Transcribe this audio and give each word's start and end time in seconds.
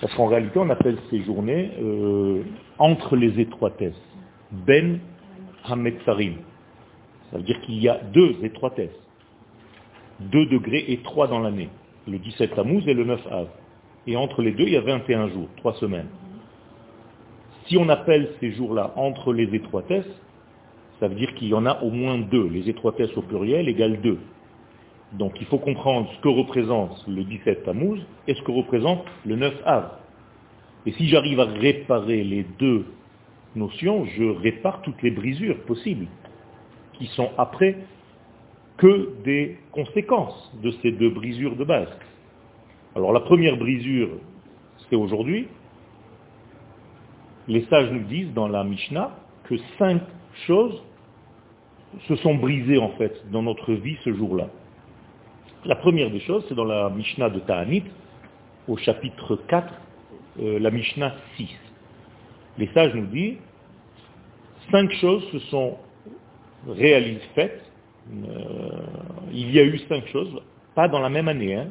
Parce 0.00 0.14
qu'en 0.14 0.26
réalité, 0.26 0.58
on 0.58 0.70
appelle 0.70 0.98
ces 1.10 1.22
journées 1.22 1.70
euh, 1.80 2.42
entre 2.78 3.16
les 3.16 3.40
étroitesses. 3.40 4.00
Ben 4.50 4.98
Hametzarim. 5.64 6.36
Ça 7.30 7.38
veut 7.38 7.44
dire 7.44 7.60
qu'il 7.62 7.80
y 7.80 7.88
a 7.88 8.00
deux 8.12 8.36
étroitesses. 8.42 8.90
Deux 10.20 10.46
degrés 10.46 10.84
étroits 10.88 11.26
dans 11.26 11.40
l'année. 11.40 11.68
Le 12.06 12.18
17 12.18 12.54
Tammuz 12.54 12.86
et 12.86 12.94
le 12.94 13.04
9 13.04 13.26
Av. 13.30 13.48
Et 14.06 14.16
entre 14.16 14.42
les 14.42 14.52
deux, 14.52 14.64
il 14.64 14.72
y 14.74 14.76
a 14.76 14.82
21 14.82 15.28
jours, 15.28 15.48
trois 15.56 15.74
semaines. 15.74 16.08
Si 17.66 17.78
on 17.78 17.88
appelle 17.88 18.30
ces 18.40 18.52
jours-là 18.52 18.92
entre 18.96 19.32
les 19.32 19.54
étroitesses, 19.54 20.04
ça 21.00 21.08
veut 21.08 21.14
dire 21.14 21.34
qu'il 21.34 21.48
y 21.48 21.54
en 21.54 21.64
a 21.64 21.82
au 21.82 21.90
moins 21.90 22.18
deux. 22.18 22.48
Les 22.48 22.68
étroitesses 22.68 23.16
au 23.16 23.22
pluriel 23.22 23.68
égale 23.68 24.00
deux. 24.02 24.18
Donc 25.18 25.40
il 25.40 25.46
faut 25.46 25.58
comprendre 25.58 26.10
ce 26.12 26.20
que 26.20 26.28
représente 26.28 27.04
le 27.06 27.22
17 27.24 27.64
Tammuz 27.64 28.00
et 28.26 28.34
ce 28.34 28.42
que 28.42 28.50
représente 28.50 29.04
le 29.24 29.36
9 29.36 29.54
Av. 29.64 29.90
Et 30.86 30.92
si 30.92 31.08
j'arrive 31.08 31.40
à 31.40 31.44
réparer 31.44 32.24
les 32.24 32.44
deux 32.58 32.84
notions, 33.54 34.04
je 34.04 34.24
répare 34.24 34.82
toutes 34.82 35.00
les 35.02 35.12
brisures 35.12 35.60
possibles, 35.62 36.06
qui 36.94 37.06
sont 37.08 37.30
après 37.38 37.76
que 38.76 39.14
des 39.24 39.56
conséquences 39.70 40.52
de 40.62 40.72
ces 40.82 40.90
deux 40.90 41.10
brisures 41.10 41.54
de 41.56 41.64
base. 41.64 41.88
Alors 42.96 43.12
la 43.12 43.20
première 43.20 43.56
brisure, 43.56 44.10
c'est 44.88 44.96
aujourd'hui. 44.96 45.46
Les 47.46 47.64
sages 47.66 47.90
nous 47.92 48.04
disent 48.04 48.32
dans 48.34 48.48
la 48.48 48.64
Mishnah 48.64 49.16
que 49.44 49.56
cinq 49.78 50.02
choses 50.46 50.82
se 52.08 52.16
sont 52.16 52.34
brisées 52.34 52.78
en 52.78 52.90
fait 52.90 53.30
dans 53.30 53.42
notre 53.42 53.72
vie 53.74 53.96
ce 54.02 54.12
jour-là. 54.12 54.48
La 55.66 55.76
première 55.76 56.10
des 56.10 56.20
choses, 56.20 56.44
c'est 56.48 56.54
dans 56.54 56.64
la 56.64 56.90
Mishnah 56.90 57.30
de 57.30 57.40
Ta'anit, 57.40 57.84
au 58.68 58.76
chapitre 58.76 59.36
4, 59.48 59.72
euh, 60.40 60.58
la 60.58 60.70
Mishnah 60.70 61.14
6. 61.36 61.48
Les 62.58 62.66
sages 62.74 62.94
nous 62.94 63.06
disent, 63.06 63.38
cinq 64.70 64.92
choses 64.92 65.24
se 65.32 65.38
sont 65.50 65.78
réalisées, 66.68 67.20
faites. 67.34 67.62
Euh, 68.12 68.70
il 69.32 69.50
y 69.52 69.58
a 69.58 69.64
eu 69.64 69.78
cinq 69.88 70.06
choses, 70.08 70.38
pas 70.74 70.88
dans 70.88 71.00
la 71.00 71.08
même 71.08 71.28
année, 71.28 71.54
hein, 71.54 71.68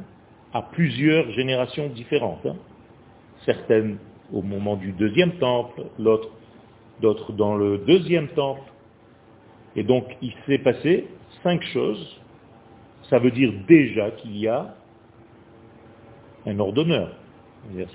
à 0.53 0.63
plusieurs 0.63 1.29
générations 1.31 1.87
différentes. 1.89 2.45
Hein. 2.47 2.55
Certaines 3.45 3.97
au 4.31 4.41
moment 4.41 4.75
du 4.75 4.91
deuxième 4.93 5.33
temple, 5.33 5.83
l'autre, 5.99 6.29
d'autres 6.99 7.31
dans 7.33 7.55
le 7.55 7.77
deuxième 7.79 8.29
temple. 8.29 8.61
Et 9.75 9.83
donc, 9.83 10.05
il 10.21 10.33
s'est 10.47 10.59
passé 10.59 11.07
cinq 11.43 11.61
choses. 11.73 12.19
Ça 13.09 13.19
veut 13.19 13.31
dire 13.31 13.53
déjà 13.67 14.11
qu'il 14.11 14.37
y 14.37 14.47
a 14.47 14.75
un 16.45 16.59
ordonneur. 16.59 17.09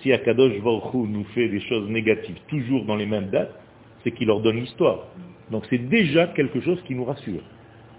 Si 0.02 0.12
Akadosh 0.12 0.60
Baruch 0.62 0.94
nous 0.94 1.24
fait 1.34 1.48
des 1.48 1.60
choses 1.60 1.88
négatives 1.88 2.38
toujours 2.48 2.84
dans 2.84 2.96
les 2.96 3.06
mêmes 3.06 3.28
dates, 3.28 3.54
c'est 4.02 4.12
qu'il 4.12 4.30
ordonne 4.30 4.56
l'histoire. 4.56 5.06
Donc 5.50 5.64
c'est 5.70 5.78
déjà 5.78 6.28
quelque 6.28 6.60
chose 6.60 6.80
qui 6.86 6.94
nous 6.94 7.04
rassure. 7.04 7.42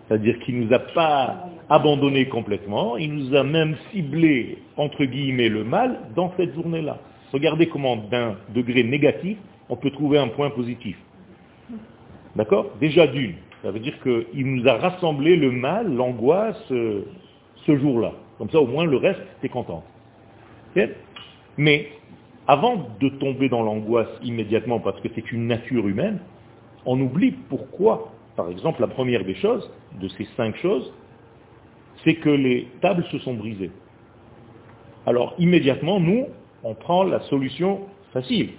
C'est-à-dire 0.08 0.40
qu'il 0.40 0.60
ne 0.60 0.66
nous 0.66 0.74
a 0.74 0.80
pas 0.80 1.50
abandonné 1.70 2.28
complètement, 2.28 2.98
il 2.98 3.14
nous 3.14 3.36
a 3.36 3.44
même 3.44 3.76
ciblé, 3.92 4.58
entre 4.76 5.06
guillemets, 5.06 5.50
le 5.50 5.64
mal 5.64 6.00
dans 6.16 6.34
cette 6.36 6.56
journée-là. 6.56 6.98
Regardez 7.32 7.68
comment 7.68 7.96
d'un 7.96 8.38
degré 8.56 8.84
négatif, 8.84 9.38
on 9.70 9.76
peut 9.76 9.92
trouver 9.92 10.18
un 10.18 10.30
point 10.30 10.50
positif. 10.50 10.98
D'accord? 12.36 12.72
Déjà 12.80 13.06
d'une. 13.06 13.36
Ça 13.62 13.72
veut 13.72 13.80
dire 13.80 14.00
qu'il 14.02 14.46
nous 14.46 14.68
a 14.68 14.78
rassemblé 14.78 15.36
le 15.36 15.52
mal, 15.52 15.94
l'angoisse, 15.94 16.72
euh, 16.72 17.04
ce 17.66 17.78
jour-là. 17.78 18.14
Comme 18.38 18.50
ça, 18.50 18.60
au 18.60 18.68
moins, 18.68 18.86
le 18.86 18.98
reste, 18.98 19.22
t'es 19.42 19.50
content. 19.50 19.84
Mais, 21.58 21.90
avant 22.48 22.88
de 23.00 23.10
tomber 23.10 23.50
dans 23.50 23.64
l'angoisse 23.64 24.10
immédiatement, 24.24 24.80
parce 24.80 25.00
que 25.02 25.10
c'est 25.14 25.32
une 25.32 25.48
nature 25.48 25.88
humaine, 25.88 26.20
on 26.86 27.00
oublie 27.02 27.32
pourquoi. 27.50 28.14
Par 28.38 28.50
exemple, 28.50 28.80
la 28.80 28.88
première 28.88 29.26
des 29.26 29.36
choses, 29.36 29.70
de 30.00 30.08
ces 30.10 30.26
cinq 30.38 30.56
choses, 30.58 30.94
c'est 32.06 32.16
que 32.16 32.30
les 32.30 32.68
tables 32.82 33.04
se 33.12 33.20
sont 33.20 33.34
brisées. 33.34 33.72
Alors, 35.06 35.36
immédiatement, 35.38 36.00
nous, 36.00 36.28
on 36.64 36.76
prend 36.76 37.04
la 37.04 37.20
solution 37.22 37.82
facile. 38.14 38.52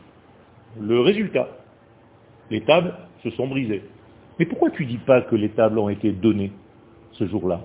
Le 0.79 1.01
résultat. 1.01 1.49
Les 2.51 2.61
tables 2.63 2.95
se 3.23 3.31
sont 3.31 3.47
brisées. 3.47 3.83
Mais 4.41 4.47
pourquoi 4.47 4.71
tu 4.71 4.87
dis 4.87 4.97
pas 4.97 5.21
que 5.21 5.37
les 5.37 5.51
tables 5.51 5.79
ont 5.79 5.91
été 5.91 6.13
données 6.13 6.51
ce 7.13 7.27
jour-là? 7.27 7.61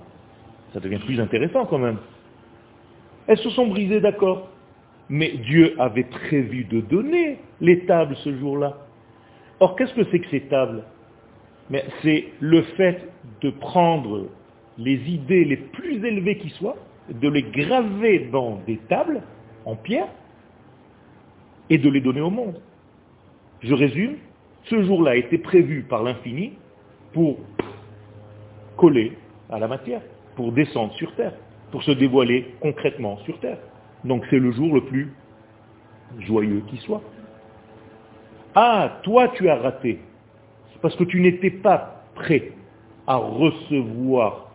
Ça 0.74 0.80
devient 0.80 0.98
plus 0.98 1.18
intéressant 1.18 1.64
quand 1.64 1.78
même. 1.78 1.96
Elles 3.26 3.38
se 3.38 3.48
sont 3.48 3.66
brisées, 3.66 4.02
d'accord. 4.02 4.50
Mais 5.08 5.38
Dieu 5.38 5.74
avait 5.78 6.04
prévu 6.04 6.64
de 6.64 6.82
donner 6.82 7.38
les 7.62 7.86
tables 7.86 8.14
ce 8.16 8.36
jour-là. 8.36 8.76
Or, 9.58 9.74
qu'est-ce 9.74 9.94
que 9.94 10.04
c'est 10.10 10.18
que 10.18 10.28
ces 10.28 10.42
tables? 10.42 10.82
C'est 12.02 12.26
le 12.40 12.60
fait 12.76 13.08
de 13.40 13.48
prendre 13.48 14.26
les 14.76 15.00
idées 15.10 15.46
les 15.46 15.56
plus 15.56 16.04
élevées 16.04 16.36
qui 16.36 16.50
soient, 16.50 16.76
de 17.08 17.28
les 17.30 17.42
graver 17.42 18.28
dans 18.30 18.60
des 18.66 18.76
tables 18.90 19.22
en 19.64 19.76
pierre 19.76 20.08
et 21.70 21.78
de 21.78 21.88
les 21.88 22.02
donner 22.02 22.20
au 22.20 22.28
monde. 22.28 22.60
Je 23.62 23.72
résume, 23.72 24.16
ce 24.64 24.82
jour-là 24.82 25.12
a 25.12 25.16
été 25.16 25.38
prévu 25.38 25.82
par 25.88 26.02
l'infini 26.02 26.52
pour 27.16 27.38
coller 28.76 29.16
à 29.48 29.58
la 29.58 29.68
matière, 29.68 30.02
pour 30.34 30.52
descendre 30.52 30.92
sur 30.96 31.14
Terre, 31.14 31.32
pour 31.70 31.82
se 31.82 31.92
dévoiler 31.92 32.54
concrètement 32.60 33.16
sur 33.24 33.40
Terre. 33.40 33.56
Donc 34.04 34.22
c'est 34.28 34.38
le 34.38 34.52
jour 34.52 34.74
le 34.74 34.82
plus 34.82 35.14
joyeux 36.18 36.62
qui 36.68 36.76
soit. 36.76 37.00
Ah, 38.54 39.00
toi 39.02 39.28
tu 39.28 39.48
as 39.48 39.56
raté, 39.56 39.98
parce 40.82 40.94
que 40.94 41.04
tu 41.04 41.22
n'étais 41.22 41.50
pas 41.50 42.02
prêt 42.16 42.52
à 43.06 43.16
recevoir. 43.16 44.50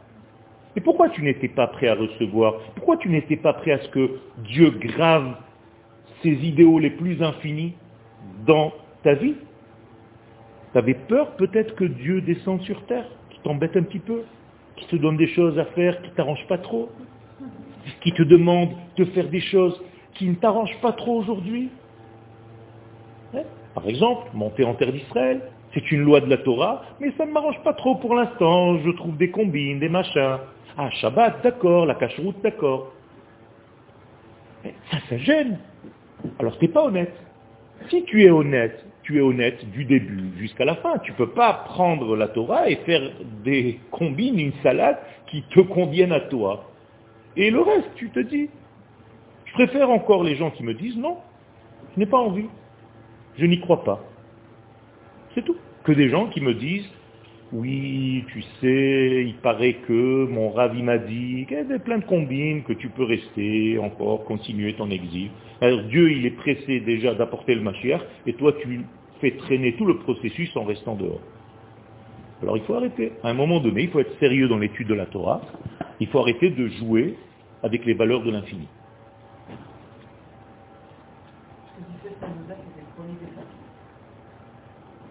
Et 0.76 0.82
pourquoi 0.82 1.10
tu 1.10 1.24
n'étais 1.24 1.48
pas 1.48 1.66
prêt 1.66 1.88
à 1.88 1.96
recevoir? 1.96 2.60
Pourquoi 2.76 2.98
tu 2.98 3.10
n'étais 3.10 3.38
pas 3.38 3.54
prêt 3.54 3.72
à 3.72 3.80
ce 3.80 3.90
que 3.90 4.20
Dieu 4.38 4.70
grave 4.70 5.34
ses 6.22 6.30
idéaux 6.30 6.78
les 6.78 6.92
plus 6.92 7.24
infinis 7.24 7.74
dans 8.46 8.72
ta 9.02 9.16
vie? 9.16 9.34
Tu 10.72 10.78
avais 10.78 10.94
peur 10.94 11.32
peut-être 11.36 11.76
que 11.76 11.86
Dieu 11.86 12.22
descende 12.22 12.62
sur 12.62 12.82
terre, 12.86 13.06
qui 13.30 13.40
t'embête 13.42 13.76
un 13.76 13.84
petit 13.84 14.00
peu, 14.00 14.24
qui 14.78 14.86
te 14.88 14.96
donne 14.96 15.18
des 15.18 15.28
choses 15.28 15.58
à 15.60 15.66
faire 15.66 16.02
qui 16.02 16.10
ne 16.10 16.16
t'arrangent 16.16 16.48
pas 16.48 16.58
trop, 16.58 16.90
qui 18.02 18.12
te 18.14 18.24
demande 18.24 18.70
de 18.98 19.06
faire 19.06 19.28
des 19.28 19.42
choses 19.42 19.82
qui 20.14 20.28
ne 20.28 20.36
t'arrangent 20.36 20.80
pas 20.82 20.94
trop 20.94 21.20
aujourd'hui. 21.20 21.70
Par 23.74 23.88
exemple, 23.88 24.30
monter 24.34 24.66
en 24.66 24.74
terre 24.74 24.92
d'Israël, 24.92 25.42
c'est 25.74 25.92
une 25.92 26.02
loi 26.02 26.20
de 26.20 26.30
la 26.30 26.38
Torah, 26.38 26.84
mais 27.00 27.14
ça 27.18 27.26
ne 27.26 27.32
m'arrange 27.32 27.62
pas 27.64 27.74
trop 27.74 27.96
pour 27.96 28.16
l'instant, 28.16 28.78
je 28.80 28.92
trouve 28.92 29.16
des 29.18 29.32
combines, 29.32 29.80
des 29.80 29.88
machins. 29.88 30.38
Ah, 30.78 30.90
Shabbat, 30.90 31.42
d'accord, 31.44 31.86
la 31.86 31.96
cacheroute, 31.96 32.42
d'accord. 32.44 32.92
Ça, 34.64 34.98
ça 35.10 35.18
gêne. 35.18 35.60
Alors 36.40 36.58
tu 36.58 36.66
n'es 36.66 36.72
pas 36.72 36.84
honnête. 36.84 37.14
Si 37.90 38.04
tu 38.04 38.24
es 38.24 38.30
honnête, 38.30 38.86
tu 39.04 39.18
es 39.18 39.22
honnête 39.22 39.70
du 39.72 39.86
début 39.86 40.32
jusqu'à 40.38 40.66
la 40.66 40.76
fin. 40.76 40.98
Tu 41.00 41.12
ne 41.12 41.18
peux 41.18 41.32
pas 41.32 41.54
prendre 41.66 42.16
la 42.16 42.28
Torah 42.28 42.70
et 42.70 42.78
faire 42.78 43.02
des 43.44 43.80
combines, 43.92 44.40
une 44.40 44.54
salade 44.64 44.98
qui 45.28 45.44
te 45.44 45.60
conviennent 45.60 46.12
à 46.12 46.22
toi. 46.22 46.70
Et 47.36 47.50
le 47.50 47.62
reste, 47.62 47.90
tu 47.96 48.10
te 48.10 48.20
dis. 48.20 48.50
Je 49.46 49.54
préfère 49.54 49.90
encore 49.90 50.24
les 50.24 50.36
gens 50.36 50.52
qui 50.52 50.64
me 50.64 50.74
disent 50.74 50.98
non, 50.98 51.18
je 51.94 52.00
n'ai 52.00 52.06
pas 52.06 52.20
envie. 52.20 52.48
Je 53.38 53.46
n'y 53.46 53.60
crois 53.60 53.84
pas. 53.84 54.02
C'est 55.34 55.44
tout. 55.44 55.58
Que 55.84 55.92
des 55.92 56.10
gens 56.10 56.28
qui 56.28 56.42
me 56.42 56.54
disent 56.54 56.90
oui, 57.54 58.24
tu 58.32 58.42
sais, 58.62 59.26
il 59.28 59.36
paraît 59.44 59.74
que 59.86 60.26
mon 60.26 60.52
ravi 60.52 60.82
m'a 60.84 60.98
dit 60.98 61.46
qu'il 61.48 61.58
y 61.58 61.60
avait 61.60 61.80
plein 61.80 61.98
de 61.98 62.06
combines, 62.06 62.64
que 62.64 62.72
tu 62.72 62.88
peux 62.90 63.04
rester 63.04 63.78
encore, 63.78 64.24
continuer 64.24 64.74
ton 64.76 64.90
exil. 64.90 65.30
Alors 65.60 65.84
Dieu, 65.84 66.12
il 66.12 66.26
est 66.26 66.38
pressé 66.38 66.80
déjà 66.80 67.14
d'apporter 67.14 67.54
le 67.56 67.62
Mashiach, 67.62 68.02
et 68.26 68.34
toi, 68.34 68.54
tu 68.62 68.82
fais 69.20 69.32
traîner 69.32 69.76
tout 69.76 69.86
le 69.86 69.98
processus 69.98 70.56
en 70.56 70.64
restant 70.64 70.96
dehors. 70.96 71.20
Alors 72.42 72.58
il 72.58 72.64
faut 72.64 72.74
arrêter. 72.74 73.12
À 73.24 73.30
un 73.30 73.34
moment 73.34 73.60
donné, 73.60 73.84
il 73.84 73.90
faut 73.90 74.00
être 74.00 74.18
sérieux 74.20 74.48
dans 74.48 74.58
l'étude 74.58 74.88
de 74.88 74.94
la 74.94 75.06
Torah. 75.06 75.42
Il 76.00 76.08
faut 76.08 76.20
arrêter 76.20 76.50
de 76.50 76.68
jouer 76.70 77.16
avec 77.62 77.86
les 77.86 77.94
valeurs 77.94 78.24
de 78.24 78.32
l'infini. 78.32 78.68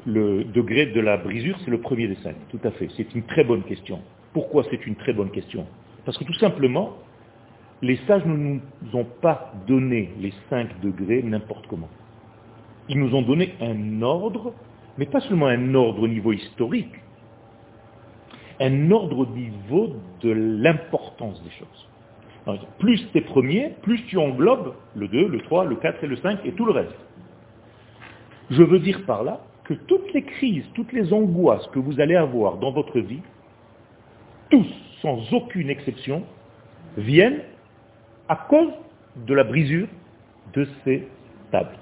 Le 0.07 0.45
degré 0.45 0.87
de 0.87 1.01
la 1.01 1.17
brisure, 1.17 1.59
c'est 1.65 1.71
le 1.71 1.81
premier 1.81 2.09
des 2.09 2.17
cinq. 2.17 2.37
Tout 2.51 2.61
à 2.65 2.71
fait. 2.73 2.89
C'est 2.97 3.15
une 3.15 3.23
très 3.25 3.45
bonne 3.45 3.63
question. 3.65 4.01
Pourquoi 4.33 4.65
c'est 4.71 4.87
une 4.87 4.97
très 4.97 5.13
bonne 5.13 5.31
question? 5.31 5.67
Parce 6.05 6.17
que 6.17 6.25
tout 6.25 6.35
simplement, 6.35 6.97
les 7.83 7.97
sages 8.07 8.25
ne 8.25 8.37
nous 8.37 8.61
ont 8.95 9.07
pas 9.21 9.53
donné 9.67 10.11
les 10.21 10.33
cinq 10.49 10.81
degrés 10.81 11.23
n'importe 11.23 11.67
comment. 11.67 11.89
Ils 12.89 12.99
nous 12.99 13.15
ont 13.15 13.23
donné 13.23 13.55
un 13.61 14.03
ordre, 14.03 14.53
mais 14.99 15.07
pas 15.07 15.21
seulement 15.21 15.47
un 15.47 15.75
ordre 15.75 16.03
au 16.03 16.09
niveau 16.09 16.33
historique, 16.33 16.95
un 18.59 18.91
ordre 18.91 19.19
au 19.19 19.27
niveau 19.27 19.97
de 20.23 20.31
l'importance 20.31 21.43
des 21.43 21.51
choses. 21.51 22.59
Plus 22.79 23.07
t'es 23.13 23.21
premier, 23.21 23.75
plus 23.83 24.05
tu 24.07 24.19
englobes 24.19 24.75
le 24.97 25.09
2, 25.09 25.29
le 25.29 25.41
3, 25.43 25.67
le 25.67 25.77
4 25.77 26.05
et 26.05 26.07
le 26.07 26.17
5 26.17 26.41
et 26.45 26.53
tout 26.53 26.65
le 26.65 26.73
reste. 26.73 26.97
Je 28.51 28.63
veux 28.63 28.81
dire 28.81 29.05
par 29.07 29.23
là 29.23 29.41
que 29.71 29.75
toutes 29.75 30.13
les 30.15 30.25
crises, 30.25 30.65
toutes 30.75 30.93
les 30.93 31.13
angoisses 31.13 31.69
que 31.69 31.79
vous 31.79 32.01
allez 32.01 32.17
avoir 32.17 32.57
dans 32.57 32.73
votre 32.73 32.99
vie, 32.99 33.23
tous, 34.51 34.67
sans 35.01 35.33
aucune 35.33 35.71
exception, 35.71 36.25
viennent 36.97 37.43
à 38.29 38.35
cause 38.35 38.73
de 39.15 39.33
la 39.33 39.45
brisure 39.45 39.87
de 40.55 40.67
ces 40.83 41.07
tables. 41.53 41.79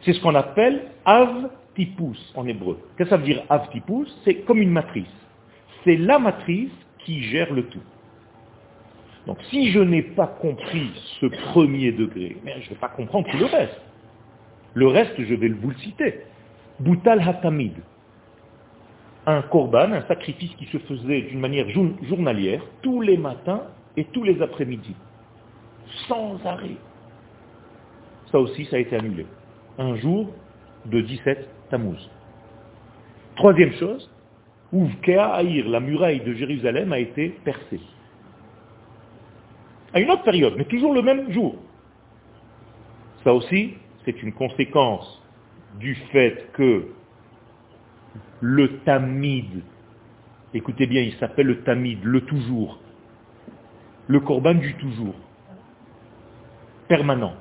C'est 0.00 0.14
ce 0.14 0.20
qu'on 0.22 0.34
appelle 0.34 0.84
av 1.04 1.50
tipus 1.74 2.32
en 2.34 2.46
hébreu. 2.46 2.78
Qu'est-ce 2.96 3.10
que 3.10 3.14
ça 3.14 3.18
veut 3.18 3.26
dire 3.26 3.42
av 3.50 3.68
tipus 3.68 4.08
C'est 4.24 4.36
comme 4.46 4.62
une 4.62 4.70
matrice. 4.70 5.04
C'est 5.84 5.96
la 5.98 6.18
matrice 6.18 6.72
qui 7.00 7.24
gère 7.24 7.52
le 7.52 7.64
tout. 7.64 7.82
Donc 9.26 9.36
si 9.50 9.70
je 9.70 9.80
n'ai 9.80 10.02
pas 10.02 10.28
compris 10.28 10.92
ce 11.20 11.26
premier 11.26 11.92
degré, 11.92 12.38
je 12.42 12.50
ne 12.50 12.68
vais 12.70 12.80
pas 12.80 12.88
comprendre 12.88 13.28
tout 13.30 13.36
le 13.36 13.44
reste. 13.44 13.82
Le 14.76 14.88
reste, 14.88 15.14
je 15.18 15.34
vais 15.34 15.48
vous 15.48 15.70
le 15.70 15.76
citer. 15.76 16.20
Boutal 16.80 17.26
Hatamid. 17.26 17.72
Un 19.24 19.40
korban, 19.40 19.90
un 19.90 20.02
sacrifice 20.02 20.54
qui 20.56 20.66
se 20.66 20.76
faisait 20.76 21.22
d'une 21.22 21.40
manière 21.40 21.66
journalière, 22.02 22.62
tous 22.82 23.00
les 23.00 23.16
matins 23.16 23.62
et 23.96 24.04
tous 24.04 24.22
les 24.22 24.40
après-midi. 24.42 24.94
Sans 26.06 26.38
arrêt. 26.44 26.76
Ça 28.30 28.38
aussi, 28.38 28.66
ça 28.66 28.76
a 28.76 28.80
été 28.80 28.94
annulé. 28.96 29.26
Un 29.78 29.96
jour 29.96 30.28
de 30.84 31.00
17 31.00 31.48
Tammuz. 31.70 32.10
Troisième 33.36 33.72
chose, 33.72 34.10
Ouvkea 34.72 35.36
Aïr, 35.36 35.70
la 35.70 35.80
muraille 35.80 36.20
de 36.20 36.34
Jérusalem, 36.34 36.92
a 36.92 36.98
été 36.98 37.30
percée. 37.30 37.80
À 39.94 40.00
une 40.00 40.10
autre 40.10 40.24
période, 40.24 40.52
mais 40.58 40.66
toujours 40.66 40.92
le 40.92 41.00
même 41.00 41.32
jour. 41.32 41.56
Ça 43.24 43.32
aussi, 43.32 43.72
c'est 44.06 44.22
une 44.22 44.32
conséquence 44.32 45.22
du 45.78 45.94
fait 46.10 46.50
que 46.54 46.86
le 48.40 48.78
tamid, 48.78 49.62
écoutez 50.54 50.86
bien, 50.86 51.02
il 51.02 51.12
s'appelle 51.16 51.46
le 51.46 51.62
tamid, 51.62 52.02
le 52.02 52.22
toujours, 52.22 52.78
le 54.06 54.20
corban 54.20 54.54
du 54.54 54.74
toujours, 54.74 55.16
permanent. 56.88 57.34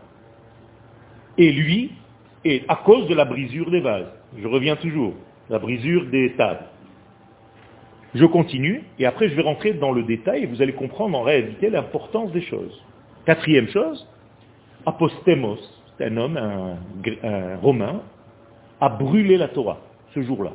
Et 1.37 1.51
lui 1.53 1.91
à 2.67 2.75
cause 2.75 3.07
de 3.07 3.15
la 3.15 3.25
brisure 3.25 3.71
des 3.71 3.79
vases. 3.79 4.11
Je 4.37 4.47
reviens 4.47 4.75
toujours, 4.75 5.13
la 5.49 5.59
brisure 5.59 6.05
des 6.07 6.33
tables. 6.33 6.65
Je 8.13 8.25
continue, 8.25 8.83
et 8.99 9.05
après 9.05 9.29
je 9.29 9.35
vais 9.35 9.41
rentrer 9.41 9.73
dans 9.73 9.91
le 9.91 10.03
détail, 10.03 10.43
et 10.43 10.45
vous 10.45 10.61
allez 10.61 10.73
comprendre 10.73 11.17
en 11.17 11.23
réalité 11.23 11.69
l'importance 11.69 12.31
des 12.31 12.41
choses. 12.41 12.83
Quatrième 13.25 13.67
chose, 13.69 14.07
apostemos, 14.85 15.57
un 15.99 16.17
homme, 16.17 16.37
un, 16.37 17.55
romain, 17.57 18.01
a 18.81 18.89
brûlé 18.89 19.37
la 19.37 19.47
Torah 19.47 19.79
ce 20.13 20.21
jour-là. 20.21 20.51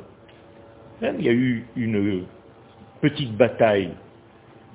Il 1.01 1.25
y 1.25 1.29
a 1.29 1.33
eu 1.33 1.65
une 1.75 2.23
petite 3.01 3.35
bataille 3.35 3.89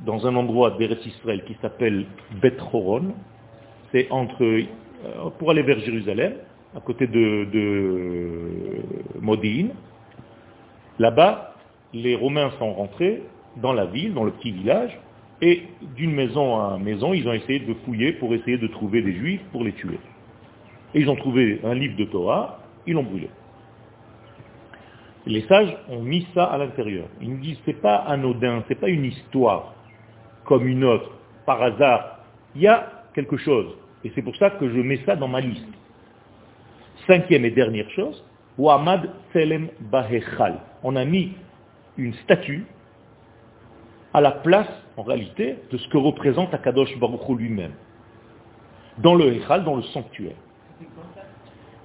dans 0.05 0.27
un 0.27 0.35
endroit 0.35 0.73
d'Eretz 0.73 0.99
qui 1.01 1.57
s'appelle 1.63 2.07
Bet 2.43 2.57
Horon. 2.73 3.15
C'est 3.93 4.11
entre, 4.11 4.43
euh, 4.43 4.65
pour 5.39 5.51
aller 5.51 5.63
vers 5.63 5.79
Jérusalem, 5.79 6.35
à 6.77 6.81
côté 6.81 7.07
de, 7.07 7.47
de 7.53 8.83
Là-bas, 10.99 11.55
les 11.93 12.17
Romains 12.17 12.51
sont 12.59 12.73
rentrés 12.73 13.23
dans 13.57 13.73
la 13.73 13.87
ville, 13.87 14.15
dans 14.15 14.25
le 14.25 14.33
petit 14.33 14.51
village, 14.51 14.99
et 15.41 15.63
d'une 15.97 16.13
maison 16.13 16.57
à 16.59 16.79
maison, 16.79 17.13
ils 17.13 17.29
ont 17.29 17.33
essayé 17.33 17.61
de 17.61 17.75
fouiller 17.85 18.13
pour 18.13 18.35
essayer 18.35 18.59
de 18.59 18.67
trouver 18.67 19.03
des 19.03 19.13
juifs 19.13 19.43
pour 19.53 19.65
les 19.65 19.73
tuer. 19.73 19.99
Et 20.97 21.01
ils 21.01 21.11
ont 21.11 21.17
trouvé 21.17 21.61
un 21.63 21.75
livre 21.75 21.95
de 21.95 22.07
Torah, 22.07 22.59
ils 22.87 22.95
l'ont 22.95 23.03
brûlé. 23.03 23.29
Les 25.27 25.43
sages 25.43 25.77
ont 25.91 26.01
mis 26.01 26.27
ça 26.33 26.45
à 26.45 26.57
l'intérieur. 26.57 27.05
Ils 27.21 27.33
nous 27.33 27.37
disent, 27.37 27.59
c'est 27.67 27.83
pas 27.83 27.97
anodin, 27.97 28.65
c'est 28.67 28.81
pas 28.81 28.89
une 28.89 29.05
histoire 29.05 29.75
comme 30.47 30.67
une 30.67 30.85
autre, 30.85 31.11
par 31.45 31.63
hasard. 31.63 32.21
Il 32.55 32.63
y 32.63 32.67
a 32.67 33.03
quelque 33.15 33.37
chose. 33.37 33.77
Et 34.05 34.13
c'est 34.15 34.23
pour 34.23 34.35
ça 34.37 34.49
que 34.51 34.71
je 34.71 34.81
mets 34.81 35.01
ça 35.05 35.17
dans 35.17 35.29
ma 35.29 35.43
liste. 35.43 35.69
Cinquième 37.07 37.45
et 37.45 37.51
dernière 37.51 37.91
chose, 37.91 38.25
Wahmad 38.57 39.11
Selem 39.35 39.69
Bahechal. 39.81 40.61
On 40.83 40.97
a 40.97 41.05
mis 41.05 41.33
une 41.99 42.15
statue 42.25 42.65
à 44.15 44.23
la 44.23 44.31
place, 44.31 44.71
en 44.97 45.03
réalité, 45.03 45.57
de 45.71 45.77
ce 45.77 45.89
que 45.89 45.99
représente 45.99 46.55
Akadosh 46.55 46.99
Baruch 46.99 47.29
lui-même. 47.37 47.73
Dans 48.97 49.15
le 49.15 49.35
Echal, 49.35 49.63
dans 49.63 49.77
le 49.77 49.83
sanctuaire. 49.83 50.37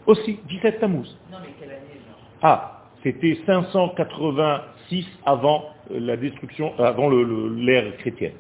Aussi, 0.06 0.40
17 0.48 0.80
Tammuz. 0.80 1.18
Non, 1.32 1.38
mais 1.42 1.54
quelle 1.60 1.70
année, 1.70 2.02
Ah, 2.42 2.82
c'était 3.04 3.38
586 3.46 5.06
avant 5.26 5.66
euh, 5.92 6.00
la 6.00 6.18
destruction, 6.18 6.74
euh, 6.80 6.84
avant 6.84 7.10
l'ère 7.10 7.96
chrétienne. 7.98 8.34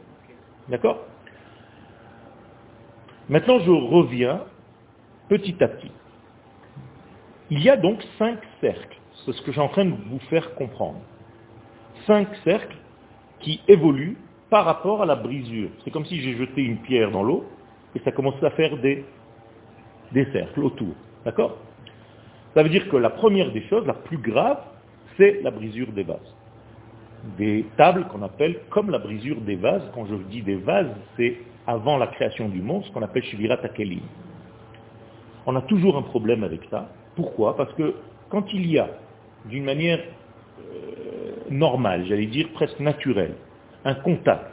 D'accord? 0.69 1.06
Maintenant, 3.30 3.59
je 3.59 3.71
reviens 3.71 4.44
petit 5.30 5.56
à 5.63 5.68
petit. 5.68 5.92
Il 7.50 7.62
y 7.62 7.69
a 7.69 7.77
donc 7.77 8.03
cinq 8.18 8.39
cercles. 8.59 8.98
C'est 9.25 9.33
ce 9.33 9.42
que 9.42 9.51
suis 9.51 9.62
en 9.62 9.69
train 9.69 9.86
de 9.86 9.94
vous 10.09 10.19
faire 10.30 10.56
comprendre. 10.56 11.00
Cinq 12.07 12.27
cercles 12.44 12.77
qui 13.39 13.62
évoluent 13.68 14.18
par 14.50 14.65
rapport 14.65 15.01
à 15.01 15.06
la 15.06 15.15
brisure. 15.15 15.69
C'est 15.83 15.92
comme 15.92 16.06
si 16.06 16.19
j'ai 16.21 16.36
jeté 16.38 16.62
une 16.62 16.77
pierre 16.80 17.12
dans 17.12 17.24
l'eau 17.24 17.45
et 17.95 18.00
ça 18.00 18.12
commence 18.12 18.42
à 18.44 18.50
faire 18.51 18.77
des, 18.77 19.06
des 20.13 20.25
cercles 20.31 20.63
autour. 20.63 20.94
D'accord? 21.25 21.58
Ça 22.54 22.63
veut 22.63 22.69
dire 22.69 22.88
que 22.90 22.98
la 22.98 23.10
première 23.10 23.52
des 23.52 23.62
choses, 23.63 23.86
la 23.86 23.94
plus 23.94 24.18
grave, 24.18 24.60
c'est 25.18 25.42
la 25.42 25.52
brisure 25.52 25.92
des 25.92 26.04
vases. 26.04 26.36
Des 27.38 27.66
tables 27.78 28.08
qu'on 28.08 28.24
appelle 28.24 28.60
comme 28.69 28.90
la 28.90 29.00
brisure 29.00 29.40
des 29.42 29.56
vases. 29.56 29.84
Quand 29.94 30.06
je 30.06 30.16
dis 30.30 30.42
des 30.42 30.56
vases, 30.56 30.92
c'est 31.18 31.38
avant 31.68 31.98
la 31.98 32.08
création 32.08 32.50
du 32.50 32.62
monde, 32.62 32.84
ce 32.86 32.92
qu'on 32.92 33.04
appelle 33.04 33.24
Shivirat 33.24 33.60
Akelim. 33.63 34.02
On 35.46 35.56
a 35.56 35.62
toujours 35.62 35.98
un 35.98 36.02
problème 36.02 36.44
avec 36.44 36.62
ça. 36.69 36.90
Pourquoi? 37.16 37.56
Parce 37.56 37.74
que 37.74 37.96
quand 38.30 38.52
il 38.54 38.69
y 38.69 38.80
a, 38.80 38.90
d'une 39.46 39.63
manière 39.63 40.00
euh, 40.60 41.31
normale, 41.50 42.06
j'allais 42.08 42.28
dire 42.28 42.48
presque 42.54 42.80
naturelle, 42.80 43.36
un 43.86 43.96
contact 43.96 44.52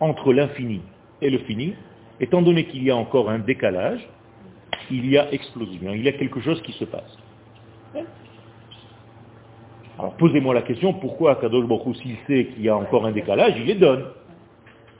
entre 0.00 0.32
l'infini 0.32 0.82
et 1.22 1.30
le 1.30 1.38
fini, 1.38 1.74
étant 2.20 2.42
donné 2.42 2.64
qu'il 2.66 2.82
y 2.82 2.90
a 2.90 2.96
encore 2.96 3.30
un 3.30 3.38
décalage, 3.38 4.06
il 4.90 5.08
y 5.08 5.18
a 5.18 5.32
explosion, 5.32 5.92
il 5.92 6.02
y 6.02 6.08
a 6.08 6.12
quelque 6.12 6.40
chose 6.40 6.60
qui 6.62 6.72
se 6.72 6.84
passe. 6.84 7.18
Alors 9.98 10.14
posez-moi 10.14 10.54
la 10.54 10.62
question, 10.62 10.92
pourquoi 10.94 11.36
Kadosh 11.36 11.66
Baruch 11.66 11.96
s'il 11.98 12.16
sait 12.26 12.46
qu'il 12.46 12.62
y 12.62 12.68
a 12.68 12.76
encore 12.76 13.06
un 13.06 13.12
décalage, 13.12 13.54
il 13.56 13.66
les 13.66 13.76
donne 13.76 14.06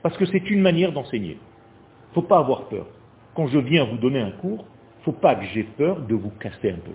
Parce 0.02 0.16
que 0.16 0.26
c'est 0.26 0.50
une 0.50 0.60
manière 0.60 0.92
d'enseigner. 0.92 1.32
Il 1.32 2.10
ne 2.10 2.14
faut 2.14 2.22
pas 2.22 2.38
avoir 2.38 2.68
peur. 2.68 2.86
Quand 3.34 3.48
je 3.48 3.58
viens 3.58 3.84
vous 3.84 3.96
donner 3.96 4.20
un 4.20 4.30
cours, 4.30 4.64
il 4.64 5.00
ne 5.00 5.04
faut 5.04 5.20
pas 5.20 5.34
que 5.34 5.44
j'ai 5.46 5.64
peur 5.64 6.00
de 6.00 6.14
vous 6.14 6.30
casser 6.38 6.70
un 6.70 6.76
peu. 6.76 6.92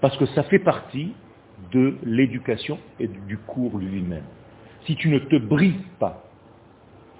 Parce 0.00 0.16
que 0.16 0.26
ça 0.26 0.42
fait 0.44 0.58
partie 0.58 1.12
de 1.72 1.96
l'éducation 2.02 2.78
et 2.98 3.08
du 3.08 3.36
cours 3.36 3.76
lui-même. 3.76 4.24
Si 4.86 4.96
tu 4.96 5.10
ne 5.10 5.18
te 5.18 5.36
brises 5.36 5.74
pas, 5.98 6.24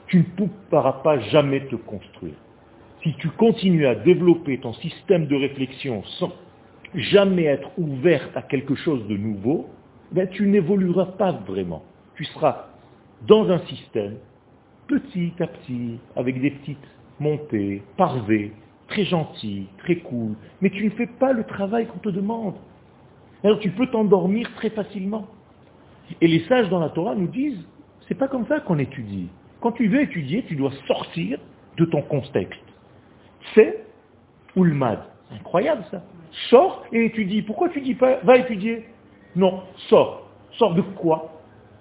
tu 0.07 0.25
ne 0.39 0.47
pourras 0.71 0.95
pas 1.05 1.19
jamais 1.19 1.67
te 1.67 1.77
construire 1.77 2.35
si 3.09 3.15
tu 3.15 3.31
continues 3.31 3.87
à 3.87 3.95
développer 3.95 4.59
ton 4.59 4.75
système 4.75 5.27
de 5.27 5.35
réflexion 5.35 6.03
sans 6.19 6.31
jamais 6.95 7.45
être 7.45 7.71
ouvert 7.79 8.29
à 8.35 8.43
quelque 8.43 8.75
chose 8.75 9.07
de 9.09 9.17
nouveau, 9.17 9.67
ben 10.13 10.29
tu 10.29 10.47
n'évolueras 10.47 11.07
pas 11.07 11.33
vraiment. 11.33 11.83
Tu 12.17 12.25
seras 12.27 12.67
dans 13.27 13.51
un 13.51 13.61
système, 13.61 14.17
petit 14.89 15.33
à 15.41 15.47
petit, 15.47 15.99
avec 16.17 16.39
des 16.41 16.51
petites 16.51 16.89
montées, 17.19 17.83
parvées, 17.97 18.53
très 18.89 19.05
gentil, 19.05 19.69
très 19.79 19.97
cool, 19.97 20.35
mais 20.61 20.69
tu 20.69 20.85
ne 20.85 20.91
fais 20.91 21.07
pas 21.07 21.33
le 21.33 21.45
travail 21.45 21.87
qu'on 21.87 22.01
te 22.01 22.11
demande. 22.11 22.57
Alors 23.43 23.59
tu 23.61 23.71
peux 23.71 23.87
t'endormir 23.87 24.53
très 24.57 24.71
facilement. 24.71 25.27
Et 26.21 26.27
les 26.27 26.41
sages 26.41 26.69
dans 26.69 26.81
la 26.81 26.91
Torah 26.91 27.15
nous 27.15 27.29
disent, 27.29 27.65
c'est 28.07 28.19
pas 28.19 28.29
comme 28.29 28.47
ça 28.49 28.61
qu'on 28.61 28.79
étudie. 28.79 29.29
Quand 29.61 29.73
tu 29.73 29.89
veux 29.89 30.03
étudier, 30.03 30.45
tu 30.47 30.57
dois 30.57 30.73
sortir 30.87 31.39
de 31.79 31.85
ton 31.87 32.03
contexte 32.03 32.68
c'est 33.55 33.85
Ulmad. 34.57 35.01
Incroyable 35.33 35.85
ça. 35.91 36.03
Sors 36.51 36.85
et 36.93 37.07
étudie. 37.07 37.43
Pourquoi 37.43 37.69
tu 37.69 37.81
dis 37.81 37.95
pas, 37.95 38.19
va 38.23 38.37
étudier? 38.37 38.85
Non, 39.37 39.63
sors. 39.89 40.29
Sors 40.53 40.75
de 40.75 40.83
quoi? 40.83 41.33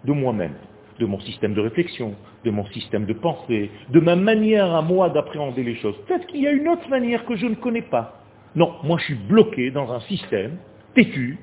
De 0.03 0.12
moi-même, 0.12 0.53
de 1.00 1.05
mon 1.05 1.19
système 1.21 1.53
de 1.53 1.62
réflexion, 1.62 2.13
de 2.43 2.51
mon 2.51 2.65
système 2.67 3.05
de 3.05 3.13
pensée, 3.13 3.71
de 3.89 4.00
ma 4.00 4.15
manière 4.15 4.74
à 4.74 4.81
moi 4.81 5.09
d'appréhender 5.09 5.63
les 5.63 5.75
choses. 5.75 5.95
Peut-être 6.07 6.27
qu'il 6.27 6.41
y 6.41 6.47
a 6.47 6.51
une 6.51 6.67
autre 6.67 6.88
manière 6.89 7.25
que 7.25 7.36
je 7.36 7.45
ne 7.45 7.55
connais 7.55 7.81
pas. 7.81 8.21
Non, 8.55 8.75
moi 8.83 8.97
je 9.00 9.05
suis 9.05 9.15
bloqué 9.15 9.71
dans 9.71 9.91
un 9.91 10.00
système 10.01 10.57
têtu, 10.93 11.39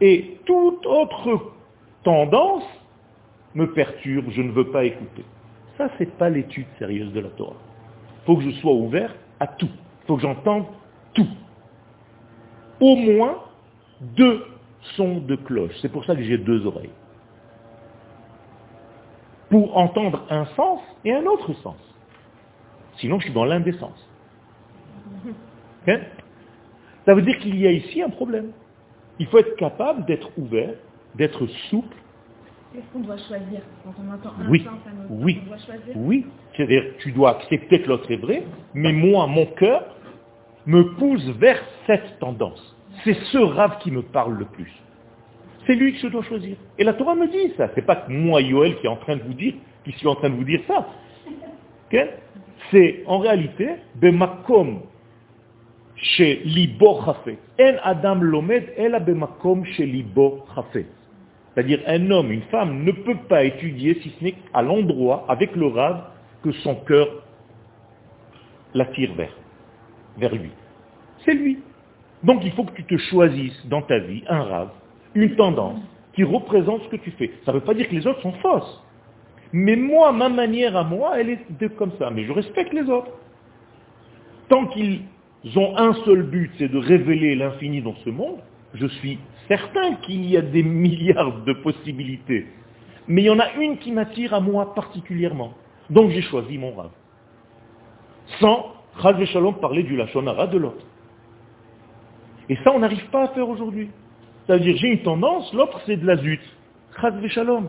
et 0.00 0.38
toute 0.44 0.84
autre 0.86 1.52
tendance 2.02 2.64
me 3.54 3.72
perturbe, 3.72 4.26
je 4.30 4.42
ne 4.42 4.50
veux 4.50 4.70
pas 4.70 4.84
écouter. 4.84 5.24
Ça, 5.78 5.88
c'est 5.98 6.10
pas 6.18 6.28
l'étude 6.28 6.66
sérieuse 6.78 7.12
de 7.12 7.20
la 7.20 7.28
Torah. 7.28 7.56
Il 8.22 8.26
faut 8.26 8.36
que 8.36 8.42
je 8.42 8.50
sois 8.60 8.72
ouvert 8.72 9.14
à 9.40 9.46
tout. 9.46 9.68
Il 10.02 10.06
faut 10.06 10.16
que 10.16 10.22
j'entende 10.22 10.64
tout. 11.14 11.28
Au 12.80 12.96
moins 12.96 13.38
deux 14.00 14.44
sons 14.96 15.18
de 15.18 15.36
cloche. 15.36 15.74
C'est 15.80 15.90
pour 15.90 16.04
ça 16.04 16.14
que 16.14 16.22
j'ai 16.22 16.38
deux 16.38 16.64
oreilles. 16.66 16.90
Pour 19.50 19.76
entendre 19.76 20.24
un 20.30 20.46
sens 20.56 20.80
et 21.04 21.12
un 21.12 21.24
autre 21.26 21.52
sens. 21.54 21.76
Sinon, 22.98 23.18
je 23.18 23.24
suis 23.24 23.34
dans 23.34 23.44
l'indécence. 23.44 24.08
Hein? 25.88 25.98
Ça 27.04 27.12
veut 27.12 27.22
dire 27.22 27.36
qu'il 27.40 27.58
y 27.58 27.66
a 27.66 27.72
ici 27.72 28.00
un 28.02 28.08
problème. 28.08 28.52
Il 29.18 29.26
faut 29.26 29.38
être 29.38 29.56
capable 29.56 30.04
d'être 30.04 30.30
ouvert, 30.38 30.74
d'être 31.16 31.44
souple. 31.68 31.96
Est-ce 32.74 32.90
qu'on 32.92 33.00
doit 33.00 33.18
choisir 33.18 33.60
quand 33.84 33.94
on 34.02 34.14
entend 34.14 34.32
un 34.40 34.48
Oui, 34.48 34.60
sens 34.64 34.78
à 34.86 34.94
notre 34.94 35.22
oui, 35.22 35.40
on 35.42 35.48
doit 35.48 35.58
choisir 35.58 35.96
oui. 35.96 36.26
C'est-à-dire, 36.56 36.84
tu 37.00 37.12
dois 37.12 37.36
accepter 37.36 37.82
que 37.82 37.88
l'autre 37.88 38.10
est 38.10 38.16
vrai, 38.16 38.44
mais 38.72 38.92
moi, 38.92 39.26
mon 39.26 39.46
cœur 39.46 39.84
me 40.66 40.94
pousse 40.94 41.24
vers 41.38 41.62
cette 41.86 42.18
tendance. 42.18 42.76
C'est 43.04 43.16
ce 43.32 43.38
rave 43.38 43.78
qui 43.80 43.90
me 43.90 44.02
parle 44.02 44.38
le 44.38 44.46
plus. 44.46 44.72
C'est 45.66 45.74
lui 45.74 45.92
que 45.92 45.98
je 45.98 46.08
dois 46.08 46.22
choisir. 46.22 46.56
Et 46.78 46.84
la 46.84 46.94
Torah 46.94 47.14
me 47.14 47.28
dit 47.28 47.52
ça. 47.56 47.70
C'est 47.74 47.84
pas 47.84 47.96
que 47.96 48.10
moi, 48.12 48.40
Yoel, 48.40 48.76
qui 48.78 48.86
est 48.86 48.90
en 48.90 48.96
train 48.96 49.16
de 49.16 49.22
vous 49.22 49.34
dire, 49.34 49.54
qui 49.84 49.92
suis 49.92 50.08
en 50.08 50.14
train 50.14 50.30
de 50.30 50.34
vous 50.34 50.44
dire 50.44 50.60
ça. 50.66 50.88
C'est 52.70 53.02
en 53.06 53.18
réalité, 53.18 53.68
bemakom 53.96 54.80
chez 55.96 56.40
libo 56.44 57.00
chafet. 57.04 57.38
En 57.60 57.76
adam 57.82 58.22
lomed 58.22 58.72
ela 58.76 58.98
bemakom 58.98 59.64
chez 59.64 59.84
libo 59.86 60.44
chafet. 60.54 60.86
C'est-à-dire 61.54 61.80
un 61.86 62.10
homme, 62.10 62.32
une 62.32 62.42
femme 62.42 62.84
ne 62.84 62.92
peut 62.92 63.18
pas 63.28 63.44
étudier 63.44 63.98
si 64.02 64.12
ce 64.18 64.24
n'est 64.24 64.34
à 64.54 64.62
l'endroit, 64.62 65.24
avec 65.28 65.54
le 65.54 65.66
rave, 65.66 66.02
que 66.42 66.52
son 66.52 66.74
cœur 66.76 67.08
l'attire 68.74 69.12
vers, 69.14 69.36
vers 70.16 70.34
lui. 70.34 70.50
C'est 71.24 71.34
lui. 71.34 71.58
Donc 72.22 72.42
il 72.44 72.52
faut 72.52 72.64
que 72.64 72.74
tu 72.74 72.84
te 72.84 72.96
choisisses 72.96 73.66
dans 73.66 73.82
ta 73.82 73.98
vie 73.98 74.22
un 74.28 74.42
rave, 74.42 74.70
une 75.14 75.36
tendance 75.36 75.80
qui 76.14 76.24
représente 76.24 76.82
ce 76.82 76.88
que 76.88 76.96
tu 76.96 77.10
fais. 77.12 77.30
Ça 77.44 77.52
ne 77.52 77.58
veut 77.58 77.64
pas 77.64 77.74
dire 77.74 77.88
que 77.88 77.94
les 77.94 78.06
autres 78.06 78.22
sont 78.22 78.32
fausses. 78.32 78.82
Mais 79.52 79.76
moi, 79.76 80.12
ma 80.12 80.28
manière 80.28 80.76
à 80.76 80.84
moi, 80.84 81.20
elle 81.20 81.30
est 81.30 81.76
comme 81.76 81.92
ça. 81.98 82.10
Mais 82.10 82.24
je 82.24 82.32
respecte 82.32 82.72
les 82.72 82.88
autres. 82.88 83.10
Tant 84.48 84.66
qu'ils 84.68 85.02
ont 85.56 85.76
un 85.76 85.92
seul 86.04 86.22
but, 86.22 86.50
c'est 86.58 86.68
de 86.68 86.78
révéler 86.78 87.34
l'infini 87.34 87.82
dans 87.82 87.94
ce 87.96 88.10
monde, 88.10 88.38
je 88.74 88.86
suis 88.86 89.18
certain 89.56 89.96
qu'il 89.96 90.24
y 90.26 90.36
a 90.36 90.42
des 90.42 90.62
milliards 90.84 91.42
de 91.44 91.52
possibilités. 91.54 92.46
Mais 93.08 93.22
il 93.22 93.24
y 93.26 93.30
en 93.30 93.38
a 93.38 93.52
une 93.54 93.78
qui 93.78 93.92
m'attire 93.92 94.32
à 94.34 94.40
moi 94.40 94.74
particulièrement. 94.74 95.52
Donc 95.90 96.10
j'ai 96.10 96.22
choisi 96.22 96.56
mon 96.56 96.74
rave. 96.74 96.90
Sans, 98.40 98.72
Chaz 99.02 99.22
Shalom, 99.26 99.56
parler 99.56 99.82
du 99.82 99.96
Lachonara 99.96 100.46
de 100.46 100.58
l'autre. 100.58 100.84
Et 102.48 102.56
ça, 102.56 102.72
on 102.72 102.78
n'arrive 102.78 103.08
pas 103.10 103.24
à 103.24 103.28
faire 103.28 103.48
aujourd'hui. 103.48 103.90
Ça 104.46 104.54
veut 104.54 104.60
dire, 104.60 104.76
j'ai 104.76 104.88
une 104.88 105.02
tendance, 105.02 105.52
l'autre 105.52 105.80
c'est 105.86 105.96
de 105.96 106.06
la 106.06 106.16
zut. 106.16 106.40
Chaz 107.00 107.14
Shalom. 107.28 107.68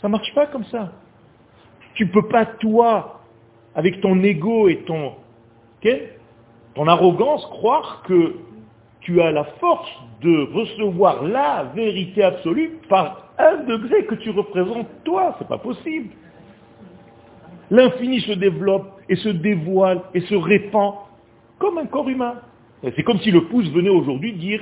Ça 0.00 0.08
ne 0.08 0.12
marche 0.12 0.32
pas 0.34 0.46
comme 0.46 0.64
ça. 0.64 0.92
Tu 1.94 2.06
ne 2.06 2.10
peux 2.10 2.28
pas, 2.28 2.46
toi, 2.46 3.20
avec 3.74 4.00
ton 4.00 4.22
ego 4.22 4.68
et 4.68 4.78
ton, 4.84 5.14
ton 6.74 6.86
arrogance, 6.86 7.44
croire 7.46 8.02
que 8.06 8.36
tu 9.00 9.20
as 9.20 9.30
la 9.30 9.44
force 9.44 9.90
de 10.22 10.48
recevoir 10.52 11.24
la 11.24 11.72
vérité 11.74 12.22
absolue 12.22 12.78
par 12.88 13.30
un 13.38 13.64
degré 13.64 14.04
que 14.04 14.14
tu 14.16 14.30
représentes 14.30 14.88
toi. 15.04 15.34
C'est 15.38 15.48
pas 15.48 15.58
possible. 15.58 16.10
L'infini 17.70 18.20
se 18.20 18.32
développe 18.32 19.00
et 19.08 19.16
se 19.16 19.28
dévoile 19.28 20.02
et 20.12 20.20
se 20.22 20.34
répand 20.34 20.94
comme 21.58 21.78
un 21.78 21.86
corps 21.86 22.08
humain. 22.08 22.34
C'est 22.82 23.02
comme 23.02 23.18
si 23.20 23.30
le 23.30 23.44
pouce 23.44 23.70
venait 23.70 23.90
aujourd'hui 23.90 24.32
dire, 24.32 24.60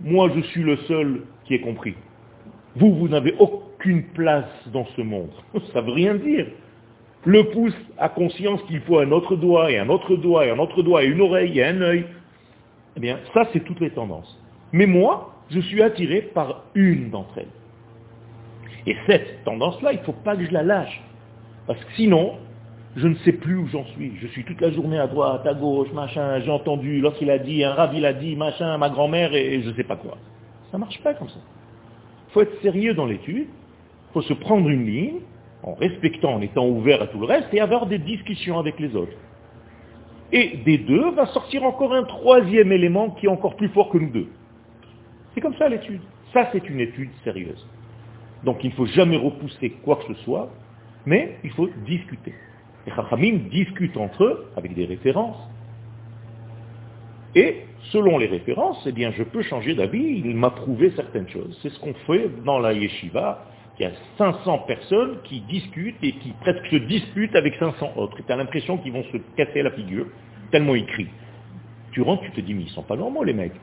moi 0.00 0.28
je 0.34 0.40
suis 0.40 0.62
le 0.62 0.76
seul 0.88 1.22
qui 1.44 1.54
est 1.54 1.60
compris. 1.60 1.94
Vous, 2.76 2.94
vous 2.94 3.08
n'avez 3.08 3.34
aucune 3.38 4.04
place 4.14 4.48
dans 4.72 4.86
ce 4.96 5.02
monde. 5.02 5.30
Ça 5.72 5.80
veut 5.80 5.92
rien 5.92 6.14
dire. 6.14 6.46
Le 7.24 7.44
pouce 7.50 7.76
a 7.98 8.08
conscience 8.08 8.62
qu'il 8.62 8.80
faut 8.80 8.98
un 8.98 9.10
autre 9.10 9.36
doigt, 9.36 9.70
et 9.70 9.78
un 9.78 9.88
autre 9.88 10.16
doigt, 10.16 10.46
et 10.46 10.50
un 10.50 10.58
autre 10.58 10.82
doigt, 10.82 11.04
et 11.04 11.06
une 11.06 11.20
oreille, 11.20 11.58
et 11.58 11.64
un 11.64 11.80
œil. 11.82 12.06
Eh 13.00 13.08
bien, 13.08 13.18
ça, 13.32 13.48
c'est 13.54 13.64
toutes 13.64 13.80
les 13.80 13.88
tendances. 13.88 14.38
Mais 14.72 14.84
moi, 14.84 15.32
je 15.50 15.58
suis 15.58 15.82
attiré 15.82 16.20
par 16.20 16.64
une 16.74 17.08
d'entre 17.08 17.38
elles. 17.38 17.46
Et 18.86 18.94
cette 19.06 19.42
tendance-là, 19.44 19.94
il 19.94 20.00
ne 20.00 20.04
faut 20.04 20.12
pas 20.12 20.36
que 20.36 20.44
je 20.44 20.50
la 20.50 20.62
lâche. 20.62 21.00
Parce 21.66 21.82
que 21.82 21.92
sinon, 21.94 22.34
je 22.96 23.08
ne 23.08 23.14
sais 23.14 23.32
plus 23.32 23.56
où 23.56 23.66
j'en 23.68 23.86
suis. 23.86 24.12
Je 24.20 24.26
suis 24.26 24.44
toute 24.44 24.60
la 24.60 24.70
journée 24.70 24.98
à 24.98 25.06
droite, 25.06 25.46
à 25.46 25.54
gauche, 25.54 25.90
machin, 25.94 26.40
j'ai 26.40 26.50
entendu, 26.50 27.00
lorsqu'il 27.00 27.30
a 27.30 27.38
dit, 27.38 27.64
un 27.64 27.72
rave 27.72 27.92
il 27.94 28.04
a 28.04 28.12
dit, 28.12 28.36
machin, 28.36 28.76
ma 28.76 28.90
grand-mère, 28.90 29.34
et 29.34 29.62
je 29.62 29.70
ne 29.70 29.74
sais 29.76 29.84
pas 29.84 29.96
quoi. 29.96 30.18
Ça 30.70 30.76
ne 30.76 30.80
marche 30.80 31.00
pas 31.02 31.14
comme 31.14 31.30
ça. 31.30 31.40
Il 32.28 32.32
faut 32.34 32.42
être 32.42 32.60
sérieux 32.60 32.92
dans 32.92 33.06
l'étude, 33.06 33.46
il 33.48 34.12
faut 34.12 34.20
se 34.20 34.34
prendre 34.34 34.68
une 34.68 34.84
ligne, 34.84 35.20
en 35.62 35.72
respectant, 35.72 36.34
en 36.34 36.42
étant 36.42 36.68
ouvert 36.68 37.00
à 37.00 37.06
tout 37.06 37.18
le 37.18 37.24
reste, 37.24 37.48
et 37.54 37.60
avoir 37.60 37.86
des 37.86 37.98
discussions 37.98 38.58
avec 38.58 38.78
les 38.78 38.94
autres. 38.94 39.16
Et 40.32 40.58
des 40.64 40.78
deux 40.78 41.10
va 41.10 41.26
sortir 41.26 41.64
encore 41.64 41.94
un 41.94 42.04
troisième 42.04 42.72
élément 42.72 43.10
qui 43.10 43.26
est 43.26 43.28
encore 43.28 43.56
plus 43.56 43.68
fort 43.68 43.88
que 43.90 43.98
nous 43.98 44.10
deux. 44.10 44.28
C'est 45.34 45.40
comme 45.40 45.56
ça 45.56 45.68
l'étude. 45.68 46.00
Ça, 46.32 46.48
c'est 46.52 46.68
une 46.68 46.80
étude 46.80 47.10
sérieuse. 47.24 47.66
Donc 48.44 48.62
il 48.62 48.70
ne 48.70 48.74
faut 48.74 48.86
jamais 48.86 49.16
repousser 49.16 49.70
quoi 49.84 49.96
que 49.96 50.14
ce 50.14 50.22
soit, 50.22 50.50
mais 51.04 51.36
il 51.44 51.50
faut 51.50 51.68
discuter. 51.84 52.34
Les 52.86 52.92
Chachamim 52.92 53.48
discutent 53.50 53.96
entre 53.96 54.24
eux 54.24 54.50
avec 54.56 54.74
des 54.74 54.86
références. 54.86 55.36
Et 57.34 57.64
selon 57.92 58.18
les 58.18 58.26
références, 58.26 58.82
eh 58.86 58.92
bien, 58.92 59.12
je 59.12 59.22
peux 59.22 59.42
changer 59.42 59.74
d'avis, 59.74 60.22
il 60.24 60.36
m'a 60.36 60.50
prouvé 60.50 60.92
certaines 60.96 61.28
choses. 61.28 61.58
C'est 61.62 61.70
ce 61.70 61.78
qu'on 61.78 61.94
fait 62.06 62.28
dans 62.44 62.58
la 62.58 62.72
yeshiva. 62.72 63.46
Il 63.80 63.84
y 63.84 63.86
a 63.86 63.92
500 64.18 64.58
personnes 64.66 65.16
qui 65.24 65.40
discutent 65.40 65.96
et 66.02 66.12
qui 66.12 66.34
presque 66.42 66.66
se 66.66 66.76
disputent 66.76 67.34
avec 67.34 67.54
500 67.54 67.92
autres. 67.96 68.20
Et 68.20 68.22
tu 68.22 68.30
as 68.30 68.36
l'impression 68.36 68.76
qu'ils 68.76 68.92
vont 68.92 69.04
se 69.04 69.16
casser 69.38 69.62
la 69.62 69.70
figure, 69.70 70.06
tellement 70.50 70.74
ils 70.74 70.84
crient. 70.84 71.08
Tu 71.92 72.02
rentres, 72.02 72.22
tu 72.24 72.30
te 72.30 72.42
dis, 72.42 72.52
mais 72.52 72.64
ils 72.64 72.68
sont 72.68 72.82
pas 72.82 72.96
normaux 72.96 73.24
les 73.24 73.32
mecs. 73.32 73.54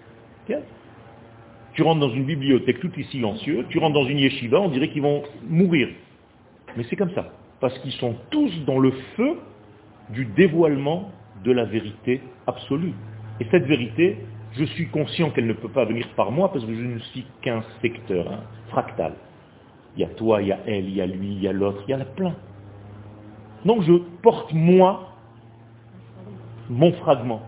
Tu 1.73 1.83
rentres 1.83 1.99
dans 1.99 2.09
une 2.09 2.23
bibliothèque, 2.23 2.79
tout 2.79 2.91
est 2.97 3.11
silencieux, 3.11 3.67
tu 3.69 3.77
rentres 3.77 3.93
dans 3.93 4.07
une 4.07 4.17
yeshiva, 4.17 4.59
on 4.59 4.69
dirait 4.69 4.89
qu'ils 4.89 5.03
vont 5.03 5.21
mourir. 5.47 5.89
Mais 6.75 6.83
c'est 6.89 6.95
comme 6.95 7.13
ça. 7.13 7.31
Parce 7.59 7.77
qu'ils 7.79 7.91
sont 7.93 8.15
tous 8.31 8.65
dans 8.65 8.79
le 8.79 8.89
feu 9.15 9.37
du 10.09 10.25
dévoilement 10.25 11.11
de 11.43 11.51
la 11.51 11.65
vérité 11.65 12.21
absolue. 12.47 12.93
Et 13.39 13.45
cette 13.51 13.65
vérité, 13.65 14.17
je 14.53 14.63
suis 14.63 14.87
conscient 14.87 15.29
qu'elle 15.29 15.45
ne 15.45 15.53
peut 15.53 15.69
pas 15.69 15.85
venir 15.85 16.07
par 16.15 16.31
moi 16.31 16.51
parce 16.51 16.65
que 16.65 16.73
je 16.73 16.81
ne 16.81 16.99
suis 16.99 17.25
qu'un 17.43 17.63
secteur, 17.83 18.31
hein, 18.31 18.39
fractal. 18.69 19.13
Il 19.97 20.01
y 20.01 20.03
a 20.03 20.09
toi, 20.09 20.41
il 20.41 20.49
y 20.49 20.51
a 20.51 20.59
elle, 20.67 20.85
il 20.85 20.95
y 20.95 21.01
a 21.01 21.07
lui, 21.07 21.33
il 21.33 21.41
y 21.41 21.47
a 21.47 21.53
l'autre, 21.53 21.83
il 21.87 21.91
y 21.91 21.95
en 21.95 21.99
a 21.99 22.05
plein. 22.05 22.35
Donc 23.65 23.81
je 23.81 23.93
porte 24.21 24.53
moi 24.53 25.09
mon 26.69 26.93
fragment. 26.93 27.41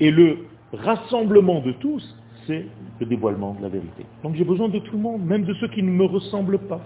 Et 0.00 0.10
le 0.10 0.46
rassemblement 0.72 1.60
de 1.60 1.72
tous, 1.72 2.16
c'est 2.46 2.66
le 2.98 3.06
dévoilement 3.06 3.54
de 3.54 3.62
la 3.62 3.68
vérité. 3.68 4.04
Donc 4.22 4.34
j'ai 4.34 4.44
besoin 4.44 4.68
de 4.68 4.80
tout 4.80 4.96
le 4.96 5.02
monde, 5.02 5.24
même 5.24 5.44
de 5.44 5.54
ceux 5.54 5.68
qui 5.68 5.82
ne 5.82 5.90
me 5.90 6.04
ressemblent 6.04 6.58
pas. 6.58 6.80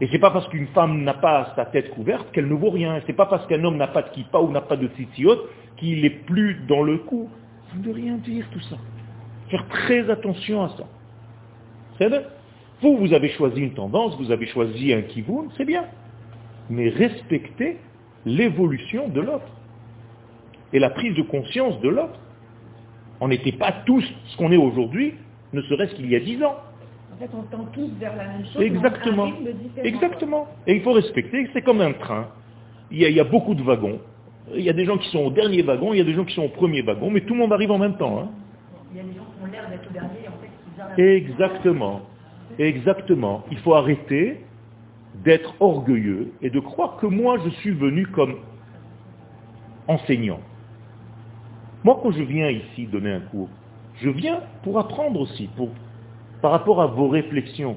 Et 0.00 0.08
c'est 0.12 0.18
pas 0.18 0.30
parce 0.30 0.46
qu'une 0.48 0.68
femme 0.68 1.02
n'a 1.02 1.14
pas 1.14 1.52
sa 1.56 1.64
tête 1.64 1.90
couverte 1.90 2.30
qu'elle 2.32 2.48
ne 2.48 2.54
vaut 2.54 2.70
rien. 2.70 3.00
C'est 3.06 3.12
pas 3.12 3.26
parce 3.26 3.46
qu'un 3.46 3.64
homme 3.64 3.76
n'a 3.76 3.88
pas 3.88 4.02
de 4.02 4.10
kippa 4.10 4.38
ou 4.38 4.50
n'a 4.50 4.60
pas 4.60 4.76
de 4.76 4.88
tzitziot 4.88 5.36
qu'il 5.78 6.04
est 6.04 6.10
plus 6.10 6.64
dans 6.68 6.82
le 6.82 6.98
coup. 6.98 7.28
Ça 7.70 7.76
ne 7.78 7.82
veut 7.82 7.92
rien 7.92 8.16
dire 8.18 8.46
tout 8.52 8.60
ça. 8.60 8.76
Faire 9.48 9.66
très 9.68 10.08
attention 10.10 10.62
à 10.62 10.68
ça. 10.70 10.84
C'est 11.98 12.10
Vous, 12.82 12.96
vous 12.98 13.12
avez 13.12 13.30
choisi 13.30 13.60
une 13.60 13.74
tendance, 13.74 14.16
vous 14.18 14.30
avez 14.30 14.46
choisi 14.46 14.92
un 14.92 15.02
kivoun, 15.02 15.48
c'est 15.56 15.64
bien. 15.64 15.84
Mais 16.68 16.88
respectez 16.88 17.78
l'évolution 18.24 19.08
de 19.08 19.20
l'autre. 19.20 19.46
Et 20.72 20.78
la 20.78 20.90
prise 20.90 21.14
de 21.14 21.22
conscience 21.22 21.80
de 21.80 21.88
l'autre. 21.88 22.18
On 23.20 23.28
n'était 23.28 23.52
pas 23.52 23.72
tous 23.86 24.04
ce 24.26 24.36
qu'on 24.36 24.52
est 24.52 24.58
aujourd'hui, 24.58 25.14
ne 25.54 25.62
serait-ce 25.62 25.94
qu'il 25.94 26.10
y 26.10 26.16
a 26.16 26.20
dix 26.20 26.42
ans. 26.44 26.56
En 27.14 27.18
fait, 27.18 27.30
on 27.32 27.42
tend 27.44 27.64
tous 27.72 27.88
vers 27.98 28.14
la 28.14 28.24
même 28.28 28.44
chose. 28.52 28.60
Exactement. 28.60 29.28
Exactement. 29.82 30.46
Et 30.66 30.74
il 30.74 30.82
faut 30.82 30.92
respecter, 30.92 31.48
c'est 31.54 31.62
comme 31.62 31.80
un 31.80 31.92
train. 31.94 32.28
Il 32.90 32.98
y, 32.98 33.06
a, 33.06 33.08
il 33.08 33.16
y 33.16 33.20
a 33.20 33.24
beaucoup 33.24 33.54
de 33.54 33.62
wagons. 33.62 34.00
Il 34.54 34.60
y 34.60 34.68
a 34.68 34.74
des 34.74 34.84
gens 34.84 34.98
qui 34.98 35.08
sont 35.08 35.20
au 35.20 35.30
dernier 35.30 35.62
wagon, 35.62 35.94
il 35.94 35.98
y 35.98 36.00
a 36.00 36.04
des 36.04 36.12
gens 36.12 36.24
qui 36.24 36.34
sont 36.34 36.42
au 36.44 36.50
premier 36.50 36.82
wagon, 36.82 37.10
mais 37.10 37.22
tout 37.22 37.32
le 37.34 37.40
monde 37.40 37.52
arrive 37.52 37.70
en 37.70 37.78
même 37.78 37.96
temps. 37.96 38.18
hein. 38.20 38.28
Il 38.92 38.98
y 38.98 39.00
a 39.00 39.02
des 39.02 39.14
gens 39.14 39.24
qui 39.24 39.42
ont 39.42 39.50
l'air 39.50 39.68
d'être 39.70 39.88
au 39.88 39.92
dernier 39.92 40.18
et 40.24 40.28
en 40.28 40.32
fait 40.32 40.50
ils 40.98 42.15
arrivent. 42.58 42.76
Exactement. 42.76 43.44
Il 43.50 43.58
faut 43.58 43.74
arrêter 43.74 44.40
d'être 45.24 45.54
orgueilleux 45.60 46.32
et 46.42 46.50
de 46.50 46.60
croire 46.60 46.96
que 46.96 47.06
moi 47.06 47.38
je 47.44 47.50
suis 47.50 47.70
venu 47.70 48.06
comme 48.06 48.36
enseignant. 49.88 50.40
Moi 51.84 51.98
quand 52.02 52.10
je 52.10 52.22
viens 52.22 52.50
ici 52.50 52.86
donner 52.86 53.12
un 53.12 53.20
cours, 53.20 53.48
je 54.02 54.10
viens 54.10 54.40
pour 54.62 54.78
apprendre 54.78 55.20
aussi, 55.20 55.48
pour, 55.56 55.70
par 56.42 56.50
rapport 56.50 56.82
à 56.82 56.86
vos 56.86 57.08
réflexions 57.08 57.76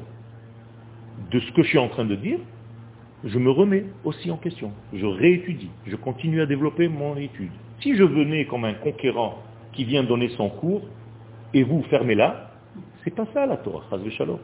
de 1.32 1.40
ce 1.40 1.52
que 1.54 1.64
je 1.64 1.70
suis 1.70 1.78
en 1.78 1.90
train 1.90 2.06
de 2.06 2.16
dire, 2.16 2.40
je 3.24 3.38
me 3.38 3.52
remets 3.52 3.86
aussi 4.04 4.32
en 4.32 4.38
question. 4.38 4.72
Je 4.94 5.06
réétudie. 5.06 5.70
Je 5.86 5.96
continue 5.96 6.42
à 6.42 6.46
développer 6.46 6.88
mon 6.88 7.16
étude. 7.18 7.52
Si 7.82 7.96
je 7.96 8.04
venais 8.04 8.46
comme 8.46 8.66
un 8.66 8.74
conquérant 8.74 9.40
qui 9.74 9.84
vient 9.84 10.04
donner 10.04 10.30
son 10.30 10.50
cours, 10.50 10.82
et 11.54 11.64
vous 11.64 11.84
fermez 11.90 12.16
là, 12.16 12.52
c'est 13.04 13.14
pas 13.14 13.26
ça 13.34 13.46
la 13.46 13.58
Torah, 13.58 13.84
Shalom. 14.10 14.40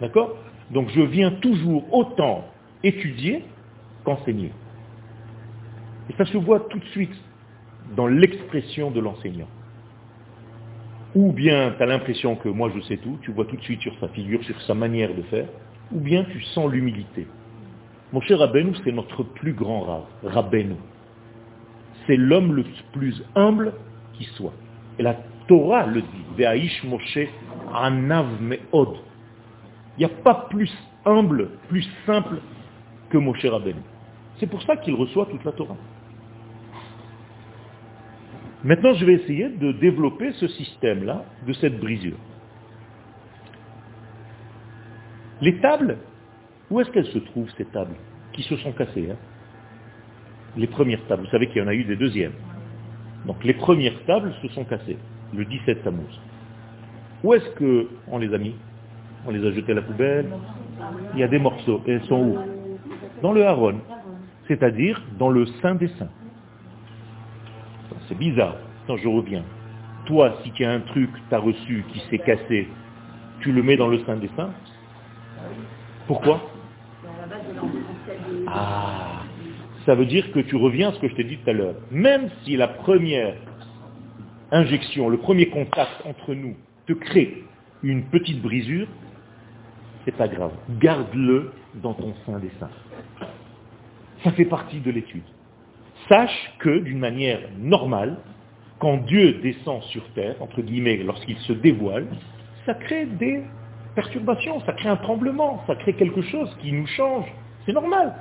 D'accord? 0.00 0.36
Donc 0.70 0.88
je 0.90 1.00
viens 1.00 1.30
toujours 1.30 1.84
autant 1.94 2.44
étudier 2.82 3.44
qu'enseigner. 4.04 4.52
Et 6.10 6.14
ça 6.14 6.24
se 6.24 6.36
voit 6.36 6.60
tout 6.60 6.78
de 6.78 6.84
suite 6.86 7.14
dans 7.96 8.06
l'expression 8.06 8.90
de 8.90 9.00
l'enseignant. 9.00 9.48
Ou 11.14 11.32
bien 11.32 11.72
tu 11.76 11.82
as 11.82 11.86
l'impression 11.86 12.36
que 12.36 12.48
moi 12.48 12.70
je 12.74 12.80
sais 12.82 12.98
tout, 12.98 13.18
tu 13.22 13.30
vois 13.32 13.44
tout 13.46 13.56
de 13.56 13.62
suite 13.62 13.80
sur 13.80 13.96
sa 14.00 14.08
figure, 14.08 14.42
sur 14.44 14.60
sa 14.62 14.74
manière 14.74 15.14
de 15.14 15.22
faire, 15.22 15.48
ou 15.92 16.00
bien 16.00 16.24
tu 16.24 16.40
sens 16.42 16.70
l'humilité. 16.70 17.26
Mon 18.12 18.20
cher 18.20 18.38
c'est 18.84 18.92
notre 18.92 19.22
plus 19.22 19.52
grand 19.52 19.80
rave, 19.80 20.04
Rabbeinu. 20.22 20.76
C'est 22.06 22.16
l'homme 22.16 22.54
le 22.54 22.64
plus 22.92 23.22
humble 23.34 23.72
qui 24.14 24.24
soit. 24.36 24.52
Et 24.98 25.02
la 25.02 25.16
Torah 25.48 25.86
le 25.86 26.02
dit, 26.02 26.24
Ve'aish 26.36 26.84
Moshe 26.84 27.18
Anav 27.74 28.26
Me'od. 28.40 28.96
Il 29.96 30.06
n'y 30.06 30.12
a 30.12 30.14
pas 30.22 30.46
plus 30.50 30.72
humble, 31.04 31.50
plus 31.68 31.86
simple 32.04 32.40
que 33.10 33.18
Moshe 33.18 33.44
Rabbeinu. 33.44 33.80
C'est 34.38 34.46
pour 34.46 34.62
ça 34.62 34.76
qu'il 34.76 34.94
reçoit 34.94 35.26
toute 35.26 35.44
la 35.44 35.52
Torah. 35.52 35.76
Maintenant, 38.64 38.94
je 38.94 39.04
vais 39.04 39.14
essayer 39.14 39.48
de 39.48 39.72
développer 39.72 40.32
ce 40.32 40.48
système-là, 40.48 41.24
de 41.46 41.52
cette 41.54 41.78
brisure. 41.78 42.16
Les 45.40 45.58
tables, 45.60 45.98
où 46.70 46.80
est-ce 46.80 46.90
qu'elles 46.90 47.06
se 47.06 47.18
trouvent, 47.18 47.50
ces 47.56 47.66
tables 47.66 47.94
Qui 48.32 48.42
se 48.42 48.56
sont 48.56 48.72
cassées 48.72 49.10
hein? 49.10 49.16
Les 50.56 50.66
premières 50.66 51.06
tables, 51.06 51.24
vous 51.24 51.30
savez 51.30 51.48
qu'il 51.48 51.58
y 51.58 51.64
en 51.64 51.68
a 51.68 51.74
eu 51.74 51.84
des 51.84 51.96
deuxièmes. 51.96 52.32
Donc 53.26 53.44
les 53.44 53.54
premières 53.54 54.04
tables 54.06 54.32
se 54.40 54.48
sont 54.48 54.64
cassées, 54.64 54.96
le 55.34 55.44
17 55.44 55.84
Tammuz. 55.84 56.20
Où 57.22 57.34
est-ce 57.34 57.88
qu'on 58.08 58.18
les 58.18 58.32
a 58.32 58.38
mis? 58.38 58.54
On 59.26 59.30
les 59.32 59.46
a 59.46 59.50
jetées 59.52 59.72
à 59.72 59.76
la 59.76 59.82
poubelle 59.82 60.30
Il 61.14 61.20
y 61.20 61.22
a 61.24 61.28
des 61.28 61.38
morceaux. 61.38 61.82
Et 61.86 61.92
elles 61.92 62.04
sont 62.04 62.20
où? 62.20 62.38
Dans 63.22 63.32
le 63.32 63.46
haron, 63.46 63.80
c'est-à-dire 64.46 65.02
dans 65.18 65.30
le 65.30 65.46
Saint 65.62 65.74
des 65.74 65.88
Saints. 65.98 66.10
C'est 68.08 68.18
bizarre. 68.18 68.56
Quand 68.86 68.96
je 68.96 69.08
reviens. 69.08 69.42
Toi, 70.04 70.36
si 70.44 70.52
tu 70.52 70.64
as 70.64 70.70
un 70.70 70.80
truc, 70.80 71.10
tu 71.28 71.34
as 71.34 71.38
reçu, 71.38 71.84
qui 71.92 71.98
s'est 72.08 72.18
cassé, 72.18 72.68
tu 73.40 73.50
le 73.50 73.62
mets 73.62 73.76
dans 73.76 73.88
le 73.88 73.98
Saint 74.04 74.16
des 74.16 74.30
Saints? 74.36 74.52
Pourquoi? 76.06 76.40
Ah, 78.46 79.22
ça 79.84 79.94
veut 79.96 80.06
dire 80.06 80.30
que 80.32 80.40
tu 80.40 80.54
reviens 80.54 80.90
à 80.90 80.92
ce 80.92 81.00
que 81.00 81.08
je 81.08 81.14
t'ai 81.14 81.24
dit 81.24 81.38
tout 81.38 81.50
à 81.50 81.52
l'heure. 81.52 81.74
Même 81.90 82.28
si 82.44 82.56
la 82.56 82.68
première 82.68 83.34
injection, 84.52 85.08
le 85.08 85.16
premier 85.16 85.48
contact 85.48 86.02
entre 86.04 86.34
nous 86.34 86.54
te 86.86 86.92
crée 86.92 87.42
une 87.82 88.04
petite 88.04 88.40
brisure, 88.40 88.86
c'est 90.06 90.16
pas 90.16 90.28
grave. 90.28 90.52
Garde-le 90.78 91.52
dans 91.74 91.92
ton 91.92 92.14
sein 92.24 92.38
des 92.38 92.50
saints. 92.60 92.70
Ça 94.22 94.30
fait 94.30 94.44
partie 94.44 94.80
de 94.80 94.90
l'étude. 94.90 95.24
Sache 96.08 96.52
que, 96.60 96.78
d'une 96.78 97.00
manière 97.00 97.40
normale, 97.58 98.16
quand 98.78 98.98
Dieu 98.98 99.40
descend 99.42 99.82
sur 99.84 100.08
terre, 100.10 100.36
entre 100.40 100.62
guillemets, 100.62 100.98
lorsqu'il 100.98 101.36
se 101.38 101.52
dévoile, 101.52 102.06
ça 102.64 102.74
crée 102.74 103.06
des 103.06 103.42
perturbations, 103.96 104.60
ça 104.60 104.74
crée 104.74 104.88
un 104.88 104.96
tremblement, 104.96 105.64
ça 105.66 105.74
crée 105.74 105.94
quelque 105.94 106.22
chose 106.22 106.56
qui 106.62 106.70
nous 106.72 106.86
change. 106.86 107.26
C'est 107.64 107.72
normal. 107.72 108.14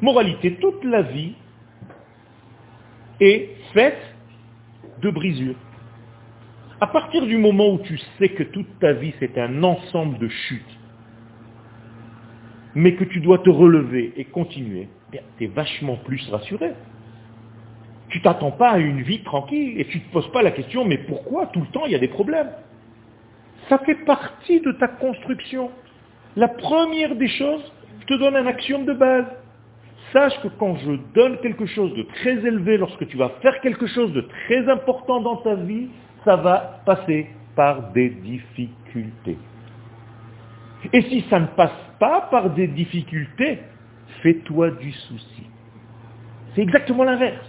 Moralité, 0.00 0.56
toute 0.56 0.82
la 0.84 1.02
vie 1.02 1.34
est 3.20 3.50
faite 3.72 4.02
de 5.00 5.10
brisures. 5.10 5.54
À 6.78 6.86
partir 6.88 7.24
du 7.24 7.38
moment 7.38 7.72
où 7.72 7.78
tu 7.78 7.98
sais 8.18 8.28
que 8.28 8.42
toute 8.42 8.78
ta 8.80 8.92
vie 8.92 9.14
c'est 9.18 9.38
un 9.38 9.62
ensemble 9.62 10.18
de 10.18 10.28
chutes, 10.28 10.78
mais 12.74 12.94
que 12.96 13.04
tu 13.04 13.20
dois 13.20 13.38
te 13.38 13.48
relever 13.48 14.12
et 14.16 14.26
continuer, 14.26 14.88
tu 15.10 15.44
es 15.44 15.46
vachement 15.46 15.96
plus 15.96 16.28
rassuré. 16.28 16.72
Tu 18.10 18.20
t'attends 18.20 18.50
pas 18.50 18.72
à 18.72 18.78
une 18.78 19.00
vie 19.00 19.22
tranquille 19.22 19.80
et 19.80 19.86
tu 19.86 19.98
ne 19.98 20.02
te 20.02 20.12
poses 20.12 20.30
pas 20.32 20.42
la 20.42 20.50
question, 20.50 20.84
mais 20.84 20.98
pourquoi 20.98 21.46
tout 21.46 21.60
le 21.60 21.66
temps 21.68 21.86
il 21.86 21.92
y 21.92 21.94
a 21.94 21.98
des 21.98 22.08
problèmes? 22.08 22.50
Ça 23.70 23.78
fait 23.78 24.04
partie 24.04 24.60
de 24.60 24.72
ta 24.72 24.86
construction. 24.86 25.70
La 26.36 26.48
première 26.48 27.16
des 27.16 27.28
choses, 27.28 27.72
je 28.00 28.06
te 28.06 28.14
donne 28.14 28.36
un 28.36 28.46
axiome 28.46 28.84
de 28.84 28.92
base. 28.92 29.24
Sache 30.12 30.38
que 30.42 30.48
quand 30.58 30.76
je 30.76 30.92
donne 31.14 31.38
quelque 31.38 31.64
chose 31.66 31.94
de 31.94 32.02
très 32.02 32.34
élevé, 32.46 32.76
lorsque 32.76 33.08
tu 33.08 33.16
vas 33.16 33.30
faire 33.40 33.60
quelque 33.62 33.86
chose 33.86 34.12
de 34.12 34.20
très 34.20 34.68
important 34.68 35.20
dans 35.20 35.36
ta 35.36 35.54
vie, 35.54 35.88
ça 36.26 36.34
va 36.36 36.80
passer 36.84 37.30
par 37.54 37.92
des 37.92 38.10
difficultés. 38.10 39.38
Et 40.92 41.02
si 41.02 41.24
ça 41.30 41.38
ne 41.38 41.46
passe 41.46 41.70
pas 42.00 42.28
par 42.30 42.50
des 42.50 42.66
difficultés, 42.66 43.60
fais-toi 44.22 44.72
du 44.72 44.92
souci. 44.92 45.44
C'est 46.54 46.62
exactement 46.62 47.04
l'inverse. 47.04 47.46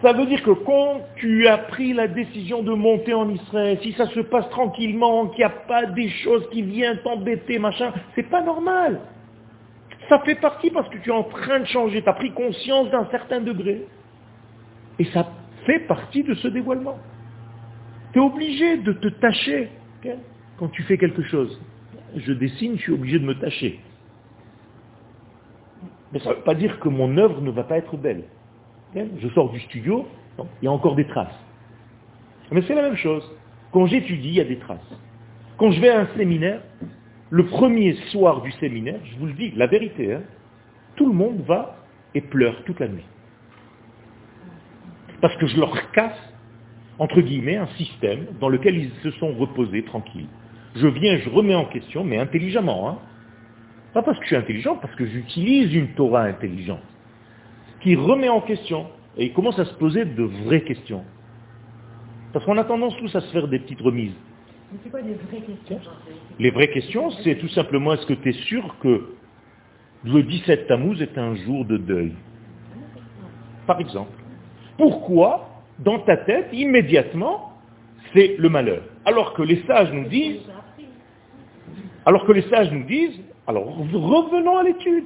Ça 0.00 0.12
veut 0.12 0.26
dire 0.26 0.42
que 0.42 0.52
quand 0.52 1.00
tu 1.16 1.48
as 1.48 1.58
pris 1.58 1.92
la 1.92 2.06
décision 2.06 2.62
de 2.62 2.72
monter 2.72 3.14
en 3.14 3.28
Israël, 3.28 3.78
si 3.82 3.92
ça 3.92 4.06
se 4.06 4.20
passe 4.20 4.48
tranquillement, 4.50 5.26
qu'il 5.28 5.38
n'y 5.38 5.44
a 5.44 5.50
pas 5.50 5.86
des 5.86 6.08
choses 6.08 6.48
qui 6.50 6.62
viennent 6.62 6.98
t'embêter, 7.02 7.58
machin, 7.58 7.92
c'est 8.14 8.28
pas 8.30 8.42
normal. 8.42 9.00
Ça 10.08 10.20
fait 10.20 10.36
partie 10.36 10.70
parce 10.70 10.88
que 10.88 10.98
tu 10.98 11.10
es 11.10 11.12
en 11.12 11.24
train 11.24 11.60
de 11.60 11.66
changer, 11.66 12.02
tu 12.02 12.08
as 12.08 12.12
pris 12.12 12.30
conscience 12.32 12.90
d'un 12.90 13.06
certain 13.10 13.40
degré. 13.40 13.86
Et 15.00 15.04
ça 15.06 15.26
fait 15.66 15.80
partie 15.80 16.22
de 16.22 16.34
ce 16.34 16.48
dévoilement. 16.48 16.98
Tu 18.12 18.18
es 18.18 18.22
obligé 18.22 18.78
de 18.78 18.92
te 18.92 19.08
tâcher 19.08 19.70
quand 20.58 20.68
tu 20.68 20.82
fais 20.82 20.98
quelque 20.98 21.22
chose. 21.22 21.60
Je 22.16 22.32
dessine, 22.32 22.76
je 22.76 22.82
suis 22.82 22.92
obligé 22.92 23.18
de 23.18 23.24
me 23.24 23.38
tâcher. 23.38 23.80
Mais 26.12 26.18
ça 26.20 26.30
ne 26.30 26.34
veut 26.34 26.42
pas 26.42 26.54
dire 26.54 26.78
que 26.78 26.88
mon 26.88 27.16
œuvre 27.16 27.40
ne 27.40 27.50
va 27.50 27.64
pas 27.64 27.78
être 27.78 27.96
belle. 27.96 28.24
Je 28.94 29.28
sors 29.30 29.50
du 29.50 29.60
studio, 29.60 30.06
il 30.38 30.66
y 30.66 30.68
a 30.68 30.72
encore 30.72 30.94
des 30.94 31.06
traces. 31.06 31.38
Mais 32.50 32.62
c'est 32.62 32.74
la 32.74 32.82
même 32.82 32.96
chose. 32.96 33.24
Quand 33.72 33.86
j'étudie, 33.86 34.28
il 34.28 34.34
y 34.34 34.40
a 34.40 34.44
des 34.44 34.58
traces. 34.58 34.80
Quand 35.56 35.70
je 35.70 35.80
vais 35.80 35.88
à 35.88 36.00
un 36.00 36.08
séminaire, 36.16 36.60
le 37.30 37.46
premier 37.46 37.94
soir 38.10 38.42
du 38.42 38.52
séminaire, 38.52 39.00
je 39.04 39.18
vous 39.18 39.26
le 39.26 39.32
dis, 39.32 39.52
la 39.52 39.66
vérité, 39.66 40.12
hein, 40.12 40.22
tout 40.96 41.06
le 41.06 41.14
monde 41.14 41.42
va 41.46 41.76
et 42.14 42.20
pleure 42.20 42.62
toute 42.64 42.78
la 42.78 42.88
nuit. 42.88 43.06
Parce 45.22 45.34
que 45.36 45.46
je 45.46 45.58
leur 45.58 45.90
casse, 45.92 46.31
entre 46.98 47.20
guillemets, 47.20 47.56
un 47.56 47.68
système 47.78 48.26
dans 48.40 48.48
lequel 48.48 48.76
ils 48.76 48.92
se 49.02 49.10
sont 49.18 49.32
reposés 49.34 49.84
tranquilles. 49.84 50.28
Je 50.76 50.86
viens, 50.86 51.18
je 51.18 51.28
remets 51.28 51.54
en 51.54 51.66
question, 51.66 52.04
mais 52.04 52.18
intelligemment. 52.18 52.88
Hein. 52.88 52.98
Pas 53.92 54.02
parce 54.02 54.18
que 54.18 54.24
je 54.24 54.28
suis 54.28 54.36
intelligent, 54.36 54.76
parce 54.76 54.94
que 54.94 55.06
j'utilise 55.06 55.74
une 55.74 55.88
Torah 55.94 56.22
intelligente 56.22 56.80
qui 57.82 57.96
remet 57.96 58.28
en 58.28 58.40
question 58.40 58.86
et 59.16 59.26
il 59.26 59.32
commence 59.32 59.58
à 59.58 59.64
se 59.64 59.74
poser 59.74 60.04
de 60.04 60.22
vraies 60.22 60.62
questions. 60.62 61.04
Parce 62.32 62.44
qu'on 62.44 62.56
a 62.56 62.64
tendance 62.64 62.96
tous 62.96 63.14
à 63.14 63.20
se 63.20 63.30
faire 63.32 63.48
des 63.48 63.58
petites 63.58 63.80
remises. 63.80 64.14
Mais 64.72 64.78
c'est 64.82 64.90
quoi 64.90 65.02
des 65.02 65.14
vraies 65.14 65.42
questions? 65.42 65.80
Les 66.38 66.50
vraies 66.50 66.70
questions, 66.70 67.10
c'est 67.22 67.36
tout 67.36 67.48
simplement 67.48 67.92
est-ce 67.92 68.06
que 68.06 68.14
tu 68.14 68.30
es 68.30 68.32
sûr 68.32 68.76
que 68.80 69.14
le 70.04 70.22
17 70.22 70.66
Tammuz 70.66 71.02
est 71.02 71.18
un 71.18 71.34
jour 71.34 71.66
de 71.66 71.76
deuil? 71.76 72.14
Par 73.66 73.80
exemple. 73.80 74.12
Pourquoi, 74.78 75.51
dans 75.78 75.98
ta 76.00 76.16
tête, 76.18 76.48
immédiatement, 76.52 77.52
c'est 78.12 78.36
le 78.38 78.48
malheur 78.48 78.82
Alors 79.04 79.34
que 79.34 79.42
les 79.42 79.62
sages 79.66 79.92
nous 79.92 80.08
disent, 80.08 80.42
alors 82.04 82.24
que 82.24 82.32
les 82.32 82.42
sages 82.42 82.70
nous 82.70 82.84
disent, 82.84 83.20
alors 83.46 83.64
revenons 83.66 84.58
à 84.58 84.62
l'étude. 84.62 85.04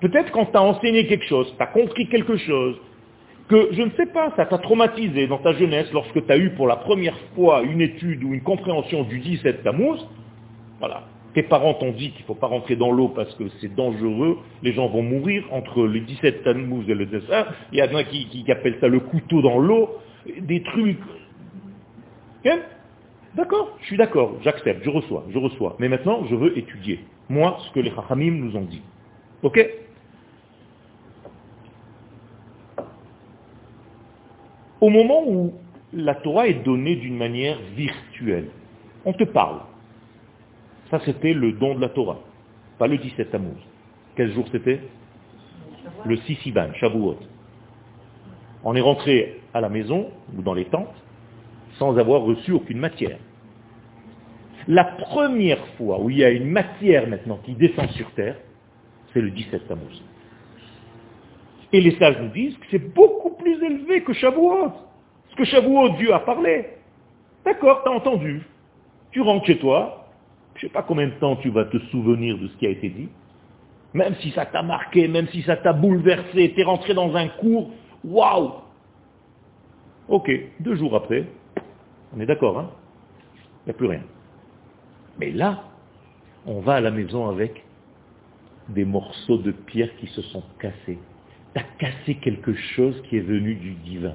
Peut-être 0.00 0.32
quand 0.32 0.46
tu 0.46 0.56
as 0.56 0.62
enseigné 0.62 1.06
quelque 1.06 1.24
chose, 1.26 1.52
tu 1.56 1.62
as 1.62 1.66
compris 1.66 2.08
quelque 2.08 2.36
chose, 2.36 2.76
que 3.48 3.68
je 3.72 3.82
ne 3.82 3.90
sais 3.90 4.06
pas, 4.06 4.32
ça 4.36 4.46
t'a 4.46 4.58
traumatisé 4.58 5.26
dans 5.26 5.38
ta 5.38 5.52
jeunesse 5.52 5.92
lorsque 5.92 6.24
tu 6.24 6.32
as 6.32 6.38
eu 6.38 6.50
pour 6.50 6.66
la 6.66 6.76
première 6.76 7.18
fois 7.34 7.62
une 7.62 7.80
étude 7.80 8.24
ou 8.24 8.34
une 8.34 8.42
compréhension 8.42 9.04
du 9.04 9.20
17 9.20 9.62
Tammuz, 9.62 9.98
voilà. 10.78 11.04
Tes 11.34 11.42
parents 11.42 11.74
t'ont 11.74 11.90
dit 11.90 12.12
qu'il 12.12 12.22
ne 12.22 12.26
faut 12.26 12.34
pas 12.34 12.46
rentrer 12.46 12.76
dans 12.76 12.92
l'eau 12.92 13.08
parce 13.08 13.34
que 13.34 13.44
c'est 13.60 13.74
dangereux, 13.74 14.38
les 14.62 14.72
gens 14.72 14.86
vont 14.88 15.02
mourir 15.02 15.44
entre 15.50 15.82
le 15.82 16.00
17 16.00 16.44
Tammuz 16.44 16.88
et 16.88 16.94
le 16.94 17.06
dessin. 17.06 17.46
Il 17.72 17.78
y 17.78 17.80
a 17.80 17.88
des 17.88 18.04
qui, 18.04 18.26
qui, 18.28 18.50
appellent 18.52 18.78
ça 18.80 18.86
le 18.86 19.00
couteau 19.00 19.42
dans 19.42 19.58
l'eau, 19.58 19.90
des 20.40 20.62
trucs. 20.62 20.98
D'accord, 23.34 23.76
je 23.80 23.86
suis 23.86 23.96
d'accord, 23.96 24.36
j'accepte, 24.42 24.84
je 24.84 24.90
reçois, 24.90 25.24
je 25.30 25.38
reçois. 25.38 25.74
Mais 25.80 25.88
maintenant, 25.88 26.24
je 26.30 26.36
veux 26.36 26.56
étudier, 26.56 27.00
moi, 27.28 27.58
ce 27.66 27.72
que 27.72 27.80
les 27.80 27.90
Chachamim 27.90 28.30
nous 28.30 28.56
ont 28.56 28.64
dit. 28.64 28.82
Ok? 29.42 29.58
Au 34.80 34.88
moment 34.88 35.24
où 35.26 35.54
la 35.92 36.14
Torah 36.14 36.46
est 36.46 36.62
donnée 36.64 36.94
d'une 36.94 37.16
manière 37.16 37.58
virtuelle, 37.74 38.50
on 39.04 39.12
te 39.12 39.24
parle. 39.24 39.60
Ça, 40.94 41.00
c'était 41.06 41.32
le 41.32 41.50
don 41.50 41.74
de 41.74 41.80
la 41.80 41.88
Torah, 41.88 42.20
pas 42.78 42.86
le 42.86 42.98
17 42.98 43.32
Tammuz. 43.32 43.58
Quel 44.14 44.32
jour 44.32 44.46
c'était? 44.52 44.78
Le 46.04 46.16
Sissiban, 46.18 46.72
Shavuot. 46.74 47.18
On 48.62 48.76
est 48.76 48.80
rentré 48.80 49.40
à 49.52 49.60
la 49.60 49.68
maison, 49.68 50.12
ou 50.38 50.42
dans 50.42 50.54
les 50.54 50.66
tentes, 50.66 50.94
sans 51.80 51.98
avoir 51.98 52.22
reçu 52.22 52.52
aucune 52.52 52.78
matière. 52.78 53.18
La 54.68 54.84
première 54.84 55.66
fois 55.76 56.00
où 56.00 56.10
il 56.10 56.18
y 56.18 56.24
a 56.24 56.30
une 56.30 56.48
matière 56.48 57.08
maintenant 57.08 57.40
qui 57.44 57.54
descend 57.54 57.90
sur 57.90 58.08
terre, 58.12 58.36
c'est 59.12 59.20
le 59.20 59.32
17 59.32 59.66
Tammuz. 59.66 60.00
Et 61.72 61.80
les 61.80 61.98
sages 61.98 62.20
nous 62.20 62.28
disent 62.28 62.56
que 62.58 62.66
c'est 62.70 62.94
beaucoup 62.94 63.30
plus 63.30 63.60
élevé 63.64 64.04
que 64.04 64.12
Shavuot. 64.12 64.68
Parce 64.68 65.34
que 65.38 65.44
Shavuot, 65.44 65.96
Dieu 65.96 66.14
a 66.14 66.20
parlé. 66.20 66.66
D'accord, 67.44 67.82
tu 67.82 67.90
as 67.90 67.92
entendu. 67.94 68.42
Tu 69.10 69.22
rentres 69.22 69.46
chez 69.46 69.58
toi, 69.58 70.03
je 70.54 70.66
ne 70.66 70.68
sais 70.68 70.72
pas 70.72 70.82
combien 70.82 71.08
de 71.08 71.14
temps 71.14 71.36
tu 71.36 71.50
vas 71.50 71.64
te 71.64 71.78
souvenir 71.90 72.38
de 72.38 72.48
ce 72.48 72.56
qui 72.56 72.66
a 72.66 72.70
été 72.70 72.88
dit. 72.88 73.08
Même 73.92 74.14
si 74.20 74.30
ça 74.30 74.46
t'a 74.46 74.62
marqué, 74.62 75.08
même 75.08 75.28
si 75.28 75.42
ça 75.42 75.56
t'a 75.56 75.72
bouleversé, 75.72 76.52
tu 76.54 76.60
es 76.60 76.64
rentré 76.64 76.94
dans 76.94 77.14
un 77.14 77.28
cours, 77.28 77.70
waouh 78.04 78.52
Ok, 80.08 80.30
deux 80.60 80.76
jours 80.76 80.94
après, 80.94 81.24
on 82.14 82.20
est 82.20 82.26
d'accord, 82.26 82.58
hein? 82.58 82.70
Il 83.62 83.68
n'y 83.68 83.70
a 83.70 83.74
plus 83.74 83.86
rien. 83.86 84.02
Mais 85.18 85.30
là, 85.30 85.64
on 86.46 86.60
va 86.60 86.74
à 86.74 86.80
la 86.80 86.90
maison 86.90 87.28
avec 87.28 87.64
des 88.68 88.84
morceaux 88.84 89.38
de 89.38 89.52
pierre 89.52 89.94
qui 89.96 90.06
se 90.08 90.22
sont 90.22 90.42
cassés. 90.58 90.98
Tu 91.54 91.60
as 91.60 91.64
cassé 91.78 92.16
quelque 92.16 92.54
chose 92.54 93.00
qui 93.08 93.16
est 93.16 93.20
venu 93.20 93.54
du 93.54 93.74
divin. 93.74 94.14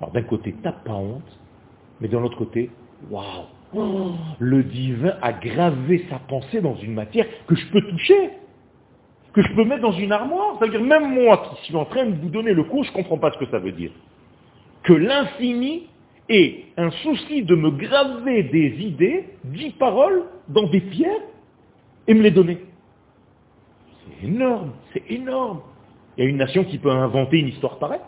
Alors 0.00 0.12
d'un 0.12 0.22
côté, 0.22 0.52
tu 0.52 0.62
n'as 0.62 0.72
pas 0.72 0.94
honte, 0.94 1.38
mais 2.00 2.08
de 2.08 2.16
l'autre 2.16 2.38
côté, 2.38 2.70
waouh 3.10 3.46
Le 3.72 4.62
divin 4.64 5.14
a 5.22 5.32
gravé 5.32 6.04
sa 6.10 6.18
pensée 6.18 6.60
dans 6.60 6.76
une 6.76 6.94
matière 6.94 7.26
que 7.46 7.54
je 7.54 7.66
peux 7.70 7.82
toucher, 7.82 8.30
que 9.32 9.42
je 9.42 9.54
peux 9.54 9.64
mettre 9.64 9.82
dans 9.82 9.92
une 9.92 10.12
armoire. 10.12 10.56
C'est-à-dire 10.58 10.82
même 10.82 11.14
moi 11.14 11.42
qui 11.48 11.66
suis 11.66 11.76
en 11.76 11.84
train 11.84 12.06
de 12.06 12.16
vous 12.16 12.30
donner 12.30 12.52
le 12.52 12.64
cours, 12.64 12.84
je 12.84 12.90
ne 12.90 12.94
comprends 12.94 13.18
pas 13.18 13.30
ce 13.32 13.38
que 13.38 13.50
ça 13.50 13.58
veut 13.58 13.72
dire. 13.72 13.92
Que 14.82 14.92
l'infini 14.92 15.86
ait 16.28 16.64
un 16.76 16.90
souci 16.90 17.42
de 17.42 17.54
me 17.54 17.70
graver 17.70 18.44
des 18.44 18.76
idées, 18.80 19.26
dix 19.44 19.70
paroles, 19.70 20.24
dans 20.48 20.68
des 20.68 20.80
pierres, 20.80 21.20
et 22.06 22.14
me 22.14 22.22
les 22.22 22.30
donner. 22.30 22.58
C'est 24.20 24.26
énorme, 24.26 24.72
c'est 24.92 25.10
énorme. 25.10 25.60
Il 26.16 26.24
y 26.24 26.26
a 26.26 26.30
une 26.30 26.38
nation 26.38 26.64
qui 26.64 26.78
peut 26.78 26.90
inventer 26.90 27.38
une 27.38 27.48
histoire 27.48 27.78
pareille. 27.78 28.00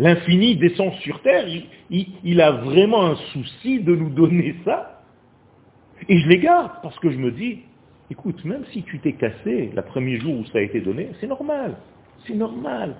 L'infini 0.00 0.56
descend 0.56 0.94
sur 1.02 1.20
terre, 1.20 1.44
il, 1.90 2.40
a 2.40 2.52
vraiment 2.52 3.04
un 3.04 3.16
souci 3.34 3.80
de 3.80 3.94
nous 3.94 4.08
donner 4.08 4.54
ça. 4.64 5.02
Et 6.08 6.18
je 6.18 6.26
les 6.26 6.38
garde 6.38 6.72
parce 6.82 6.98
que 7.00 7.10
je 7.10 7.18
me 7.18 7.30
dis, 7.30 7.58
écoute, 8.10 8.42
même 8.46 8.64
si 8.72 8.82
tu 8.82 8.98
t'es 9.00 9.12
cassé 9.12 9.70
le 9.76 9.82
premier 9.82 10.18
jour 10.18 10.38
où 10.38 10.46
ça 10.46 10.56
a 10.56 10.62
été 10.62 10.80
donné, 10.80 11.10
c'est 11.20 11.26
normal. 11.26 11.76
C'est 12.26 12.34
normal. 12.34 12.96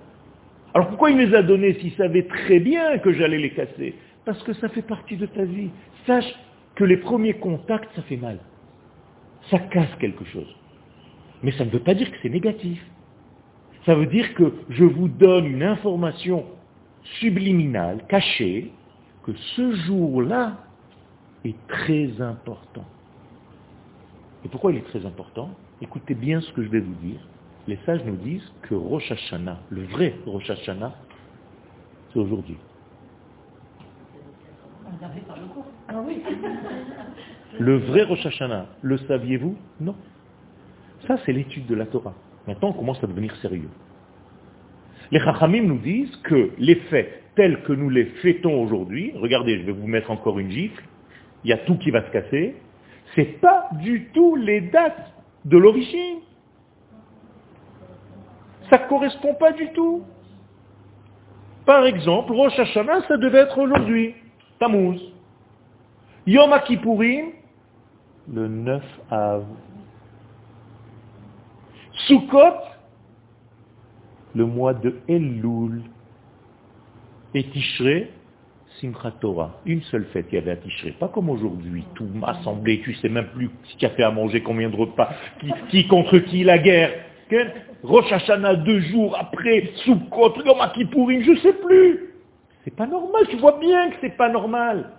Alors 0.74 0.88
pourquoi 0.88 1.10
il 1.10 1.16
les 1.16 1.34
a 1.34 1.42
donnés 1.42 1.72
s'il 1.80 1.92
savait 1.92 2.24
très 2.24 2.60
bien 2.60 2.98
que 2.98 3.14
j'allais 3.14 3.38
les 3.38 3.50
casser? 3.52 3.94
Parce 4.26 4.42
que 4.42 4.52
ça 4.52 4.68
fait 4.68 4.82
partie 4.82 5.16
de 5.16 5.24
ta 5.24 5.44
vie. 5.44 5.70
Sache 6.06 6.34
que 6.74 6.84
les 6.84 6.98
premiers 6.98 7.32
contacts, 7.32 7.88
ça 7.96 8.02
fait 8.02 8.18
mal. 8.18 8.40
Ça 9.50 9.58
casse 9.58 9.94
quelque 10.00 10.26
chose. 10.26 10.54
Mais 11.42 11.52
ça 11.52 11.64
ne 11.64 11.70
veut 11.70 11.80
pas 11.80 11.94
dire 11.94 12.10
que 12.10 12.18
c'est 12.20 12.28
négatif. 12.28 12.84
Ça 13.86 13.94
veut 13.94 14.04
dire 14.04 14.34
que 14.34 14.52
je 14.68 14.84
vous 14.84 15.08
donne 15.08 15.46
une 15.46 15.62
information 15.62 16.44
subliminale, 17.20 18.04
cachée, 18.08 18.72
que 19.22 19.32
ce 19.56 19.74
jour-là 19.86 20.58
est 21.44 21.56
très 21.68 22.20
important. 22.20 22.84
Et 24.44 24.48
pourquoi 24.48 24.72
il 24.72 24.78
est 24.78 24.86
très 24.86 25.04
important? 25.04 25.50
Écoutez 25.82 26.14
bien 26.14 26.40
ce 26.40 26.50
que 26.52 26.62
je 26.62 26.68
vais 26.68 26.80
vous 26.80 26.94
dire. 26.94 27.20
Les 27.66 27.78
sages 27.86 28.04
nous 28.04 28.16
disent 28.16 28.50
que 28.62 28.74
Rosh 28.74 29.10
Hashanah, 29.12 29.58
le 29.70 29.84
vrai 29.84 30.14
Rosh 30.26 30.50
Hashanah, 30.50 30.94
c'est 32.12 32.18
aujourd'hui. 32.18 32.56
Le 37.58 37.78
vrai 37.78 38.04
Rosh 38.04 38.24
Hashanah, 38.24 38.66
le 38.82 38.98
saviez-vous? 38.98 39.56
Non. 39.80 39.96
Ça, 41.06 41.16
c'est 41.24 41.32
l'étude 41.32 41.66
de 41.66 41.74
la 41.74 41.86
Torah. 41.86 42.14
Maintenant, 42.46 42.68
on 42.68 42.72
commence 42.72 43.02
à 43.02 43.06
devenir 43.06 43.34
sérieux. 43.36 43.70
Les 45.10 45.18
Chachamim 45.20 45.62
nous 45.62 45.78
disent 45.78 46.16
que 46.24 46.50
les 46.58 46.76
faits 46.76 47.22
tels 47.34 47.62
que 47.62 47.72
nous 47.72 47.90
les 47.90 48.04
fêtons 48.22 48.62
aujourd'hui, 48.62 49.12
regardez, 49.16 49.58
je 49.58 49.64
vais 49.64 49.72
vous 49.72 49.86
mettre 49.86 50.10
encore 50.10 50.38
une 50.38 50.50
gifle, 50.50 50.84
il 51.44 51.50
y 51.50 51.52
a 51.52 51.58
tout 51.58 51.76
qui 51.78 51.90
va 51.90 52.04
se 52.06 52.10
casser, 52.10 52.56
c'est 53.14 53.40
pas 53.40 53.68
du 53.80 54.08
tout 54.12 54.36
les 54.36 54.60
dates 54.60 55.12
de 55.44 55.58
l'origine. 55.58 56.20
Ça 58.68 58.78
ne 58.78 58.88
correspond 58.88 59.34
pas 59.34 59.52
du 59.52 59.68
tout. 59.72 60.04
Par 61.66 61.84
exemple, 61.86 62.32
Rosh 62.32 62.58
Hashanah, 62.58 63.02
ça 63.08 63.16
devait 63.16 63.38
être 63.38 63.58
aujourd'hui, 63.58 64.14
Tammuz. 64.58 65.00
Yom 66.26 66.50
Kippourim, 66.66 67.30
le 68.32 68.48
9 68.48 68.82
av. 69.10 69.44
Sukkot, 72.06 72.60
le 74.34 74.46
mois 74.46 74.74
de 74.74 74.96
Elul. 75.08 75.82
Et 77.34 77.44
Tishré, 77.44 78.10
Simchat 78.80 79.12
Torah. 79.20 79.60
Une 79.66 79.82
seule 79.82 80.04
fête 80.06 80.26
il 80.32 80.36
y 80.36 80.38
avait 80.38 80.52
à 80.52 80.56
Tishré. 80.56 80.92
Pas 80.98 81.08
comme 81.08 81.30
aujourd'hui, 81.30 81.84
tout 81.94 82.08
assemblé, 82.22 82.80
tu 82.80 82.94
sais 82.94 83.08
même 83.08 83.28
plus 83.34 83.50
qui 83.78 83.86
a 83.86 83.90
fait 83.90 84.02
à 84.02 84.10
manger, 84.10 84.42
combien 84.42 84.68
de 84.68 84.76
repas, 84.76 85.10
qui, 85.70 85.86
contre 85.86 86.18
qui 86.18 86.44
la 86.44 86.58
guerre. 86.58 86.92
Rosh 87.82 88.12
Hashanah 88.12 88.56
deux 88.56 88.80
jours 88.80 89.16
après, 89.18 89.70
Sukkot, 89.84 90.34
Yom 90.44 90.58
Kippourim, 90.74 91.22
je 91.22 91.36
sais 91.40 91.52
plus. 91.52 92.10
C'est 92.64 92.74
pas 92.74 92.86
normal, 92.86 93.26
tu 93.30 93.36
vois 93.36 93.58
bien 93.58 93.90
que 93.90 93.96
c'est 94.00 94.16
pas 94.16 94.28
normal. 94.28 94.90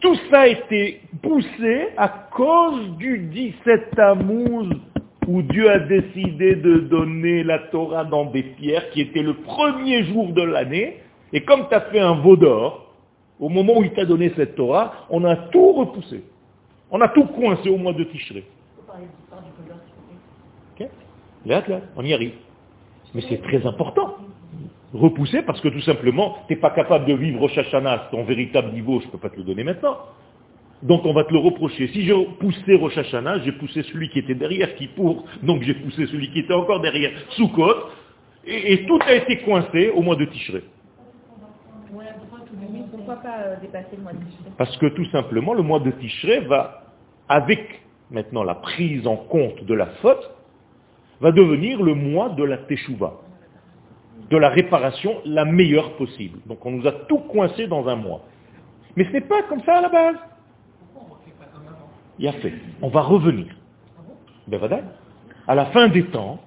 Tout 0.00 0.16
ça 0.30 0.40
a 0.40 0.46
été 0.46 1.00
poussé 1.22 1.88
à 1.96 2.08
cause 2.08 2.96
du 2.98 3.18
17 3.18 3.90
Tammuz 3.96 4.68
où 5.28 5.42
Dieu 5.42 5.70
a 5.70 5.78
décidé 5.78 6.56
de 6.56 6.78
donner 6.78 7.44
la 7.44 7.58
Torah 7.58 8.04
dans 8.04 8.24
des 8.24 8.42
pierres, 8.42 8.88
qui 8.90 9.02
était 9.02 9.22
le 9.22 9.34
premier 9.34 10.02
jour 10.04 10.32
de 10.32 10.40
l'année, 10.40 11.00
et 11.34 11.44
comme 11.44 11.68
tu 11.68 11.74
as 11.74 11.82
fait 11.82 12.00
un 12.00 12.14
veau 12.14 12.34
d'or, 12.34 12.94
au 13.38 13.50
moment 13.50 13.76
où 13.76 13.84
il 13.84 13.92
t'a 13.92 14.06
donné 14.06 14.32
cette 14.36 14.56
Torah, 14.56 15.06
on 15.10 15.22
a 15.24 15.36
tout 15.36 15.72
repoussé. 15.72 16.24
On 16.90 16.98
a 17.02 17.08
tout 17.08 17.26
coincé 17.26 17.68
au 17.68 17.76
mois 17.76 17.92
de 17.92 18.04
Tishré. 18.04 18.44
Là, 21.44 21.62
là, 21.68 21.80
on 21.94 22.04
y 22.04 22.14
arrive. 22.14 22.32
Mais 23.14 23.22
c'est 23.28 23.42
très 23.42 23.64
important. 23.66 24.16
Repousser 24.94 25.42
parce 25.42 25.60
que 25.60 25.68
tout 25.68 25.82
simplement, 25.82 26.38
tu 26.48 26.54
n'es 26.54 26.60
pas 26.60 26.70
capable 26.70 27.04
de 27.04 27.12
vivre 27.12 27.42
au 27.42 27.48
Shachana, 27.48 28.08
ton 28.10 28.24
véritable 28.24 28.72
niveau, 28.72 29.00
je 29.00 29.06
ne 29.06 29.10
peux 29.10 29.18
pas 29.18 29.28
te 29.28 29.36
le 29.36 29.44
donner 29.44 29.62
maintenant. 29.62 29.98
Donc 30.82 31.04
on 31.04 31.12
va 31.12 31.24
te 31.24 31.32
le 31.32 31.38
reprocher. 31.38 31.88
Si 31.88 32.06
j'ai 32.06 32.14
poussé 32.38 32.74
Rosh 32.74 32.96
Hashanah, 32.96 33.40
j'ai 33.40 33.52
poussé 33.52 33.82
celui 33.82 34.10
qui 34.10 34.20
était 34.20 34.34
derrière 34.34 34.74
qui 34.76 34.86
pour, 34.88 35.24
donc 35.42 35.62
j'ai 35.62 35.74
poussé 35.74 36.06
celui 36.06 36.30
qui 36.30 36.40
était 36.40 36.54
encore 36.54 36.80
derrière 36.80 37.10
Soukot, 37.30 37.74
et, 38.46 38.74
et 38.74 38.86
tout 38.86 38.98
a 39.04 39.14
été 39.14 39.38
coincé 39.38 39.90
au 39.90 40.02
mois 40.02 40.16
de 40.16 40.24
Tishré. 40.26 40.62
Parce 44.56 44.76
que 44.76 44.86
tout 44.86 45.06
simplement, 45.06 45.54
le 45.54 45.62
mois 45.62 45.80
de 45.80 45.90
Tishré 45.90 46.40
va, 46.40 46.84
avec 47.28 47.82
maintenant 48.10 48.44
la 48.44 48.54
prise 48.54 49.06
en 49.06 49.16
compte 49.16 49.64
de 49.64 49.74
la 49.74 49.86
faute, 50.02 50.30
va 51.20 51.32
devenir 51.32 51.82
le 51.82 51.94
mois 51.94 52.30
de 52.30 52.44
la 52.44 52.58
Teshuvah, 52.58 53.14
de 54.30 54.36
la 54.36 54.48
réparation 54.50 55.20
la 55.24 55.44
meilleure 55.44 55.96
possible. 55.96 56.38
Donc 56.46 56.64
on 56.64 56.70
nous 56.70 56.86
a 56.86 56.92
tout 56.92 57.18
coincé 57.18 57.66
dans 57.66 57.88
un 57.88 57.96
mois. 57.96 58.22
Mais 58.96 59.04
ce 59.04 59.12
n'est 59.12 59.20
pas 59.22 59.42
comme 59.48 59.62
ça 59.62 59.78
à 59.78 59.82
la 59.82 59.88
base. 59.88 60.16
Il 62.18 62.26
a 62.28 62.32
fait. 62.32 62.54
On 62.82 62.88
va 62.88 63.02
revenir. 63.02 63.46
Ben, 64.46 64.60
à 65.46 65.54
la 65.54 65.66
fin 65.66 65.88
des 65.88 66.04
temps, 66.04 66.40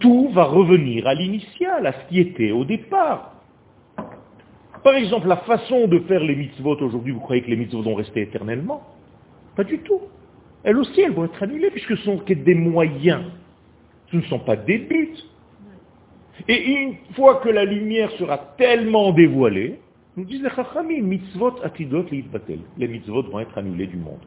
tout 0.00 0.30
va 0.30 0.44
revenir 0.44 1.06
à 1.06 1.14
l'initial, 1.14 1.86
à 1.86 1.92
ce 1.92 2.08
qui 2.08 2.20
était 2.20 2.50
au 2.50 2.64
départ. 2.64 3.34
Par 4.82 4.94
exemple, 4.94 5.26
la 5.26 5.38
façon 5.38 5.88
de 5.88 5.98
faire 6.00 6.20
les 6.20 6.36
mitzvot 6.36 6.76
aujourd'hui, 6.80 7.12
vous 7.12 7.20
croyez 7.20 7.42
que 7.42 7.50
les 7.50 7.56
mitzvot 7.56 7.82
vont 7.82 7.94
rester 7.94 8.22
éternellement? 8.22 8.82
Pas 9.56 9.64
du 9.64 9.78
tout. 9.80 10.00
Elles 10.62 10.76
aussi, 10.76 11.00
elles 11.00 11.12
vont 11.12 11.24
être 11.24 11.42
annulées 11.42 11.70
puisque 11.70 11.96
ce 11.96 12.04
sont 12.04 12.22
des 12.26 12.54
moyens. 12.54 13.24
Ce 14.10 14.16
ne 14.16 14.22
sont 14.22 14.38
pas 14.38 14.56
des 14.56 14.78
buts. 14.78 15.16
Et 16.48 16.72
une 16.72 16.96
fois 17.14 17.36
que 17.36 17.48
la 17.48 17.64
lumière 17.64 18.10
sera 18.12 18.38
tellement 18.58 19.12
dévoilée, 19.12 19.80
nous 20.16 20.24
disent 20.24 20.42
les 20.42 20.50
chachamim, 20.50 21.02
mitzvot 21.02 21.54
atidot 21.62 22.04
Les 22.78 22.88
mitzvot 22.88 23.22
vont 23.24 23.40
être 23.40 23.58
annulés 23.58 23.86
du 23.86 23.96
monde. 23.96 24.20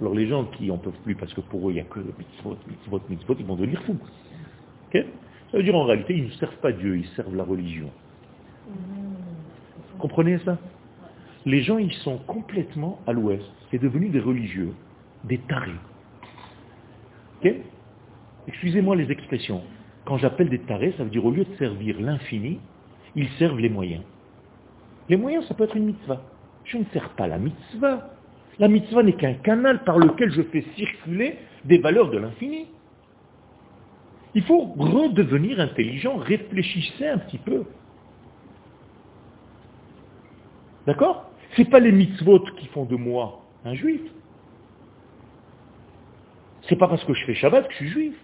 Alors 0.00 0.14
les 0.14 0.26
gens 0.26 0.44
qui 0.46 0.70
en 0.70 0.78
peuvent 0.78 0.98
plus, 1.04 1.14
parce 1.14 1.32
que 1.34 1.40
pour 1.40 1.68
eux, 1.68 1.72
il 1.72 1.74
n'y 1.74 1.80
a 1.80 1.84
que 1.84 2.00
le 2.00 2.12
mitzvot, 2.18 2.56
mitzvot, 2.68 3.00
mitzvot, 3.08 3.36
ils 3.38 3.46
vont 3.46 3.56
devenir 3.56 3.82
fous. 3.84 3.98
Ça 4.92 5.58
veut 5.58 5.62
dire 5.62 5.76
en 5.76 5.84
réalité, 5.84 6.16
ils 6.16 6.24
ne 6.24 6.30
servent 6.30 6.56
pas 6.56 6.72
Dieu, 6.72 6.96
ils 6.96 7.06
servent 7.08 7.36
la 7.36 7.44
religion. 7.44 7.90
Vous 8.66 9.98
comprenez 9.98 10.38
ça? 10.38 10.58
Les 11.44 11.62
gens, 11.62 11.78
ils 11.78 11.92
sont 11.92 12.18
complètement 12.18 12.98
à 13.06 13.12
l'ouest. 13.12 13.44
C'est 13.70 13.78
devenu 13.78 14.08
des 14.08 14.20
religieux, 14.20 14.72
des 15.24 15.38
tarés. 15.38 15.72
excusez-moi 18.46 18.96
les 18.96 19.10
expressions, 19.10 19.62
quand 20.04 20.16
j'appelle 20.18 20.48
des 20.48 20.60
tarés, 20.60 20.94
ça 20.96 21.04
veut 21.04 21.10
dire 21.10 21.24
au 21.24 21.30
lieu 21.30 21.44
de 21.44 21.54
servir 21.56 22.00
l'infini, 22.00 22.58
ils 23.14 23.28
servent 23.38 23.58
les 23.58 23.68
moyens. 23.68 24.02
Les 25.08 25.16
moyens, 25.16 25.46
ça 25.46 25.54
peut 25.54 25.64
être 25.64 25.76
une 25.76 25.86
mitzvah. 25.86 26.22
Je 26.64 26.78
ne 26.78 26.84
sers 26.92 27.10
pas 27.10 27.26
la 27.26 27.38
mitzvah. 27.38 28.10
La 28.62 28.68
mitzvah 28.68 29.02
n'est 29.02 29.14
qu'un 29.14 29.34
canal 29.34 29.82
par 29.82 29.98
lequel 29.98 30.30
je 30.30 30.40
fais 30.40 30.64
circuler 30.76 31.36
des 31.64 31.78
valeurs 31.78 32.12
de 32.12 32.18
l'infini. 32.18 32.68
Il 34.36 34.44
faut 34.44 34.66
redevenir 34.76 35.58
intelligent, 35.58 36.16
réfléchissez 36.18 37.08
un 37.08 37.18
petit 37.18 37.38
peu. 37.38 37.64
D'accord? 40.86 41.28
Ce 41.56 41.60
n'est 41.60 41.68
pas 41.68 41.80
les 41.80 41.90
mitzvot 41.90 42.38
qui 42.56 42.68
font 42.68 42.84
de 42.84 42.94
moi 42.94 43.42
un 43.64 43.74
juif. 43.74 44.02
C'est 46.68 46.76
pas 46.76 46.86
parce 46.86 47.02
que 47.04 47.14
je 47.14 47.24
fais 47.24 47.34
Shabbat 47.34 47.66
que 47.66 47.72
je 47.72 47.78
suis 47.78 47.88
juif. 47.88 48.14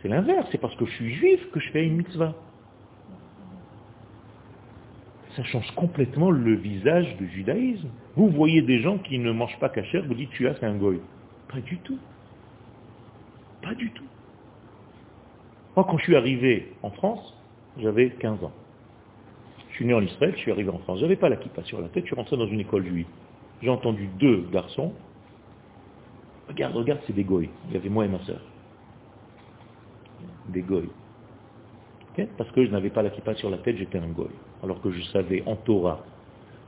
C'est 0.00 0.08
l'inverse, 0.08 0.46
c'est 0.52 0.58
parce 0.58 0.76
que 0.76 0.86
je 0.86 0.92
suis 0.92 1.14
juif 1.16 1.50
que 1.50 1.58
je 1.58 1.72
fais 1.72 1.84
une 1.84 1.96
mitzvah. 1.96 2.32
Ça 5.36 5.42
change 5.44 5.70
complètement 5.74 6.30
le 6.30 6.54
visage 6.54 7.16
du 7.16 7.28
judaïsme. 7.28 7.88
Vous 8.14 8.28
voyez 8.28 8.62
des 8.62 8.80
gens 8.80 8.98
qui 8.98 9.18
ne 9.18 9.32
mangent 9.32 9.58
pas 9.58 9.68
cachère, 9.68 10.04
vous 10.06 10.14
dites 10.14 10.30
tu 10.30 10.46
as 10.46 10.54
c'est 10.54 10.66
un 10.66 10.76
goy. 10.76 11.00
Pas 11.48 11.60
du 11.60 11.78
tout. 11.78 11.98
Pas 13.62 13.74
du 13.74 13.90
tout. 13.90 14.04
Moi, 15.74 15.84
quand 15.88 15.98
je 15.98 16.04
suis 16.04 16.16
arrivé 16.16 16.72
en 16.82 16.90
France, 16.90 17.36
j'avais 17.78 18.10
15 18.10 18.44
ans. 18.44 18.52
Je 19.70 19.76
suis 19.76 19.86
né 19.86 19.94
en 19.94 20.02
Israël, 20.02 20.32
je 20.36 20.40
suis 20.40 20.52
arrivé 20.52 20.70
en 20.70 20.78
France. 20.78 20.98
Je 20.98 21.02
n'avais 21.02 21.16
pas 21.16 21.28
la 21.28 21.36
kippa 21.36 21.64
sur 21.64 21.80
la 21.80 21.88
tête, 21.88 22.04
je 22.04 22.08
suis 22.08 22.16
rentré 22.16 22.36
dans 22.36 22.46
une 22.46 22.60
école 22.60 22.86
juive. 22.86 23.06
J'ai 23.60 23.70
entendu 23.70 24.08
deux 24.20 24.46
garçons. 24.52 24.92
Regarde, 26.48 26.76
regarde, 26.76 27.00
c'est 27.06 27.12
des 27.12 27.24
goy. 27.24 27.50
Il 27.68 27.74
y 27.74 27.76
avait 27.76 27.88
moi 27.88 28.04
et 28.04 28.08
ma 28.08 28.20
soeur. 28.20 28.40
Des 30.48 30.62
goy. 30.62 30.88
Parce 32.38 32.50
que 32.52 32.64
je 32.64 32.70
n'avais 32.70 32.90
pas 32.90 33.02
la 33.02 33.10
kippa 33.10 33.34
sur 33.34 33.50
la 33.50 33.58
tête, 33.58 33.76
j'étais 33.76 33.98
un 33.98 34.06
goy. 34.06 34.28
Alors 34.64 34.80
que 34.80 34.90
je 34.90 35.02
savais 35.12 35.42
en 35.44 35.56
Torah, 35.56 36.02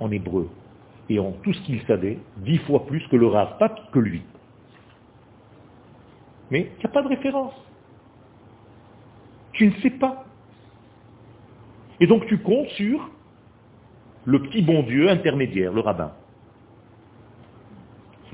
en 0.01 0.11
hébreu, 0.11 0.51
et 1.09 1.19
en 1.19 1.33
tout 1.33 1.55
ce 1.55 1.61
qu'il 1.63 1.81
savait, 1.87 2.19
dix 2.37 2.59
fois 2.59 2.85
plus 2.85 3.01
que 3.09 3.17
le 3.17 3.27
Rav, 3.27 3.57
pas 3.59 3.71
que 3.91 3.99
lui. 3.99 4.23
Mais 6.51 6.71
il 6.77 6.79
n'y 6.79 6.85
a 6.85 6.89
pas 6.89 7.03
de 7.03 7.09
référence. 7.09 7.55
Tu 9.53 9.67
ne 9.67 9.73
sais 9.81 9.91
pas. 9.91 10.27
Et 11.99 12.07
donc 12.07 12.27
tu 12.27 12.37
comptes 12.39 12.69
sur 12.71 13.09
le 14.27 14.43
petit 14.43 14.61
bon 14.61 14.83
Dieu 14.83 15.09
intermédiaire, 15.09 15.73
le 15.73 15.81
rabbin. 15.81 16.13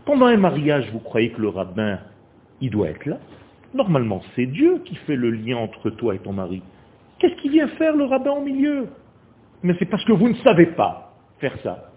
Pendant 0.05 0.27
un 0.27 0.37
mariage, 0.37 0.91
vous 0.91 0.99
croyez 0.99 1.31
que 1.31 1.41
le 1.41 1.51
rabbin, 1.51 2.01
il 2.61 2.71
doit 2.71 2.89
être 2.89 3.07
là? 3.07 3.19
Normalement, 3.75 4.23
c'est 4.35 4.47
Dieu 4.47 4.83
qui 4.85 4.97
fait 4.97 5.15
le 5.15 5.31
lien 5.31 5.57
entre 5.57 5.91
toi 5.91 6.17
et 6.17 6.19
ton 6.19 6.33
mari. 6.33 6.63
Qu'est-ce 7.21 7.37
qu'il 7.37 7.53
vient 7.53 7.69
faire 7.69 7.95
le 7.95 8.05
rabbin 8.05 8.33
au 8.33 8.43
milieu? 8.43 8.89
Mais 9.63 9.75
c'est 9.79 9.87
parce 9.87 10.05
que 10.05 10.13
vous 10.13 10.29
ne 10.29 10.35
savez 10.37 10.67
pas 10.67 11.15
faire 11.39 11.57
ça, 11.63 11.91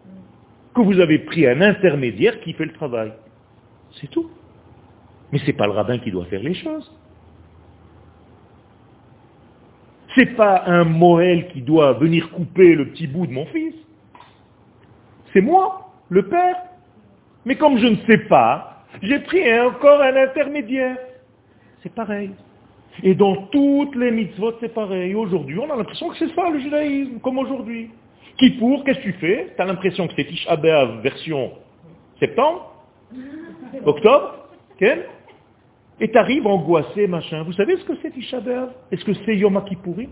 que 0.73 0.82
vous 0.82 0.99
avez 0.99 1.19
pris 1.19 1.47
un 1.47 1.62
intermédiaire 1.62 2.39
qui 2.41 2.54
fait 2.54 2.65
le 2.65 2.73
travail. 2.73 3.13
C'est 3.99 4.08
tout. 4.08 4.30
Mais 5.32 5.39
ce 5.39 5.47
n'est 5.47 5.54
pas 5.54 5.65
le 5.65 5.73
rabbin 5.73 5.97
qui 5.99 6.12
doit 6.12 6.25
faire 6.25 6.41
les 6.41 6.54
choses. 6.54 6.91
C'est 10.15 10.36
pas 10.36 10.63
un 10.65 10.86
Moël 10.86 11.49
qui 11.49 11.62
doit 11.62 11.93
venir 11.93 12.32
couper 12.32 12.75
le 12.75 12.89
petit 12.89 13.08
bout 13.08 13.28
de 13.28 13.34
mon 13.34 13.45
fils. 13.47 13.75
C'est 15.34 15.41
moi, 15.41 15.91
le 16.10 16.28
père. 16.28 16.56
Mais 17.45 17.56
comme 17.56 17.78
je 17.78 17.88
ne 17.88 17.97
sais 18.08 18.19
pas, 18.30 18.86
j'ai 19.01 19.19
pris 19.19 19.60
encore 19.60 20.01
un 20.01 20.15
intermédiaire. 20.15 20.97
C'est 21.84 21.93
pareil. 21.93 22.32
Et 23.03 23.15
dans 23.15 23.36
toutes 23.47 23.95
les 23.95 24.12
mitzvot, 24.12 24.53
c'est 24.60 24.73
pareil. 24.73 25.15
Aujourd'hui, 25.15 25.60
on 25.60 25.69
a 25.71 25.75
l'impression 25.75 26.10
que 26.10 26.17
c'est 26.17 26.34
ça 26.34 26.49
le 26.49 26.60
judaïsme, 26.60 27.19
comme 27.19 27.38
aujourd'hui. 27.38 27.89
Qui 28.38 28.51
pour, 28.51 28.84
qu'est-ce 28.84 28.99
que 28.99 29.03
tu 29.03 29.13
fais? 29.13 29.53
Tu 29.55 29.62
as 29.62 29.65
l'impression 29.65 30.08
que 30.08 30.13
c'est 30.15 30.25
Tish 30.25 30.47
version 31.01 31.51
septembre, 32.19 32.71
octobre, 33.86 34.49
quel 34.77 35.05
et 35.99 36.12
tu 36.12 36.17
arrives 36.17 36.45
angoissé, 36.45 37.08
machin. 37.08 37.43
Vous 37.43 37.53
savez 37.53 37.77
ce 37.77 37.86
que 37.86 37.93
c'est 38.01 38.12
Tisha 38.12 38.39
Est-ce 38.91 39.05
que 39.05 39.13
c'est 39.25 39.38
Yom 39.38 39.63
Kippourim 39.63 40.10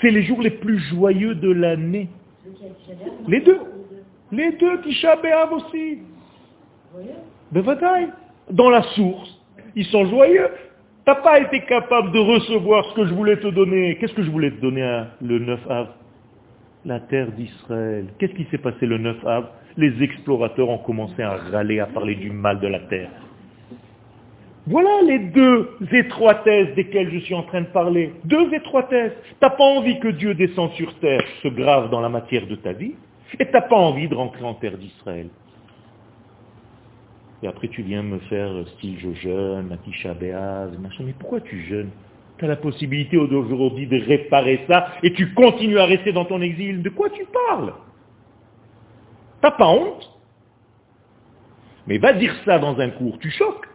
C'est 0.00 0.10
les 0.10 0.22
jours 0.22 0.42
les 0.42 0.50
plus 0.50 0.78
joyeux 0.78 1.34
de 1.36 1.50
l'année. 1.50 2.08
Les 3.28 3.40
deux. 3.40 3.60
Les 4.32 4.52
deux 4.52 4.80
Tisha 4.82 5.16
aussi. 5.52 5.98
Bevadaï. 7.52 8.08
Dans 8.50 8.70
la 8.70 8.82
source, 8.94 9.40
ils 9.76 9.84
sont 9.86 10.06
joyeux. 10.06 10.48
Tu 11.04 11.12
n'as 11.12 11.16
pas 11.16 11.38
été 11.38 11.60
capable 11.60 12.10
de 12.10 12.18
recevoir 12.18 12.84
ce 12.86 12.94
que 12.94 13.06
je 13.06 13.14
voulais 13.14 13.36
te 13.36 13.46
donner. 13.48 13.96
Qu'est-ce 14.00 14.14
que 14.14 14.24
je 14.24 14.30
voulais 14.30 14.50
te 14.50 14.60
donner 14.60 15.04
le 15.22 15.38
9 15.38 15.70
av? 15.70 15.88
La 16.84 17.00
terre 17.00 17.30
d'Israël. 17.32 18.06
Qu'est-ce 18.18 18.32
qui 18.32 18.46
s'est 18.50 18.58
passé 18.58 18.86
le 18.86 18.98
9 18.98 19.24
av? 19.24 19.48
Les 19.76 20.02
explorateurs 20.02 20.68
ont 20.68 20.78
commencé 20.78 21.22
à 21.22 21.36
râler, 21.36 21.78
à 21.78 21.86
parler 21.86 22.16
du 22.16 22.30
mal 22.30 22.58
de 22.58 22.66
la 22.66 22.80
terre. 22.80 23.10
Voilà 24.66 25.02
les 25.06 25.18
deux 25.18 25.70
étroitesses 25.92 26.74
desquelles 26.74 27.10
je 27.12 27.18
suis 27.18 27.34
en 27.34 27.44
train 27.44 27.60
de 27.60 27.66
parler. 27.66 28.12
Deux 28.24 28.52
étroitesses. 28.52 29.12
T'as 29.38 29.50
pas 29.50 29.62
envie 29.62 30.00
que 30.00 30.08
Dieu 30.08 30.34
descende 30.34 30.72
sur 30.72 30.92
terre, 30.98 31.22
se 31.42 31.48
grave 31.48 31.90
dans 31.90 32.00
la 32.00 32.08
matière 32.08 32.48
de 32.48 32.56
ta 32.56 32.72
vie, 32.72 32.94
et 33.38 33.46
t'as 33.46 33.60
pas 33.60 33.76
envie 33.76 34.08
de 34.08 34.14
rentrer 34.14 34.44
en 34.44 34.54
terre 34.54 34.76
d'Israël. 34.76 35.28
Et 37.46 37.48
après 37.48 37.68
tu 37.68 37.82
viens 37.82 38.02
me 38.02 38.18
faire 38.18 38.50
style 38.76 38.98
je 38.98 39.12
jeûne, 39.20 39.68
Matisha 39.68 40.14
Béaz, 40.14 40.76
machin. 40.80 41.04
Mais 41.06 41.14
pourquoi 41.16 41.40
tu 41.40 41.62
jeûnes? 41.66 41.90
Tu 42.38 42.44
as 42.44 42.48
la 42.48 42.56
possibilité 42.56 43.16
aujourd'hui 43.16 43.86
de 43.86 44.04
réparer 44.04 44.64
ça 44.66 44.88
et 45.04 45.12
tu 45.12 45.32
continues 45.32 45.78
à 45.78 45.84
rester 45.84 46.12
dans 46.12 46.24
ton 46.24 46.40
exil. 46.40 46.82
De 46.82 46.88
quoi 46.90 47.08
tu 47.10 47.24
parles? 47.26 47.72
T'as 49.40 49.52
pas 49.52 49.68
honte? 49.68 50.10
Mais 51.86 51.98
va 51.98 52.14
dire 52.14 52.34
ça 52.44 52.58
dans 52.58 52.80
un 52.80 52.90
cours, 52.90 53.16
tu 53.20 53.30
choques. 53.30 53.68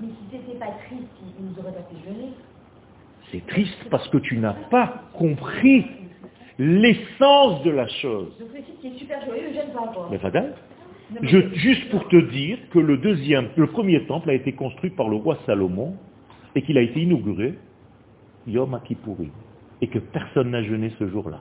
Mais 0.00 0.08
si 0.08 0.14
c'était 0.32 0.58
pas 0.58 0.72
triste, 0.86 1.02
il 1.38 1.44
nous 1.44 1.58
aurait 1.60 1.74
pas 1.74 1.86
fait 1.90 2.08
jeûner. 2.08 2.30
C'est 3.32 3.46
triste 3.48 3.84
parce 3.90 4.08
que 4.08 4.16
tu 4.16 4.38
n'as 4.38 4.54
pas 4.70 5.02
compris 5.12 5.84
l'essence 6.58 7.62
de 7.64 7.70
la 7.70 7.86
chose. 7.86 8.34
Donc 8.40 8.48
le 8.54 8.62
site 8.64 8.80
qui 8.80 8.86
est 8.88 8.98
super 8.98 9.22
joyeux, 9.26 9.50
pas 9.74 9.80
encore. 9.80 10.08
Mais 10.10 10.18
je, 11.22 11.38
juste 11.54 11.88
pour 11.90 12.08
te 12.08 12.16
dire 12.16 12.58
que 12.72 12.78
le 12.78 12.98
deuxième, 12.98 13.48
le 13.56 13.68
premier 13.68 14.04
temple 14.06 14.30
a 14.30 14.34
été 14.34 14.52
construit 14.52 14.90
par 14.90 15.08
le 15.08 15.16
roi 15.16 15.38
Salomon 15.46 15.94
et 16.54 16.62
qu'il 16.62 16.76
a 16.78 16.82
été 16.82 17.00
inauguré 17.00 17.54
Yom 18.46 18.78
Kippourim 18.84 19.30
et 19.80 19.88
que 19.88 19.98
personne 19.98 20.50
n'a 20.50 20.62
jeûné 20.62 20.92
ce 20.98 21.06
jour-là. 21.08 21.40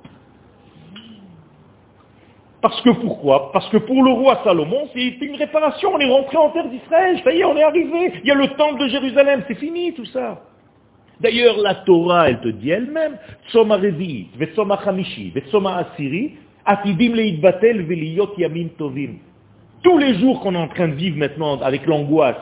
Parce 2.61 2.81
que 2.81 2.89
pourquoi? 2.89 3.51
Parce 3.51 3.69
que 3.69 3.77
pour 3.77 4.03
le 4.03 4.11
roi 4.11 4.41
Salomon, 4.43 4.89
c'est 4.93 5.21
une 5.21 5.35
réparation. 5.35 5.93
On 5.93 5.99
est 5.99 6.09
rentré 6.09 6.37
en 6.37 6.49
terre 6.49 6.67
d'Israël. 6.67 7.21
Ça 7.23 7.31
y 7.31 7.39
est, 7.39 7.45
on 7.45 7.55
est 7.55 7.63
arrivé. 7.63 8.13
Il 8.23 8.27
y 8.27 8.31
a 8.31 8.35
le 8.35 8.47
temple 8.55 8.81
de 8.81 8.87
Jérusalem. 8.87 9.43
C'est 9.47 9.55
fini 9.55 9.93
tout 9.93 10.05
ça. 10.05 10.41
D'ailleurs, 11.21 11.57
la 11.57 11.75
Torah, 11.75 12.29
elle 12.29 12.41
te 12.41 12.47
dit 12.49 12.71
elle-même, 12.71 13.17
Tsoma 13.49 13.77
Revi, 13.77 14.27
Vetsoma 14.37 14.75
Hamishi, 14.85 15.29
Vetsoma 15.29 15.77
Asiri, 15.77 16.33
Atidim 16.65 17.13
Leidbatel 17.13 17.83
Veliyot 17.83 18.33
Yamim 18.37 18.69
Tovim. 18.77 19.17
Tous 19.85 19.99
les 19.99 20.15
jours 20.15 20.39
qu'on 20.39 20.55
est 20.55 20.57
en 20.57 20.67
train 20.67 20.87
de 20.87 20.95
vivre 20.95 21.15
maintenant 21.15 21.61
avec 21.61 21.85
l'angoisse, 21.85 22.41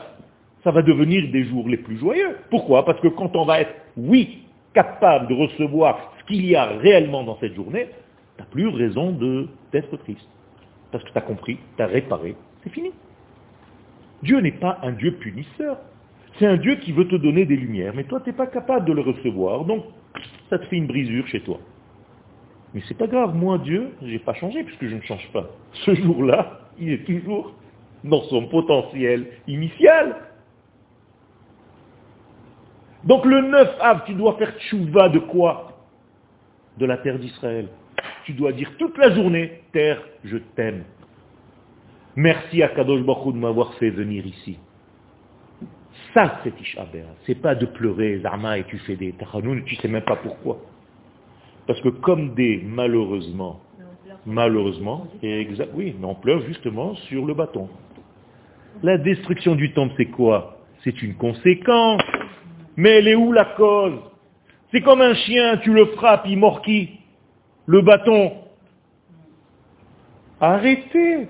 ça 0.64 0.70
va 0.70 0.80
devenir 0.80 1.30
des 1.30 1.44
jours 1.44 1.68
les 1.68 1.76
plus 1.76 1.98
joyeux. 1.98 2.38
Pourquoi? 2.48 2.86
Parce 2.86 2.98
que 3.00 3.08
quand 3.08 3.36
on 3.36 3.44
va 3.44 3.60
être, 3.60 3.74
oui, 3.98 4.44
capable 4.72 5.28
de 5.28 5.34
recevoir 5.34 6.14
ce 6.18 6.24
qu'il 6.24 6.46
y 6.46 6.56
a 6.56 6.64
réellement 6.64 7.22
dans 7.22 7.36
cette 7.40 7.54
journée, 7.54 7.88
tu 8.36 8.42
n'as 8.42 8.48
plus 8.48 8.68
raison 8.68 9.12
d'être 9.72 9.94
triste. 9.98 10.26
Parce 10.90 11.04
que 11.04 11.10
tu 11.10 11.18
as 11.18 11.20
compris, 11.20 11.58
tu 11.76 11.82
as 11.82 11.86
réparé, 11.86 12.34
c'est 12.62 12.70
fini. 12.70 12.92
Dieu 14.22 14.40
n'est 14.40 14.52
pas 14.52 14.78
un 14.82 14.92
Dieu 14.92 15.12
punisseur. 15.12 15.76
C'est 16.38 16.46
un 16.46 16.56
Dieu 16.56 16.76
qui 16.76 16.92
veut 16.92 17.08
te 17.08 17.16
donner 17.16 17.44
des 17.44 17.56
lumières, 17.56 17.92
mais 17.94 18.04
toi, 18.04 18.20
tu 18.20 18.30
n'es 18.30 18.36
pas 18.36 18.46
capable 18.46 18.86
de 18.86 18.94
le 18.94 19.02
recevoir, 19.02 19.66
donc 19.66 19.84
ça 20.48 20.58
te 20.58 20.64
fait 20.64 20.76
une 20.76 20.86
brisure 20.86 21.26
chez 21.26 21.40
toi. 21.40 21.58
Mais 22.72 22.80
c'est 22.88 22.96
pas 22.96 23.06
grave, 23.06 23.36
moi, 23.36 23.58
Dieu, 23.58 23.90
je 24.00 24.06
n'ai 24.06 24.18
pas 24.18 24.32
changé 24.32 24.64
puisque 24.64 24.86
je 24.86 24.96
ne 24.96 25.02
change 25.02 25.28
pas. 25.34 25.44
Ce 25.84 25.94
jour-là, 25.94 26.63
il 26.78 26.92
est 26.92 27.04
toujours 27.04 27.52
dans 28.02 28.22
son 28.24 28.46
potentiel 28.48 29.26
initial. 29.46 30.16
Donc 33.04 33.24
le 33.24 33.42
9 33.42 33.76
av, 33.80 34.04
tu 34.06 34.14
dois 34.14 34.36
faire 34.36 34.52
tchouva 34.58 35.08
de 35.08 35.18
quoi? 35.18 35.72
De 36.78 36.86
la 36.86 36.98
terre 36.98 37.18
d'Israël 37.18 37.68
tu 38.24 38.32
dois 38.32 38.52
dire 38.52 38.70
toute 38.78 38.96
la 38.98 39.14
journée, 39.14 39.60
Terre, 39.72 40.02
je 40.24 40.38
t'aime. 40.38 40.84
Merci 42.16 42.62
à 42.62 42.68
Kadosh 42.68 43.02
Baruch 43.02 43.34
de 43.34 43.38
m'avoir 43.38 43.74
fait 43.74 43.90
venir 43.90 44.26
ici. 44.26 44.58
Ça, 46.12 46.40
c'est 46.42 46.58
Isha 46.60 46.86
C'est 47.26 47.40
pas 47.40 47.54
de 47.54 47.66
pleurer, 47.66 48.20
Zama, 48.20 48.58
et 48.58 48.64
tu 48.64 48.78
fais 48.78 48.96
des 48.96 49.12
tachanoun, 49.12 49.64
tu 49.64 49.74
sais 49.76 49.88
même 49.88 50.02
pas 50.02 50.16
pourquoi. 50.16 50.58
Parce 51.66 51.80
que 51.80 51.88
comme 51.88 52.34
des, 52.34 52.62
malheureusement, 52.64 53.60
malheureusement, 54.26 55.06
exact, 55.22 55.70
oui, 55.74 55.94
mais 55.98 56.06
on 56.06 56.14
pleure 56.14 56.40
justement 56.42 56.94
sur 57.08 57.24
le 57.24 57.34
bâton. 57.34 57.68
La 58.82 58.98
destruction 58.98 59.54
du 59.54 59.72
temple, 59.72 59.94
c'est 59.96 60.06
quoi? 60.06 60.58
C'est 60.82 61.02
une 61.02 61.14
conséquence. 61.14 62.02
Mais 62.76 62.98
elle 62.98 63.08
est 63.08 63.14
où 63.14 63.32
la 63.32 63.44
cause? 63.44 64.00
C'est 64.72 64.80
comme 64.80 65.00
un 65.00 65.14
chien, 65.14 65.58
tu 65.58 65.72
le 65.72 65.86
frappes, 65.86 66.24
il 66.26 66.38
mord 66.38 66.62
qui 66.62 66.90
Le 67.66 67.80
bâton. 67.80 68.32
Arrêtez. 70.40 71.28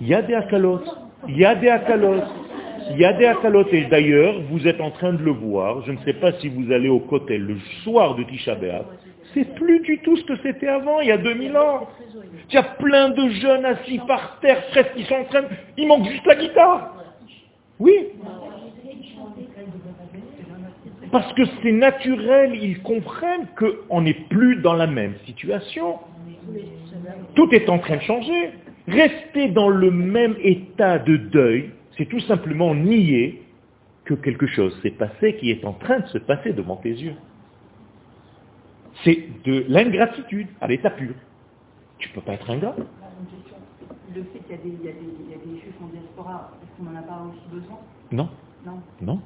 Il 0.00 0.08
y 0.08 0.14
a 0.14 0.22
des 0.22 0.34
akalos. 0.34 0.80
Il 1.28 1.36
y 1.36 1.44
a 1.44 1.54
des 1.54 1.68
akalos. 1.68 2.22
Il 2.90 2.98
y 2.98 3.04
a 3.04 3.12
des 3.12 3.26
akalos. 3.26 3.66
Et 3.70 3.84
d'ailleurs, 3.84 4.40
vous 4.50 4.66
êtes 4.66 4.80
en 4.80 4.90
train 4.90 5.12
de 5.12 5.22
le 5.22 5.30
voir. 5.30 5.82
Je 5.84 5.92
ne 5.92 5.98
sais 5.98 6.14
pas 6.14 6.32
si 6.40 6.48
vous 6.48 6.72
allez 6.72 6.88
au 6.88 7.00
côté 7.00 7.36
le 7.36 7.58
soir 7.84 8.14
de 8.14 8.24
Tisha. 8.24 8.56
C'est 9.34 9.54
plus 9.54 9.80
du 9.80 9.98
tout 9.98 10.16
ce 10.16 10.24
que 10.24 10.36
c'était 10.42 10.68
avant, 10.68 11.00
il 11.00 11.08
y 11.08 11.12
a 11.12 11.18
2000 11.18 11.56
ans. 11.56 11.88
Il 12.48 12.54
y 12.54 12.58
a 12.58 12.62
plein 12.62 13.10
de 13.10 13.28
jeunes 13.28 13.64
assis 13.64 14.00
par 14.06 14.40
terre, 14.40 14.66
presque, 14.70 14.92
ils 14.96 15.06
sont 15.06 15.14
en 15.14 15.24
train 15.24 15.42
de... 15.42 15.48
Il 15.76 15.86
manque 15.86 16.08
juste 16.08 16.26
la 16.26 16.34
guitare. 16.34 16.96
Oui. 17.78 17.94
Parce 21.12 21.32
que 21.34 21.42
c'est 21.62 21.72
naturel, 21.72 22.54
ils 22.54 22.82
comprennent 22.82 23.46
qu'on 23.58 24.02
n'est 24.02 24.14
plus 24.28 24.56
dans 24.56 24.74
la 24.74 24.86
même 24.86 25.14
situation. 25.26 25.98
Tout 27.34 27.48
est 27.52 27.68
en 27.68 27.78
train 27.78 27.96
de 27.96 28.02
changer. 28.02 28.50
Rester 28.88 29.48
dans 29.48 29.68
le 29.68 29.90
même 29.90 30.36
état 30.42 30.98
de 30.98 31.16
deuil, 31.16 31.70
c'est 31.96 32.06
tout 32.06 32.20
simplement 32.20 32.74
nier 32.74 33.42
que 34.04 34.14
quelque 34.14 34.46
chose 34.46 34.76
s'est 34.82 34.90
passé 34.90 35.36
qui 35.36 35.50
est 35.50 35.64
en 35.64 35.74
train 35.74 36.00
de 36.00 36.06
se 36.08 36.18
passer 36.18 36.52
devant 36.52 36.76
tes 36.76 36.90
yeux. 36.90 37.14
C'est 39.04 39.28
de 39.44 39.64
l'ingratitude 39.68 40.48
à 40.60 40.66
l'état 40.68 40.90
pur. 40.90 41.14
Tu 41.98 42.08
ne 42.08 42.14
peux 42.14 42.20
pas 42.20 42.34
être 42.34 42.50
ingrat. 42.50 42.74
Le 44.14 44.22
fait 44.24 44.40
qu'il 44.40 44.50
y, 44.50 44.88
a 44.88 44.92
des 44.92 45.60
juifs 45.60 45.74
en 45.82 45.86
diaspora, 45.86 46.50
est-ce 46.62 46.76
qu'on 46.76 46.90
n'en 46.90 46.98
a 46.98 47.02
pas 47.02 47.22
aussi 47.28 47.54
besoin? 47.54 47.78
Non. 48.10 48.28
Non. 48.64 48.80
Non. 49.00 49.20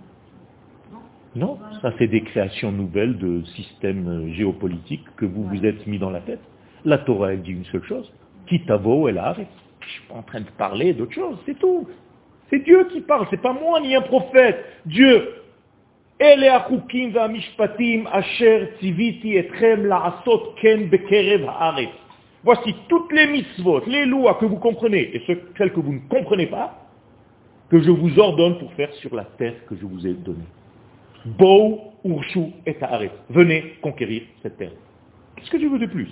Non, 1.36 1.58
ça 1.82 1.92
c'est 1.98 2.06
des 2.06 2.22
créations 2.22 2.70
nouvelles 2.70 3.18
de 3.18 3.42
systèmes 3.56 4.32
géopolitiques 4.34 5.04
que 5.16 5.24
vous 5.24 5.42
vous 5.44 5.66
êtes 5.66 5.84
mis 5.86 5.98
dans 5.98 6.10
la 6.10 6.20
tête. 6.20 6.40
La 6.84 6.98
Torah, 6.98 7.32
elle 7.32 7.42
dit 7.42 7.50
une 7.50 7.64
seule 7.66 7.82
chose. 7.84 8.12
Kitavo, 8.46 9.08
elle 9.08 9.18
arrête. 9.18 9.48
Je 9.80 9.86
ne 9.86 9.90
suis 9.90 10.02
pas 10.08 10.14
en 10.14 10.22
train 10.22 10.40
de 10.40 10.50
parler 10.56 10.92
d'autre 10.92 11.12
chose, 11.12 11.36
c'est 11.44 11.58
tout. 11.58 11.88
C'est 12.50 12.60
Dieu 12.60 12.86
qui 12.92 13.00
parle, 13.00 13.26
c'est 13.30 13.40
pas 13.40 13.52
moi 13.52 13.80
ni 13.80 13.96
un 13.96 14.02
prophète. 14.02 14.64
Dieu. 14.86 15.28
Voici 22.44 22.74
toutes 22.88 23.12
les 23.12 23.26
mitzvot, 23.26 23.82
les 23.86 24.04
lois 24.06 24.34
que 24.34 24.44
vous 24.44 24.56
comprenez 24.56 25.16
et 25.16 25.22
celles 25.26 25.72
que 25.72 25.80
vous 25.80 25.94
ne 25.94 26.08
comprenez 26.08 26.46
pas, 26.46 26.78
que 27.70 27.80
je 27.80 27.90
vous 27.90 28.18
ordonne 28.18 28.58
pour 28.58 28.72
faire 28.74 28.92
sur 28.94 29.14
la 29.14 29.24
terre 29.24 29.54
que 29.66 29.74
je 29.76 29.86
vous 29.86 30.06
ai 30.06 30.12
donnée. 30.12 30.44
Bo, 31.24 31.80
Urshu 32.04 32.52
et 32.66 32.74
Ta'aret. 32.74 33.10
Venez 33.30 33.76
conquérir 33.80 34.22
cette 34.42 34.58
terre. 34.58 34.72
Qu'est-ce 35.36 35.50
que 35.50 35.56
tu 35.56 35.68
veux 35.68 35.78
de 35.78 35.86
plus? 35.86 36.08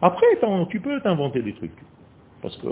Après, 0.00 0.26
tu 0.70 0.80
peux 0.80 1.00
t'inventer 1.00 1.42
des 1.42 1.52
trucs. 1.52 1.78
Parce 2.42 2.56
que 2.56 2.68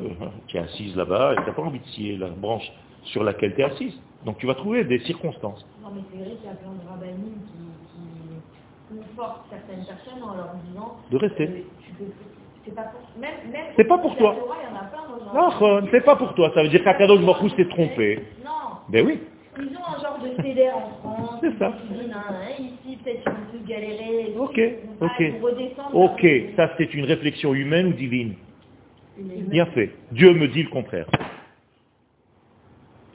tu 0.47 0.57
es 0.57 0.61
assise 0.61 0.97
là-bas 0.97 1.35
et 1.35 1.37
tu 1.37 1.43
n'as 1.43 1.53
pas 1.53 1.63
envie 1.63 1.79
de 1.79 1.87
scier 1.87 2.17
la 2.17 2.29
branche 2.29 2.71
sur 3.05 3.23
laquelle 3.23 3.55
tu 3.55 3.61
es 3.61 3.65
assise. 3.65 4.01
Donc 4.25 4.39
tu 4.39 4.47
vas 4.47 4.55
trouver 4.55 4.85
des 4.85 5.01
circonstances. 5.01 5.67
Non, 5.83 5.91
mais 5.95 6.01
c'est 6.11 6.19
vrai 6.19 6.37
qu'il 6.37 6.47
y 6.47 6.53
a 6.53 6.57
plein 6.57 6.73
de 6.73 6.89
rabbinines 6.89 7.41
qui, 7.47 8.95
qui 8.95 8.99
confortent 8.99 9.47
certaines 9.51 9.85
personnes 9.85 10.23
en 10.23 10.35
leur 10.35 10.55
disant 10.67 10.97
de 11.11 11.17
rester. 11.17 11.67
C'est 12.65 12.75
pas 12.75 12.85
pour, 12.85 13.01
même, 13.21 13.35
même 13.53 13.67
c'est 13.77 13.85
pas 13.85 13.99
pour 13.99 14.17
toi. 14.17 14.35
Non, 15.35 15.85
c'est 15.91 16.01
pas 16.05 16.17
pour 16.17 16.35
toi. 16.35 16.51
Ça 16.55 16.63
veut 16.63 16.69
dire 16.69 16.83
qu'Akadosh 16.83 17.21
Baruch 17.21 17.55
s'est 17.57 17.69
trompé. 17.69 18.25
Non. 18.43 18.51
Ben 18.89 19.05
oui. 19.07 19.21
Ils 19.59 19.77
ont 19.77 19.87
un 19.87 20.01
genre 20.01 20.19
de 20.19 20.43
fédère 20.43 20.77
en 20.77 20.89
France. 21.01 21.39
C'est 21.43 21.59
ça. 21.59 21.73
Dit, 21.91 22.09
non, 22.09 22.17
ici, 22.59 22.99
peut-être 23.05 23.31
vont 23.31 23.37
plus 23.51 23.61
galérer. 23.69 24.35
Ok, 24.39 24.61
ok. 25.01 25.23
Ok, 25.93 26.27
ça 26.57 26.71
c'est 26.79 26.93
une 26.95 27.05
réflexion 27.05 27.55
humaine 27.55 27.89
ou 27.89 27.93
divine? 27.93 28.35
Bien 29.19 29.67
fait. 29.67 29.91
Dieu 30.11 30.33
me 30.33 30.49
dit 30.49 30.63
le 30.63 30.71
contraire. 30.71 31.07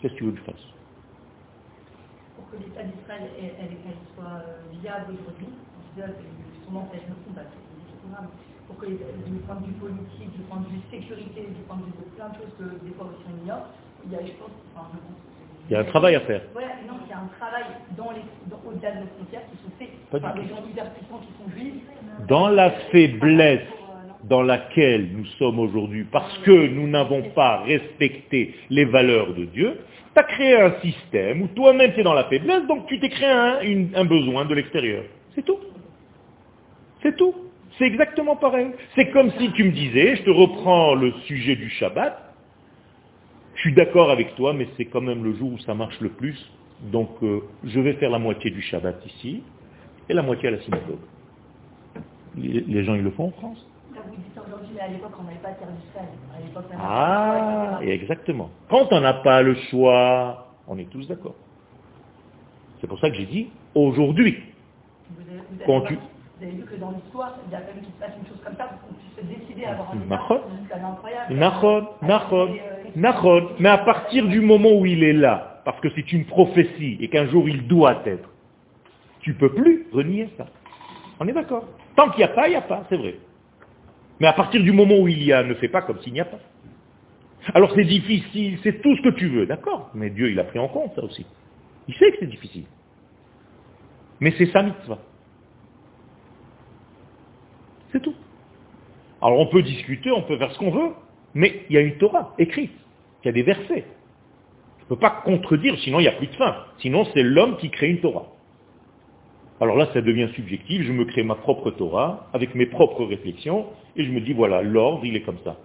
Qu'est-ce 0.02 0.14
que 0.14 0.18
tu 0.20 0.24
veux 0.26 0.32
que 0.32 0.38
je 0.38 0.44
fasse? 0.44 0.66
Que 2.60 2.68
l'État 2.68 2.84
d'Israël 2.84 3.32
elle, 3.40 3.56
elle, 3.56 3.76
elle 3.88 4.02
soit 4.14 4.44
euh, 4.44 4.60
viable 4.84 5.16
aujourd'hui, 5.16 5.48
justement, 5.96 6.92
peut-être 6.92 7.08
me 7.08 7.16
trompe, 7.24 7.40
pour 8.68 8.78
que 8.78 8.86
du 8.86 9.40
point 9.48 9.56
de 9.56 9.66
vue 9.66 9.80
politique, 9.80 10.32
du 10.36 10.44
point 10.46 10.60
de 10.62 10.68
vue 10.68 10.84
sécurité, 10.92 11.48
du 11.56 11.64
point 11.64 11.80
de 11.80 11.88
vue 11.88 11.98
de 12.04 12.10
plein 12.20 12.30
de 12.30 12.36
choses 12.36 12.54
que 12.60 12.68
des 12.84 12.92
fois 12.94 13.08
aussi 13.08 13.24
on 13.32 13.44
ignore, 13.44 13.72
il 14.06 14.12
y 14.12 14.16
a, 14.16 14.22
je 14.22 14.36
pense, 14.36 14.52
enfin, 14.76 14.92
je 14.94 15.00
pense 15.00 15.30
il 15.70 15.74
y 15.74 15.76
a 15.76 15.82
un 15.82 15.84
travail 15.84 16.16
à 16.16 16.22
faire. 16.22 16.42
Voilà, 16.54 16.70
non, 16.88 16.96
il 17.06 17.10
y 17.12 17.14
a 17.14 17.20
un 17.20 17.30
travail 17.38 17.64
dans 17.96 18.10
les, 18.10 18.22
dans, 18.50 18.60
au-delà 18.68 18.92
de 18.92 19.02
nos 19.02 19.08
frontières 19.18 19.44
qui 19.52 19.58
sont 19.64 19.72
faits 19.78 20.22
par 20.22 20.34
des 20.34 20.48
gens 20.48 20.64
hyper 20.68 20.92
puissants 20.94 21.20
qui 21.20 21.32
sont 21.38 21.52
juifs. 21.56 21.84
Dans 22.28 22.48
la 22.48 22.72
faiblesse 22.92 23.62
dans 24.24 24.42
laquelle 24.42 25.10
nous 25.14 25.26
sommes 25.38 25.60
aujourd'hui, 25.60 26.06
parce 26.12 26.38
que 26.40 26.68
nous 26.70 26.88
n'avons 26.88 27.22
pas 27.36 27.62
respecté 27.62 28.56
les 28.72 28.86
valeurs 28.86 29.34
de 29.36 29.46
Dieu, 29.46 29.78
tu 30.14 30.20
as 30.20 30.24
créé 30.24 30.60
un 30.60 30.80
système 30.82 31.44
où 31.44 31.48
toi-même 31.48 31.94
tu 31.94 32.00
es 32.00 32.04
dans 32.04 32.14
la 32.14 32.26
faiblesse, 32.26 32.66
donc 32.68 32.88
tu 32.88 33.00
t'es 33.00 33.10
créé 33.10 33.30
un, 33.30 34.06
besoin 34.06 34.46
de 34.46 34.56
l'extérieur. 34.56 35.04
C'est 35.36 35.44
tout. 35.44 35.60
C'est 37.02 37.16
tout. 37.16 37.36
C'est 37.78 37.86
exactement 37.86 38.36
pareil. 38.36 38.72
C'est 38.96 39.10
comme 39.12 39.32
si 39.40 39.52
tu 39.52 39.64
me 39.64 39.72
disais, 39.72 40.18
je 40.18 40.24
te 40.24 40.30
reprends 40.30 40.96
le 40.96 41.14
sujet 41.26 41.56
du 41.56 41.70
Shabbat, 41.70 42.18
je 43.56 43.62
suis 43.62 43.74
d'accord 43.74 44.10
avec 44.10 44.36
toi, 44.36 44.54
mais 44.54 44.68
c'est 44.78 44.86
quand 44.86 45.02
même 45.02 45.24
le 45.24 45.34
jour 45.36 45.54
où 45.54 45.60
ça 45.60 45.74
marche 45.74 46.00
le 46.02 46.10
plus. 46.10 46.38
Donc 46.92 47.10
euh, 47.24 47.42
je 47.66 47.80
vais 47.80 47.94
faire 47.94 48.10
la 48.10 48.20
moitié 48.20 48.52
du 48.52 48.62
Shabbat 48.62 49.06
ici 49.06 49.44
et 50.08 50.14
la 50.14 50.22
moitié 50.22 50.48
à 50.48 50.52
la 50.52 50.62
synagogue. 50.62 51.00
Les 52.38 52.84
gens, 52.84 52.96
ils 52.96 53.04
le 53.04 53.12
font 53.12 53.26
en 53.26 53.32
France. 53.32 53.69
Ah, 56.82 57.80
exactement. 57.82 58.50
Quand 58.70 58.88
on 58.92 59.02
n'a 59.02 59.14
pas 59.14 59.42
le 59.42 59.56
choix, 59.70 60.48
on 60.68 60.78
est 60.78 60.90
tous 60.90 61.08
d'accord. 61.08 61.36
C'est 62.82 62.88
pour 62.88 63.00
ça 63.00 63.10
que 63.10 63.16
j'ai 63.16 63.26
dit 63.26 63.50
aujourd'hui. 63.76 64.38
Vous 65.12 65.22
avez, 65.22 65.40
vous 65.40 65.72
avez, 65.72 65.88
tu... 65.88 65.96
vous 65.96 66.44
avez 66.44 66.52
vu 66.52 66.64
que 66.64 66.76
dans 66.76 66.92
l'histoire, 66.92 67.36
il 67.50 67.56
a 67.56 67.60
fallu 67.60 67.82
qu'il 67.82 67.94
se 67.94 68.00
passe 68.00 68.12
une 68.20 68.28
chose 68.28 68.42
comme 68.44 68.56
ça 68.56 68.66
pour 68.66 68.88
qu'on 68.88 68.94
puisse 68.96 69.16
se 69.18 69.22
décider 69.22 69.66
à 69.66 69.72
avoir 69.72 69.92
un 69.92 69.98
État. 69.98 70.16
Nachon, 71.30 71.88
Nachon, 72.02 72.50
Nachon. 72.96 73.50
Mais 73.60 73.70
à 73.70 73.78
partir 73.80 74.28
du 74.28 74.40
moment 74.42 74.72
où 74.72 74.86
il 74.86 75.04
est 75.04 75.14
là, 75.14 75.62
parce 75.66 75.80
que 75.82 75.90
c'est 75.96 76.12
une 76.14 76.26
prophétie 76.26 76.98
et 77.00 77.10
qu'un 77.10 77.28
jour 77.28 77.50
il 77.50 77.68
doit 77.68 78.02
être, 78.06 78.30
tu 79.20 79.34
peux 79.34 79.54
plus 79.54 79.88
renier 79.92 80.30
ça. 80.38 80.46
On 81.20 81.28
est 81.28 81.34
d'accord. 81.34 81.66
Tant 81.96 82.10
qu'il 82.10 82.20
n'y 82.20 82.24
a 82.24 82.30
pas, 82.30 82.48
il 82.48 82.52
n'y 82.52 82.56
a 82.56 82.62
pas, 82.62 82.84
c'est 82.90 82.96
vrai. 82.98 83.16
Mais 84.20 84.28
à 84.28 84.34
partir 84.34 84.62
du 84.62 84.72
moment 84.72 84.98
où 85.00 85.08
il 85.08 85.24
y 85.24 85.32
a, 85.32 85.44
ne 85.44 85.54
fais 85.56 85.70
pas 85.70 85.82
comme 85.82 86.00
s'il 86.02 86.14
n'y 86.14 86.20
a 86.20 86.26
pas. 86.26 86.40
Alors 87.54 87.72
c'est 87.74 87.86
difficile, 87.86 88.60
c'est 88.64 88.82
tout 88.82 88.96
ce 88.98 89.02
que 89.02 89.10
tu 89.10 89.28
veux, 89.30 89.46
d'accord, 89.46 89.90
mais 89.94 90.10
Dieu 90.10 90.30
il 90.30 90.40
a 90.40 90.44
pris 90.44 90.60
en 90.60 90.68
compte 90.68 90.94
ça 90.96 91.04
aussi. 91.04 91.26
Il 91.88 91.96
sait 91.96 92.12
que 92.12 92.18
c'est 92.20 92.28
difficile. 92.28 92.66
Mais 94.20 94.34
c'est 94.38 94.48
sa 94.48 94.62
mitzvah. 94.62 95.00
C'est 97.92 98.02
tout. 98.02 98.14
Alors 99.22 99.40
on 99.40 99.48
peut 99.48 99.64
discuter, 99.64 100.12
on 100.12 100.24
peut 100.24 100.38
faire 100.38 100.52
ce 100.52 100.60
qu'on 100.60 100.72
veut, 100.72 100.92
mais 101.34 101.64
il 101.70 101.76
y 101.76 101.78
a 101.78 101.82
une 101.82 101.98
Torah 101.98 102.34
écrite, 102.38 102.74
il 103.24 103.28
y 103.28 103.30
a 103.30 103.34
des 103.34 103.44
versets. 103.44 103.86
Je 104.80 104.84
ne 104.84 104.90
peux 104.90 104.98
pas 104.98 105.22
contredire, 105.24 105.78
sinon 105.80 106.00
il 106.00 106.04
n'y 106.04 106.10
a 106.10 106.14
plus 106.14 106.28
de 106.28 106.36
fin. 106.36 106.66
Sinon 106.80 107.06
c'est 107.14 107.24
l'homme 107.24 107.58
qui 107.58 107.70
crée 107.70 107.90
une 107.90 108.02
Torah. 108.02 108.28
Alors 109.62 109.76
là, 109.76 109.90
ça 109.94 110.02
devient 110.02 110.30
subjectif, 110.36 110.84
je 110.84 110.92
me 110.94 111.04
crée 111.06 111.24
ma 111.24 111.36
propre 111.36 111.72
Torah, 111.72 112.30
avec 112.34 112.56
mes 112.56 112.66
propres 112.66 113.04
réflexions, 113.04 113.66
et 113.96 114.06
je 114.06 114.12
me 114.12 114.22
dis, 114.22 114.34
voilà, 114.34 114.62
l'ordre, 114.62 115.06
il 115.06 115.16
est 115.16 115.22
comme 115.22 115.40
ça. 115.44 115.58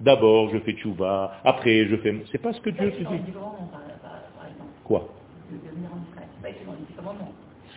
D'abord, 0.00 0.50
je 0.50 0.58
fais 0.58 0.72
tchouva, 0.72 1.40
après, 1.44 1.86
je 1.86 1.96
fais... 1.96 2.14
C'est 2.32 2.40
pas 2.40 2.52
ce 2.52 2.60
que 2.60 2.70
Dieu 2.70 2.90
te 2.92 3.02
dit. 3.02 3.32
Quoi 4.84 5.08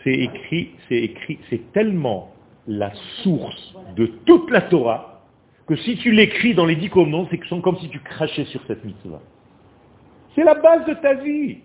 C'est 0.03 0.13
écrit, 0.13 0.71
c'est 0.87 0.97
écrit, 0.97 1.39
c'est 1.49 1.71
tellement 1.73 2.31
la 2.65 2.91
source 3.23 3.75
de 3.95 4.05
toute 4.25 4.49
la 4.51 4.61
Torah, 4.61 5.21
que 5.67 5.75
si 5.75 5.97
tu 5.97 6.11
l'écris 6.11 6.53
dans 6.53 6.65
les 6.65 6.75
dix 6.77 6.89
commandements, 6.89 7.27
c'est 7.29 7.61
comme 7.61 7.77
si 7.77 7.89
tu 7.89 7.99
crachais 7.99 8.45
sur 8.45 8.61
cette 8.67 8.85
mitzvah. 8.85 9.21
C'est 10.33 10.43
la 10.43 10.55
base 10.55 10.85
de 10.85 10.93
ta 10.93 11.15
vie. 11.15 11.57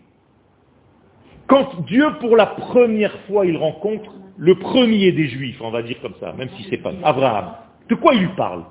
Quand 1.53 1.83
Dieu, 1.83 2.07
pour 2.19 2.35
la 2.35 2.47
première 2.47 3.13
fois, 3.27 3.45
il 3.45 3.59
rencontre 3.59 4.11
le 4.39 4.55
premier 4.55 5.13
des 5.13 5.29
Juifs, 5.29 5.61
on 5.61 5.71
va 5.71 5.83
dire 5.83 6.01
comme 6.01 6.15
ça, 6.19 6.33
même 6.33 6.49
si 6.57 6.67
c'est 6.71 6.79
pas 6.79 6.93
Abraham, 7.05 7.53
de 7.91 7.95
quoi 7.95 8.15
il 8.15 8.21
lui 8.21 8.35
parle? 8.39 8.65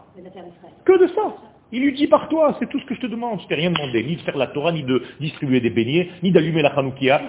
Que 0.84 1.00
de 1.00 1.06
ça? 1.10 1.36
Il 1.72 1.84
lui 1.84 1.94
dit 1.94 2.08
par 2.08 2.28
toi, 2.28 2.58
c'est 2.58 2.68
tout 2.68 2.80
ce 2.80 2.86
que 2.86 2.96
je 2.96 3.02
te 3.02 3.06
demande. 3.06 3.40
Je 3.42 3.46
t'ai 3.46 3.54
rien 3.54 3.70
demandé, 3.70 4.04
ni 4.04 4.16
de 4.16 4.22
faire 4.22 4.36
la 4.36 4.48
Torah, 4.48 4.72
ni 4.72 4.82
de 4.82 5.04
distribuer 5.20 5.60
des 5.60 5.70
beignets, 5.70 6.10
ni 6.24 6.32
d'allumer 6.32 6.64
la 6.64 6.70
Hanoukia 6.70 7.22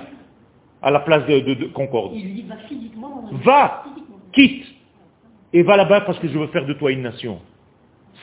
à 0.80 0.90
la 0.90 1.00
place 1.00 1.26
de, 1.26 1.66
Concorde. 1.66 2.12
Il 2.14 2.24
lui 2.24 2.32
dit, 2.32 2.46
va 2.48 2.57
physiquement 2.66 3.28
Va, 3.44 3.84
quitte, 4.32 4.64
et 5.53 5.62
va 5.62 5.76
là-bas 5.76 6.00
parce 6.00 6.18
que 6.18 6.28
je 6.28 6.38
veux 6.38 6.46
faire 6.46 6.64
de 6.64 6.72
toi 6.72 6.92
une 6.92 7.03
nation. 7.03 7.40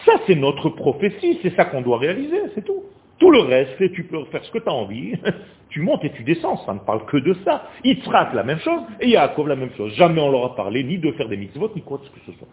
Ça, 0.04 0.14
c'est 0.26 0.34
notre 0.34 0.70
prophétie, 0.70 1.38
c'est 1.44 1.56
ça 1.56 1.66
qu'on 1.66 1.82
doit 1.82 2.00
réaliser, 2.00 2.42
c'est 2.56 2.66
tout. 2.66 2.86
Tout 3.20 3.32
le 3.32 3.42
reste, 3.42 3.92
tu 3.92 4.06
peux 4.06 4.24
faire 4.26 4.44
ce 4.44 4.52
que 4.52 4.60
tu 4.60 4.70
as 4.70 4.74
envie. 4.74 5.16
Tu 5.70 5.82
montes 5.82 6.04
et 6.04 6.12
tu 6.12 6.24
descends, 6.24 6.58
ça 6.66 6.74
ne 6.74 6.80
parle 6.80 7.06
que 7.06 7.18
de 7.18 7.32
ça. 7.46 7.70
Yitzhak, 7.84 8.34
la 8.34 8.42
même 8.42 8.58
chose, 8.58 8.82
et 9.00 9.10
Yaakov, 9.10 9.48
la 9.48 9.56
même 9.56 9.70
chose. 9.78 9.94
Jamais 9.94 10.20
on 10.20 10.32
leur 10.32 10.46
a 10.46 10.56
parlé 10.56 10.84
ni 10.84 10.98
de 10.98 11.12
faire 11.12 11.30
des 11.30 11.38
mitzvot, 11.38 11.72
ni 11.76 11.84
quoi 11.84 12.00
que 12.00 12.06
ce 12.26 12.32
soit. 12.40 12.48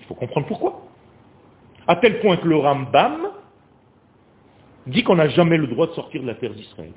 Il 0.00 0.06
faut 0.06 0.14
comprendre 0.14 0.46
pourquoi. 0.46 0.80
À 1.86 1.96
tel 1.96 2.20
point 2.20 2.38
que 2.38 2.48
le 2.48 2.56
Rambam 2.56 3.32
dit 4.86 5.02
qu'on 5.02 5.16
n'a 5.16 5.28
jamais 5.28 5.58
le 5.58 5.66
droit 5.66 5.88
de 5.88 5.92
sortir 5.92 6.22
de 6.22 6.26
la 6.26 6.36
terre 6.36 6.54
d'Israël. 6.54 6.92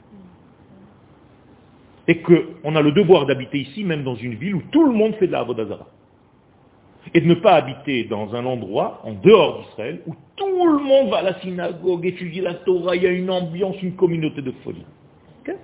Et 2.07 2.21
qu'on 2.21 2.75
a 2.77 2.81
le 2.81 2.93
devoir 2.93 3.25
d'habiter 3.25 3.59
ici, 3.59 3.83
même 3.83 4.05
dans 4.05 4.15
une 4.15 4.35
ville 4.35 4.55
où 4.55 4.61
tout 4.71 4.85
le 4.85 4.93
monde 4.93 5.15
fait 5.15 5.27
de 5.27 5.33
la 5.33 5.39
Avodazara 5.39 5.87
et 7.13 7.21
de 7.21 7.27
ne 7.27 7.35
pas 7.35 7.53
habiter 7.53 8.05
dans 8.05 8.33
un 8.35 8.45
endroit 8.45 9.01
en 9.03 9.13
dehors 9.13 9.59
d'Israël 9.59 10.01
où 10.07 10.15
tout 10.35 10.67
le 10.67 10.83
monde 10.83 11.09
va 11.09 11.17
à 11.17 11.21
la 11.21 11.39
synagogue, 11.39 12.05
étudier 12.05 12.41
la 12.41 12.55
Torah, 12.55 12.95
il 12.95 13.03
y 13.03 13.07
a 13.07 13.11
une 13.11 13.29
ambiance, 13.29 13.81
une 13.81 13.95
communauté 13.95 14.41
de 14.41 14.51
folie. 14.63 14.85
Okay? 15.41 15.55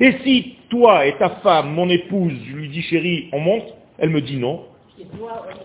Et 0.00 0.12
si 0.24 0.56
toi 0.70 1.06
et 1.06 1.16
ta 1.18 1.30
femme, 1.42 1.74
mon 1.74 1.88
épouse, 1.88 2.32
je 2.48 2.56
lui 2.56 2.68
dis 2.68 2.82
chérie, 2.82 3.28
on 3.32 3.40
monte, 3.40 3.74
elle 3.98 4.10
me 4.10 4.20
dit 4.20 4.36
non. 4.36 4.64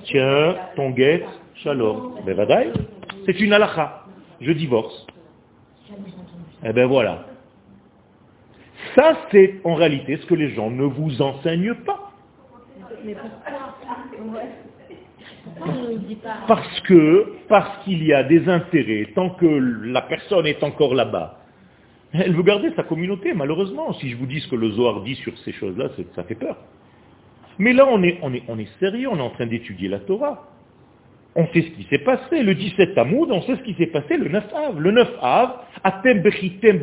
Tiens, 0.03 0.55
ton 0.75 0.91
guet, 0.91 1.23
shalom. 1.55 2.15
Ben 2.25 2.35
c'est 3.25 3.39
une 3.39 3.53
halakha. 3.53 4.05
Je 4.41 4.51
divorce. 4.51 5.05
Eh 6.63 6.73
ben 6.73 6.87
voilà. 6.87 7.25
Ça, 8.95 9.17
c'est 9.31 9.59
en 9.63 9.75
réalité 9.75 10.17
ce 10.17 10.25
que 10.25 10.35
les 10.35 10.51
gens 10.51 10.69
ne 10.69 10.83
vous 10.83 11.21
enseignent 11.21 11.75
pas. 11.85 11.98
Parce 16.47 16.81
que, 16.81 17.33
parce 17.47 17.83
qu'il 17.83 18.03
y 18.03 18.13
a 18.13 18.23
des 18.23 18.47
intérêts, 18.47 19.09
tant 19.15 19.31
que 19.31 19.45
la 19.45 20.01
personne 20.01 20.45
est 20.45 20.63
encore 20.63 20.95
là-bas, 20.95 21.39
elle 22.13 22.35
veut 22.35 22.43
garder 22.43 22.71
sa 22.75 22.83
communauté, 22.83 23.33
malheureusement. 23.33 23.93
Si 23.93 24.09
je 24.09 24.17
vous 24.17 24.25
dis 24.25 24.39
ce 24.39 24.47
que 24.47 24.55
le 24.55 24.71
Zohar 24.71 25.01
dit 25.01 25.15
sur 25.15 25.37
ces 25.39 25.51
choses-là, 25.53 25.89
ça 26.15 26.23
fait 26.23 26.35
peur. 26.35 26.57
Mais 27.59 27.73
là, 27.73 27.87
on 27.89 28.01
est, 28.03 28.17
on 28.21 28.33
est, 28.33 28.43
on 28.47 28.57
est 28.57 28.69
sérieux, 28.79 29.09
on 29.11 29.17
est 29.17 29.21
en 29.21 29.29
train 29.29 29.45
d'étudier 29.45 29.89
la 29.89 29.99
Torah. 29.99 30.47
On 31.35 31.45
sait 31.47 31.61
ce 31.61 31.69
qui 31.71 31.83
s'est 31.89 31.99
passé. 31.99 32.41
Le 32.41 32.55
17 32.55 32.95
Tamoud, 32.95 33.29
on 33.31 33.41
sait 33.43 33.55
ce 33.57 33.61
qui 33.61 33.75
s'est 33.75 33.87
passé 33.87 34.17
le 34.17 34.29
9 34.29 34.43
Av. 34.53 34.79
Le 34.79 34.91
9 34.91 35.07
Av, 35.21 35.55
Atem 35.83 36.21
Bechitem 36.21 36.81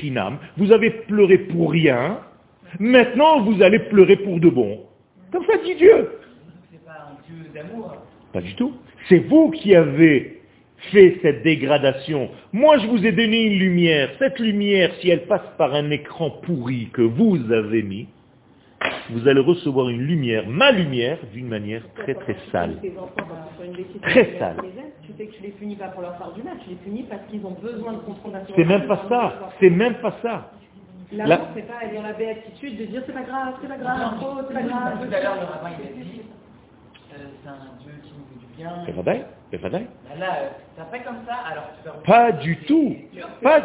Chinam, 0.00 0.38
vous 0.56 0.72
avez 0.72 0.90
pleuré 0.90 1.38
pour 1.38 1.72
rien, 1.72 2.20
maintenant 2.78 3.40
vous 3.40 3.62
allez 3.62 3.80
pleurer 3.80 4.16
pour 4.16 4.38
de 4.38 4.48
bon. 4.48 4.80
Comme 5.34 5.46
ça 5.46 5.56
dit 5.64 5.74
Dieu. 5.74 6.12
C'est 6.70 6.84
pas 6.84 7.10
un 7.10 7.16
Dieu 7.26 7.50
d'amour. 7.52 7.96
Pas 8.32 8.40
du 8.40 8.54
tout. 8.54 8.72
C'est 9.08 9.18
vous 9.18 9.50
qui 9.50 9.74
avez 9.74 10.42
fait 10.92 11.18
cette 11.22 11.42
dégradation. 11.42 12.30
Moi, 12.52 12.78
je 12.78 12.86
vous 12.86 13.04
ai 13.04 13.10
donné 13.10 13.42
une 13.42 13.58
lumière. 13.58 14.10
Cette 14.20 14.38
lumière, 14.38 14.94
si 15.00 15.10
elle 15.10 15.26
passe 15.26 15.42
par 15.58 15.74
un 15.74 15.90
écran 15.90 16.30
pourri 16.30 16.88
que 16.92 17.02
vous 17.02 17.50
avez 17.50 17.82
mis, 17.82 18.06
vous 19.10 19.26
allez 19.26 19.40
recevoir 19.40 19.88
une 19.88 20.02
lumière, 20.02 20.44
ma 20.46 20.70
lumière, 20.70 21.18
d'une 21.32 21.48
manière 21.48 21.82
très 21.94 22.14
très 22.14 22.36
sale. 22.52 22.76
Très 24.02 24.38
sale. 24.38 24.58
Tu 25.02 25.12
sais 25.18 25.26
que 25.26 25.34
tu 25.34 25.42
les 25.42 25.48
punis 25.48 25.74
pas 25.74 25.88
pour 25.88 26.02
leur 26.02 26.16
part 26.16 26.32
du 26.34 26.44
mal, 26.44 26.58
tu 26.62 26.70
les 26.70 26.76
punis 26.76 27.06
parce 27.10 27.22
qu'ils 27.28 27.44
ont 27.44 27.56
besoin 27.60 27.94
de 27.94 27.98
C'est 28.54 28.64
même 28.64 28.86
pas 28.86 29.04
ça, 29.08 29.50
c'est 29.58 29.70
même 29.70 29.94
pas 29.94 30.16
ça. 30.22 30.52
L'amour, 31.16 31.48
c'est 31.54 31.66
pas 31.66 31.80
la 32.02 32.12
béatitude 32.12 32.78
de 32.78 32.84
dire 32.86 33.02
c'est 33.06 33.12
pas 33.12 33.22
grave, 33.22 33.54
c'est 33.60 33.68
pas 33.68 33.76
grave, 33.76 34.14
oh, 34.22 34.40
c'est 34.48 34.54
pas 34.54 34.62
grave. 34.62 35.06
Tout 35.06 35.14
à 35.14 35.20
l'heure, 35.20 35.34
le 35.36 35.46
rabbin, 35.46 35.70
il 35.78 35.86
a 35.86 36.04
dit, 36.04 36.20
euh, 37.12 37.16
c'est 37.42 37.48
un 37.48 37.78
Dieu 37.80 37.92
qui 38.02 38.12
nous 38.12 38.24
fait 38.26 38.46
du 38.46 38.56
bien. 38.56 38.72
C'est 38.86 38.92
vrai, 38.92 39.26
c'est 39.50 39.56
vrai. 39.58 39.86
Bah 40.08 40.16
là, 40.18 40.36
euh, 40.36 40.48
t'as 40.76 40.84
fait 40.86 41.04
comme 41.04 41.18
ça, 41.26 41.34
alors 41.50 41.64
tu. 41.82 42.06
Pas 42.06 42.32
du 42.32 42.56
tout. 42.64 42.96
Pas, 43.42 43.60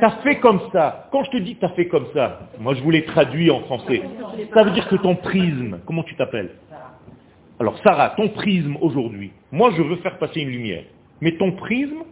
t'as 0.00 0.10
fait 0.22 0.38
comme 0.40 0.60
ça. 0.72 1.08
Quand 1.12 1.24
je 1.24 1.30
te 1.30 1.36
dis 1.38 1.56
t'as 1.56 1.70
fait 1.70 1.88
comme 1.88 2.06
ça, 2.14 2.40
moi 2.58 2.74
je 2.74 2.82
voulais 2.82 3.02
traduire 3.02 3.56
en 3.56 3.60
français. 3.60 4.02
Ça 4.54 4.62
veut 4.62 4.70
dire 4.70 4.88
que 4.88 4.96
ton 4.96 5.16
prisme, 5.16 5.80
comment 5.86 6.02
tu 6.04 6.16
t'appelles 6.16 6.50
Alors 7.60 7.78
Sarah, 7.82 8.10
ton 8.10 8.28
prisme 8.30 8.76
aujourd'hui, 8.80 9.32
moi 9.52 9.70
je 9.76 9.82
veux 9.82 9.96
faire 9.96 10.18
passer 10.18 10.40
une 10.40 10.50
lumière. 10.50 10.84
Mais 11.20 11.36
ton 11.36 11.52
prisme, 11.52 12.04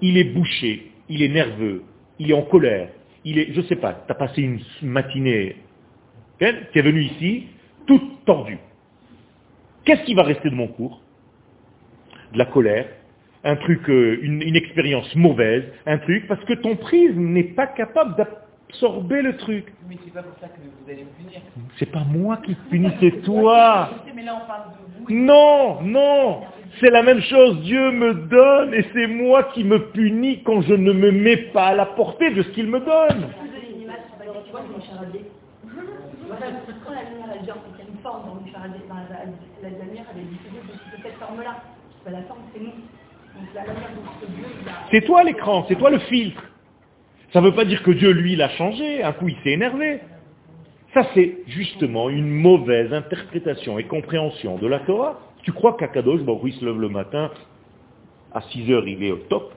il 0.00 0.18
est 0.18 0.24
bouché, 0.24 0.92
il 1.08 1.22
est 1.22 1.28
nerveux, 1.28 1.84
il 2.18 2.30
est 2.30 2.34
en 2.34 2.42
colère, 2.42 2.88
il 3.24 3.38
est, 3.38 3.52
je 3.52 3.60
sais 3.62 3.76
pas, 3.76 3.92
tu 4.06 4.12
as 4.12 4.14
passé 4.14 4.42
une 4.42 4.60
matinée, 4.82 5.56
tu 6.38 6.46
es 6.46 6.82
venu 6.82 7.02
ici, 7.02 7.46
tout 7.86 8.00
tordu. 8.26 8.58
Qu'est-ce 9.84 10.02
qui 10.04 10.14
va 10.14 10.22
rester 10.22 10.50
de 10.50 10.54
mon 10.54 10.68
cours? 10.68 11.00
De 12.32 12.38
la 12.38 12.46
colère, 12.46 12.86
un 13.44 13.56
truc, 13.56 13.88
euh, 13.88 14.18
une, 14.22 14.42
une, 14.42 14.56
expérience 14.56 15.14
mauvaise, 15.14 15.64
un 15.86 15.98
truc, 15.98 16.26
parce 16.26 16.42
que 16.44 16.54
ton 16.54 16.76
prisme 16.76 17.20
n'est 17.20 17.44
pas 17.44 17.66
capable 17.66 18.16
d'absorber 18.16 19.22
le 19.22 19.36
truc. 19.36 19.66
Mais 19.88 19.96
c'est 20.04 20.12
pas 20.12 20.22
pour 20.22 20.38
ça 20.40 20.48
que 20.48 20.58
vous 20.60 20.90
allez 20.90 21.04
me 21.04 21.24
punir. 21.24 21.40
C'est 21.78 21.90
pas 21.90 22.04
moi 22.04 22.38
qui 22.38 22.54
te 22.54 22.70
punis, 22.70 22.90
c'est 23.00 23.22
toi. 23.22 23.90
Non, 25.08 25.82
non. 25.82 26.40
C'est 26.80 26.90
la 26.90 27.02
même 27.02 27.20
chose, 27.22 27.60
Dieu 27.60 27.92
me 27.92 28.14
donne 28.14 28.74
et 28.74 28.84
c'est 28.92 29.06
moi 29.06 29.44
qui 29.54 29.64
me 29.64 29.90
punis 29.90 30.42
quand 30.42 30.60
je 30.62 30.74
ne 30.74 30.92
me 30.92 31.12
mets 31.12 31.36
pas 31.36 31.68
à 31.68 31.74
la 31.74 31.86
portée 31.86 32.30
de 32.30 32.42
ce 32.42 32.48
qu'il 32.48 32.66
me 32.66 32.80
donne. 32.80 33.28
C'est 44.90 45.00
toi 45.02 45.22
l'écran, 45.22 45.64
c'est 45.68 45.76
toi 45.76 45.90
le 45.90 45.98
filtre. 45.98 46.42
Ça 47.32 47.40
ne 47.40 47.46
veut 47.46 47.54
pas 47.54 47.64
dire 47.64 47.82
que 47.82 47.90
Dieu, 47.90 48.10
lui, 48.12 48.36
l'a 48.36 48.48
changé. 48.50 49.02
Un 49.02 49.12
coup, 49.12 49.28
il 49.28 49.36
s'est 49.42 49.50
énervé. 49.50 50.00
Ça, 50.92 51.02
c'est 51.14 51.38
justement 51.48 52.08
une 52.08 52.28
mauvaise 52.28 52.92
interprétation 52.92 53.78
et 53.78 53.84
compréhension 53.84 54.56
de 54.56 54.68
la 54.68 54.78
Torah. 54.80 55.18
Tu 55.44 55.52
crois 55.52 55.76
qu'Akadosh 55.76 56.22
bon, 56.22 56.40
il 56.44 56.54
se 56.54 56.64
lève 56.64 56.80
le 56.80 56.88
matin, 56.88 57.30
à 58.32 58.40
6 58.40 58.72
heures 58.72 58.88
il 58.88 59.02
est 59.02 59.12
au 59.12 59.18
top, 59.28 59.52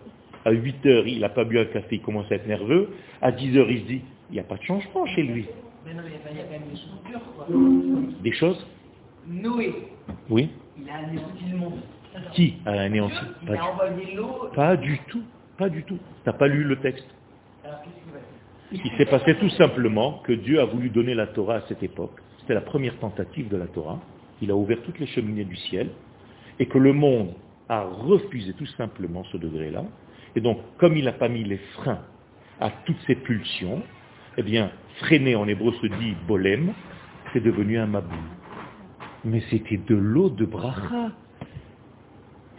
à 0.45 0.51
8 0.51 0.85
heures 0.85 1.07
il 1.07 1.19
n'a 1.21 1.29
pas 1.29 1.45
bu 1.45 1.57
un 1.59 1.65
café, 1.65 1.95
il 1.95 2.01
commence 2.01 2.29
à 2.31 2.35
être 2.35 2.47
nerveux, 2.47 2.89
à 3.21 3.31
10 3.31 3.57
heures 3.57 3.71
il 3.71 3.81
se 3.81 3.85
dit, 3.85 4.01
il 4.29 4.33
n'y 4.33 4.39
a 4.39 4.43
pas 4.43 4.57
de 4.57 4.63
changement 4.63 5.05
chez 5.07 5.23
lui. 5.23 5.45
Mais 5.85 5.93
non, 5.93 6.03
il 6.05 6.11
y 6.11 6.41
a 6.41 6.43
quand 6.43 6.51
même 6.51 6.69
des 6.69 6.75
choses 6.75 6.99
pures, 7.05 7.21
quoi. 7.35 7.47
Des 8.21 8.31
choses? 8.33 8.67
Noé. 9.25 9.73
Oui. 10.29 10.49
Il 10.77 10.89
a 10.89 10.95
anéanti 10.97 11.43
le 11.49 11.57
monde. 11.57 11.79
Qui 12.33 12.55
a 12.65 12.71
anéanti 12.71 13.15
Il 13.43 13.55
a 13.55 13.65
envoyé 13.65 14.15
l'eau. 14.15 14.49
Pas 14.53 14.75
du 14.75 14.99
tout, 15.07 15.23
pas 15.57 15.69
du 15.69 15.83
tout. 15.83 15.97
Tu 15.97 16.29
n'as 16.29 16.33
pas 16.33 16.47
lu 16.47 16.63
le 16.63 16.75
texte? 16.77 17.07
Alors 17.63 17.81
qu'est-ce 17.81 18.81
qu'il 18.81 18.91
Il 18.91 18.97
s'est 18.97 19.05
passé 19.05 19.35
tout 19.35 19.49
simplement 19.51 20.19
que 20.25 20.33
Dieu 20.33 20.59
a 20.59 20.65
voulu 20.65 20.89
donner 20.89 21.13
la 21.13 21.27
Torah 21.27 21.55
à 21.55 21.61
cette 21.69 21.83
époque. 21.83 22.19
C'était 22.39 22.55
la 22.55 22.61
première 22.61 22.97
tentative 22.99 23.47
de 23.47 23.57
la 23.57 23.67
Torah 23.67 23.99
il 24.41 24.51
a 24.51 24.55
ouvert 24.55 24.81
toutes 24.83 24.99
les 24.99 25.07
cheminées 25.07 25.45
du 25.45 25.55
ciel, 25.55 25.89
et 26.59 26.65
que 26.65 26.77
le 26.77 26.93
monde 26.93 27.33
a 27.69 27.83
refusé 27.83 28.53
tout 28.53 28.65
simplement 28.77 29.23
ce 29.31 29.37
degré-là. 29.37 29.83
Et 30.35 30.41
donc, 30.41 30.59
comme 30.77 30.95
il 30.95 31.05
n'a 31.05 31.13
pas 31.13 31.29
mis 31.29 31.43
les 31.43 31.57
freins 31.73 32.01
à 32.59 32.69
toutes 32.85 32.99
ces 33.05 33.15
pulsions, 33.15 33.83
eh 34.37 34.43
bien, 34.43 34.71
freiner 34.99 35.35
en 35.35 35.47
hébreu 35.47 35.73
se 35.81 35.87
dit 35.87 36.15
bolem, 36.27 36.73
c'est 37.33 37.43
devenu 37.43 37.77
un 37.77 37.87
mabou. 37.87 38.15
Mais 39.25 39.41
c'était 39.49 39.77
de 39.77 39.95
l'eau 39.95 40.29
de 40.29 40.45
bracha. 40.45 41.11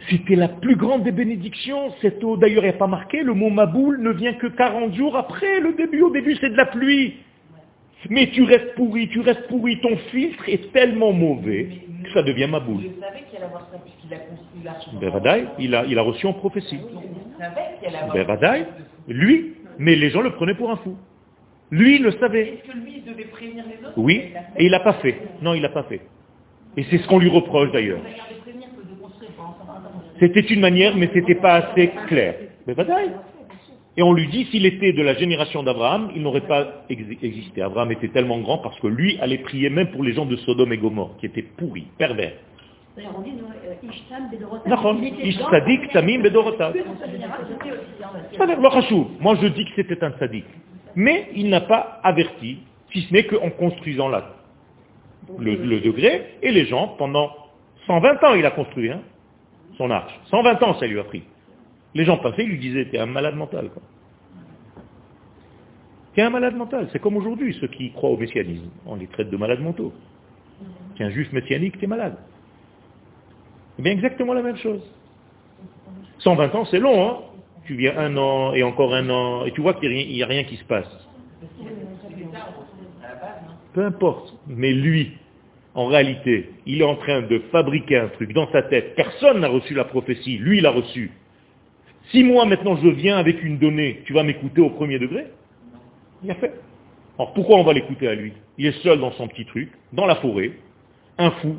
C'était 0.09 0.35
la 0.35 0.47
plus 0.47 0.75
grande 0.75 1.03
des 1.03 1.11
bénédictions, 1.11 1.91
cette 2.01 2.23
eau. 2.23 2.37
D'ailleurs, 2.37 2.63
il 2.63 2.69
n'y 2.69 2.75
a 2.75 2.77
pas 2.77 2.87
marqué, 2.87 3.21
le 3.21 3.33
mot 3.33 3.49
maboul 3.49 4.01
ne 4.01 4.11
vient 4.11 4.33
que 4.33 4.47
40 4.47 4.93
jours 4.93 5.17
après 5.17 5.59
le 5.59 5.73
début. 5.73 6.01
Au 6.01 6.11
début, 6.11 6.35
c'est 6.39 6.49
de 6.49 6.55
la 6.55 6.65
pluie. 6.65 7.15
Mais 8.09 8.29
tu 8.31 8.43
restes 8.43 8.75
pourri, 8.75 9.09
tu 9.09 9.19
restes 9.19 9.47
pourri, 9.47 9.79
ton 9.81 9.97
filtre 10.11 10.47
est 10.47 10.71
tellement 10.71 11.11
mauvais 11.11 11.67
que 12.03 12.11
ça 12.11 12.23
devient 12.23 12.47
ma 12.49 12.59
boule. 12.59 12.83
il 15.59 15.75
a, 15.75 15.85
il 15.85 15.99
a 15.99 16.01
reçu 16.01 16.25
en 16.25 16.33
prophétie. 16.33 16.79
Beradaï, 18.13 18.65
lui, 19.07 19.53
mais 19.77 19.95
les 19.95 20.09
gens 20.09 20.21
le 20.21 20.31
prenaient 20.31 20.55
pour 20.55 20.71
un 20.71 20.77
fou. 20.77 20.95
Lui, 21.71 21.95
il 21.95 22.03
le 22.03 22.11
savait. 22.13 22.59
Oui, 23.97 24.31
et 24.57 24.65
il 24.65 24.71
n'a 24.71 24.79
pas 24.79 24.93
fait. 24.93 25.17
Non, 25.41 25.53
il 25.53 25.61
n'a 25.61 25.69
pas 25.69 25.83
fait. 25.83 26.01
Et 26.77 26.83
c'est 26.89 26.97
ce 26.99 27.07
qu'on 27.07 27.19
lui 27.19 27.29
reproche 27.29 27.71
d'ailleurs. 27.71 27.99
C'était 30.19 30.41
une 30.41 30.59
manière, 30.61 30.95
mais 30.95 31.07
ce 31.07 31.15
n'était 31.15 31.35
pas 31.35 31.55
assez 31.55 31.91
clair. 32.07 32.35
Beradaï. 32.65 33.11
Et 33.99 34.01
on 34.01 34.13
lui 34.13 34.27
dit, 34.29 34.45
s'il 34.45 34.65
était 34.65 34.93
de 34.93 35.01
la 35.01 35.13
génération 35.15 35.61
d'Abraham, 35.61 36.11
il 36.15 36.21
n'aurait 36.21 36.47
pas 36.47 36.85
existé. 36.89 37.61
Abraham 37.61 37.91
était 37.91 38.07
tellement 38.07 38.39
grand 38.39 38.59
parce 38.59 38.79
que 38.79 38.87
lui 38.87 39.19
allait 39.19 39.39
prier 39.39 39.69
même 39.69 39.91
pour 39.91 40.05
les 40.05 40.13
gens 40.13 40.25
de 40.25 40.37
Sodome 40.37 40.71
et 40.71 40.77
Gomorre, 40.77 41.17
qui 41.19 41.25
étaient 41.25 41.41
pourris, 41.41 41.85
pervers. 41.97 42.31
Moi 49.19 49.35
je 49.41 49.47
dis 49.47 49.65
que 49.65 49.71
c'était 49.75 50.01
un 50.01 50.13
sadique. 50.17 50.45
Mais 50.95 51.27
il 51.35 51.49
n'a 51.49 51.59
pas 51.59 51.99
averti, 52.01 52.59
si 52.93 53.01
ce 53.01 53.13
n'est 53.13 53.25
qu'en 53.25 53.49
construisant 53.49 54.07
là 54.07 54.29
le, 55.37 55.81
degré, 55.81 56.37
et 56.41 56.51
les 56.51 56.67
gens, 56.67 56.95
pendant 56.97 57.31
120 57.85 58.23
ans 58.23 58.33
il 58.35 58.45
a 58.45 58.51
construit, 58.51 58.91
hein, 58.91 59.01
son 59.77 59.91
arche. 59.91 60.17
120 60.31 60.63
ans, 60.63 60.79
ça 60.79 60.87
lui 60.87 61.01
a 61.01 61.03
pris. 61.03 61.23
Les 61.95 62.05
gens 62.05 62.17
passaient, 62.17 62.43
ils 62.43 62.49
lui 62.49 62.59
disaient, 62.59 62.85
t'es 62.85 62.99
un 62.99 63.05
malade 63.05 63.35
mental. 63.35 63.69
T'es 66.13 66.21
un 66.21 66.29
malade 66.29 66.55
mental. 66.55 66.87
C'est 66.91 66.99
comme 66.99 67.17
aujourd'hui, 67.17 67.57
ceux 67.59 67.67
qui 67.67 67.91
croient 67.91 68.11
au 68.11 68.17
messianisme. 68.17 68.69
On 68.85 68.95
les 68.95 69.07
traite 69.07 69.29
de 69.29 69.37
malades 69.37 69.61
mentaux. 69.61 69.93
T'es 70.97 71.03
un 71.03 71.09
juif 71.09 71.31
messianique, 71.31 71.79
t'es 71.79 71.87
malade. 71.87 72.17
C'est 73.75 73.83
bien 73.83 73.93
exactement 73.93 74.33
la 74.33 74.41
même 74.41 74.57
chose. 74.57 74.81
120 76.19 76.55
ans, 76.55 76.65
c'est 76.65 76.79
long, 76.79 77.07
hein 77.07 77.17
Tu 77.65 77.75
viens 77.75 77.97
un 77.97 78.17
an 78.17 78.53
et 78.53 78.63
encore 78.63 78.93
un 78.93 79.09
an, 79.09 79.45
et 79.45 79.51
tu 79.51 79.61
vois 79.61 79.73
qu'il 79.75 79.89
n'y 79.91 80.21
a, 80.21 80.25
rien 80.25 80.43
qui 80.43 80.57
se 80.57 80.65
passe. 80.65 80.89
Peu 83.73 83.85
importe. 83.85 84.35
Mais 84.47 84.73
lui, 84.73 85.13
en 85.75 85.85
réalité, 85.85 86.49
il 86.65 86.81
est 86.81 86.85
en 86.85 86.95
train 86.95 87.21
de 87.21 87.39
fabriquer 87.51 87.97
un 87.97 88.07
truc 88.09 88.33
dans 88.33 88.51
sa 88.51 88.63
tête. 88.63 88.95
Personne 88.95 89.39
n'a 89.39 89.47
reçu 89.47 89.73
la 89.73 89.85
prophétie. 89.85 90.37
Lui, 90.37 90.57
il 90.57 90.65
a 90.65 90.71
reçu. 90.71 91.11
Si 92.11 92.23
moi, 92.23 92.45
maintenant, 92.45 92.75
je 92.77 92.89
viens 92.89 93.17
avec 93.17 93.43
une 93.43 93.57
donnée, 93.57 94.01
tu 94.05 94.13
vas 94.13 94.23
m'écouter 94.23 94.61
au 94.61 94.69
premier 94.71 94.97
degré? 94.99 95.27
Il 96.23 96.31
a 96.31 96.35
fait. 96.35 96.53
Alors 97.17 97.33
pourquoi 97.33 97.57
on 97.57 97.63
va 97.63 97.73
l'écouter 97.73 98.07
à 98.07 98.15
lui? 98.15 98.33
Il 98.57 98.65
est 98.65 98.83
seul 98.83 98.99
dans 98.99 99.11
son 99.11 99.27
petit 99.27 99.45
truc, 99.45 99.69
dans 99.93 100.05
la 100.05 100.15
forêt, 100.15 100.51
un 101.17 101.31
fou. 101.31 101.57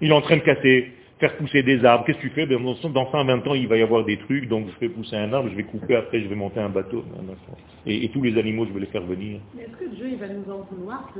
Il 0.00 0.10
est 0.10 0.14
en 0.14 0.20
train 0.20 0.36
de 0.36 0.42
casser, 0.42 0.92
faire 1.18 1.36
pousser 1.36 1.62
des 1.62 1.84
arbres. 1.84 2.04
Qu'est-ce 2.04 2.18
que 2.18 2.22
tu 2.22 2.30
fais? 2.30 2.46
Ben, 2.46 2.62
Dans 2.62 3.10
120 3.10 3.46
ans, 3.46 3.54
il 3.54 3.68
va 3.68 3.76
y 3.76 3.82
avoir 3.82 4.04
des 4.04 4.16
trucs, 4.18 4.48
donc 4.48 4.66
je 4.68 4.72
fais 4.78 4.88
pousser 4.88 5.16
un 5.16 5.32
arbre, 5.32 5.48
je 5.50 5.56
vais 5.56 5.64
couper, 5.64 5.96
après 5.96 6.20
je 6.20 6.28
vais 6.28 6.34
monter 6.34 6.60
un 6.60 6.68
bateau. 6.68 7.04
Et, 7.86 8.04
et 8.04 8.08
tous 8.10 8.22
les 8.22 8.38
animaux, 8.38 8.66
je 8.66 8.72
vais 8.72 8.80
les 8.80 8.86
faire 8.86 9.02
venir. 9.02 9.40
Mais 9.54 9.62
est-ce 9.64 9.76
que 9.76 9.94
Dieu 9.94 10.08
il 10.12 10.16
va 10.16 10.28
nous 10.28 10.50
en 10.50 10.66
vouloir 10.70 11.12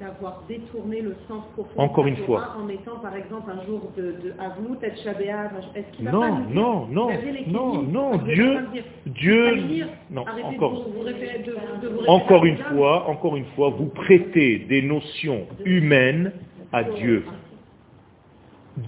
d'avoir 0.00 0.42
détourné 0.48 1.00
le 1.00 1.14
sens 1.28 1.44
profond 1.54 1.80
Encore 1.80 2.06
une 2.06 2.16
fois. 2.18 2.56
en 2.58 2.64
mettant 2.64 2.98
par 2.98 3.14
exemple 3.14 3.50
un 3.50 3.64
jour 3.64 3.92
de, 3.96 4.02
de 4.22 4.34
Avnou, 4.38 4.74
peut 4.74 4.86
est-ce 4.86 5.96
qu'il 5.96 6.04
va 6.06 6.12
non, 6.12 6.20
pas 6.20 6.30
nous 6.30 6.54
non, 6.54 6.86
non, 6.90 7.08
non, 7.46 7.82
non, 7.82 8.16
Dieu, 8.18 8.58
Dieu, 9.06 9.86
non, 10.10 10.24
encore, 10.44 10.86
encore 12.08 12.44
une 12.44 12.58
fois, 12.58 13.08
encore 13.08 13.36
une 13.36 13.46
fois, 13.56 13.70
vous 13.70 13.86
prêtez 13.86 14.58
des 14.68 14.82
notions 14.82 15.46
humaines 15.64 16.32
à 16.72 16.82
Dieu. 16.82 17.24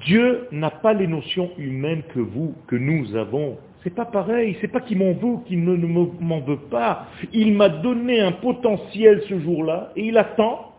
Dieu 0.05 0.49
n'a 0.51 0.71
pas 0.71 0.93
les 0.93 1.07
notions 1.07 1.51
humaines 1.59 2.03
que 2.13 2.19
vous, 2.19 2.55
que 2.67 2.75
nous 2.75 3.15
avons. 3.15 3.59
C'est 3.85 3.95
pas 3.95 4.05
pareil, 4.05 4.57
c'est 4.61 4.69
pas 4.69 4.81
qu'il 4.81 4.99
m'en 4.99 5.13
veut, 5.13 5.45
qu'il 5.47 5.63
ne 5.63 5.77
m'en 5.77 6.41
veut 6.41 6.57
pas. 6.57 7.07
Il 7.33 7.55
m'a 7.55 7.69
donné 7.69 8.21
un 8.21 8.33
potentiel 8.33 9.23
ce 9.29 9.39
jour-là 9.39 9.93
et 9.95 10.07
il 10.07 10.19
attend 10.19 10.73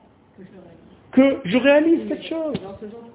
que 1.11 1.39
je 1.45 1.57
réalise 1.57 2.07
cette 2.09 2.23
chose. 2.23 2.55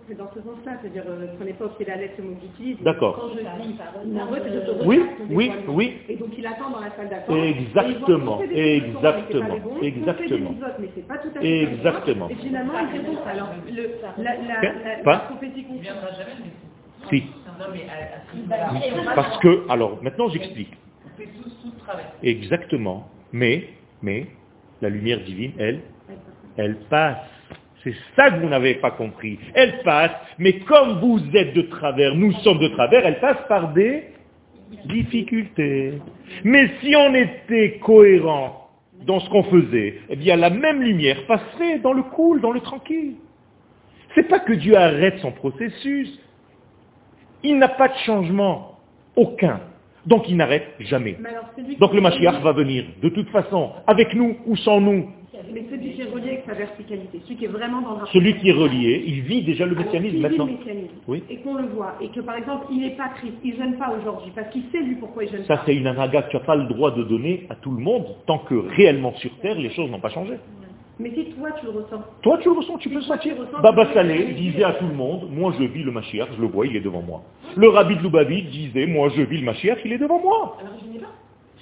C'est 0.09 0.17
dans 0.19 0.31
ce 0.35 0.41
sens-là, 0.41 0.73
c'est-à-dire, 0.81 1.05
euh, 1.07 1.27
prenez 1.39 1.53
pas 1.53 1.67
au 1.67 1.71
la 1.87 1.97
lettre 1.97 2.21
mot 2.23 2.35
D'accord. 2.81 3.17
Quand 3.17 3.29
je 3.29 3.63
dis 3.63 3.77
je 3.79 4.59
te 4.59 4.85
Oui, 4.85 5.01
oui, 5.31 5.53
oui. 5.69 5.99
Et 6.09 6.17
donc 6.17 6.31
il 6.37 6.47
attend 6.47 6.71
dans 6.71 6.81
la 6.81 6.91
salle 6.97 7.09
d'attente. 7.09 7.37
Exactement, 7.37 8.41
exactement, 8.43 9.59
exactement. 9.81 10.55
Mais 10.81 10.89
c'est 10.95 11.07
pas 11.07 11.19
tout 11.19 11.29
à 11.37 11.41
fait 11.41 11.63
Exactement. 11.63 12.29
Et 12.29 12.35
finalement, 12.35 12.73
il 12.81 12.99
répond, 12.99 13.19
alors, 13.27 13.49
le, 13.71 13.91
la, 14.19 14.35
la, 14.37 14.63
la, 14.63 15.03
la 15.05 15.19
prophétie 15.21 15.65
qu'on 15.65 15.79
viendra 15.79 16.09
jamais, 16.13 16.51
Si. 17.09 17.25
Parce 19.15 19.39
que, 19.39 19.71
alors, 19.71 20.03
maintenant 20.03 20.29
j'explique. 20.29 20.73
Exactement. 22.23 23.09
Mais, 23.33 23.69
mais, 24.03 24.27
la 24.81 24.89
lumière 24.89 25.21
divine, 25.21 25.53
elle, 25.59 25.81
elle 26.57 26.77
passe. 26.91 27.19
C'est 27.85 27.95
ça 28.15 28.31
que 28.31 28.41
vous 28.41 28.49
n'avez 28.49 28.75
pas 28.75 28.93
compris. 28.93 29.39
Elle 29.55 29.83
passe, 29.83 30.13
mais 30.39 30.61
comme 30.61 31.01
vous 31.01 31.21
êtes 31.35 31.55
de 31.55 31.63
travers, 31.63 32.15
nous 32.15 32.33
sommes 32.45 32.61
de 32.61 32.69
travers, 32.69 33.05
elle 33.05 33.19
passe 33.19 33.39
par 33.49 33.73
des 33.73 34.05
difficultés. 34.87 35.95
Mais 36.45 36.71
si 36.81 36.95
on 36.97 37.15
était 37.15 37.79
cohérent 37.79 38.69
dans 39.05 39.21
ce 39.21 39.29
qu'on 39.31 39.43
faisait, 39.45 39.99
eh 40.09 40.17
bien 40.17 40.37
la 40.37 40.51
même 40.51 40.83
lumière 40.83 41.27
passerait 41.27 41.81
dans 41.81 41.93
le 41.93 42.03
cool, 42.05 42.41
dans 42.41 42.53
le 42.53 42.61
tranquille. 42.61 43.17
C'est 44.15 44.29
pas 44.29 44.41
que 44.41 44.53
Dieu 44.53 44.77
arrête 44.77 45.19
son 45.19 45.33
processus. 45.33 46.21
Il 47.43 47.59
n'a 47.59 47.69
pas 47.69 47.89
de 47.89 47.97
changement. 48.07 48.79
Aucun. 49.17 49.61
Donc 50.07 50.29
il 50.29 50.37
n'arrête 50.37 50.69
jamais. 50.81 51.17
Donc 51.79 51.95
le 51.95 52.01
Mashiach 52.01 52.41
va 52.43 52.53
venir, 52.53 52.85
de 53.03 53.09
toute 53.09 53.29
façon, 53.31 53.73
avec 53.87 54.15
nous 54.15 54.37
ou 54.47 54.57
sans 54.57 54.81
nous. 54.81 55.11
Mais 55.53 55.65
celui 55.71 55.93
qui 55.93 56.03
est 56.03 56.11
relié 56.11 56.29
avec 56.29 56.45
sa 56.47 56.55
verticalité, 56.55 57.21
celui 57.25 57.37
qui 57.37 57.45
est 57.45 57.49
vraiment 57.49 57.81
dans 57.81 58.03
un... 58.03 58.07
Celui 58.07 58.35
qui 58.39 58.51
est 58.51 58.53
relié, 58.53 59.05
il 59.07 59.23
vit 59.23 59.43
déjà 59.43 59.67
le 59.67 59.75
mécanisme 59.75 60.21
maintenant. 60.21 60.47
Le 60.47 60.89
oui. 61.09 61.23
Et 61.31 61.37
qu'on 61.39 61.55
le 61.55 61.69
voit, 61.69 61.95
et 62.01 62.09
que 62.09 62.21
par 62.21 62.37
exemple, 62.37 62.67
il 62.71 62.81
n'est 62.81 62.97
pas 62.97 63.11
triste, 63.17 63.35
il 63.43 63.55
ne 63.55 63.57
jeûne 63.57 63.79
pas 63.79 63.95
aujourd'hui, 63.99 64.33
parce 64.35 64.51
qu'il 64.51 64.65
sait 64.73 64.81
lui 64.81 64.97
pourquoi 64.97 65.25
il 65.25 65.31
jeûne 65.31 65.45
Ça, 65.45 65.63
c'est 65.65 65.75
une 65.75 65.87
anaga 65.87 66.23
que 66.23 66.31
tu 66.31 66.37
n'as 66.37 66.43
pas 66.43 66.57
le 66.57 66.65
droit 66.65 66.91
de 66.93 67.03
donner 67.05 67.47
à 67.51 67.55
tout 67.57 67.71
le 67.71 67.83
monde, 67.83 68.07
tant 68.27 68.39
que 68.39 68.55
réellement 68.55 69.15
sur 69.17 69.31
Terre, 69.39 69.59
les 69.59 69.71
choses 69.71 69.91
n'ont 69.91 70.01
pas 70.01 70.11
changé. 70.11 70.35
Mais 70.99 71.11
si 71.15 71.25
toi 71.33 71.49
tu 71.59 71.67
le 71.67 71.73
ressens. 71.73 72.03
Toi 72.23 72.39
tu 72.39 72.49
le 72.49 72.55
ressens, 72.55 72.79
tu 72.79 72.89
peux 72.89 72.97
le 72.97 73.03
sentir. 73.03 73.35
Baba 73.63 73.93
Saleh 73.93 74.35
disait 74.35 74.63
à 74.63 74.75
tout 74.75 74.87
le 74.87 74.95
monde, 74.95 75.29
moi 75.31 75.53
je 75.59 75.65
vis 75.65 75.83
le 75.83 75.91
Mashiach, 75.91 76.29
je 76.37 76.41
le 76.41 76.47
vois, 76.47 76.67
il 76.67 76.77
est 76.77 76.81
devant 76.81 77.03
moi. 77.03 77.23
Le 77.57 77.69
rabbi 77.69 77.97
de 77.97 78.03
Lubavitch 78.03 78.51
disait, 78.51 78.87
moi 78.87 79.09
je 79.17 79.23
vis 79.23 79.39
le 79.39 79.47
Mashiach, 79.47 79.79
il 79.85 79.93
est 79.93 79.99
devant 79.99 80.21
moi. 80.21 80.59
Alors 80.61 80.75
je 80.81 80.93
n'ai 80.93 80.99
pas. 81.01 81.09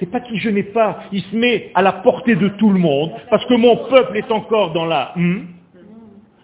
C'est 0.01 0.11
pas 0.11 0.21
qu'il 0.21 0.41
je 0.41 0.49
n'ai 0.49 0.63
pas, 0.63 1.05
il 1.13 1.23
se 1.23 1.37
met 1.37 1.71
à 1.75 1.83
la 1.83 1.93
portée 1.93 2.35
de 2.35 2.49
tout 2.49 2.71
le 2.71 2.79
monde, 2.79 3.13
parce 3.29 3.45
que 3.45 3.55
mon 3.55 3.77
peuple 3.89 4.17
est 4.17 4.33
encore 4.33 4.73
dans 4.73 4.87
la 4.87 5.13
hmm. 5.15 5.47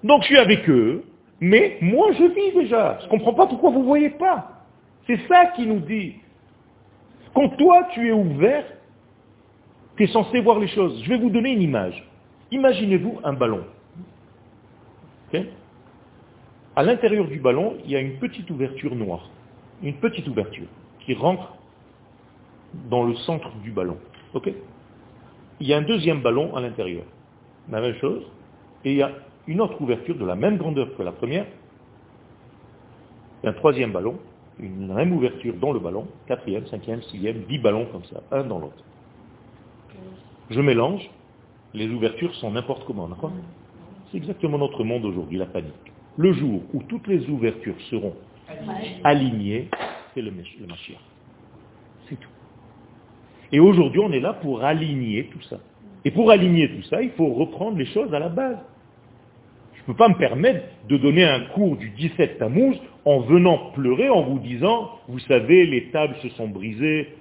Donc 0.04 0.22
je 0.22 0.26
suis 0.26 0.36
avec 0.36 0.68
eux, 0.68 1.04
mais 1.40 1.78
moi 1.80 2.12
je 2.12 2.24
vis 2.24 2.54
déjà. 2.54 2.98
Je 3.00 3.06
ne 3.06 3.10
comprends 3.10 3.32
pas 3.32 3.46
pourquoi 3.46 3.70
vous 3.70 3.80
ne 3.80 3.84
voyez 3.84 4.10
pas. 4.10 4.62
C'est 5.06 5.18
ça 5.26 5.46
qui 5.46 5.66
nous 5.66 5.80
dit. 5.80 6.14
Quand 7.34 7.48
toi 7.56 7.88
tu 7.92 8.08
es 8.08 8.12
ouvert, 8.12 8.64
tu 9.96 10.04
es 10.04 10.06
censé 10.08 10.40
voir 10.40 10.58
les 10.58 10.68
choses. 10.68 11.02
Je 11.02 11.08
vais 11.08 11.18
vous 11.18 11.30
donner 11.30 11.52
une 11.52 11.62
image. 11.62 12.06
Imaginez-vous 12.50 13.20
un 13.24 13.32
ballon. 13.32 13.64
à 16.76 16.82
l'intérieur 16.82 17.26
du 17.26 17.40
ballon, 17.40 17.78
il 17.84 17.90
y 17.90 17.96
a 17.96 18.00
une 18.00 18.18
petite 18.18 18.50
ouverture 18.50 18.94
noire. 18.94 19.30
Une 19.82 19.94
petite 19.94 20.28
ouverture 20.28 20.66
qui 21.00 21.14
rentre 21.14 21.56
dans 22.90 23.04
le 23.04 23.14
centre 23.16 23.50
du 23.62 23.70
ballon. 23.70 23.96
il 25.60 25.66
y 25.66 25.72
a 25.72 25.78
un 25.78 25.82
deuxième 25.82 26.22
ballon 26.22 26.54
à 26.56 26.60
l'intérieur. 26.60 27.04
La 27.70 27.80
même 27.80 27.94
chose. 27.96 28.22
Et 28.84 28.92
il 28.92 28.96
y 28.98 29.02
a 29.02 29.12
une 29.46 29.60
autre 29.60 29.80
ouverture 29.80 30.16
de 30.16 30.24
la 30.24 30.34
même 30.34 30.56
grandeur 30.56 30.94
que 30.96 31.02
la 31.02 31.12
première. 31.12 31.46
un 33.44 33.52
troisième 33.52 33.92
ballon, 33.92 34.18
une 34.58 34.92
même 34.92 35.12
ouverture 35.12 35.54
dans 35.54 35.72
le 35.72 35.78
ballon, 35.78 36.06
quatrième, 36.26 36.66
cinquième, 36.66 37.02
sixième, 37.02 37.42
dix 37.44 37.58
ballons 37.58 37.86
comme 37.92 38.04
ça, 38.04 38.22
un 38.32 38.44
dans 38.44 38.58
l'autre. 38.58 38.82
Je 40.50 40.60
mélange, 40.60 41.08
les 41.74 41.88
ouvertures 41.88 42.34
sont 42.36 42.50
n'importe 42.50 42.84
comment, 42.86 43.08
d'accord? 43.08 43.32
C'est 44.10 44.16
exactement 44.16 44.58
notre 44.58 44.82
monde 44.84 45.04
aujourd'hui, 45.04 45.38
la 45.38 45.46
panique. 45.46 45.72
Le 46.16 46.32
jour 46.32 46.62
où 46.72 46.82
toutes 46.82 47.06
les 47.06 47.28
ouvertures 47.28 47.74
seront 47.90 48.14
alignées, 49.04 49.68
c'est 50.14 50.22
le, 50.22 50.30
le. 50.30 50.98
Et 53.52 53.60
aujourd'hui, 53.60 54.00
on 54.00 54.12
est 54.12 54.20
là 54.20 54.32
pour 54.34 54.64
aligner 54.64 55.26
tout 55.26 55.42
ça. 55.42 55.58
Et 56.04 56.10
pour 56.10 56.30
aligner 56.30 56.68
tout 56.70 56.82
ça, 56.84 57.02
il 57.02 57.10
faut 57.10 57.32
reprendre 57.32 57.76
les 57.78 57.86
choses 57.86 58.12
à 58.14 58.18
la 58.18 58.28
base. 58.28 58.58
Je 59.74 59.80
ne 59.82 59.86
peux 59.86 59.94
pas 59.94 60.08
me 60.08 60.14
permettre 60.14 60.64
de 60.88 60.96
donner 60.96 61.24
un 61.24 61.40
cours 61.54 61.76
du 61.76 61.90
17 61.90 62.38
Tammuz 62.38 62.76
en 63.04 63.20
venant 63.20 63.70
pleurer, 63.74 64.08
en 64.08 64.22
vous 64.22 64.38
disant, 64.38 64.90
vous 65.08 65.18
savez, 65.20 65.66
les 65.66 65.90
tables 65.90 66.16
se 66.22 66.28
sont 66.30 66.48
brisées, 66.48 67.14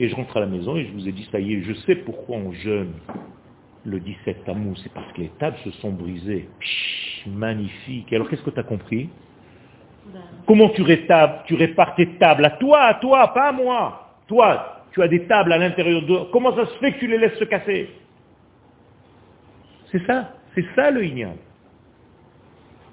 et 0.00 0.08
je 0.08 0.14
rentre 0.14 0.36
à 0.36 0.40
la 0.40 0.46
maison 0.46 0.76
et 0.76 0.84
je 0.84 0.92
vous 0.92 1.08
ai 1.08 1.12
dit, 1.12 1.28
ça 1.32 1.40
y 1.40 1.54
est, 1.54 1.62
je 1.62 1.72
sais 1.86 1.96
pourquoi 1.96 2.36
on 2.36 2.52
jeûne 2.52 2.92
le 3.84 4.00
17 4.00 4.44
Tammuz. 4.44 4.78
C'est 4.82 4.92
parce 4.92 5.10
que 5.12 5.22
les 5.22 5.32
tables 5.38 5.56
se 5.64 5.70
sont 5.72 5.90
brisées. 5.90 6.48
magnifique. 7.26 8.12
Alors 8.12 8.28
qu'est-ce 8.28 8.42
que 8.42 8.50
tu 8.50 8.60
as 8.60 8.64
compris 8.64 9.08
Comment 10.46 10.70
tu, 10.70 10.82
tu 11.46 11.54
répares 11.54 11.94
tes 11.96 12.06
tables? 12.18 12.44
À 12.44 12.50
toi, 12.50 12.80
à 12.82 12.94
toi, 12.94 13.28
pas 13.34 13.48
à 13.48 13.52
moi. 13.52 14.14
Toi, 14.26 14.77
tu 14.98 15.04
as 15.04 15.08
des 15.08 15.26
tables 15.26 15.52
à 15.52 15.58
l'intérieur 15.58 16.02
de... 16.02 16.30
Comment 16.32 16.54
ça 16.56 16.66
se 16.66 16.74
fait 16.78 16.92
que 16.92 16.98
tu 16.98 17.06
les 17.06 17.18
laisses 17.18 17.38
se 17.38 17.44
casser? 17.44 17.88
C'est 19.92 20.04
ça. 20.06 20.34
C'est 20.54 20.64
ça 20.74 20.90
le 20.90 21.04
ignal. 21.04 21.36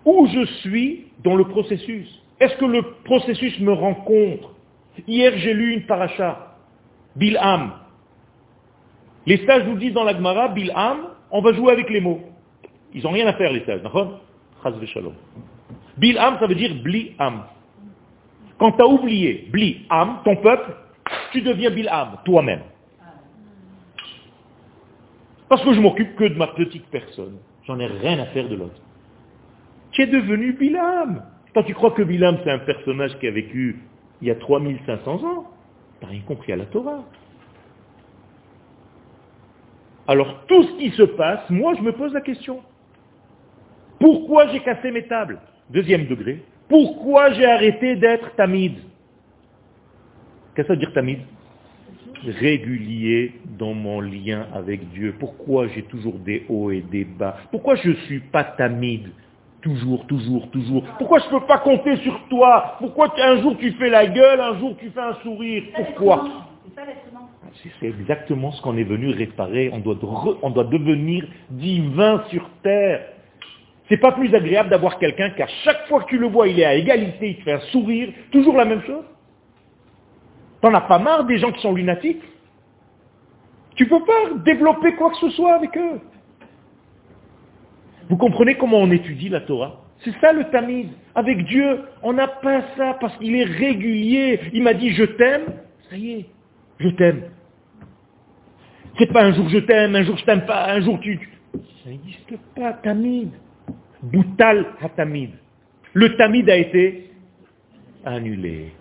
Où 0.05 0.27
je 0.27 0.45
suis 0.61 1.07
dans 1.23 1.35
le 1.35 1.45
processus? 1.45 2.07
Est-ce 2.39 2.55
que 2.57 2.65
le 2.65 2.83
processus 3.03 3.59
me 3.59 3.71
rencontre? 3.71 4.51
Hier, 5.07 5.33
j'ai 5.37 5.53
lu 5.53 5.73
une 5.73 5.85
paracha. 5.87 6.55
Bilham. 7.15 7.71
Les 9.25 9.43
sages 9.47 9.65
nous 9.65 9.77
disent 9.77 9.93
dans 9.93 10.03
la 10.03 10.13
Gemara, 10.13 10.49
Bilham, 10.49 11.07
on 11.31 11.41
va 11.41 11.53
jouer 11.53 11.73
avec 11.73 11.89
les 11.89 12.01
mots. 12.01 12.21
Ils 12.93 13.03
n'ont 13.03 13.11
rien 13.11 13.25
à 13.25 13.33
faire, 13.33 13.51
les 13.51 13.65
sages. 13.65 13.81
Bilham, 15.97 16.37
ça 16.39 16.45
veut 16.45 16.55
dire 16.55 16.75
Bli'am. 16.83 17.43
Quand 18.59 18.73
tu 18.73 18.81
as 18.81 18.87
oublié 18.87 19.49
Bli'am, 19.51 20.19
ton 20.23 20.35
peuple, 20.35 20.75
tu 21.35 21.41
deviens 21.41 21.69
Bilham, 21.69 22.17
toi-même. 22.23 22.63
Parce 25.49 25.63
que 25.63 25.73
je 25.73 25.79
m'occupe 25.79 26.15
que 26.15 26.23
de 26.23 26.35
ma 26.35 26.47
petite 26.47 26.87
personne. 26.87 27.37
J'en 27.65 27.79
ai 27.79 27.87
rien 27.87 28.19
à 28.19 28.25
faire 28.27 28.47
de 28.47 28.55
l'autre. 28.55 28.81
Tu 29.91 30.01
es 30.03 30.07
devenu 30.07 30.53
Bilham. 30.53 31.21
Toi, 31.55 31.63
tu 31.63 31.73
crois 31.73 31.91
que 31.91 32.03
Bilam, 32.03 32.37
c'est 32.43 32.51
un 32.51 32.59
personnage 32.59 33.17
qui 33.19 33.27
a 33.27 33.31
vécu 33.31 33.79
il 34.21 34.27
y 34.27 34.31
a 34.31 34.35
3500 34.35 35.23
ans? 35.23 35.47
Tu 36.01 36.05
rien 36.05 36.21
compris 36.27 36.51
à 36.51 36.57
la 36.57 36.65
Torah. 36.65 37.05
Alors, 40.05 40.45
tout 40.47 40.63
ce 40.63 40.77
qui 40.77 40.91
se 40.91 41.03
passe, 41.03 41.49
moi, 41.49 41.73
je 41.75 41.81
me 41.81 41.93
pose 41.93 42.13
la 42.13 42.19
question. 42.19 42.61
Pourquoi 43.99 44.47
j'ai 44.49 44.59
cassé 44.59 44.91
mes 44.91 45.07
tables? 45.07 45.39
Deuxième 45.69 46.07
degré. 46.07 46.43
Pourquoi 46.67 47.31
j'ai 47.31 47.45
arrêté 47.45 47.95
d'être 47.95 48.35
tamid? 48.35 48.75
Qu'est-ce 50.55 50.67
que 50.67 50.73
ça 50.73 50.73
veut 50.73 50.79
dire 50.79 50.93
tamid? 50.93 51.19
Régulier 52.39 53.33
dans 53.59 53.73
mon 53.73 53.99
lien 53.99 54.47
avec 54.53 54.89
Dieu. 54.91 55.13
Pourquoi 55.19 55.67
j'ai 55.67 55.83
toujours 55.83 56.15
des 56.15 56.45
hauts 56.47 56.71
et 56.71 56.81
des 56.81 57.03
bas? 57.03 57.35
Pourquoi 57.51 57.75
je 57.75 57.89
ne 57.89 57.95
suis 57.95 58.21
pas 58.21 58.43
tamid? 58.43 59.09
Toujours, 59.61 60.07
toujours, 60.07 60.49
toujours. 60.51 60.83
Pourquoi 60.97 61.19
je 61.19 61.25
ne 61.25 61.39
peux 61.39 61.45
pas 61.45 61.57
compter 61.57 61.97
sur 61.97 62.19
toi? 62.29 62.77
Pourquoi 62.79 63.13
un 63.19 63.41
jour 63.41 63.57
tu 63.57 63.71
fais 63.73 63.89
la 63.89 64.07
gueule, 64.07 64.39
un 64.39 64.57
jour 64.59 64.75
tu 64.77 64.89
fais 64.91 65.01
un 65.01 65.15
sourire? 65.23 65.63
Pourquoi? 65.75 66.23
c'est 67.79 67.87
exactement 67.87 68.51
ce 68.51 68.61
qu'on 68.61 68.77
est 68.77 68.83
venu 68.83 69.09
réparer. 69.11 69.69
On 69.73 69.79
doit, 69.79 69.97
on 70.41 70.49
doit 70.51 70.65
devenir 70.65 71.25
divin 71.49 72.23
sur 72.29 72.49
terre. 72.63 73.01
C'est 73.89 73.97
pas 73.97 74.11
plus 74.11 74.33
agréable 74.33 74.69
d'avoir 74.69 74.97
quelqu'un 74.99 75.29
qu'à 75.31 75.47
chaque 75.63 75.87
fois 75.87 76.03
que 76.03 76.09
tu 76.09 76.17
le 76.17 76.27
vois, 76.27 76.47
il 76.47 76.59
est 76.59 76.65
à 76.65 76.75
égalité, 76.75 77.29
il 77.29 77.35
te 77.37 77.43
fait 77.43 77.53
un 77.53 77.59
sourire, 77.71 78.09
toujours 78.31 78.55
la 78.57 78.65
même 78.65 78.81
chose? 78.83 79.03
T'en 80.65 80.73
as 80.73 80.81
pas 80.81 80.97
marre 80.97 81.25
des 81.25 81.37
gens 81.37 81.51
qui 81.51 81.61
sont 81.61 81.75
lunatiques? 81.75 82.23
Tu 83.75 83.85
peux 83.85 84.03
pas 84.03 84.33
développer 84.43 84.95
quoi 84.95 85.11
que 85.11 85.17
ce 85.17 85.29
soit 85.29 85.53
avec 85.53 85.77
eux? 85.77 86.01
Vous 88.09 88.17
comprenez 88.17 88.55
comment 88.55 88.79
on 88.79 88.89
étudie 88.89 89.29
la 89.29 89.41
Torah? 89.41 89.83
C'est 90.03 90.19
ça 90.19 90.33
le 90.33 90.45
tamise. 90.45 90.89
Avec 91.13 91.45
Dieu, 91.45 91.81
on 92.01 92.13
n'a 92.13 92.27
pas 92.27 92.63
ça 92.77 92.97
parce 92.99 93.15
qu'il 93.17 93.35
est 93.35 93.43
régulier. 93.43 94.39
Il 94.53 94.63
m'a 94.63 94.73
dit 94.73 94.89
je 94.89 95.03
t'aime, 95.03 95.43
ça 95.87 95.97
y 95.97 96.13
est, 96.13 96.25
je 96.79 96.89
t'aime. 96.89 97.25
C'est 98.97 99.13
pas 99.13 99.23
un 99.23 99.33
jour 99.33 99.47
je 99.49 99.59
t'aime, 99.59 99.95
un 99.95 100.01
jour 100.01 100.17
je 100.17 100.25
t'aime 100.25 100.47
pas, 100.47 100.71
un 100.71 100.81
jour 100.81 100.99
tu... 100.99 101.29
Ça 101.83 101.91
n'existe 101.91 102.37
pas, 102.55 102.73
tamid. 102.73 103.29
Boutal 104.01 104.65
hatamid. 104.81 105.29
Le 105.93 106.15
tamid 106.17 106.49
a 106.49 106.57
été 106.57 107.11
annulé. 108.03 108.71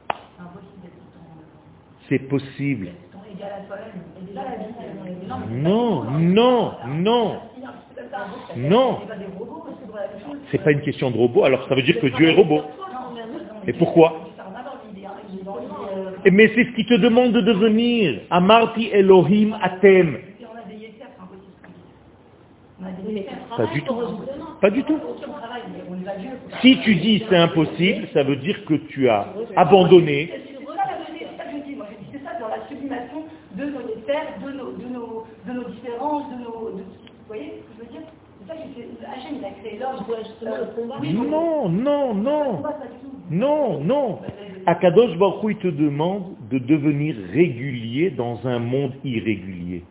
C'est 2.08 2.18
possible. 2.20 2.88
Non, 5.50 6.04
non, 6.04 6.72
non. 6.86 7.40
Non. 8.56 9.00
C'est 10.50 10.62
pas 10.62 10.72
une 10.72 10.82
question 10.82 11.10
de 11.10 11.16
robot, 11.16 11.44
alors 11.44 11.66
ça 11.68 11.74
veut 11.74 11.82
dire 11.82 11.98
que 12.00 12.06
Dieu 12.06 12.28
est 12.28 12.34
robot. 12.34 12.62
Et 13.66 13.72
pourquoi? 13.72 14.30
Mais 16.30 16.50
c'est 16.54 16.64
ce 16.64 16.70
qui 16.72 16.86
te 16.86 16.94
demande 16.94 17.32
de 17.32 17.40
devenir. 17.40 18.20
Amarti 18.30 18.88
Elohim 18.92 19.56
Atem. 19.62 20.18
Pas 23.56 23.66
du 23.66 23.82
tout. 23.82 23.96
Pas 24.60 24.70
du 24.70 24.84
tout. 24.84 24.98
Si 26.60 26.78
tu 26.80 26.94
dis 26.96 27.24
c'est 27.28 27.36
impossible, 27.36 28.08
ça 28.12 28.22
veut 28.22 28.36
dire 28.36 28.64
que 28.64 28.74
tu 28.74 29.08
as 29.08 29.26
abandonné. 29.56 30.30
C'est 32.12 32.18
ça 32.24 32.38
dans 32.40 32.48
la 32.48 32.66
sublimation 32.68 33.24
de 34.42 34.52
nos 34.52 34.52
déserts, 34.52 34.52
de 34.52 34.52
nos, 34.52 34.72
de 34.72 34.88
nos, 34.92 35.26
de 35.46 35.52
nos 35.52 35.68
différences, 35.70 36.30
de 36.30 36.44
nos... 36.44 36.70
vous 36.70 36.82
voyez 37.26 37.62
ce 37.78 37.82
que 37.82 37.84
je 37.84 37.86
veux 37.86 37.92
dire? 37.92 38.08
Il 38.46 39.44
a 39.44 39.50
créé 39.52 39.78
l'ordre. 39.78 40.06
Non, 41.02 41.68
non, 41.68 42.14
non. 42.14 42.62
Non, 43.30 43.80
non. 43.80 44.18
Akadosh 44.66 45.16
Baruch 45.16 45.50
il 45.50 45.56
te 45.56 45.68
demande 45.68 46.34
de 46.50 46.58
devenir 46.58 47.16
régulier 47.32 48.10
dans 48.10 48.46
un 48.46 48.58
monde 48.58 48.92
irrégulier. 49.02 49.84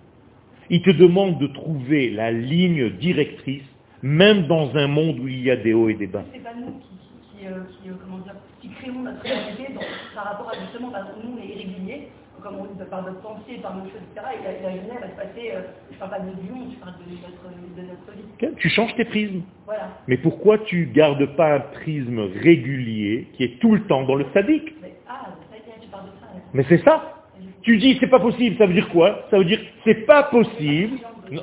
Il 0.70 0.82
te 0.82 0.92
demande 0.92 1.40
de 1.40 1.48
trouver 1.48 2.12
la 2.12 2.32
ligne 2.32 2.92
directrice, 2.92 3.64
même 4.02 4.48
dans 4.48 4.76
un 4.76 4.88
monde 4.88 5.20
où 5.20 5.28
il 5.28 5.44
y 5.44 5.52
a 5.52 5.56
des 5.56 5.74
hauts 5.74 5.90
et 5.90 5.96
des 5.96 6.08
bas. 6.08 6.24
C'est 6.32 6.44
pas 6.44 6.54
nous 6.54 6.74
qui, 6.80 7.46
euh, 7.48 7.58
euh, 7.88 7.94
comment 8.02 8.20
dire, 8.20 8.36
qui 8.62 8.70
créons 8.70 9.02
notre 9.02 9.22
réalité 9.22 9.74
par 10.16 10.26
rapport 10.26 10.52
à 10.52 10.60
justement, 10.60 10.92
nous 11.24 11.38
les 11.38 11.54
irréguliers, 11.54 12.08
comme 12.44 12.56
on 12.60 12.86
par 12.86 13.04
notre 13.04 13.22
pensée, 13.22 13.58
par 13.62 13.76
nos 13.76 13.84
choses, 13.86 14.02
etc. 14.12 14.28
Et 14.40 14.64
la, 14.64 14.70
lumière 14.72 15.00
va 15.00 15.10
se 15.10 15.16
passer, 15.16 15.52
euh, 15.56 15.62
je 15.90 15.96
ne 15.96 16.00
parle 16.00 16.12
pas 16.12 16.20
de 16.20 16.26
je 16.30 16.80
parle 16.80 16.94
de 17.00 17.12
notre, 17.12 17.78
de 17.78 17.82
notre 17.82 18.12
vie. 18.12 18.56
Tu 18.58 18.70
changes 18.70 18.94
tes 18.96 19.06
prismes. 19.06 19.42
Voilà. 19.66 19.90
Mais 20.08 20.18
pourquoi 20.18 20.60
tu 20.60 20.88
gardes 20.88 21.26
pas 21.36 21.56
un 21.56 21.60
prisme 21.62 22.20
régulier 22.20 23.30
qui 23.34 23.46
est 23.46 23.60
tout 23.60 23.74
le 23.74 23.84
temps 23.86 24.04
dans 24.04 24.16
le 24.16 24.26
sadique? 24.34 24.76
Mais, 24.82 24.94
Ah, 25.08 25.28
ça 25.50 25.58
tu 25.82 25.88
parles 25.88 26.06
de 26.06 26.12
ça. 26.20 26.28
Mais 26.54 26.66
c'est 26.68 26.84
ça. 26.84 27.24
Tu 27.62 27.78
dis 27.78 27.98
c'est 28.00 28.08
pas 28.08 28.20
possible, 28.20 28.58
ça 28.58 28.66
veut 28.66 28.74
dire 28.74 28.90
quoi? 28.90 29.26
Ça 29.32 29.38
veut 29.38 29.46
dire 29.46 29.60
c'est 29.86 30.06
pas 30.06 30.24
possible. 30.24 30.98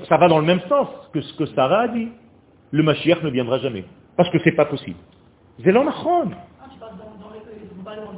Ça 0.09 0.19
va 0.19 0.29
dans 0.29 0.39
le 0.39 0.45
même 0.45 0.61
sens 0.69 0.89
que 1.13 1.23
ce 1.23 1.33
que 1.35 1.47
Sarah 1.47 1.83
a 1.83 1.89
dit. 1.89 2.09
Le 2.73 2.83
Mashiach 2.83 3.23
ne 3.23 3.31
viendra 3.31 3.59
jamais. 3.59 3.85
Parce 4.17 4.31
que 4.31 4.39
c'est 4.45 4.53
pas 4.53 4.67
possible. 4.67 4.99
C'est 5.65 5.73
l'anachron. 5.73 6.31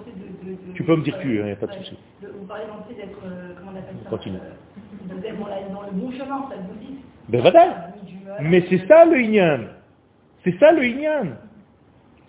Tu 0.04 0.11
peux 0.84 0.96
me 0.96 1.02
dire 1.02 1.18
tu, 1.20 1.36
il 1.36 1.44
n'y 1.44 1.50
a 1.50 1.56
pas 1.56 1.66
de 1.66 1.72
souci. 1.74 1.96
Vous 2.20 2.46
parlez 2.46 2.64
d'être, 2.96 3.18
euh, 3.24 3.54
comment 3.58 3.72
on 3.74 3.78
appelle 3.78 3.94
ça 4.02 4.10
Continue. 4.10 4.36
Euh, 4.36 5.72
dans 5.72 5.82
le 5.82 5.92
bon 5.92 6.10
chemin, 6.12 6.48
ça 6.48 6.56
vous 6.56 6.78
dit 6.80 6.94
Ben 7.28 7.40
voilà. 7.40 7.88
Mais 8.40 8.64
c'est 8.68 8.86
ça 8.86 9.04
le 9.04 9.20
Inyan. 9.20 9.60
C'est 10.44 10.58
ça 10.58 10.72
le 10.72 10.84
Inyan. 10.84 11.36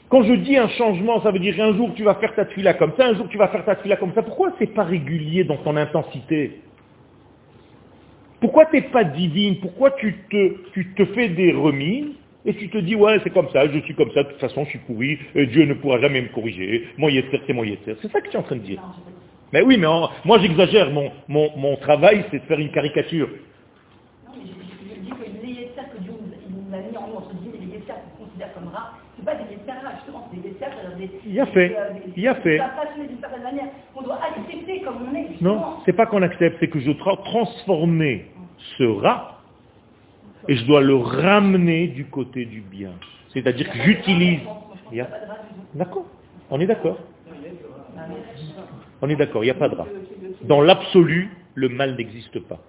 Quand 0.09 0.23
je 0.23 0.33
dis 0.33 0.57
un 0.57 0.67
changement, 0.69 1.21
ça 1.21 1.31
veut 1.31 1.39
dire 1.39 1.59
un 1.59 1.73
jour 1.73 1.91
tu 1.95 2.03
vas 2.03 2.15
faire 2.15 2.35
ta 2.35 2.45
tuila 2.45 2.75
comme 2.75 2.93
ça, 2.97 3.07
un 3.07 3.15
jour 3.15 3.27
tu 3.29 3.37
vas 3.37 3.47
faire 3.47 3.65
ta 3.65 3.75
tuila 3.75 3.95
comme 3.95 4.13
ça. 4.13 4.21
Pourquoi 4.21 4.53
c'est 4.59 4.67
pas 4.67 4.83
régulier 4.83 5.43
dans 5.43 5.57
ton 5.57 5.75
intensité? 5.75 6.61
Pourquoi 8.39 8.65
tu 8.65 8.75
n'es 8.75 8.81
pas 8.83 9.03
divine? 9.03 9.59
Pourquoi 9.59 9.91
tu 9.91 10.15
te, 10.29 10.69
tu 10.71 10.93
te 10.93 11.05
fais 11.05 11.29
des 11.29 11.51
remises? 11.53 12.11
Et 12.45 12.53
tu 12.55 12.69
te 12.69 12.77
dis, 12.77 12.95
ouais, 12.95 13.19
c'est 13.23 13.29
comme 13.29 13.49
ça, 13.51 13.67
je 13.67 13.79
suis 13.79 13.95
comme 13.95 14.11
ça, 14.11 14.23
de 14.23 14.29
toute 14.29 14.39
façon 14.39 14.65
je 14.65 14.71
suis 14.71 14.79
pourri, 14.79 15.17
et 15.35 15.45
Dieu 15.47 15.65
ne 15.65 15.73
pourra 15.75 15.99
jamais 15.99 16.21
me 16.21 16.27
corriger, 16.27 16.87
mon 16.97 17.09
yetzer, 17.09 17.41
c'est 17.47 17.53
mon 17.53 17.63
yetzer. 17.63 17.95
C'est 18.01 18.11
ça 18.11 18.21
que 18.21 18.29
tu 18.29 18.35
es 18.35 18.39
en 18.39 18.43
train 18.43 18.57
de 18.57 18.61
dire. 18.61 18.81
Mais 19.51 19.61
oui, 19.61 19.77
mais 19.77 19.87
moi 20.25 20.39
j'exagère, 20.39 20.89
mon, 20.91 21.11
mon, 21.27 21.55
mon 21.57 21.75
travail 21.77 22.25
c'est 22.31 22.39
de 22.39 22.45
faire 22.45 22.59
une 22.59 22.71
caricature. 22.71 23.29
Non, 24.27 24.33
mais 24.35 24.49
je, 24.49 24.99
dis 25.01 25.09
que 25.09 25.45
les 25.45 25.53
yetzer 25.53 25.81
que 25.93 26.03
Dieu 26.03 26.11
nous 26.11 26.75
a 26.75 26.79
mis 26.79 26.97
en 26.97 27.07
nous, 27.07 27.15
entre 27.15 27.33
guillemets, 27.35 27.59
les 27.61 27.77
yetzer 27.77 27.93
qu'on 28.17 28.25
considère 28.25 28.53
comme 28.53 28.67
rats, 28.67 28.93
c'est 29.15 29.25
pas 29.25 29.35
des 29.35 29.43
justement, 29.49 30.27
c'est 30.33 30.41
des 30.41 31.07
des... 31.07 31.11
Il 31.25 31.33
y 31.33 31.39
a 31.39 31.45
fait, 31.45 31.75
euh, 31.77 31.89
il 32.15 32.23
y 32.23 32.27
a 32.27 32.35
fait. 32.35 32.59
d'une 32.97 33.19
certaine 33.19 33.43
manière, 33.43 33.67
qu'on 33.93 34.01
doit 34.01 34.19
accepter 34.21 34.81
comme 34.81 34.97
on 35.09 35.15
est. 35.15 35.41
Non, 35.41 35.77
c'est 35.85 35.93
pas 35.93 36.05
qu'on 36.05 36.21
accepte, 36.21 36.57
c'est 36.59 36.67
que 36.67 36.79
je 36.79 36.91
dois 36.91 37.17
transformer 37.23 38.25
ce 38.77 38.83
rat 38.83 39.42
et 40.47 40.55
je 40.55 40.65
dois 40.65 40.81
le 40.81 40.95
ramener 40.95 41.87
du 41.87 42.05
côté 42.05 42.45
du 42.45 42.61
bien. 42.61 42.91
C'est-à-dire 43.33 43.69
que 43.69 43.77
j'utilise... 43.79 44.41
D'accord, 45.73 46.05
on 46.49 46.59
est 46.59 46.67
d'accord. 46.67 46.99
On 49.01 49.09
est 49.09 49.15
d'accord, 49.15 49.43
il 49.43 49.47
n'y 49.47 49.51
a 49.51 49.55
pas 49.55 49.69
de 49.69 49.75
rat. 49.75 49.87
Dans 50.43 50.61
l'absolu, 50.61 51.29
le 51.55 51.69
mal 51.69 51.95
n'existe 51.95 52.39
pas. 52.39 52.59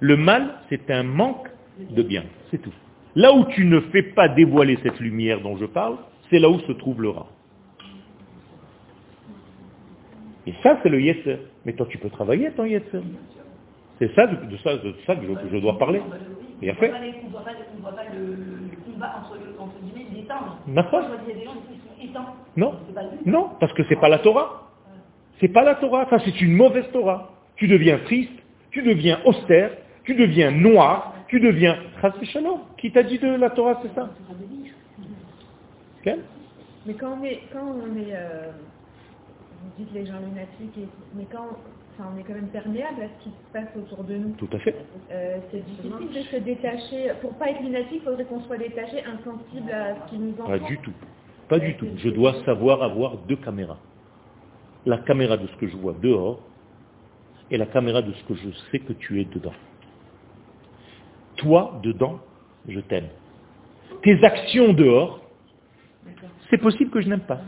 Le 0.00 0.16
mal, 0.16 0.54
c'est 0.68 0.90
un 0.90 1.02
manque 1.02 1.48
de 1.90 2.02
bien, 2.02 2.24
c'est 2.50 2.60
tout. 2.60 2.72
Là 3.14 3.32
où 3.32 3.44
tu 3.46 3.64
ne 3.64 3.80
fais 3.80 4.02
pas 4.02 4.28
dévoiler 4.28 4.78
cette 4.82 5.00
lumière 5.00 5.40
dont 5.40 5.56
je 5.56 5.66
parle, 5.66 5.96
c'est 6.30 6.38
là 6.38 6.48
où 6.48 6.60
se 6.60 6.72
trouve 6.72 7.02
le 7.02 7.10
rat. 7.10 7.26
Et 10.46 10.54
ça, 10.62 10.78
c'est 10.82 10.88
le 10.88 11.00
yetzer. 11.00 11.38
Mais 11.64 11.72
toi, 11.74 11.86
tu 11.88 11.98
peux 11.98 12.08
travailler 12.08 12.50
ton 12.52 12.64
yetzer. 12.64 13.00
C'est 13.98 14.14
ça, 14.14 14.26
de 14.26 14.56
ça 15.06 15.16
que 15.16 15.22
je, 15.52 15.58
dois 15.58 15.78
parler. 15.78 16.00
Et 16.62 16.70
après 16.70 16.90
On 16.92 17.26
ne 17.26 17.30
voit 17.30 17.42
pas 17.42 18.04
le, 18.14 18.70
combat 18.84 19.14
entre, 19.18 19.38
entre 19.58 19.74
guillemets. 19.82 20.10
Non, 22.56 22.74
non, 23.26 23.50
parce 23.58 23.72
que 23.72 23.82
c'est 23.88 24.00
pas 24.00 24.08
la 24.08 24.18
Torah. 24.18 24.68
C'est 25.40 25.48
pas 25.48 25.64
la 25.64 25.76
Torah, 25.76 26.06
ça 26.10 26.18
c'est 26.18 26.40
une 26.40 26.52
mauvaise 26.52 26.84
Torah. 26.92 27.32
Tu 27.56 27.66
deviens 27.66 27.98
triste, 28.04 28.32
tu 28.70 28.82
deviens 28.82 29.20
austère, 29.24 29.70
tu 30.04 30.14
deviens 30.14 30.50
noir, 30.50 31.14
tu 31.28 31.40
deviens 31.40 31.76
Qui 32.78 32.92
t'a 32.92 33.02
dit 33.02 33.18
de 33.18 33.28
la 33.28 33.50
Torah, 33.50 33.80
c'est 33.82 33.94
ça? 33.94 34.10
Mais 36.86 36.94
quand 36.94 37.18
on 37.20 37.24
est, 37.24 37.40
quand 37.52 37.64
on 37.64 37.96
est 37.98 38.14
euh, 38.14 38.50
vous 39.62 39.84
dites 39.84 39.92
les 39.92 40.06
gens 40.06 40.18
lunatiques, 40.18 40.88
mais 41.14 41.26
quand 41.30 41.48
on 42.12 42.18
est 42.18 42.22
quand 42.22 42.34
même 42.34 42.48
perméable 42.48 43.02
à 43.02 43.08
ce 43.08 43.24
qui 43.24 43.30
se 43.30 43.52
passe 43.52 43.68
autour 43.76 44.04
de 44.04 44.14
nous. 44.14 44.30
Tout 44.36 44.48
à 44.52 44.58
fait. 44.58 44.74
Euh, 45.10 45.38
c'est 45.50 45.64
difficile 45.64 46.08
de 46.14 46.22
se 46.22 46.36
détacher. 46.36 47.12
Pour 47.20 47.34
pas 47.34 47.50
être 47.50 47.62
lunatique, 47.62 47.94
il 47.94 48.00
faudrait 48.02 48.24
qu'on 48.24 48.40
soit 48.42 48.58
détaché, 48.58 49.02
insensible 49.04 49.70
à 49.70 49.94
ce 49.94 50.10
qui 50.10 50.18
nous 50.18 50.32
entoure. 50.32 50.46
Pas 50.46 50.58
du 50.58 50.78
tout. 50.78 50.92
Pas 51.48 51.58
du 51.58 51.76
tout. 51.76 51.86
Je 51.96 52.10
dois 52.10 52.34
savoir 52.44 52.82
avoir 52.82 53.16
deux 53.18 53.36
caméras. 53.36 53.78
La 54.86 54.98
caméra 54.98 55.36
de 55.36 55.46
ce 55.46 55.56
que 55.56 55.66
je 55.66 55.76
vois 55.76 55.94
dehors 56.00 56.40
et 57.50 57.56
la 57.56 57.66
caméra 57.66 58.02
de 58.02 58.12
ce 58.12 58.24
que 58.24 58.34
je 58.34 58.50
sais 58.70 58.78
que 58.78 58.92
tu 58.92 59.20
es 59.20 59.24
dedans. 59.24 59.52
Toi, 61.36 61.80
dedans, 61.82 62.20
je 62.68 62.80
t'aime. 62.80 63.08
Tes 64.02 64.22
actions 64.24 64.72
dehors, 64.72 65.20
c'est 66.48 66.58
possible 66.58 66.90
que 66.90 67.00
je 67.00 67.08
n'aime 67.08 67.20
pas. 67.20 67.40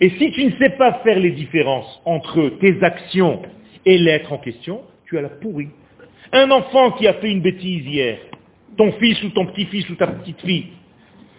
Et 0.00 0.10
si 0.10 0.32
tu 0.32 0.44
ne 0.44 0.50
sais 0.58 0.70
pas 0.70 1.00
faire 1.04 1.18
les 1.18 1.30
différences 1.30 2.00
entre 2.04 2.48
tes 2.60 2.82
actions 2.82 3.42
et 3.86 3.98
l'être 3.98 4.32
en 4.32 4.38
question, 4.38 4.82
tu 5.06 5.18
as 5.18 5.22
la 5.22 5.28
pourrie. 5.28 5.68
Un 6.32 6.50
enfant 6.50 6.92
qui 6.92 7.06
a 7.06 7.14
fait 7.14 7.30
une 7.30 7.42
bêtise 7.42 7.86
hier, 7.86 8.18
ton 8.76 8.92
fils 8.92 9.22
ou 9.22 9.30
ton 9.30 9.46
petit-fils 9.46 9.88
ou 9.90 9.94
ta 9.94 10.08
petite-fille, 10.08 10.66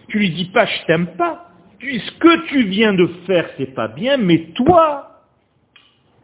tu 0.08 0.18
lui 0.18 0.30
dis 0.30 0.46
pas 0.46 0.66
je 0.66 0.86
t'aime 0.86 1.08
pas. 1.18 1.42
Ce 1.80 2.10
que 2.18 2.46
tu 2.46 2.64
viens 2.64 2.94
de 2.94 3.06
faire 3.26 3.48
c'est 3.58 3.74
pas 3.74 3.88
bien, 3.88 4.16
mais 4.16 4.38
toi, 4.54 5.22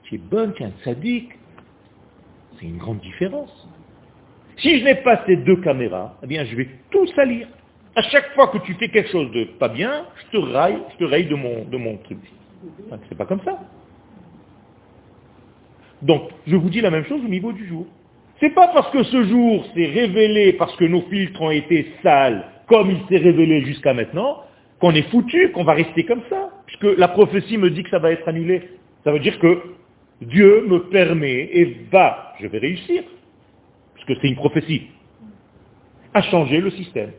tu 0.05 0.15
es 0.15 0.19
bonne, 0.19 0.55
tu 0.55 0.63
es 0.63 0.67
un 0.67 0.73
sadique. 0.85 1.33
C'est 2.59 2.67
une 2.67 2.79
grande 2.79 3.01
différence. 3.01 3.69
Si 4.59 4.79
je 4.79 4.85
n'ai 4.85 4.95
pas 4.97 5.23
ces 5.27 5.37
deux 5.37 5.57
caméras, 5.57 6.17
eh 6.23 6.27
bien 6.27 6.45
je 6.45 6.57
vais 6.57 6.69
tout 6.91 7.07
salir. 7.09 7.49
À 7.95 8.03
chaque 8.03 8.33
fois 8.35 8.49
que 8.49 8.59
tu 8.59 8.75
fais 8.75 8.89
quelque 8.89 9.11
chose 9.11 9.31
de 9.33 9.45
pas 9.45 9.69
bien, 9.69 10.07
je 10.17 10.39
te 10.39 10.43
raille, 10.43 10.79
je 10.93 11.05
te 11.05 11.11
raille 11.11 11.27
de 11.27 11.35
mon, 11.35 11.65
de 11.65 11.77
mon 11.77 11.99
truc. 11.99 12.19
C'est 13.09 13.19
pas 13.19 13.27
comme 13.27 13.43
ça. 13.45 13.59
Donc, 16.01 16.31
je 16.47 16.57
vous 16.57 16.71
dis 16.71 16.81
la 16.81 16.91
même 16.91 17.05
chose 17.05 17.21
au 17.25 17.29
niveau 17.29 17.53
du 17.53 17.67
jour. 17.67 17.87
C'est 18.41 18.51
pas 18.51 18.69
parce 18.69 18.91
que 18.91 19.03
ce 19.05 19.25
jour 19.25 19.65
s'est 19.75 19.87
révélé, 19.87 20.55
parce 20.55 20.75
que 20.77 20.85
nos 20.85 21.03
filtres 21.03 21.41
ont 21.41 21.51
été 21.51 21.93
sales, 22.03 22.45
comme 22.67 22.91
il 22.91 22.99
s'est 23.09 23.23
révélé 23.23 23.63
jusqu'à 23.65 23.95
maintenant, 23.95 24.43
qu'on 24.81 24.93
est 24.93 25.09
foutu, 25.11 25.53
qu'on 25.53 25.65
va 25.65 25.75
rester 25.75 26.05
comme 26.05 26.23
ça. 26.29 26.51
Puisque 26.67 26.99
la 26.99 27.09
prophétie 27.09 27.59
me 27.59 27.71
dit 27.71 27.85
que 27.85 27.91
ça 27.91 27.99
va 27.99 28.11
être 28.11 28.27
annulé. 28.27 28.63
Ça 29.05 29.13
veut 29.13 29.21
dire 29.21 29.39
que 29.39 29.63
Dieu 30.23 30.67
me 30.67 30.81
permet 30.89 31.51
et 31.53 31.77
va, 31.91 32.35
je 32.41 32.47
vais 32.47 32.59
réussir, 32.59 33.03
puisque 33.95 34.21
c'est 34.21 34.29
une 34.29 34.37
prophétie, 34.37 34.89
à 36.15 36.23
changer 36.23 36.61
le 36.61 36.71
système 36.71 37.11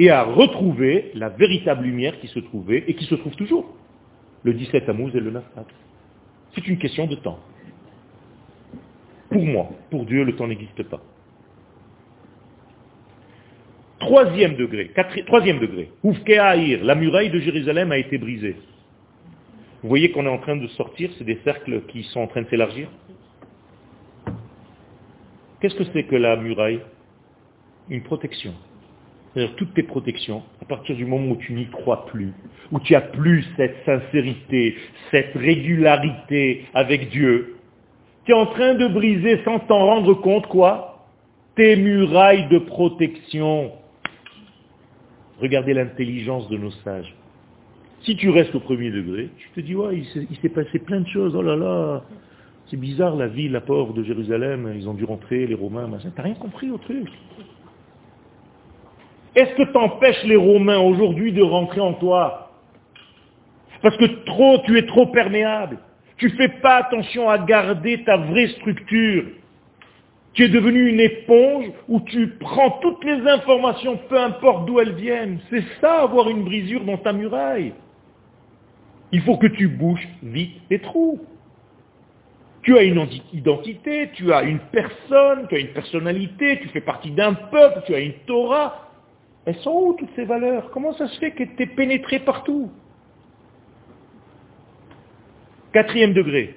et 0.00 0.08
à 0.08 0.22
retrouver 0.22 1.10
la 1.12 1.28
véritable 1.28 1.84
lumière 1.84 2.18
qui 2.20 2.26
se 2.28 2.38
trouvait 2.38 2.84
et 2.88 2.94
qui 2.94 3.04
se 3.04 3.14
trouve 3.16 3.36
toujours. 3.36 3.76
Le 4.44 4.54
17 4.54 4.86
Tammuz 4.86 5.14
et 5.14 5.20
le 5.20 5.30
9 5.30 5.44
C'est 6.54 6.66
une 6.66 6.78
question 6.78 7.06
de 7.06 7.16
temps. 7.16 7.38
Pour 9.28 9.44
moi, 9.44 9.68
pour 9.90 10.06
Dieu, 10.06 10.24
le 10.24 10.34
temps 10.34 10.46
n'existe 10.46 10.82
pas. 10.84 11.02
Troisième 13.98 14.56
degré, 14.56 14.90
troisième 15.26 15.58
degré. 15.58 15.90
la 16.02 16.94
muraille 16.94 17.28
de 17.28 17.38
Jérusalem 17.38 17.92
a 17.92 17.98
été 17.98 18.16
brisée. 18.16 18.56
Vous 19.82 19.88
voyez 19.90 20.10
qu'on 20.12 20.24
est 20.24 20.30
en 20.30 20.38
train 20.38 20.56
de 20.56 20.66
sortir, 20.68 21.10
c'est 21.18 21.24
des 21.24 21.40
cercles 21.44 21.82
qui 21.88 22.04
sont 22.04 22.20
en 22.20 22.26
train 22.26 22.40
de 22.40 22.48
s'élargir. 22.48 22.88
Qu'est-ce 25.60 25.74
que 25.74 25.84
c'est 25.92 26.04
que 26.04 26.16
la 26.16 26.36
muraille? 26.36 26.80
Une 27.90 28.02
protection. 28.02 28.54
C'est-à-dire 29.32 29.54
toutes 29.56 29.74
tes 29.74 29.84
protections, 29.84 30.42
à 30.60 30.64
partir 30.64 30.96
du 30.96 31.06
moment 31.06 31.32
où 31.32 31.36
tu 31.36 31.52
n'y 31.52 31.66
crois 31.66 32.06
plus, 32.06 32.32
où 32.72 32.80
tu 32.80 32.94
as 32.94 33.00
plus 33.00 33.44
cette 33.56 33.76
sincérité, 33.84 34.76
cette 35.10 35.34
régularité 35.34 36.64
avec 36.74 37.10
Dieu, 37.10 37.56
tu 38.24 38.32
es 38.32 38.34
en 38.34 38.46
train 38.46 38.74
de 38.74 38.88
briser 38.88 39.40
sans 39.44 39.60
t'en 39.60 39.86
rendre 39.86 40.14
compte 40.14 40.46
quoi? 40.48 41.06
Tes 41.54 41.76
murailles 41.76 42.48
de 42.48 42.58
protection. 42.58 43.72
Regardez 45.40 45.74
l'intelligence 45.74 46.48
de 46.48 46.56
nos 46.56 46.70
sages. 46.84 47.14
Si 48.02 48.16
tu 48.16 48.30
restes 48.30 48.54
au 48.54 48.60
premier 48.60 48.90
degré, 48.90 49.28
tu 49.36 49.50
te 49.50 49.60
dis, 49.60 49.74
ouais, 49.74 49.98
il 49.98 50.36
s'est 50.38 50.48
passé 50.48 50.78
plein 50.80 51.00
de 51.00 51.08
choses, 51.08 51.34
oh 51.36 51.42
là 51.42 51.54
là, 51.54 52.02
c'est 52.70 52.78
bizarre 52.78 53.16
la 53.16 53.26
ville, 53.26 53.52
la 53.52 53.60
port 53.60 53.92
de 53.92 54.02
Jérusalem, 54.02 54.72
ils 54.76 54.88
ont 54.88 54.94
dû 54.94 55.04
rentrer, 55.04 55.46
les 55.46 55.54
Romains, 55.54 55.86
machin. 55.86 56.10
T'as 56.14 56.22
rien 56.22 56.34
compris 56.34 56.70
au 56.70 56.78
truc. 56.78 57.08
Est-ce 59.34 59.54
que 59.54 59.72
t'empêches 59.72 60.24
les 60.24 60.36
Romains 60.36 60.78
aujourd'hui 60.78 61.32
de 61.32 61.42
rentrer 61.42 61.80
en 61.80 61.94
toi? 61.94 62.50
Parce 63.82 63.96
que 63.96 64.06
trop, 64.24 64.58
tu 64.64 64.76
es 64.76 64.86
trop 64.86 65.06
perméable. 65.06 65.78
Tu 66.16 66.26
ne 66.26 66.32
fais 66.32 66.48
pas 66.60 66.76
attention 66.76 67.30
à 67.30 67.38
garder 67.38 68.04
ta 68.04 68.16
vraie 68.16 68.48
structure. 68.48 69.24
Tu 70.32 70.44
es 70.44 70.48
devenu 70.48 70.88
une 70.88 71.00
éponge 71.00 71.66
où 71.88 72.00
tu 72.00 72.28
prends 72.38 72.78
toutes 72.82 73.02
les 73.04 73.26
informations, 73.26 73.98
peu 74.08 74.18
importe 74.18 74.66
d'où 74.66 74.78
elles 74.78 74.94
viennent. 74.94 75.38
C'est 75.48 75.64
ça, 75.80 76.02
avoir 76.02 76.28
une 76.28 76.44
brisure 76.44 76.84
dans 76.84 76.98
ta 76.98 77.12
muraille. 77.12 77.72
Il 79.12 79.22
faut 79.22 79.38
que 79.38 79.48
tu 79.48 79.66
bouches 79.66 80.06
vite 80.22 80.60
les 80.70 80.78
trous. 80.78 81.20
Tu 82.62 82.76
as 82.76 82.82
une 82.82 83.06
identité, 83.32 84.10
tu 84.12 84.32
as 84.32 84.42
une 84.42 84.60
personne, 84.70 85.46
tu 85.48 85.54
as 85.54 85.58
une 85.58 85.72
personnalité, 85.72 86.60
tu 86.60 86.68
fais 86.68 86.82
partie 86.82 87.10
d'un 87.10 87.32
peuple, 87.32 87.82
tu 87.86 87.94
as 87.94 88.00
une 88.00 88.12
Torah. 88.26 88.89
Elles 89.46 89.56
sont 89.56 89.72
où 89.72 89.94
toutes 89.94 90.14
ces 90.16 90.24
valeurs? 90.24 90.70
Comment 90.70 90.92
ça 90.94 91.08
se 91.08 91.18
fait 91.18 91.32
que 91.32 91.44
tu 91.44 91.62
es 91.62 91.66
pénétré 91.66 92.20
partout? 92.20 92.70
Quatrième 95.72 96.12
degré. 96.12 96.56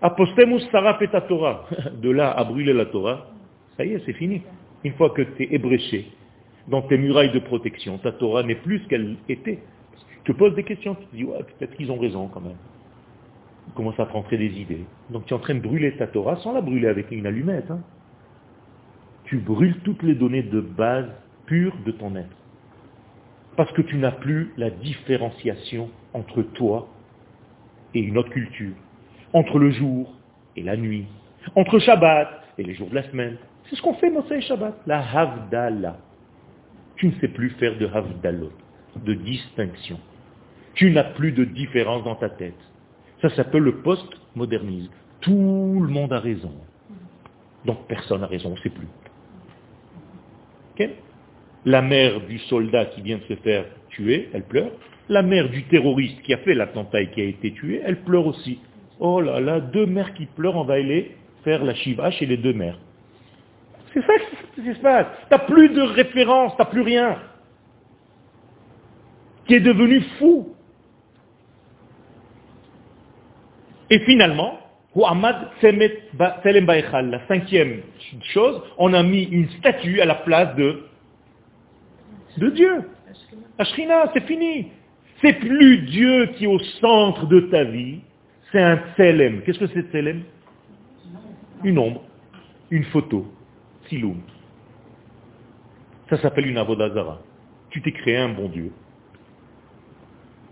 Apostemus 0.00 0.62
sarap 0.72 1.00
et 1.02 1.08
Torah. 1.28 1.66
De 2.02 2.10
là 2.10 2.30
à 2.32 2.44
brûler 2.44 2.72
la 2.72 2.86
Torah, 2.86 3.28
ça 3.76 3.84
y 3.84 3.92
est, 3.92 4.02
c'est 4.04 4.12
fini. 4.12 4.42
Une 4.84 4.92
fois 4.94 5.10
que 5.10 5.22
tu 5.22 5.44
es 5.44 5.54
ébréché 5.54 6.10
dans 6.68 6.82
tes 6.82 6.98
murailles 6.98 7.30
de 7.30 7.38
protection, 7.38 7.98
ta 7.98 8.12
Torah 8.12 8.42
n'est 8.42 8.56
plus 8.56 8.80
ce 8.80 8.88
qu'elle 8.88 9.16
était. 9.28 9.60
Tu 10.24 10.32
te 10.32 10.38
poses 10.38 10.54
des 10.54 10.64
questions, 10.64 10.94
tu 10.96 11.06
te 11.06 11.16
dis, 11.16 11.24
ouais, 11.24 11.38
peut-être 11.38 11.76
qu'ils 11.76 11.90
ont 11.90 11.98
raison 11.98 12.28
quand 12.28 12.40
même. 12.40 12.56
Tu 13.66 13.72
commences 13.74 13.98
à 13.98 14.06
te 14.06 14.12
rentrer 14.12 14.38
des 14.38 14.60
idées. 14.60 14.84
Donc 15.10 15.24
tu 15.26 15.34
es 15.34 15.36
en 15.36 15.40
train 15.40 15.54
de 15.54 15.60
brûler 15.60 15.96
ta 15.96 16.08
Torah 16.08 16.36
sans 16.36 16.52
la 16.52 16.60
brûler 16.60 16.88
avec 16.88 17.10
une 17.10 17.26
allumette. 17.26 17.70
Hein. 17.70 17.80
Tu 19.24 19.38
brûles 19.38 19.78
toutes 19.84 20.02
les 20.02 20.14
données 20.14 20.42
de 20.42 20.60
base 20.60 21.08
de 21.52 21.92
ton 21.92 22.16
être. 22.16 22.36
Parce 23.56 23.70
que 23.72 23.82
tu 23.82 23.96
n'as 23.96 24.12
plus 24.12 24.52
la 24.56 24.70
différenciation 24.70 25.90
entre 26.14 26.42
toi 26.42 26.88
et 27.94 28.00
une 28.00 28.16
autre 28.16 28.30
culture, 28.30 28.74
entre 29.34 29.58
le 29.58 29.70
jour 29.70 30.14
et 30.56 30.62
la 30.62 30.76
nuit, 30.76 31.06
entre 31.54 31.78
Shabbat 31.78 32.28
et 32.58 32.62
les 32.62 32.74
jours 32.74 32.88
de 32.88 32.94
la 32.94 33.02
semaine. 33.10 33.36
C'est 33.68 33.76
ce 33.76 33.82
qu'on 33.82 33.94
fait 33.94 34.10
Moshe 34.10 34.40
Shabbat, 34.40 34.74
la 34.86 35.00
Havdalah. 35.00 35.98
Tu 36.96 37.08
ne 37.08 37.12
sais 37.20 37.28
plus 37.28 37.50
faire 37.50 37.76
de 37.78 37.86
Havdalot, 37.86 38.52
de 38.96 39.14
distinction. 39.14 39.98
Tu 40.74 40.90
n'as 40.90 41.04
plus 41.04 41.32
de 41.32 41.44
différence 41.44 42.04
dans 42.04 42.16
ta 42.16 42.30
tête. 42.30 42.58
Ça 43.20 43.28
s'appelle 43.30 43.62
le 43.62 43.82
post-modernisme. 43.82 44.90
Tout 45.20 45.80
le 45.82 45.88
monde 45.88 46.12
a 46.12 46.18
raison. 46.18 46.52
Donc 47.66 47.86
personne 47.86 48.22
n'a 48.22 48.26
raison, 48.26 48.48
on 48.50 48.54
ne 48.54 48.60
sait 48.60 48.70
plus. 48.70 48.88
La 51.64 51.82
mère 51.82 52.20
du 52.22 52.38
soldat 52.40 52.86
qui 52.86 53.02
vient 53.02 53.18
de 53.18 53.34
se 53.34 53.40
faire 53.40 53.64
tuer, 53.90 54.28
elle 54.32 54.44
pleure. 54.44 54.72
La 55.08 55.22
mère 55.22 55.48
du 55.48 55.64
terroriste 55.64 56.20
qui 56.22 56.34
a 56.34 56.38
fait 56.38 56.54
l'attentat 56.54 57.02
et 57.02 57.10
qui 57.10 57.20
a 57.20 57.24
été 57.24 57.52
tué, 57.52 57.80
elle 57.84 58.02
pleure 58.02 58.26
aussi. 58.26 58.58
Oh 58.98 59.20
là 59.20 59.40
là, 59.40 59.60
deux 59.60 59.86
mères 59.86 60.14
qui 60.14 60.26
pleurent, 60.26 60.56
on 60.56 60.64
va 60.64 60.74
aller 60.74 61.12
faire 61.44 61.64
la 61.64 61.74
shiva 61.74 62.10
chez 62.10 62.26
les 62.26 62.36
deux 62.36 62.52
mères. 62.52 62.78
C'est 63.92 64.02
ça 64.02 64.12
qui 64.54 64.74
se 64.74 64.80
passe. 64.80 65.06
Tu 65.28 65.30
n'as 65.30 65.38
plus 65.40 65.68
de 65.68 65.82
référence, 65.82 66.52
tu 66.56 66.62
n'as 66.62 66.68
plus 66.68 66.82
rien. 66.82 67.18
Qui 69.46 69.54
est 69.54 69.60
devenu 69.60 70.00
fou. 70.18 70.54
Et 73.90 73.98
finalement, 74.00 74.58
la 74.94 75.14
cinquième 77.28 77.82
chose, 78.32 78.62
on 78.78 78.94
a 78.94 79.02
mis 79.02 79.24
une 79.24 79.48
statue 79.50 80.00
à 80.00 80.04
la 80.04 80.14
place 80.16 80.54
de, 80.56 80.82
de 82.36 82.50
Dieu. 82.50 82.90
Ashrina, 83.58 84.10
c'est 84.12 84.24
fini. 84.26 84.68
C'est 85.20 85.34
plus 85.34 85.78
Dieu 85.82 86.26
qui 86.34 86.44
est 86.44 86.48
au 86.48 86.58
centre 86.80 87.26
de 87.26 87.40
ta 87.40 87.64
vie, 87.64 88.00
c'est 88.50 88.60
un 88.60 88.76
tselem. 88.96 89.42
Qu'est-ce 89.42 89.58
que 89.58 89.68
c'est 89.68 89.90
tselem? 89.90 90.22
Une 91.62 91.78
ombre, 91.78 92.02
une 92.70 92.84
photo, 92.84 93.32
siloum. 93.88 94.20
Ça 96.10 96.18
s'appelle 96.18 96.46
une 96.46 96.58
avodazara. 96.58 97.20
Tu 97.70 97.80
t'es 97.80 97.92
créé 97.92 98.16
un 98.16 98.30
bon 98.30 98.48
Dieu. 98.48 98.72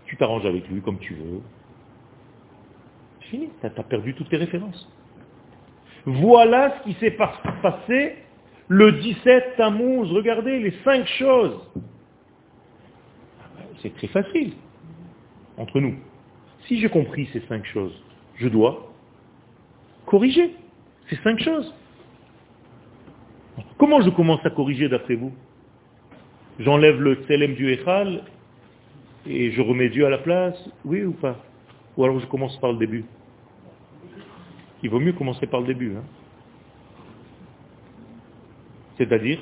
Tu 0.05 0.17
t'arranges 0.17 0.45
avec 0.45 0.67
lui 0.69 0.81
comme 0.81 0.99
tu 0.99 1.13
veux. 1.13 1.41
Fini, 3.29 3.49
tu 3.59 3.65
as 3.65 3.83
perdu 3.83 4.13
toutes 4.13 4.29
tes 4.29 4.37
références. 4.37 4.89
Voilà 6.05 6.77
ce 6.77 6.83
qui 6.83 6.93
s'est 6.99 7.15
passé 7.61 8.15
le 8.73 8.93
17 8.93 9.57
Tammuz. 9.57 10.09
Regardez 10.13 10.59
les 10.59 10.71
cinq 10.85 11.05
choses 11.19 11.59
c'est 13.81 13.93
très 13.95 14.07
facile 14.07 14.53
entre 15.57 15.79
nous. 15.79 15.95
Si 16.67 16.79
j'ai 16.79 16.89
compris 16.89 17.27
ces 17.33 17.41
cinq 17.41 17.65
choses, 17.65 17.93
je 18.35 18.47
dois 18.47 18.93
corriger 20.05 20.55
ces 21.09 21.17
cinq 21.17 21.39
choses. 21.41 21.73
Comment 23.77 24.01
je 24.01 24.09
commence 24.09 24.45
à 24.45 24.49
corriger 24.51 24.87
d'après 24.87 25.15
vous? 25.15 25.33
J'enlève 26.59 27.01
le 27.01 27.15
tselem 27.15 27.55
du 27.55 27.71
Echal 27.73 28.23
et 29.25 29.51
je 29.51 29.61
remets 29.61 29.89
Dieu 29.89 30.05
à 30.05 30.09
la 30.09 30.19
place 30.19 30.55
Oui 30.85 31.03
ou 31.03 31.13
pas? 31.13 31.37
Ou 31.97 32.03
alors 32.05 32.19
je 32.19 32.25
commence 32.27 32.57
par 32.61 32.71
le 32.71 32.77
début? 32.77 33.03
Il 34.83 34.89
vaut 34.89 34.99
mieux 34.99 35.13
commencer 35.13 35.45
par 35.47 35.61
le 35.61 35.67
début. 35.67 35.95
Hein. 35.97 36.03
C'est-à-dire 38.97 39.39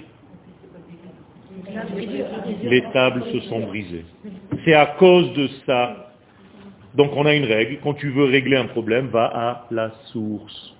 les 2.63 2.83
tables 2.93 3.23
se 3.31 3.39
sont 3.41 3.67
brisées. 3.67 4.05
C'est 4.65 4.73
à 4.73 4.85
cause 4.97 5.33
de 5.33 5.47
ça 5.65 6.09
Donc 6.95 7.11
on 7.15 7.25
a 7.25 7.33
une 7.33 7.45
règle, 7.45 7.77
quand 7.83 7.93
tu 7.93 8.09
veux 8.09 8.25
régler 8.25 8.57
un 8.57 8.65
problème, 8.67 9.07
va 9.07 9.25
à 9.25 9.67
la 9.71 9.91
source. 10.11 10.75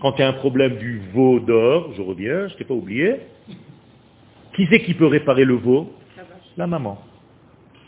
Quand 0.00 0.12
tu 0.12 0.22
as 0.22 0.28
un 0.28 0.32
problème 0.34 0.76
du 0.76 1.00
veau 1.12 1.40
d'or, 1.40 1.92
je 1.94 2.02
reviens, 2.02 2.48
je 2.48 2.56
t'ai 2.56 2.64
pas 2.64 2.74
oublié, 2.74 3.16
qui 4.54 4.66
c'est 4.70 4.80
qui 4.80 4.94
peut 4.94 5.06
réparer 5.06 5.44
le 5.44 5.54
veau? 5.54 5.92
La 6.56 6.66
maman. 6.66 6.98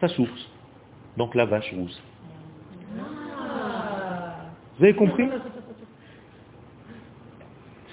Sa 0.01 0.09
source. 0.09 0.49
Donc 1.17 1.35
la 1.35 1.45
vache 1.47 1.73
rousse. 1.73 2.03
Vous 4.79 4.85
avez 4.85 4.95
compris? 4.95 5.25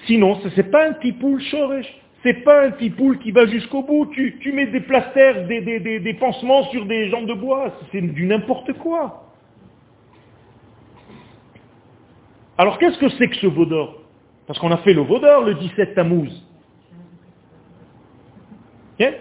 Sinon, 0.08 0.40
ce 0.40 0.48
n'est 0.48 0.68
pas 0.68 0.88
un 0.88 0.94
tipoul 0.94 1.40
choresh. 1.50 1.86
C'est 2.22 2.42
pas 2.42 2.64
un 2.64 2.70
tipoul 2.72 3.18
qui 3.18 3.30
va 3.30 3.46
jusqu'au 3.46 3.82
bout. 3.82 4.06
Tu, 4.06 4.52
mets 4.52 4.66
des 4.66 4.80
plasters, 4.80 5.46
des, 5.46 6.16
pansements 6.18 6.64
sur 6.70 6.86
des 6.86 7.10
jambes 7.10 7.26
de 7.26 7.34
bois. 7.34 7.72
C'est 7.92 8.00
du 8.00 8.26
n'importe 8.26 8.72
quoi. 8.72 9.24
Alors 12.56 12.78
qu'est-ce 12.78 12.98
que 12.98 13.08
c'est 13.10 13.28
que 13.28 13.36
ce 13.36 13.46
veau 13.46 13.66
d'or 13.66 13.98
Parce 14.46 14.58
qu'on 14.58 14.72
a 14.72 14.78
fait 14.78 14.94
le 14.94 15.02
veau 15.02 15.20
d'or 15.20 15.44
le 15.44 15.54
17 15.54 15.94
Tammuz. 15.94 16.32
Ok 18.98 19.14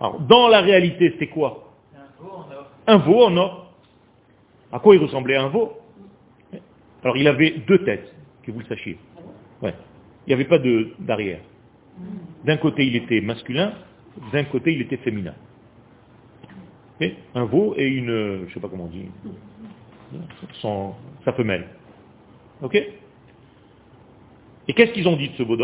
Alors, 0.00 0.20
dans 0.20 0.48
la 0.48 0.60
réalité, 0.60 1.12
c'était 1.12 1.28
quoi? 1.28 1.72
Un 1.96 2.20
veau 2.20 2.32
en 2.32 2.52
or. 2.52 2.70
Un 2.86 2.96
veau 2.98 3.24
en 3.24 3.36
or. 3.36 3.72
À 4.72 4.80
quoi 4.80 4.96
il 4.96 5.00
ressemblait 5.00 5.36
un 5.36 5.48
veau? 5.48 5.72
Alors 7.02 7.16
il 7.16 7.28
avait 7.28 7.62
deux 7.66 7.84
têtes, 7.84 8.12
que 8.42 8.50
vous 8.50 8.58
le 8.58 8.66
sachiez. 8.66 8.98
Ouais. 9.62 9.74
Il 10.26 10.30
n'y 10.30 10.34
avait 10.34 10.44
pas 10.44 10.58
de- 10.58 10.92
d'arrière. 10.98 11.40
D'un 12.44 12.56
côté 12.58 12.86
il 12.86 12.96
était 12.96 13.20
masculin, 13.20 13.72
d'un 14.32 14.44
côté 14.44 14.72
il 14.72 14.82
était 14.82 14.98
féminin. 14.98 15.34
Ok? 17.00 17.10
Un 17.34 17.44
veau 17.44 17.74
et 17.76 17.86
une, 17.86 18.46
je 18.48 18.54
sais 18.54 18.60
pas 18.60 18.68
comment 18.68 18.84
on 18.84 18.88
dit, 18.88 19.06
sa 21.24 21.32
femelle. 21.32 21.66
Ok? 22.62 22.74
Et 24.68 24.72
qu'est-ce 24.74 24.92
qu'ils 24.92 25.08
ont 25.08 25.16
dit 25.16 25.28
de 25.30 25.34
ce 25.34 25.42
veau 25.42 25.56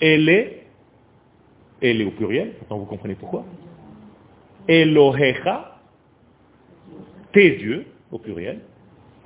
Elle 0.00 0.28
est, 0.28 0.66
elle 1.80 2.00
est 2.00 2.04
au 2.04 2.10
pluriel, 2.10 2.54
maintenant 2.60 2.78
vous 2.78 2.84
comprenez 2.86 3.14
pourquoi. 3.14 3.44
Elohecha, 4.68 5.78
tes 7.32 7.56
dieux, 7.56 7.86
au 8.10 8.18
pluriel, 8.18 8.60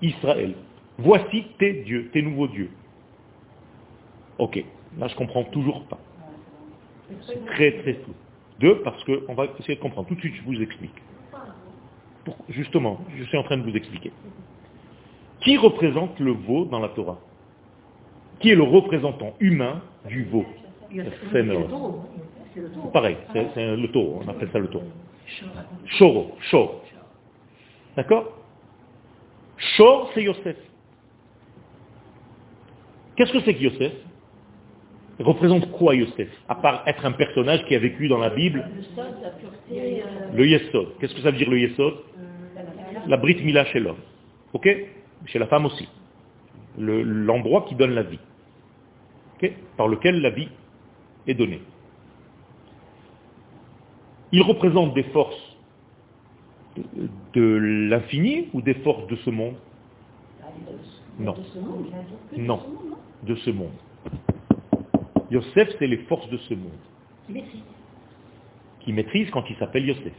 Israël. 0.03 0.55
Voici 0.99 1.45
tes 1.59 1.83
dieux, 1.85 2.11
tes 2.13 2.23
nouveaux 2.23 2.49
dieux. 2.49 2.71
Ok, 4.41 4.65
là 4.99 5.07
je 5.07 5.15
comprends 5.17 5.45
toujours 5.45 5.85
pas. 5.85 5.99
C'est 7.27 7.45
très 7.45 7.73
très 7.83 7.95
flou. 7.95 8.15
Deux, 8.59 8.81
parce 8.83 9.03
qu'on 9.05 9.35
va 9.35 9.45
essayer 9.59 9.77
de 9.77 9.81
comprendre. 9.81 10.09
Tout 10.09 10.15
de 10.15 10.21
suite, 10.21 10.35
je 10.35 10.43
vous 10.43 10.61
explique. 10.63 10.95
Pour- 12.25 12.37
justement, 12.49 13.01
je 13.17 13.25
suis 13.25 13.37
en 13.37 13.43
train 13.43 13.59
de 13.59 13.63
vous 13.63 13.77
expliquer. 13.77 14.13
Qui 15.41 15.57
représente 15.59 16.19
le 16.21 16.33
veau 16.33 16.65
dans 16.65 16.79
la 16.79 16.89
Torah? 16.89 17.19
Qui 18.41 18.51
est 18.51 18.55
le 18.55 18.63
représentant 18.63 19.35
humain 19.41 19.83
du 20.09 20.25
veau? 20.25 20.47
C'est 21.33 21.43
le 21.43 21.65
taureau. 21.67 22.05
C'est 22.55 22.93
pareil, 22.93 23.17
c'est 23.33 23.77
le 23.77 23.89
taureau, 23.93 24.23
on 24.25 24.29
appelle 24.29 24.51
ça 24.53 24.59
le 24.59 24.69
taureau. 24.69 24.91
Choro, 25.99 26.37
Chor. 26.51 26.83
D'accord? 27.95 28.39
Chor, 29.77 30.11
c'est 30.15 30.23
Yosef. 30.23 30.57
Qu'est-ce 33.17 33.33
que 33.33 33.41
c'est 33.41 33.55
que 33.55 33.63
Yosef? 33.63 33.93
Il 35.21 35.27
représente 35.27 35.71
quoi 35.73 35.95
Yosef 35.95 36.29
À 36.49 36.55
part 36.55 36.83
être 36.87 37.05
un 37.05 37.13
personnage 37.13 37.63
qui 37.67 37.75
a 37.75 37.79
vécu 37.79 38.09
dans 38.09 38.17
la 38.19 38.31
Bible, 38.31 38.67
le 40.35 40.47
Yesod. 40.47 40.89
Qu'est-ce 40.99 41.15
que 41.15 41.21
ça 41.21 41.31
veut 41.31 41.37
dire 41.37 41.51
le 41.51 41.59
Yesod 41.61 41.95
La 43.07 43.19
Brit 43.19 43.37
Mila 43.45 43.67
chez 43.67 43.81
l'homme. 43.81 43.99
Ok 44.55 44.67
Chez 45.27 45.39
la 45.39 45.47
femme 45.47 45.67
aussi. 45.67 45.87
Le- 46.79 47.03
L'endroit 47.03 47.67
qui 47.69 47.75
donne 47.75 47.91
la 47.95 48.03
vie. 48.03 48.19
Ok 49.37 49.53
Par 49.77 49.89
lequel 49.89 50.23
la 50.23 50.31
vie 50.31 50.49
est 51.27 51.35
donnée. 51.35 51.61
Il 54.33 54.41
représente 54.43 54.95
des 54.95 55.03
forces 55.05 55.57
de- 56.77 57.11
de 57.35 57.57
l'infini 57.91 58.49
ou 58.55 58.63
des 58.63 58.75
forces 58.75 59.07
de 59.09 59.17
ce 59.17 59.29
monde? 59.29 59.57
Non. 61.19 61.35
Non, 62.39 62.61
de 63.25 63.35
ce 63.35 63.51
monde. 63.51 63.69
Yosef, 65.31 65.69
c'est 65.79 65.87
les 65.87 65.99
forces 66.09 66.29
de 66.29 66.39
ce 66.39 66.55
monde. 66.55 66.71
Qui 68.81 68.93
maîtrise 68.93 69.31
quand 69.31 69.45
il 69.49 69.57
s'appelle 69.57 69.87
Yosef. 69.87 70.13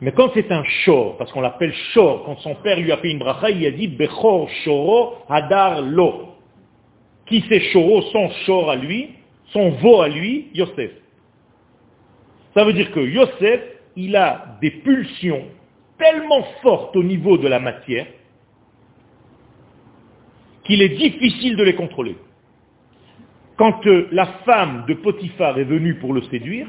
Mais 0.00 0.12
quand 0.12 0.30
c'est 0.34 0.50
un 0.52 0.62
shor, 0.64 1.16
parce 1.16 1.32
qu'on 1.32 1.40
l'appelle 1.40 1.74
shor, 1.92 2.24
quand 2.24 2.38
son 2.38 2.54
père 2.56 2.78
lui 2.78 2.92
a 2.92 2.98
fait 2.98 3.10
une 3.10 3.18
bracha, 3.18 3.50
il 3.50 3.66
a 3.66 3.70
dit 3.70 3.88
Bechor 3.88 4.48
shoro 4.64 5.16
hadar 5.28 5.82
lo. 5.82 6.34
Qui 7.26 7.44
c'est 7.48 7.60
shoro, 7.72 8.02
son 8.02 8.30
shor 8.46 8.70
à 8.70 8.76
lui, 8.76 9.10
son 9.52 9.70
veau 9.70 10.00
à 10.00 10.08
lui, 10.08 10.48
Yosef. 10.54 10.92
Ça 12.54 12.64
veut 12.64 12.72
dire 12.72 12.90
que 12.92 13.00
Yosef, 13.00 13.60
il 13.96 14.14
a 14.16 14.56
des 14.60 14.70
pulsions 14.70 15.44
tellement 15.98 16.44
fortes 16.62 16.96
au 16.96 17.02
niveau 17.02 17.36
de 17.36 17.48
la 17.48 17.58
matière 17.58 18.06
qu'il 20.64 20.82
est 20.82 20.90
difficile 20.90 21.56
de 21.56 21.64
les 21.64 21.74
contrôler. 21.74 22.16
Quand 23.58 23.84
euh, 23.86 24.08
la 24.12 24.26
femme 24.44 24.84
de 24.86 24.94
Potiphar 24.94 25.58
est 25.58 25.64
venue 25.64 25.96
pour 25.96 26.14
le 26.14 26.22
séduire, 26.22 26.68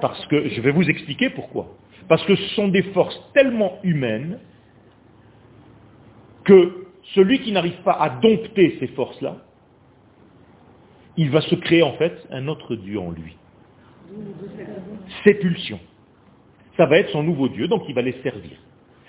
parce 0.00 0.26
que 0.26 0.48
je 0.48 0.60
vais 0.60 0.72
vous 0.72 0.88
expliquer 0.90 1.30
pourquoi. 1.30 1.68
Parce 2.08 2.24
que 2.24 2.34
ce 2.34 2.54
sont 2.56 2.68
des 2.68 2.82
forces 2.82 3.18
tellement 3.32 3.78
humaines 3.84 4.40
que 6.44 6.86
celui 7.14 7.40
qui 7.40 7.52
n'arrive 7.52 7.80
pas 7.82 7.92
à 7.92 8.10
dompter 8.10 8.76
ces 8.80 8.88
forces-là, 8.88 9.36
il 11.16 11.30
va 11.30 11.42
se 11.42 11.54
créer 11.54 11.82
en 11.82 11.92
fait 11.92 12.26
un 12.30 12.48
autre 12.48 12.74
Dieu 12.74 12.98
en 12.98 13.12
lui. 13.12 13.36
Ses 15.22 15.34
pulsions. 15.34 15.80
Ça 16.76 16.86
va 16.86 16.98
être 16.98 17.10
son 17.10 17.22
nouveau 17.22 17.48
Dieu, 17.48 17.68
donc 17.68 17.84
il 17.88 17.94
va 17.94 18.02
les 18.02 18.20
servir. 18.22 18.58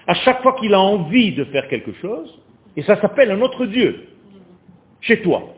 À 0.05 0.14
chaque 0.14 0.43
fois 0.43 0.53
qu'il 0.59 0.74
a 0.76 0.80
envie 0.80 1.34
de 1.34 1.45
faire 1.45 1.68
quelque 1.68 1.93
chose, 1.93 2.39
et 2.76 2.84
ça 2.84 2.99
s'appelle 2.99 3.32
un 3.32 3.41
autre 3.41 3.65
Dieu, 3.65 4.07
chez 5.01 5.21
toi. 5.21 5.53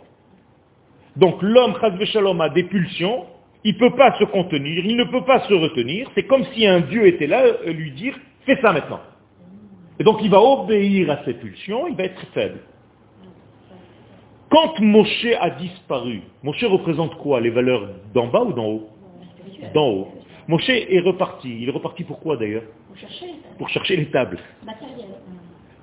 Donc 1.16 1.42
l'homme, 1.42 1.76
shalom, 2.06 2.42
a 2.42 2.50
des 2.50 2.64
pulsions, 2.64 3.26
il 3.64 3.74
ne 3.74 3.80
peut 3.80 3.96
pas 3.96 4.18
se 4.20 4.26
contenir, 4.26 4.86
il 4.86 4.96
ne 4.96 5.06
peut 5.06 5.24
pas 5.24 5.40
se 5.48 5.54
retenir, 5.54 6.10
c'est 6.14 6.24
comme 6.24 6.44
si 6.54 6.68
un 6.68 6.82
Dieu 6.82 7.08
était 7.08 7.28
là 7.28 7.44
et 7.64 7.74
lui 7.74 7.92
dire, 7.92 8.18
fais 8.46 8.60
ça 8.62 8.74
maintenant. 8.74 9.00
Et 9.98 10.04
donc 10.04 10.20
il 10.22 10.30
va 10.30 10.42
obéir 10.42 11.10
à 11.10 11.24
ses 11.24 11.34
pulsions, 11.36 11.88
il 11.88 11.96
va 11.96 12.04
être 12.04 12.22
faible. 12.34 12.60
Quand 14.50 14.80
Moshe 14.80 15.28
a 15.40 15.50
disparu, 15.52 16.22
Moshe 16.44 16.64
représente 16.64 17.16
quoi? 17.16 17.42
Les 17.42 17.50
valeurs 17.50 17.90
d'en 18.14 18.28
bas 18.28 18.44
ou 18.44 18.54
d'en 18.54 18.66
haut? 18.66 18.90
D'en 19.74 19.88
haut. 19.88 20.08
Moshe 20.48 20.70
est 20.70 21.00
reparti. 21.00 21.62
Il 21.62 21.70
est 21.70 21.72
reparti 21.72 22.04
pourquoi 22.04 22.38
d'ailleurs? 22.38 22.64
Pour 23.58 23.70
chercher 23.70 23.98
les 23.98 24.06
tables. 24.12 24.40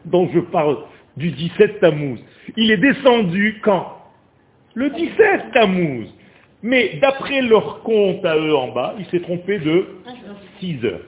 dont 0.04 0.28
je 0.32 0.40
parle 0.40 0.78
du 1.16 1.30
17 1.30 1.80
Tammuz. 1.80 2.18
Il 2.56 2.70
est 2.70 2.76
descendu 2.76 3.60
quand? 3.62 3.98
Le 4.74 4.90
17 4.90 5.52
Tammuz. 5.52 6.08
Mais 6.62 6.98
d'après 7.00 7.42
leur 7.42 7.82
compte 7.82 8.24
à 8.24 8.36
eux 8.36 8.54
en 8.54 8.68
bas, 8.72 8.94
il 8.98 9.06
s'est 9.06 9.20
trompé 9.20 9.58
de 9.58 9.86
6 10.60 10.84
heures. 10.84 11.00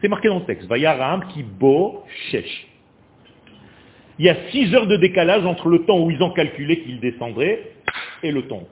C'est 0.00 0.08
marqué 0.08 0.28
dans 0.28 0.38
le 0.38 0.44
texte. 0.44 0.68
Vayaram 0.68 1.26
qui 1.28 1.42
bo. 1.42 2.04
Il 4.18 4.24
y 4.24 4.28
a 4.28 4.36
6 4.50 4.74
heures 4.74 4.86
de 4.86 4.96
décalage 4.96 5.44
entre 5.44 5.68
le 5.68 5.84
temps 5.84 5.98
où 5.98 6.10
ils 6.10 6.22
ont 6.22 6.30
calculé 6.30 6.80
qu'ils 6.80 7.00
descendraient 7.00 7.72
et 8.22 8.30
le 8.30 8.46
temps. 8.46 8.62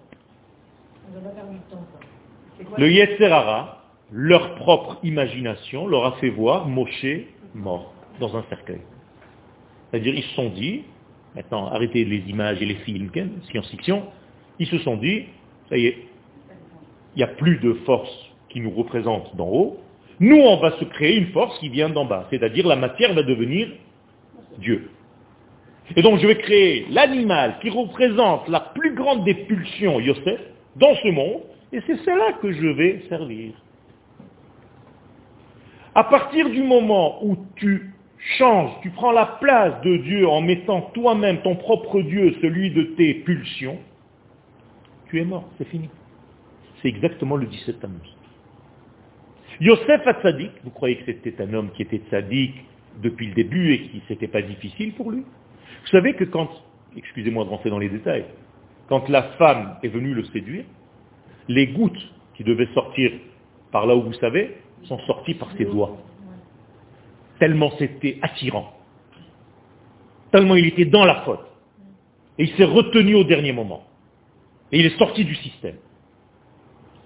Le 2.78 2.90
Yetzerara, 2.90 3.82
leur 4.12 4.54
propre 4.54 4.98
imagination, 5.02 5.86
leur 5.86 6.06
a 6.06 6.12
fait 6.12 6.30
voir 6.30 6.68
Moshe 6.68 7.06
mort 7.54 7.92
dans 8.20 8.36
un 8.36 8.44
cercueil. 8.48 8.80
C'est-à-dire, 9.92 10.14
ils 10.14 10.22
se 10.22 10.34
sont 10.34 10.48
dit, 10.48 10.84
maintenant 11.36 11.66
arrêtez 11.66 12.04
les 12.06 12.22
images 12.28 12.60
et 12.62 12.64
les 12.64 12.76
films, 12.76 13.10
ken, 13.10 13.30
science-fiction, 13.50 14.04
ils 14.58 14.66
se 14.66 14.78
sont 14.78 14.96
dit, 14.96 15.24
ça 15.68 15.76
y 15.76 15.86
est, 15.86 15.98
il 17.14 17.18
n'y 17.18 17.24
a 17.24 17.28
plus 17.28 17.58
de 17.58 17.74
force 17.84 18.10
qui 18.48 18.60
nous 18.60 18.70
représente 18.70 19.36
d'en 19.36 19.48
haut, 19.48 19.78
nous 20.18 20.36
on 20.38 20.56
va 20.56 20.72
se 20.78 20.84
créer 20.84 21.16
une 21.16 21.26
force 21.32 21.58
qui 21.58 21.68
vient 21.68 21.90
d'en 21.90 22.06
bas, 22.06 22.26
c'est-à-dire 22.30 22.66
la 22.66 22.76
matière 22.76 23.12
va 23.12 23.22
devenir 23.22 23.68
Dieu. 24.58 24.90
Et 25.94 26.00
donc 26.00 26.20
je 26.20 26.26
vais 26.26 26.38
créer 26.38 26.86
l'animal 26.88 27.58
qui 27.60 27.68
représente 27.68 28.48
la 28.48 28.60
plus 28.60 28.94
grande 28.94 29.24
des 29.24 29.34
pulsions, 29.34 30.00
Yosef, 30.00 30.40
dans 30.76 30.94
ce 30.94 31.08
monde, 31.08 31.42
et 31.70 31.80
c'est 31.86 31.98
cela 31.98 32.32
que 32.40 32.50
je 32.50 32.66
vais 32.66 33.02
servir. 33.10 33.52
À 35.94 36.04
partir 36.04 36.48
du 36.48 36.62
moment 36.62 37.22
où 37.22 37.36
tu 37.56 37.91
changes, 38.38 38.72
tu 38.82 38.90
prends 38.90 39.12
la 39.12 39.26
place 39.26 39.80
de 39.82 39.96
Dieu 39.98 40.28
en 40.28 40.40
mettant 40.40 40.82
toi-même 40.94 41.42
ton 41.42 41.56
propre 41.56 42.00
Dieu, 42.02 42.36
celui 42.40 42.70
de 42.70 42.82
tes 42.82 43.14
pulsions, 43.14 43.78
tu 45.08 45.20
es 45.20 45.24
mort, 45.24 45.48
c'est 45.58 45.68
fini. 45.68 45.90
C'est 46.80 46.88
exactement 46.88 47.36
le 47.36 47.46
17 47.46 47.80
Tammuz. 47.80 48.16
Yosef 49.60 50.06
Hatzadik, 50.06 50.52
vous 50.64 50.70
croyez 50.70 50.96
que 50.96 51.04
c'était 51.06 51.40
un 51.42 51.52
homme 51.52 51.70
qui 51.72 51.82
était 51.82 52.00
tzaddik 52.10 52.54
depuis 53.02 53.28
le 53.28 53.34
début 53.34 53.72
et 53.72 53.82
qui 53.82 54.02
c'était 54.08 54.28
pas 54.28 54.42
difficile 54.42 54.92
pour 54.94 55.10
lui? 55.10 55.20
Vous 55.20 55.88
savez 55.88 56.14
que 56.14 56.24
quand, 56.24 56.48
excusez-moi 56.96 57.44
de 57.44 57.50
rentrer 57.50 57.70
dans 57.70 57.78
les 57.78 57.88
détails, 57.88 58.24
quand 58.88 59.08
la 59.08 59.22
femme 59.38 59.76
est 59.82 59.88
venue 59.88 60.14
le 60.14 60.24
séduire, 60.26 60.64
les 61.48 61.68
gouttes 61.68 62.12
qui 62.34 62.44
devaient 62.44 62.68
sortir 62.74 63.12
par 63.70 63.86
là 63.86 63.94
où 63.96 64.02
vous 64.02 64.12
savez 64.14 64.56
sont 64.84 64.98
sorties 65.00 65.34
par 65.34 65.50
ses 65.56 65.64
doigts. 65.64 65.96
Tellement 67.38 67.72
c'était 67.78 68.18
attirant. 68.22 68.72
Tellement 70.30 70.56
il 70.56 70.66
était 70.66 70.84
dans 70.84 71.04
la 71.04 71.22
faute. 71.22 71.46
Et 72.38 72.44
il 72.44 72.56
s'est 72.56 72.64
retenu 72.64 73.14
au 73.14 73.24
dernier 73.24 73.52
moment. 73.52 73.84
Et 74.70 74.80
il 74.80 74.86
est 74.86 74.98
sorti 74.98 75.24
du 75.24 75.34
système. 75.36 75.76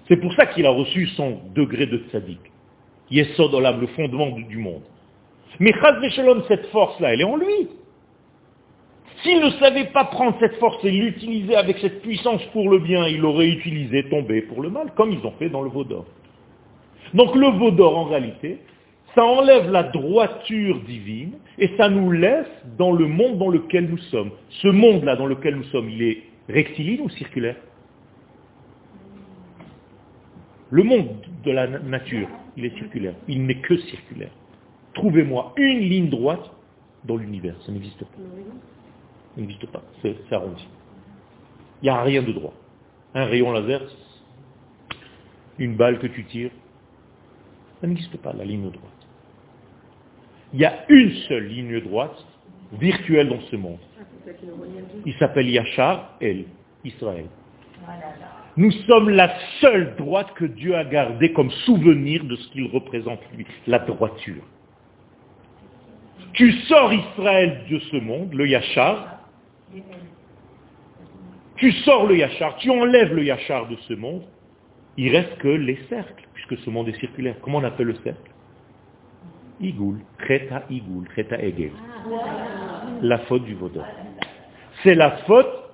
C'est 0.08 0.16
pour 0.16 0.32
ça 0.34 0.46
qu'il 0.46 0.66
a 0.66 0.70
reçu 0.70 1.08
son 1.08 1.40
degré 1.54 1.86
de 1.86 1.98
tzaddik. 1.98 2.38
Yesod 3.10 3.54
Olam, 3.54 3.80
le 3.80 3.88
fondement 3.88 4.30
du 4.30 4.58
monde. 4.58 4.82
Mais 5.58 5.72
Chaz 5.72 6.08
Shalom, 6.10 6.42
cette 6.48 6.66
force-là, 6.66 7.14
elle 7.14 7.20
est 7.22 7.24
en 7.24 7.36
lui. 7.36 7.68
S'il 9.22 9.40
ne 9.40 9.50
savait 9.52 9.86
pas 9.86 10.04
prendre 10.04 10.36
cette 10.38 10.56
force 10.56 10.84
et 10.84 10.90
l'utiliser 10.90 11.56
avec 11.56 11.78
cette 11.78 12.02
puissance 12.02 12.42
pour 12.52 12.68
le 12.68 12.78
bien, 12.78 13.06
il 13.08 13.24
aurait 13.24 13.48
utilisé 13.48 14.08
tomber 14.08 14.42
pour 14.42 14.62
le 14.62 14.68
mal, 14.68 14.92
comme 14.94 15.12
ils 15.12 15.24
ont 15.26 15.32
fait 15.38 15.48
dans 15.48 15.62
le 15.62 15.70
Vaudor. 15.70 16.04
Donc 17.14 17.34
le 17.34 17.48
Vaudor, 17.58 17.96
en 17.96 18.04
réalité, 18.04 18.60
ça 19.16 19.24
enlève 19.24 19.70
la 19.72 19.82
droiture 19.82 20.80
divine 20.82 21.32
et 21.58 21.70
ça 21.78 21.88
nous 21.88 22.12
laisse 22.12 22.46
dans 22.76 22.92
le 22.92 23.06
monde 23.06 23.38
dans 23.38 23.48
lequel 23.48 23.88
nous 23.88 23.98
sommes. 23.98 24.30
Ce 24.50 24.68
monde-là 24.68 25.16
dans 25.16 25.26
lequel 25.26 25.56
nous 25.56 25.64
sommes, 25.64 25.88
il 25.88 26.02
est 26.02 26.22
rectiligne 26.48 27.00
ou 27.00 27.08
circulaire? 27.08 27.56
Le 30.70 30.82
monde 30.82 31.16
de 31.44 31.50
la 31.50 31.66
nature, 31.66 32.28
il 32.56 32.66
est 32.66 32.76
circulaire. 32.76 33.14
Il 33.26 33.46
n'est 33.46 33.60
que 33.60 33.76
circulaire. 33.78 34.32
Trouvez-moi 34.94 35.54
une 35.56 35.80
ligne 35.80 36.10
droite 36.10 36.50
dans 37.04 37.16
l'univers. 37.16 37.54
Ça 37.64 37.72
n'existe 37.72 38.00
pas. 38.00 38.18
Ça 39.34 39.40
n'existe 39.40 39.66
pas. 39.66 39.82
C'est 40.02 40.32
arrondi. 40.32 40.66
Il 41.82 41.86
n'y 41.86 41.90
a 41.90 42.02
rien 42.02 42.22
de 42.22 42.32
droit. 42.32 42.52
Un 43.14 43.24
rayon 43.24 43.50
laser, 43.52 43.80
une 45.58 45.74
balle 45.76 45.98
que 46.00 46.06
tu 46.06 46.24
tires, 46.24 46.50
ça 47.80 47.86
n'existe 47.86 48.16
pas, 48.18 48.34
la 48.34 48.44
ligne 48.44 48.70
droite. 48.70 48.95
Il 50.52 50.60
y 50.60 50.64
a 50.64 50.84
une 50.88 51.10
seule 51.28 51.46
ligne 51.46 51.80
droite 51.80 52.24
virtuelle 52.72 53.28
dans 53.28 53.40
ce 53.50 53.56
monde. 53.56 53.78
Il 55.04 55.14
s'appelle 55.14 55.48
Yachar 55.48 56.16
El, 56.20 56.44
Israël. 56.84 57.26
Nous 58.56 58.72
sommes 58.72 59.10
la 59.10 59.32
seule 59.60 59.96
droite 59.96 60.32
que 60.34 60.46
Dieu 60.46 60.74
a 60.74 60.84
gardée 60.84 61.32
comme 61.32 61.50
souvenir 61.50 62.24
de 62.24 62.36
ce 62.36 62.48
qu'il 62.48 62.66
représente 62.68 63.20
lui, 63.36 63.46
la 63.66 63.78
droiture. 63.80 64.42
Tu 66.32 66.52
sors 66.68 66.92
Israël 66.92 67.64
de 67.70 67.78
ce 67.78 67.96
monde, 67.96 68.32
le 68.32 68.48
Yachar, 68.48 69.20
tu 71.56 71.72
sors 71.72 72.06
le 72.06 72.16
Yachar, 72.16 72.56
tu 72.56 72.70
enlèves 72.70 73.14
le 73.14 73.24
Yachar 73.24 73.68
de 73.68 73.76
ce 73.88 73.94
monde, 73.94 74.22
il 74.96 75.14
reste 75.14 75.36
que 75.38 75.48
les 75.48 75.78
cercles, 75.88 76.26
puisque 76.34 76.58
ce 76.62 76.70
monde 76.70 76.88
est 76.88 76.98
circulaire. 76.98 77.36
Comment 77.42 77.58
on 77.58 77.64
appelle 77.64 77.88
le 77.88 77.96
cercle? 77.96 78.30
Igoul, 79.60 79.96
Kreta 80.18 80.64
Igoul, 80.70 81.06
Kreta 81.08 81.36
Egel. 81.42 81.72
La 83.02 83.18
faute 83.18 83.44
du 83.44 83.54
vaudor. 83.54 83.84
C'est 84.82 84.94
la 84.94 85.10
faute 85.26 85.66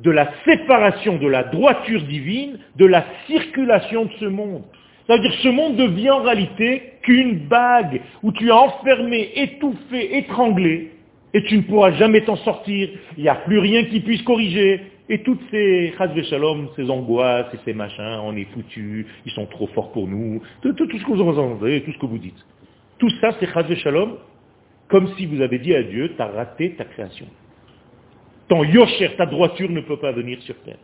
de 0.00 0.10
la 0.10 0.30
séparation 0.44 1.16
de 1.16 1.26
la 1.26 1.44
droiture 1.44 2.02
divine 2.02 2.58
de 2.76 2.86
la 2.86 3.04
circulation 3.26 4.04
de 4.06 4.12
ce 4.20 4.26
monde. 4.26 4.62
C'est-à-dire 5.06 5.32
ce 5.42 5.48
monde 5.48 5.76
devient 5.76 6.10
en 6.10 6.22
réalité 6.22 6.82
qu'une 7.02 7.46
bague 7.46 8.00
où 8.22 8.32
tu 8.32 8.48
es 8.48 8.52
enfermé, 8.52 9.30
étouffé, 9.36 10.18
étranglé, 10.18 10.92
et 11.32 11.42
tu 11.44 11.58
ne 11.58 11.62
pourras 11.62 11.92
jamais 11.92 12.22
t'en 12.22 12.36
sortir. 12.36 12.88
Il 13.16 13.22
n'y 13.22 13.28
a 13.28 13.34
plus 13.36 13.58
rien 13.58 13.84
qui 13.84 14.00
puisse 14.00 14.22
corriger. 14.22 14.80
Et 15.08 15.22
toutes 15.22 15.40
ces 15.52 15.94
shalom, 16.28 16.68
ces 16.74 16.90
angoisses 16.90 17.46
et 17.54 17.58
ces 17.64 17.72
machins, 17.72 18.20
on 18.24 18.36
est 18.36 18.46
foutus, 18.52 19.06
ils 19.24 19.32
sont 19.32 19.46
trop 19.46 19.68
forts 19.68 19.92
pour 19.92 20.08
nous, 20.08 20.42
tout, 20.62 20.74
ce 20.76 21.04
que 21.04 21.12
vous 21.12 21.22
entendez, 21.22 21.82
tout 21.82 21.92
ce 21.92 21.98
que 21.98 22.06
vous 22.06 22.18
dites. 22.18 22.44
Tout 22.98 23.10
ça, 23.20 23.30
c'est 23.38 23.76
shalom, 23.76 24.16
comme 24.88 25.08
si 25.16 25.26
vous 25.26 25.40
avez 25.40 25.58
dit 25.58 25.74
à 25.74 25.82
Dieu, 25.82 26.12
tu 26.14 26.22
as 26.22 26.26
raté 26.26 26.74
ta 26.74 26.84
création. 26.84 27.26
Ton 28.48 28.62
yosher, 28.64 29.16
ta 29.16 29.26
droiture 29.26 29.70
ne 29.70 29.80
peut 29.80 29.98
pas 29.98 30.12
venir 30.12 30.40
sur 30.42 30.54
terre. 30.62 30.78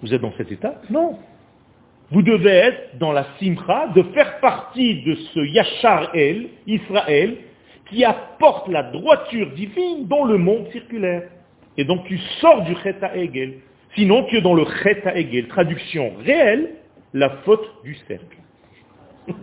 Vous 0.00 0.14
êtes 0.14 0.20
dans 0.20 0.32
cet 0.36 0.52
état? 0.52 0.80
Non. 0.88 1.18
Vous 2.10 2.22
devez 2.22 2.50
être 2.50 2.98
dans 2.98 3.12
la 3.12 3.26
simcha, 3.38 3.88
de 3.88 4.02
faire 4.14 4.38
partie 4.40 5.02
de 5.02 5.14
ce 5.14 5.40
Yachar 5.40 6.14
El, 6.14 6.48
Israël, 6.66 7.36
qui 7.90 8.04
apporte 8.04 8.68
la 8.68 8.84
droiture 8.84 9.50
divine 9.52 10.06
dans 10.06 10.24
le 10.24 10.38
monde 10.38 10.68
circulaire. 10.70 11.28
Et 11.76 11.84
donc 11.84 12.04
tu 12.06 12.18
sors 12.40 12.62
du 12.62 12.74
Cheta 12.76 13.16
Egel. 13.16 13.54
Sinon 13.94 14.24
tu 14.24 14.36
es 14.36 14.40
dans 14.40 14.54
le 14.54 14.64
Cheta 14.82 15.16
Egel. 15.16 15.48
Traduction 15.48 16.12
réelle, 16.24 16.76
la 17.12 17.30
faute 17.44 17.68
du 17.84 17.94
cercle. 18.06 18.36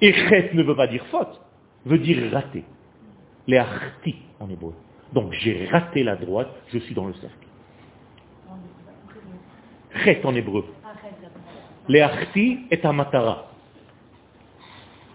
Et 0.00 0.12
Chet 0.12 0.50
ne 0.54 0.62
veut 0.62 0.74
pas 0.74 0.88
dire 0.88 1.04
faute, 1.06 1.40
veut 1.84 1.98
dire 1.98 2.30
rater. 2.32 2.64
Les 3.46 3.58
arti 3.58 4.16
en 4.40 4.50
hébreu. 4.50 4.74
Donc 5.12 5.32
j'ai 5.32 5.66
raté 5.66 6.02
la 6.02 6.16
droite, 6.16 6.50
je 6.72 6.78
suis 6.78 6.94
dans 6.94 7.06
le 7.06 7.14
cercle. 7.14 7.46
Chet 10.04 10.20
en 10.24 10.34
hébreu. 10.34 10.64
Les 11.88 12.00
arti 12.00 12.60
est 12.70 12.84
un 12.84 12.92
matara. 12.92 13.50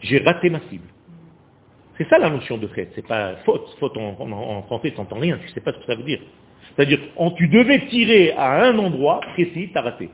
J'ai 0.01 0.19
raté 0.19 0.49
ma 0.49 0.59
cible. 0.69 0.87
C'est 1.97 2.07
ça 2.09 2.19
la 2.19 2.29
notion 2.29 2.57
de 2.57 2.67
chet. 2.75 2.89
C'est 2.95 3.05
pas 3.05 3.37
faute. 3.37 3.75
Faute 3.79 3.97
en, 3.97 4.63
français, 4.63 4.91
tu 4.91 4.97
n'entends 4.97 5.19
rien, 5.19 5.37
tu 5.37 5.47
ne 5.47 5.51
sais 5.51 5.61
pas 5.61 5.73
ce 5.73 5.79
que 5.79 5.85
ça 5.85 5.95
veut 5.95 6.03
dire. 6.03 6.19
C'est-à-dire, 6.75 6.99
tu 7.35 7.47
devais 7.47 7.87
tirer 7.87 8.33
à 8.33 8.67
un 8.67 8.77
endroit 8.77 9.19
précis, 9.33 9.69
tu 9.71 9.77
as 9.77 9.81
raté. 9.81 10.09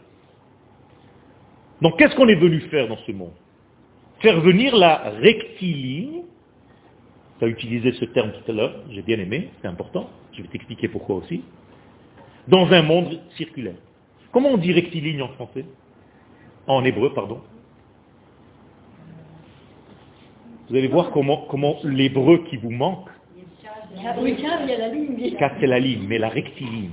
Donc 1.84 2.00
qu'est-ce 2.00 2.16
qu'on 2.16 2.30
est 2.30 2.36
venu 2.36 2.62
faire 2.62 2.88
dans 2.88 2.98
ce 3.06 3.12
monde? 3.12 3.34
Faire 4.22 4.40
venir 4.40 4.74
la 4.74 5.10
rectiligne, 5.20 6.22
tu 7.38 7.46
as 7.46 7.48
utilisé 7.50 7.92
ce 7.92 8.06
terme 8.06 8.32
tout 8.32 8.52
à 8.52 8.54
l'heure, 8.54 8.76
j'ai 8.90 9.02
bien 9.02 9.20
aimé, 9.20 9.50
c'est 9.62 9.68
important, 9.68 10.10
je 10.32 10.42
vais 10.42 10.48
t'expliquer 10.48 10.88
pourquoi 10.88 11.18
aussi, 11.18 11.44
dans 12.48 12.72
un 12.72 12.84
monde 12.84 13.20
circulaire. 13.36 13.76
Comment 14.32 14.52
on 14.52 14.58
dit 14.58 14.72
rectiligne 14.72 15.22
en 15.22 15.28
français? 15.34 15.66
En 16.68 16.86
hébreu, 16.86 17.14
pardon. 17.14 17.42
Vous 20.70 20.78
allez 20.78 20.88
voir 20.88 21.12
comment, 21.12 21.46
comment 21.50 21.80
l'hébreu 21.84 22.46
qui 22.50 22.56
vous 22.56 22.72
manque, 22.72 23.10
oui, 24.22 24.36
il 24.38 24.44
y 24.44 24.48
a 24.48 24.78
la 24.78 24.88
ligne. 24.88 25.36
Car 25.38 25.52
c'est 25.60 25.68
la 25.68 25.80
ligne, 25.80 26.06
mais 26.08 26.18
la 26.18 26.30
rectiligne. 26.30 26.92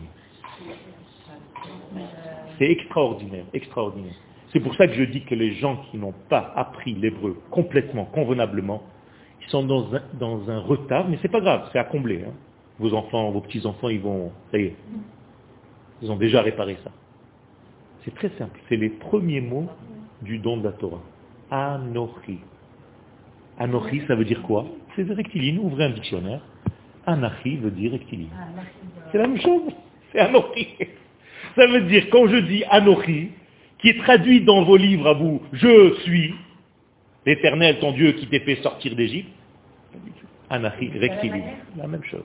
C'est 2.58 2.70
extraordinaire, 2.70 3.44
extraordinaire. 3.54 4.16
C'est 4.52 4.60
pour 4.60 4.74
ça 4.74 4.86
que 4.86 4.94
je 4.94 5.04
dis 5.04 5.22
que 5.22 5.34
les 5.34 5.54
gens 5.54 5.76
qui 5.90 5.96
n'ont 5.96 6.14
pas 6.28 6.52
appris 6.56 6.94
l'hébreu 6.94 7.40
complètement, 7.50 8.04
convenablement, 8.06 8.82
ils 9.42 9.48
sont 9.48 9.62
dans 9.62 9.94
un, 9.94 10.02
dans 10.14 10.50
un 10.50 10.58
retard, 10.58 11.08
mais 11.08 11.18
c'est 11.22 11.30
pas 11.30 11.40
grave, 11.40 11.68
c'est 11.72 11.78
à 11.78 11.84
combler. 11.84 12.24
Hein. 12.26 12.32
Vos 12.78 12.94
enfants, 12.94 13.30
vos 13.30 13.40
petits-enfants, 13.40 13.88
ils 13.88 14.00
vont, 14.00 14.32
ça 14.50 14.58
y 14.58 14.64
est, 14.64 14.76
ils 16.02 16.10
ont 16.10 16.16
déjà 16.16 16.42
réparé 16.42 16.78
ça. 16.82 16.90
C'est 18.04 18.14
très 18.14 18.30
simple, 18.38 18.58
c'est 18.68 18.76
les 18.76 18.88
premiers 18.88 19.40
mots 19.40 19.68
du 20.22 20.38
don 20.38 20.56
de 20.56 20.64
la 20.64 20.72
Torah. 20.72 21.02
Anochi. 21.50 22.38
Anochi, 23.58 24.02
ça 24.08 24.14
veut 24.14 24.24
dire 24.24 24.42
quoi? 24.42 24.66
C'est 24.96 25.10
rectiligne, 25.12 25.58
ouvrez 25.58 25.84
un 25.84 25.90
dictionnaire. 25.90 26.40
Anachi 27.06 27.56
veut 27.56 27.70
dire 27.70 27.92
rectiligne. 27.92 28.30
C'est 29.12 29.18
la 29.18 29.26
même 29.26 29.40
chose, 29.40 29.72
c'est 30.12 30.18
Anochi. 30.18 30.68
Ça 31.54 31.66
veut 31.66 31.82
dire, 31.82 32.08
quand 32.10 32.26
je 32.28 32.36
dis 32.36 32.64
Anochi, 32.64 33.30
qui 33.80 33.88
est 33.88 33.98
traduit 33.98 34.42
dans 34.42 34.62
vos 34.64 34.76
livres 34.76 35.08
à 35.08 35.14
vous, 35.14 35.42
je 35.52 35.94
suis 36.02 36.34
l'éternel 37.26 37.78
ton 37.78 37.92
Dieu 37.92 38.12
qui 38.12 38.26
t'est 38.26 38.40
fait 38.40 38.56
sortir 38.62 38.94
d'Égypte. 38.94 39.30
Anachi, 40.48 40.90
rectiligne. 40.98 41.56
La 41.76 41.86
même 41.86 42.02
chose. 42.04 42.24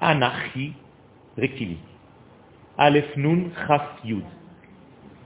Anachi, 0.00 0.72
rectiligne. 1.36 1.76
Aleph 2.78 3.16
Nun 3.16 3.50
Chaf 3.66 3.82
Yud. 4.04 4.24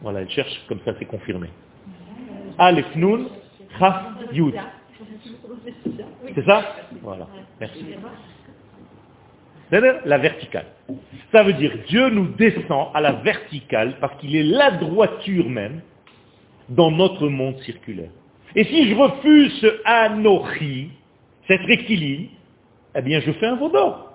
Voilà, 0.03 0.23
elle 0.23 0.31
cherche, 0.31 0.61
comme 0.69 0.81
ça 0.85 0.93
c'est 0.99 1.05
confirmé. 1.05 1.49
Aleph 2.59 2.95
Nun 2.97 3.29
Chaf 3.79 4.05
Yud. 4.33 4.55
C'est 6.35 6.45
ça? 6.45 6.65
Voilà, 7.03 7.29
merci. 7.61 7.85
La 9.71 10.19
verticale. 10.19 10.67
Ça 11.33 11.43
veut 11.43 11.55
dire 11.55 11.73
Dieu 11.89 12.11
nous 12.11 12.29
descend 12.29 12.89
à 12.95 13.01
la 13.01 13.13
verticale 13.13 13.97
parce 14.01 14.17
qu'il 14.21 14.37
est 14.37 14.43
la 14.43 14.73
droiture 14.73 15.49
même 15.49 15.81
dans 16.69 16.91
notre 16.91 17.29
monde 17.29 17.59
circulaire. 17.61 18.11
Et 18.55 18.65
si 18.65 18.89
je 18.89 18.95
refuse 18.95 19.53
ce 19.61 19.81
anochi, 19.85 20.91
cette 21.49 21.63
rectiligne, 21.63 22.29
eh 22.95 23.03
bien 23.03 23.21
je 23.21 23.33
fais 23.33 23.47
un 23.47 23.57
vaudor. 23.57 24.13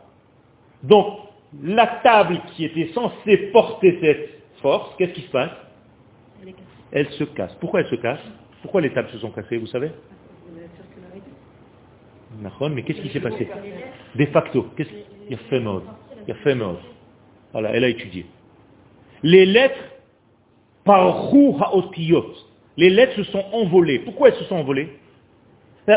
Donc, 0.84 1.20
la 1.62 1.88
table 2.04 2.40
qui 2.56 2.64
était 2.64 2.92
censée 2.94 3.38
porter 3.52 3.98
cette 4.02 4.30
force, 4.62 4.96
qu'est-ce 4.98 5.14
qui 5.14 5.22
se 5.22 5.32
passe? 5.32 5.52
Elle 6.92 7.10
se 7.10 7.24
casse. 7.24 7.54
Pourquoi 7.60 7.82
elle 7.82 7.88
se 7.88 7.96
casse? 7.96 8.22
Pourquoi 8.62 8.82
les 8.82 8.92
tables 8.92 9.10
se 9.10 9.18
sont 9.20 9.32
cassées, 9.32 9.58
vous 9.58 9.68
savez? 9.68 9.92
Mais 12.72 12.84
qu'est-ce 12.84 13.02
qui 13.02 13.10
s'est 13.10 13.20
passé 13.20 13.50
De 14.16 14.26
facto, 14.28 14.68
qu'est-ce 14.78 14.90
y 15.30 15.36
a 15.36 15.38
fait 15.50 15.60
mode. 15.60 16.78
Voilà, 17.52 17.72
elle 17.74 17.84
a 17.84 17.90
étudié. 17.90 18.26
Les 19.24 19.46
lettres, 19.46 19.80
par 20.84 21.32
haotiyot, 21.34 22.34
les 22.78 22.90
lettres 22.90 23.16
se 23.16 23.24
sont 23.24 23.44
envolées. 23.52 24.00
Pourquoi 24.00 24.30
elles 24.30 24.36
se 24.36 24.46
sont 24.46 24.56
envolées? 24.56 24.90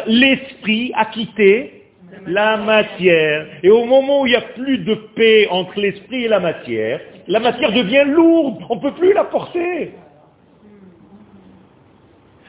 L'esprit 0.07 0.93
a 0.95 1.07
quitté 1.07 1.83
la 2.26 2.57
matière. 2.57 3.47
Et 3.62 3.70
au 3.70 3.85
moment 3.85 4.22
où 4.22 4.26
il 4.26 4.30
n'y 4.30 4.37
a 4.37 4.43
plus 4.43 4.78
de 4.78 4.95
paix 5.14 5.47
entre 5.51 5.78
l'esprit 5.78 6.24
et 6.24 6.28
la 6.28 6.41
matière, 6.41 7.01
la 7.28 7.41
matière 7.41 7.72
devient 7.72 8.05
lourde. 8.07 8.64
On 8.68 8.76
ne 8.76 8.80
peut 8.80 8.95
plus 8.95 9.12
la 9.12 9.24
porter. 9.24 9.93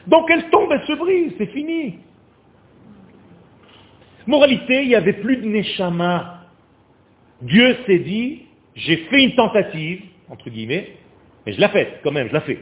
Donc 0.06 0.30
elle 0.30 0.50
tombe, 0.50 0.70
elle 0.72 0.86
se 0.86 0.92
brise, 0.92 1.32
c'est 1.38 1.46
fini. 1.46 1.98
Moralité, 4.26 4.82
il 4.82 4.88
n'y 4.88 4.94
avait 4.94 5.14
plus 5.14 5.36
de 5.36 5.46
Neshama. 5.46 6.33
Dieu 7.44 7.76
s'est 7.86 7.98
dit, 7.98 8.42
j'ai 8.74 8.96
fait 8.96 9.22
une 9.22 9.34
tentative, 9.34 10.02
entre 10.30 10.48
guillemets, 10.48 10.96
mais 11.44 11.52
je 11.52 11.60
l'ai 11.60 11.68
faite 11.68 12.00
quand 12.02 12.10
même, 12.10 12.28
je 12.28 12.32
l'ai 12.32 12.40
fait. 12.40 12.58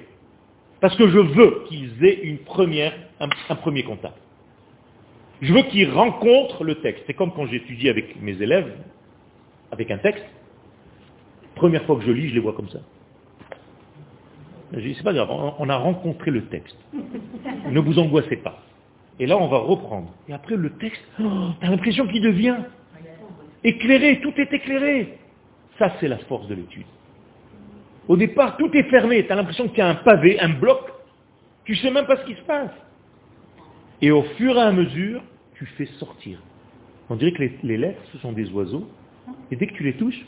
Parce 0.80 0.96
que 0.96 1.08
je 1.08 1.18
veux 1.18 1.64
qu'ils 1.68 2.04
aient 2.04 2.20
une 2.24 2.38
première, 2.38 2.92
un, 3.20 3.54
premier 3.54 3.84
contact. 3.84 4.16
Je 5.40 5.52
veux 5.52 5.62
qu'ils 5.62 5.90
rencontrent 5.90 6.64
le 6.64 6.76
texte. 6.76 7.04
C'est 7.06 7.14
comme 7.14 7.32
quand 7.32 7.46
j'étudie 7.46 7.88
avec 7.88 8.20
mes 8.20 8.32
élèves, 8.42 8.72
avec 9.70 9.90
un 9.92 9.98
texte. 9.98 10.24
Première 11.54 11.84
fois 11.84 11.96
que 11.96 12.02
je 12.02 12.10
lis, 12.10 12.30
je 12.30 12.34
les 12.34 12.40
vois 12.40 12.52
comme 12.52 12.68
ça. 12.68 12.80
Je 14.72 14.80
dis, 14.80 14.94
c'est 14.96 15.04
pas 15.04 15.12
grave, 15.12 15.28
on 15.30 15.68
a 15.68 15.76
rencontré 15.76 16.32
le 16.32 16.46
texte. 16.46 16.76
Ne 17.70 17.78
vous 17.78 17.98
angoissez 18.00 18.36
pas. 18.36 18.58
Et 19.20 19.26
là, 19.26 19.36
on 19.38 19.46
va 19.46 19.58
reprendre. 19.58 20.12
Et 20.28 20.32
après, 20.32 20.56
le 20.56 20.70
texte, 20.70 21.02
oh, 21.20 21.50
tu 21.60 21.66
as 21.66 21.70
l'impression 21.70 22.08
qu'il 22.08 22.22
devient 22.22 22.56
éclairé, 23.64 24.20
tout 24.20 24.32
est 24.36 24.52
éclairé. 24.52 25.18
Ça, 25.78 25.94
c'est 26.00 26.08
la 26.08 26.18
force 26.18 26.46
de 26.48 26.54
l'étude. 26.54 26.86
Au 28.08 28.16
départ, 28.16 28.56
tout 28.56 28.70
est 28.76 28.84
fermé. 28.84 29.24
Tu 29.26 29.32
as 29.32 29.36
l'impression 29.36 29.68
qu'il 29.68 29.78
y 29.78 29.82
a 29.82 29.88
un 29.88 29.94
pavé, 29.96 30.40
un 30.40 30.50
bloc. 30.50 30.80
Tu 31.64 31.72
ne 31.72 31.76
sais 31.78 31.90
même 31.90 32.06
pas 32.06 32.16
ce 32.16 32.26
qui 32.26 32.34
se 32.34 32.42
passe. 32.42 32.72
Et 34.00 34.10
au 34.10 34.22
fur 34.36 34.56
et 34.56 34.60
à 34.60 34.72
mesure, 34.72 35.22
tu 35.54 35.66
fais 35.66 35.86
sortir. 35.98 36.38
On 37.08 37.16
dirait 37.16 37.32
que 37.32 37.42
les, 37.62 37.76
lettres, 37.76 38.02
ce 38.12 38.18
sont 38.18 38.32
des 38.32 38.50
oiseaux. 38.50 38.88
Et 39.50 39.56
dès 39.56 39.66
que 39.66 39.74
tu 39.74 39.84
les 39.84 39.94
touches, 39.94 40.20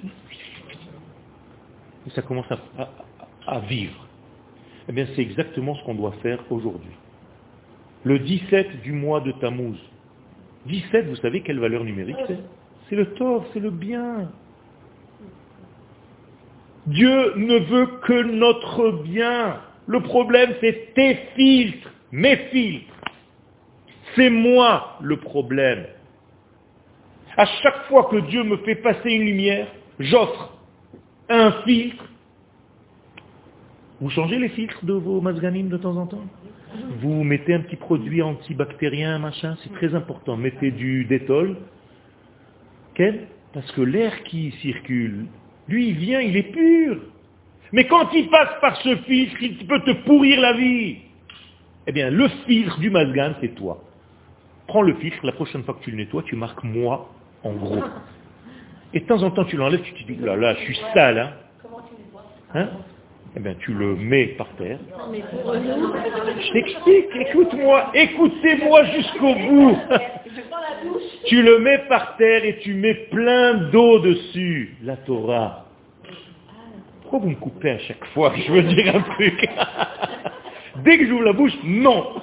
ça 2.15 2.23
commence 2.23 2.47
à, 2.51 2.89
à 3.47 3.61
vivre. 3.61 4.07
Eh 4.89 4.93
bien, 4.93 5.07
c'est 5.17 5.23
exactement 5.23 5.75
ce 5.75 5.85
qu'on 5.85 5.95
doit 5.95 6.15
faire 6.23 6.41
aujourd'hui 6.51 6.93
le 8.05 8.19
17 8.19 8.83
du 8.83 8.93
mois 8.93 9.21
de 9.21 9.33
Tammuz. 9.33 9.77
17, 10.67 11.09
vous 11.09 11.17
savez 11.17 11.43
quelle 11.43 11.59
valeur 11.59 11.85
numérique 11.85 12.17
c'est? 12.27 12.39
C'est 12.89 12.97
le 12.97 13.07
tort, 13.15 13.47
c'est 13.53 13.61
le 13.61 13.71
bien. 13.71 14.31
Dieu 16.87 17.35
ne 17.37 17.59
veut 17.59 17.87
que 18.03 18.23
notre 18.23 19.03
bien. 19.03 19.61
Le 19.87 20.01
problème, 20.01 20.55
c'est 20.61 20.93
tes 20.95 21.15
filtres, 21.35 21.91
mes 22.13 22.37
filtres. 22.51 22.95
C'est 24.15 24.31
moi 24.31 24.99
le 25.01 25.17
problème. 25.17 25.87
À 27.37 27.47
chaque 27.47 27.87
fois 27.89 28.05
que 28.05 28.17
Dieu 28.17 28.45
me 28.45 28.59
fait 28.59 28.77
passer 28.77 29.11
une 29.11 29.25
lumière, 29.25 29.67
j'offre 29.99 30.53
un 31.29 31.53
filtre. 31.63 32.05
Vous 34.01 34.11
changez 34.11 34.39
les 34.39 34.51
filtres 34.51 34.85
de 34.85 34.93
vos 34.93 35.21
mazganim 35.21 35.69
de 35.69 35.79
temps 35.79 35.97
en 35.97 36.07
temps? 36.07 36.25
Vous 37.01 37.25
mettez 37.25 37.55
un 37.55 37.61
petit 37.61 37.77
produit 37.77 38.21
antibactérien, 38.21 39.19
machin, 39.19 39.57
c'est 39.63 39.73
très 39.73 39.95
important. 39.95 40.37
Mettez 40.37 40.71
du 40.71 41.05
détol. 41.05 41.57
Quel 42.95 43.27
Parce 43.53 43.71
que 43.73 43.81
l'air 43.83 44.23
qui 44.25 44.53
circule, 44.63 45.27
lui, 45.69 45.89
il 45.89 45.97
vient, 45.97 46.21
il 46.21 46.37
est 46.37 46.53
pur. 46.53 46.99
Mais 47.73 47.87
quand 47.87 48.13
il 48.13 48.29
passe 48.29 48.61
par 48.61 48.77
ce 48.83 48.97
filtre, 48.97 49.37
il 49.43 49.67
peut 49.67 49.81
te 49.81 49.93
pourrir 50.05 50.41
la 50.41 50.53
vie. 50.53 50.99
Eh 51.87 51.93
bien, 51.93 52.11
le 52.11 52.29
filtre 52.47 52.79
du 52.79 52.91
masgan, 52.91 53.33
c'est 53.41 53.55
toi. 53.55 53.83
Prends 54.67 54.83
le 54.83 54.95
filtre, 54.95 55.19
la 55.25 55.33
prochaine 55.33 55.63
fois 55.65 55.75
que 55.75 55.85
tu 55.85 55.91
le 55.91 55.99
nettoies, 55.99 56.23
tu 56.23 56.37
marques 56.37 56.63
moi 56.65 57.11
en 57.43 57.53
gros. 57.53 57.83
Et 58.95 59.01
de 59.01 59.07
temps 59.07 59.23
en 59.23 59.31
temps, 59.31 59.45
tu 59.45 59.57
l'enlèves, 59.57 59.83
tu 59.83 59.93
te 59.93 60.13
dis, 60.13 60.17
là, 60.21 60.37
là, 60.37 60.55
je 60.55 60.61
suis 60.61 60.79
sale. 60.95 61.19
Hein 61.19 61.33
Comment 61.61 61.81
tu 61.81 61.95
nettoies? 62.01 62.23
Hein? 62.55 62.69
Eh 63.37 63.41
bien, 63.41 63.55
tu 63.59 63.73
le 63.73 63.97
mets 63.97 64.27
par 64.39 64.49
terre. 64.57 64.79
Je 65.13 66.53
t'explique, 66.53 67.07
écoute-moi, 67.29 67.91
écoutez-moi 67.95 68.85
jusqu'au 68.85 69.35
bout. 69.35 69.77
tu 71.27 71.43
le 71.43 71.59
mets 71.59 71.79
par 71.89 72.17
terre 72.17 72.45
et 72.45 72.59
tu 72.61 72.75
mets 72.75 72.95
plein 72.95 73.55
d'eau 73.73 73.99
dessus, 73.99 74.77
la 74.85 74.97
Torah. 74.99 75.67
Pourquoi 77.03 77.19
vous 77.19 77.31
me 77.31 77.35
coupez 77.35 77.71
à 77.71 77.79
chaque 77.81 78.05
fois 78.07 78.31
que 78.31 78.41
je 78.41 78.53
veux 78.53 78.63
dire 78.63 78.95
un 78.95 79.01
truc 79.01 79.49
Dès 80.85 80.99
que 80.99 81.07
j'ouvre 81.07 81.25
la 81.25 81.33
bouche, 81.33 81.57
non. 81.65 82.23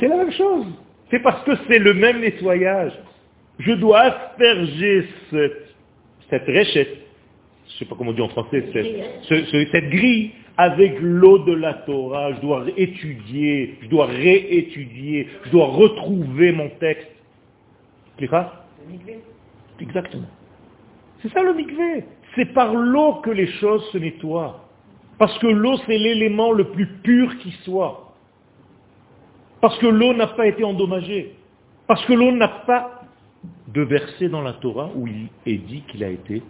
C'est 0.00 0.08
la 0.08 0.16
même 0.16 0.32
chose. 0.32 0.66
C'est 1.10 1.20
parce 1.20 1.44
que 1.44 1.52
c'est 1.68 1.78
le 1.78 1.94
même 1.94 2.20
nettoyage. 2.20 2.92
Je 3.60 3.72
dois 3.72 4.00
asperger 4.00 5.06
cette, 5.30 5.74
cette 6.30 6.46
réchette 6.46 6.99
je 7.70 7.74
ne 7.74 7.78
sais 7.78 7.84
pas 7.84 7.94
comment 7.96 8.10
on 8.10 8.14
dit 8.14 8.20
en 8.20 8.28
français, 8.28 8.64
cette, 8.72 9.90
grille 9.90 10.32
avec 10.56 10.98
l'eau 11.00 11.38
de 11.38 11.52
la 11.52 11.74
Torah, 11.74 12.32
je 12.34 12.40
dois 12.40 12.64
étudier, 12.76 13.76
je 13.82 13.88
dois 13.88 14.06
réétudier, 14.06 15.28
je 15.44 15.50
dois 15.50 15.66
retrouver 15.66 16.52
mon 16.52 16.68
texte. 16.80 17.08
Exactement. 19.80 20.26
C'est 21.22 21.32
ça 21.32 21.42
le 21.42 21.54
mikvé. 21.54 22.04
C'est 22.34 22.52
par 22.52 22.74
l'eau 22.74 23.14
que 23.22 23.30
les 23.30 23.46
choses 23.46 23.88
se 23.90 23.98
nettoient. 23.98 24.68
Parce 25.18 25.38
que 25.38 25.46
l'eau, 25.46 25.76
c'est 25.86 25.98
l'élément 25.98 26.52
le 26.52 26.64
plus 26.64 26.86
pur 27.02 27.38
qui 27.38 27.52
soit. 27.64 28.14
Parce 29.60 29.78
que 29.78 29.86
l'eau 29.86 30.12
n'a 30.14 30.26
pas 30.26 30.46
été 30.46 30.64
endommagée. 30.64 31.34
Parce 31.86 32.04
que 32.06 32.12
l'eau 32.12 32.32
n'a 32.32 32.48
pas 32.48 33.02
de 33.68 33.82
verset 33.82 34.28
dans 34.28 34.42
la 34.42 34.54
Torah 34.54 34.90
où 34.94 35.06
il 35.06 35.28
est 35.46 35.58
dit 35.58 35.82
qu'il 35.88 36.04
a 36.04 36.08
été 36.08 36.42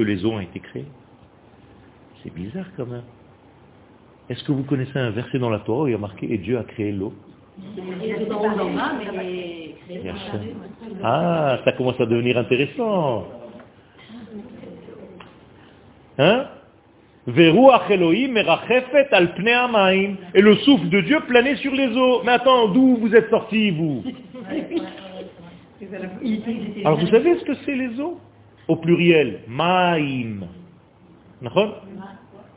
que 0.00 0.04
les 0.06 0.24
eaux 0.24 0.32
ont 0.32 0.40
été 0.40 0.60
créées. 0.60 0.86
C'est 2.22 2.32
bizarre 2.32 2.64
quand 2.76 2.86
même. 2.86 3.02
Est-ce 4.30 4.42
que 4.44 4.52
vous 4.52 4.62
connaissez 4.62 4.98
un 4.98 5.10
verset 5.10 5.38
dans 5.38 5.50
la 5.50 5.58
Torah 5.58 5.82
où 5.82 5.88
il 5.88 5.92
y 5.92 5.94
a 5.94 5.98
marqué 5.98 6.32
«Et 6.32 6.38
Dieu 6.38 6.58
a 6.58 6.64
créé 6.64 6.90
l'eau» 6.90 7.12
Ah, 11.02 11.58
ça 11.64 11.72
commence 11.72 12.00
à 12.00 12.06
devenir 12.06 12.38
intéressant. 12.38 13.26
Hein? 16.18 16.46
Et 17.26 17.32
le 20.40 20.56
souffle 20.64 20.88
de 20.88 21.00
Dieu 21.02 21.20
planait 21.28 21.56
sur 21.56 21.74
les 21.74 21.88
eaux. 21.94 22.22
Mais 22.24 22.32
attends, 22.32 22.68
d'où 22.68 22.96
vous 22.96 23.14
êtes 23.14 23.28
sortis, 23.28 23.70
vous? 23.72 24.02
Alors 26.84 26.98
vous 26.98 27.06
savez 27.08 27.38
ce 27.38 27.44
que 27.44 27.54
c'est 27.66 27.74
les 27.74 28.00
eaux? 28.00 28.18
Au 28.70 28.76
pluriel, 28.76 29.40
maïm. 29.48 30.46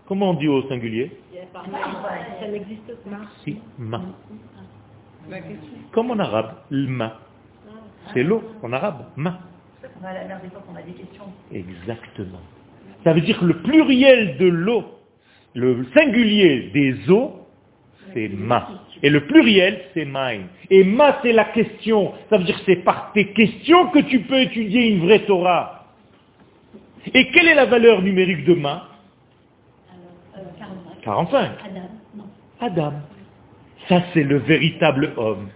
Comment 0.07 0.30
on 0.31 0.34
dit 0.35 0.48
au 0.48 0.61
singulier 0.69 1.11
Ça 2.40 2.48
n'existe 2.48 2.95
pas. 3.03 3.18
Si, 3.44 3.57
ma. 3.80 4.02
Comme 5.91 6.11
en 6.11 6.19
arabe, 6.19 6.53
ma. 6.69 7.19
C'est 8.14 8.23
l'eau 8.23 8.44
en 8.61 8.72
arabe, 8.73 9.06
ma. 9.15 9.40
Exactement. 11.52 12.41
Ça 13.03 13.14
veut 13.14 13.22
dire 13.22 13.40
que 13.40 13.45
le 13.45 13.61
pluriel 13.64 14.38
de 14.38 14.45
l'eau, 14.45 14.84
le 15.56 15.85
singulier 15.95 16.69
des 16.73 17.10
eaux, 17.10 17.48
c'est 18.14 18.30
ma. 18.30 18.69
Et 19.02 19.10
le 19.10 19.26
pluriel, 19.26 19.81
c'est 19.94 20.06
maïm. 20.06 20.44
Et 20.69 20.84
ma, 20.84 21.19
c'est 21.23 21.34
la 21.34 21.45
question. 21.45 22.14
Ça 22.30 22.38
veut 22.38 22.44
dire 22.44 22.57
que 22.60 22.65
c'est 22.65 22.84
par 22.84 23.11
tes 23.14 23.34
questions 23.34 23.88
que 23.88 23.99
tu 23.99 24.19
peux 24.22 24.41
étudier 24.41 24.90
une 24.90 25.06
vraie 25.06 25.26
Torah. 25.26 25.82
Et 27.14 27.32
quelle 27.32 27.48
est 27.48 27.56
la 27.56 27.66
valeur 27.66 28.02
numérique 28.02 28.46
de 28.46 28.54
ma 28.54 28.90
45. 31.04 31.52
Adam. 32.62 32.94
Ça, 33.90 34.02
c'est 34.14 34.24
le 34.24 34.38
véritable 34.38 35.14
homme. 35.18 35.50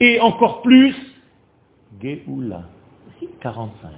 Et 0.00 0.20
encore 0.20 0.62
plus, 0.62 0.94
Géoula. 2.02 2.64
45. 3.40 3.90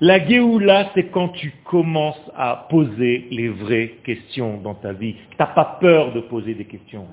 La 0.00 0.24
Géoula, 0.24 0.90
c'est 0.94 1.10
quand 1.10 1.30
tu 1.30 1.52
commences 1.64 2.30
à 2.36 2.68
poser 2.70 3.26
les 3.30 3.48
vraies 3.48 3.96
questions 4.04 4.58
dans 4.58 4.74
ta 4.74 4.92
vie. 4.92 5.14
Tu 5.30 5.36
n'as 5.38 5.46
pas 5.46 5.78
peur 5.80 6.12
de 6.12 6.20
poser 6.20 6.54
des 6.54 6.66
questions. 6.66 7.06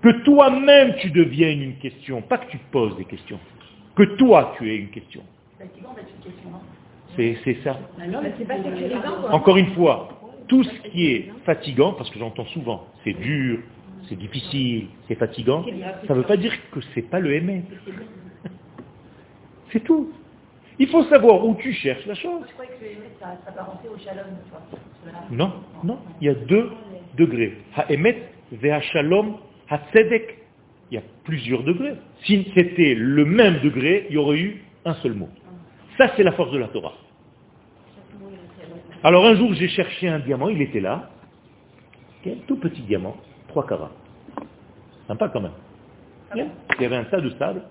Que 0.00 0.22
toi-même 0.22 0.94
tu 1.00 1.10
deviennes 1.10 1.60
une 1.60 1.76
question, 1.76 2.22
pas 2.22 2.38
que 2.38 2.50
tu 2.50 2.58
poses 2.70 2.96
des 2.96 3.04
questions. 3.04 3.40
Que 3.96 4.04
toi 4.16 4.54
tu 4.56 4.70
aies 4.70 4.76
une 4.76 4.90
question. 4.90 5.22
C'est 5.58 5.66
ça. 7.64 7.78
Encore 9.32 9.56
une 9.56 9.72
fois, 9.74 10.08
Tout 10.48 10.64
ce 10.64 10.78
qui 10.90 11.06
est 11.12 11.30
fatigant, 11.44 11.92
parce 11.92 12.10
que 12.10 12.18
j'entends 12.18 12.46
souvent, 12.46 12.84
c'est 13.04 13.12
dur, 13.12 13.60
c'est 14.08 14.16
difficile, 14.18 14.88
c'est 15.06 15.14
fatigant, 15.14 15.64
ça 16.08 16.12
ne 16.14 16.18
veut 16.18 16.26
pas 16.26 16.36
dire 16.36 16.52
que 16.72 16.80
c'est 16.92 17.02
pas 17.08 17.20
le 17.20 17.32
aimer. 17.34 17.62
C'est 19.70 19.80
tout. 19.84 20.10
Il 20.80 20.88
faut 20.88 21.04
savoir 21.04 21.44
où 21.46 21.54
tu 21.54 21.72
cherches 21.72 22.04
la 22.06 22.14
chose. 22.14 22.42
Je 22.48 22.52
croyais 22.54 22.70
que 22.72 22.84
le 22.84 22.90
Hémet, 22.92 23.10
ça 23.20 23.36
s'apparentait 23.44 23.88
au 23.88 23.98
shalom, 23.98 24.24
tu 24.44 24.50
vois. 24.50 24.62
sur 24.70 25.12
la- 25.12 25.36
Non, 25.36 25.52
non, 25.84 25.98
il 26.20 26.26
y 26.26 26.30
a 26.30 26.34
deux 26.34 26.70
degrés. 27.16 27.58
Ha-emet, 27.76 28.16
ve'ha-shalom, 28.52 29.36
ha-tzedek. 29.68 30.38
Il 30.90 30.94
y 30.94 30.98
a 30.98 31.02
plusieurs 31.24 31.62
degrés. 31.62 31.94
Si 32.24 32.50
c'était 32.56 32.94
le 32.94 33.24
même 33.24 33.60
degré, 33.60 34.06
il 34.08 34.14
y 34.14 34.18
aurait 34.18 34.38
eu 34.38 34.64
un 34.84 34.94
seul 34.94 35.12
mot. 35.14 35.28
Ça, 35.98 36.10
c'est 36.16 36.24
la 36.24 36.32
force 36.32 36.50
de 36.50 36.58
la 36.58 36.66
Torah. 36.68 36.94
Alors 39.02 39.24
un 39.26 39.34
jour, 39.36 39.54
j'ai 39.54 39.68
cherché 39.68 40.08
un 40.08 40.18
diamant, 40.20 40.48
il 40.48 40.60
était 40.60 40.80
là. 40.80 41.10
Ok, 42.24 42.32
tout 42.46 42.56
petit 42.56 42.82
diamant, 42.82 43.16
3 43.48 43.66
carats. 43.66 43.92
Sympa 45.06 45.28
quand 45.30 45.40
même. 45.40 45.52
Ok, 46.34 46.42
Il 46.78 46.82
y 46.82 46.84
avait 46.86 46.96
un 46.96 47.04
tas 47.04 47.20
de 47.20 47.30
sable. 47.30 47.62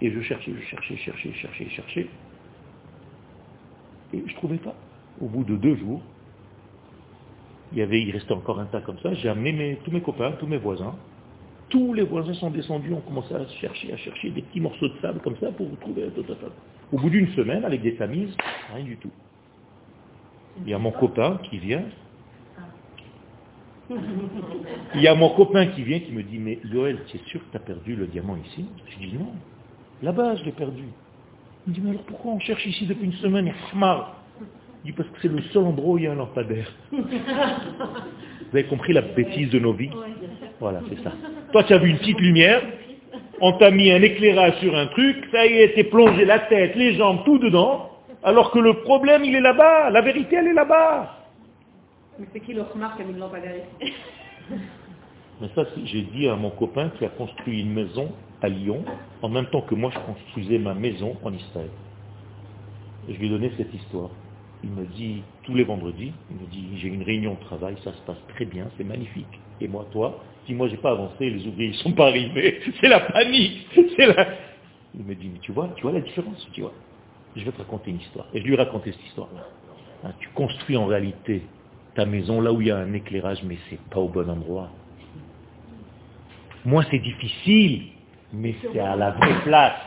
Et 0.00 0.10
je 0.10 0.20
cherchais, 0.22 0.52
je 0.56 0.62
cherchais, 0.64 0.96
je 0.96 1.02
cherchais, 1.02 1.30
je 1.32 1.38
cherchais, 1.38 1.68
cherchais. 1.70 2.06
Et 4.14 4.22
je 4.26 4.32
ne 4.32 4.36
trouvais 4.36 4.58
pas. 4.58 4.74
Au 5.20 5.26
bout 5.26 5.44
de 5.44 5.56
deux 5.56 5.76
jours, 5.76 6.00
il, 7.72 7.78
y 7.78 7.82
avait, 7.82 8.00
il 8.00 8.10
restait 8.10 8.32
encore 8.32 8.60
un 8.60 8.66
tas 8.66 8.80
comme 8.80 8.98
ça. 9.00 9.12
J'ai 9.14 9.28
amené 9.28 9.52
mes- 9.52 9.76
tous 9.84 9.90
mes 9.90 10.00
copains, 10.00 10.32
tous 10.32 10.46
mes 10.46 10.56
voisins. 10.58 10.94
Tous 11.68 11.92
les 11.92 12.02
voisins 12.04 12.32
sont 12.34 12.50
descendus, 12.50 12.92
ont 12.94 13.00
commencé 13.02 13.34
à 13.34 13.46
chercher, 13.48 13.92
à 13.92 13.96
chercher 13.98 14.30
des 14.30 14.42
petits 14.42 14.60
morceaux 14.60 14.88
de 14.88 14.98
sable 15.02 15.20
comme 15.20 15.36
ça 15.38 15.52
pour 15.52 15.68
trouver. 15.80 16.08
Au 16.92 16.98
bout 16.98 17.10
d'une 17.10 17.28
semaine, 17.34 17.64
avec 17.64 17.82
des 17.82 17.96
tamises, 17.96 18.34
rien 18.74 18.84
du 18.84 18.96
tout. 18.96 19.10
Il 20.64 20.70
y 20.70 20.74
a 20.74 20.78
mon 20.78 20.90
copain 20.90 21.38
qui 21.48 21.58
vient. 21.58 21.84
Il 24.94 25.00
y 25.00 25.08
a 25.08 25.14
mon 25.14 25.30
copain 25.30 25.66
qui 25.68 25.82
vient 25.82 26.00
qui 26.00 26.12
me 26.12 26.22
dit, 26.22 26.38
mais 26.38 26.58
Yoel, 26.64 26.98
tu 27.06 27.16
es 27.16 27.20
sûr 27.26 27.40
que 27.40 27.50
tu 27.50 27.56
as 27.56 27.60
perdu 27.60 27.96
le 27.96 28.06
diamant 28.06 28.36
ici? 28.36 28.66
Je 28.88 28.98
dis 28.98 29.14
non. 29.14 29.32
Là-bas, 30.02 30.36
je 30.36 30.44
l'ai 30.44 30.52
perdu. 30.52 30.84
Il 31.66 31.70
me 31.70 31.74
dit, 31.74 31.80
mais 31.82 31.90
alors 31.90 32.02
pourquoi 32.02 32.32
on 32.32 32.40
cherche 32.40 32.66
ici 32.66 32.86
depuis 32.86 33.06
une 33.06 33.14
semaine 33.14 33.46
Il 33.46 33.52
dit, 34.84 34.92
parce 34.92 35.08
que 35.08 35.16
c'est 35.22 35.28
le 35.28 35.40
seul 35.52 35.64
endroit 35.64 35.94
où 35.94 35.98
il 35.98 36.04
y 36.04 36.06
a 36.06 36.12
un 36.12 36.16
lampadaire. 36.16 36.70
Vous 36.92 36.98
avez 38.52 38.64
compris 38.64 38.92
la 38.92 39.02
bêtise 39.02 39.50
de 39.50 39.58
nos 39.58 39.72
vies? 39.72 39.90
Voilà, 40.60 40.80
c'est 40.88 41.02
ça. 41.02 41.12
Toi, 41.52 41.64
tu 41.64 41.72
as 41.72 41.78
vu 41.78 41.90
une 41.90 41.98
petite 41.98 42.20
lumière, 42.20 42.62
on 43.40 43.52
t'a 43.54 43.70
mis 43.70 43.90
un 43.90 44.02
éclairage 44.02 44.58
sur 44.60 44.76
un 44.76 44.86
truc, 44.88 45.16
ça 45.32 45.46
y 45.46 45.54
est, 45.54 45.74
t'es 45.74 45.84
plongé 45.84 46.24
la 46.24 46.40
tête, 46.40 46.74
les 46.76 46.94
jambes, 46.94 47.24
tout 47.24 47.38
dedans, 47.38 47.90
alors 48.22 48.50
que 48.50 48.58
le 48.58 48.74
problème, 48.82 49.24
il 49.24 49.34
est 49.34 49.40
là-bas, 49.40 49.90
la 49.90 50.00
vérité, 50.00 50.36
elle 50.36 50.48
est 50.48 50.54
là-bas. 50.54 51.18
Mais 52.18 52.26
c'est 52.32 52.40
qui 52.40 52.52
le 52.52 52.62
remarque 52.62 52.98
mis 53.00 53.12
le 53.12 53.18
lampadaire 53.20 53.54
ici 53.80 53.92
Mais 55.40 55.48
ça, 55.54 55.64
j'ai 55.84 56.02
dit 56.02 56.28
à 56.28 56.34
mon 56.34 56.50
copain 56.50 56.90
qui 56.98 57.04
a 57.04 57.08
construit 57.10 57.60
une 57.60 57.72
maison 57.72 58.10
à 58.42 58.48
Lyon, 58.48 58.84
en 59.22 59.28
même 59.28 59.46
temps 59.46 59.62
que 59.62 59.74
moi, 59.74 59.90
je 59.92 59.98
construisais 60.00 60.58
ma 60.58 60.74
maison 60.74 61.16
en 61.22 61.32
Israël. 61.32 61.70
Et 63.08 63.14
je 63.14 63.18
lui 63.18 63.26
ai 63.26 63.30
donné 63.30 63.52
cette 63.56 63.72
histoire. 63.72 64.10
Il 64.64 64.70
me 64.70 64.84
dit, 64.86 65.22
tous 65.44 65.54
les 65.54 65.62
vendredis, 65.62 66.12
il 66.30 66.36
me 66.36 66.46
dit, 66.50 66.78
j'ai 66.78 66.88
une 66.88 67.04
réunion 67.04 67.34
de 67.34 67.40
travail, 67.40 67.76
ça 67.84 67.92
se 67.92 68.00
passe 68.02 68.18
très 68.34 68.44
bien, 68.44 68.66
c'est 68.76 68.84
magnifique. 68.84 69.40
Et 69.60 69.68
moi, 69.68 69.86
toi, 69.92 70.18
si 70.46 70.54
moi, 70.54 70.68
j'ai 70.68 70.76
pas 70.76 70.90
avancé, 70.90 71.30
les 71.30 71.46
ouvriers, 71.46 71.68
ils 71.68 71.76
sont 71.76 71.92
pas 71.92 72.08
arrivés, 72.08 72.60
c'est 72.80 72.88
la 72.88 73.00
panique, 73.00 73.68
c'est 73.96 74.06
la... 74.06 74.26
Il 74.98 75.04
me 75.04 75.14
dit, 75.14 75.30
mais 75.32 75.38
tu 75.38 75.52
vois, 75.52 75.68
tu 75.76 75.82
vois 75.82 75.92
la 75.92 76.00
différence, 76.00 76.48
tu 76.52 76.62
vois. 76.62 76.72
Je 77.38 77.44
vais 77.44 77.52
te 77.52 77.58
raconter 77.58 77.90
une 77.92 78.00
histoire. 78.00 78.26
Et 78.34 78.40
je 78.40 78.44
lui 78.44 78.54
ai 78.54 78.56
raconté 78.56 78.90
cette 78.90 79.04
histoire-là. 79.06 79.46
Hein, 80.04 80.12
tu 80.18 80.28
construis 80.30 80.76
en 80.76 80.86
réalité 80.86 81.42
ta 81.94 82.04
maison 82.04 82.40
là 82.40 82.52
où 82.52 82.60
il 82.60 82.66
y 82.66 82.70
a 82.70 82.78
un 82.78 82.92
éclairage, 82.92 83.42
mais 83.44 83.56
c'est 83.70 83.80
pas 83.90 84.00
au 84.00 84.08
bon 84.08 84.28
endroit. 84.28 84.70
Moi, 86.64 86.84
c'est 86.90 86.98
difficile, 86.98 87.92
mais 88.32 88.56
c'est 88.60 88.80
à 88.80 88.96
la 88.96 89.12
vraie 89.12 89.40
place. 89.44 89.80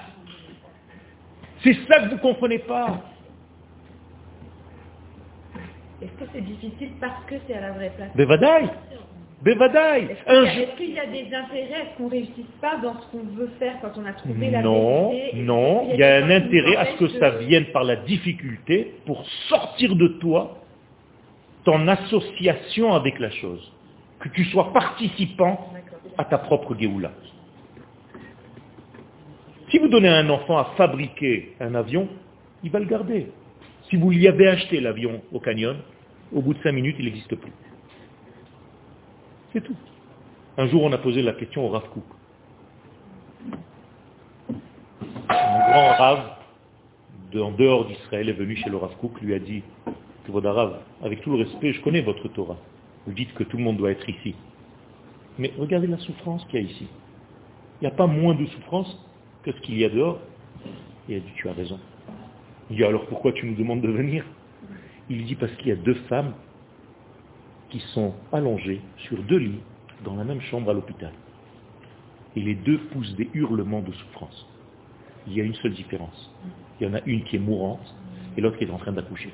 C'est 1.64 1.74
ça 1.88 2.00
que 2.00 2.10
vous 2.10 2.16
ne 2.16 2.22
comprenez 2.22 2.60
pas. 2.60 3.02
Est-ce 6.02 6.12
que 6.14 6.30
c'est 6.34 6.42
difficile 6.42 6.92
parce 7.00 7.24
que 7.26 7.36
c'est 7.48 7.54
à 7.54 7.62
la 7.62 7.72
vraie 7.74 7.92
place? 7.96 8.16
Bevadaï 8.16 8.70
Bevadaï 9.44 10.04
Est-ce 10.04 10.24
qu'il 10.24 10.34
y 10.34 10.38
a- 10.38 10.46
jour- 10.54 10.64
est-ce 10.64 10.78
qu'il 10.78 10.90
y 10.92 11.00
a 11.00 11.06
des 11.08 11.34
intérêts 11.36 11.82
Est-ce 11.82 11.98
qu'on 11.98 12.06
ne 12.06 12.12
réussisse 12.12 12.46
pas 12.62 12.78
dans 12.78 12.94
ce 13.02 13.08
qu'on 13.12 13.24
veut 13.36 13.50
faire 13.58 13.74
quand 13.82 13.92
on 13.98 14.06
a 14.06 14.14
trouvé 14.14 14.52
la 14.52 14.62
Non, 14.62 15.12
non, 15.34 15.88
il 15.92 16.00
y 16.00 16.04
a 16.04 16.18
un 16.18 16.30
intérêt 16.30 16.76
à 16.76 16.86
ce 16.86 16.98
que 17.00 17.08
ça 17.20 17.32
vienne 17.32 17.66
par 17.74 17.84
la 17.84 17.96
difficulté 17.96 18.94
pour 19.06 19.26
sortir 19.50 19.96
de 19.96 20.08
toi 20.20 20.58
ton 21.64 21.88
association 21.88 22.94
avec 22.94 23.20
la 23.20 23.32
chose. 23.32 23.72
Que 24.20 24.30
tu 24.30 24.44
sois 24.46 24.72
participant 24.74 25.72
à 26.18 26.26
ta 26.26 26.38
propre 26.38 26.76
Géoula. 26.80 27.12
Si 29.70 29.80
vous 29.80 29.88
donnez 29.88 30.10
à 30.10 30.18
un 30.18 30.30
enfant 30.30 30.58
à 30.58 30.66
fabriquer 30.78 31.54
un 31.60 31.74
avion, 31.76 32.08
il 32.64 32.70
va 32.72 32.80
le 32.80 32.86
garder. 32.86 33.28
Si 33.90 33.96
vous 33.96 34.12
lui 34.12 34.28
avez 34.28 34.48
acheté 34.50 34.80
l'avion 34.82 35.22
au 35.32 35.40
canyon, 35.40 35.78
au 36.34 36.42
bout 36.42 36.54
de 36.54 36.62
cinq 36.62 36.74
minutes, 36.74 36.96
il 37.00 37.06
n'existe 37.06 37.36
plus. 37.36 37.52
C'est 39.54 39.62
tout. 39.62 39.76
Un 40.58 40.68
jour, 40.68 40.84
on 40.84 40.92
a 40.92 40.98
posé 40.98 41.22
la 41.22 41.34
question 41.34 41.66
au 41.66 41.70
Rav 41.70 41.90
Kook. 41.90 42.04
Un 45.30 45.72
grand 45.72 45.94
Rav, 45.98 46.38
en 47.36 47.52
dehors 47.52 47.86
d'Israël, 47.86 48.30
est 48.30 48.34
venu 48.34 48.56
chez 48.56 48.70
le 48.70 48.78
Rav 48.78 48.96
Kook, 48.98 49.20
lui 49.22 49.34
a 49.34 49.40
dit, 49.40 49.64
Kevod 50.26 50.46
Rav, 50.46 50.80
avec 51.04 51.22
tout 51.22 51.32
le 51.32 51.44
respect, 51.44 51.74
je 51.74 51.82
connais 51.82 52.02
votre 52.02 52.28
Torah. 52.30 52.58
Vous 53.08 53.14
dites 53.14 53.34
que 53.34 53.44
tout 53.44 53.58
le 53.58 53.64
monde 53.64 53.78
doit 53.78 53.92
être 53.92 54.08
ici. 54.10 54.36
Mais 55.40 55.52
regardez 55.58 55.88
la 55.88 55.98
souffrance 55.98 56.46
qu'il 56.46 56.62
y 56.62 56.66
a 56.66 56.70
ici. 56.70 56.88
Il 57.82 57.86
n'y 57.86 57.88
a 57.88 57.96
pas 57.96 58.08
moins 58.08 58.36
de 58.36 58.46
souffrance 58.46 58.98
que 59.44 59.52
ce 59.52 59.60
qu'il 59.62 59.78
y 59.78 59.86
a 59.86 59.90
dehors. 59.90 60.20
Il 61.10 61.16
a 61.16 61.20
dit, 61.20 61.32
tu 61.36 61.50
as 61.50 61.54
raison. 61.54 61.80
Il 62.70 62.78
dit, 62.78 62.84
alors 62.84 63.06
pourquoi 63.08 63.32
tu 63.32 63.46
nous 63.46 63.56
demandes 63.56 63.82
de 63.82 63.90
venir? 63.90 64.24
Il 65.10 65.26
dit, 65.26 65.36
parce 65.36 65.52
qu'il 65.54 65.70
y 65.70 65.72
a 65.72 65.76
deux 65.76 65.96
femmes 66.08 66.34
qui 67.72 67.80
sont 67.94 68.14
allongées 68.32 68.82
sur 68.98 69.22
deux 69.24 69.38
lits 69.38 69.62
dans 70.04 70.16
la 70.16 70.24
même 70.24 70.42
chambre 70.42 70.70
à 70.70 70.74
l'hôpital. 70.74 71.12
Et 72.36 72.42
les 72.42 72.56
deux 72.56 72.78
poussent 72.92 73.16
des 73.16 73.30
hurlements 73.34 73.82
de 73.82 73.92
souffrance. 73.92 74.48
Il 75.28 75.34
y 75.34 75.42
a 75.42 75.44
une 75.44 75.56
seule 75.56 75.74
différence. 75.74 76.32
Il 76.80 76.88
y 76.88 76.90
en 76.90 76.94
a 76.94 77.02
une 77.06 77.24
qui 77.24 77.36
est 77.38 77.40
mourante 77.40 77.96
et 78.38 78.42
l'autre 78.42 78.58
qui 78.58 78.66
est 78.66 78.72
en 78.72 78.78
train 78.78 78.92
d'accoucher. 78.92 79.34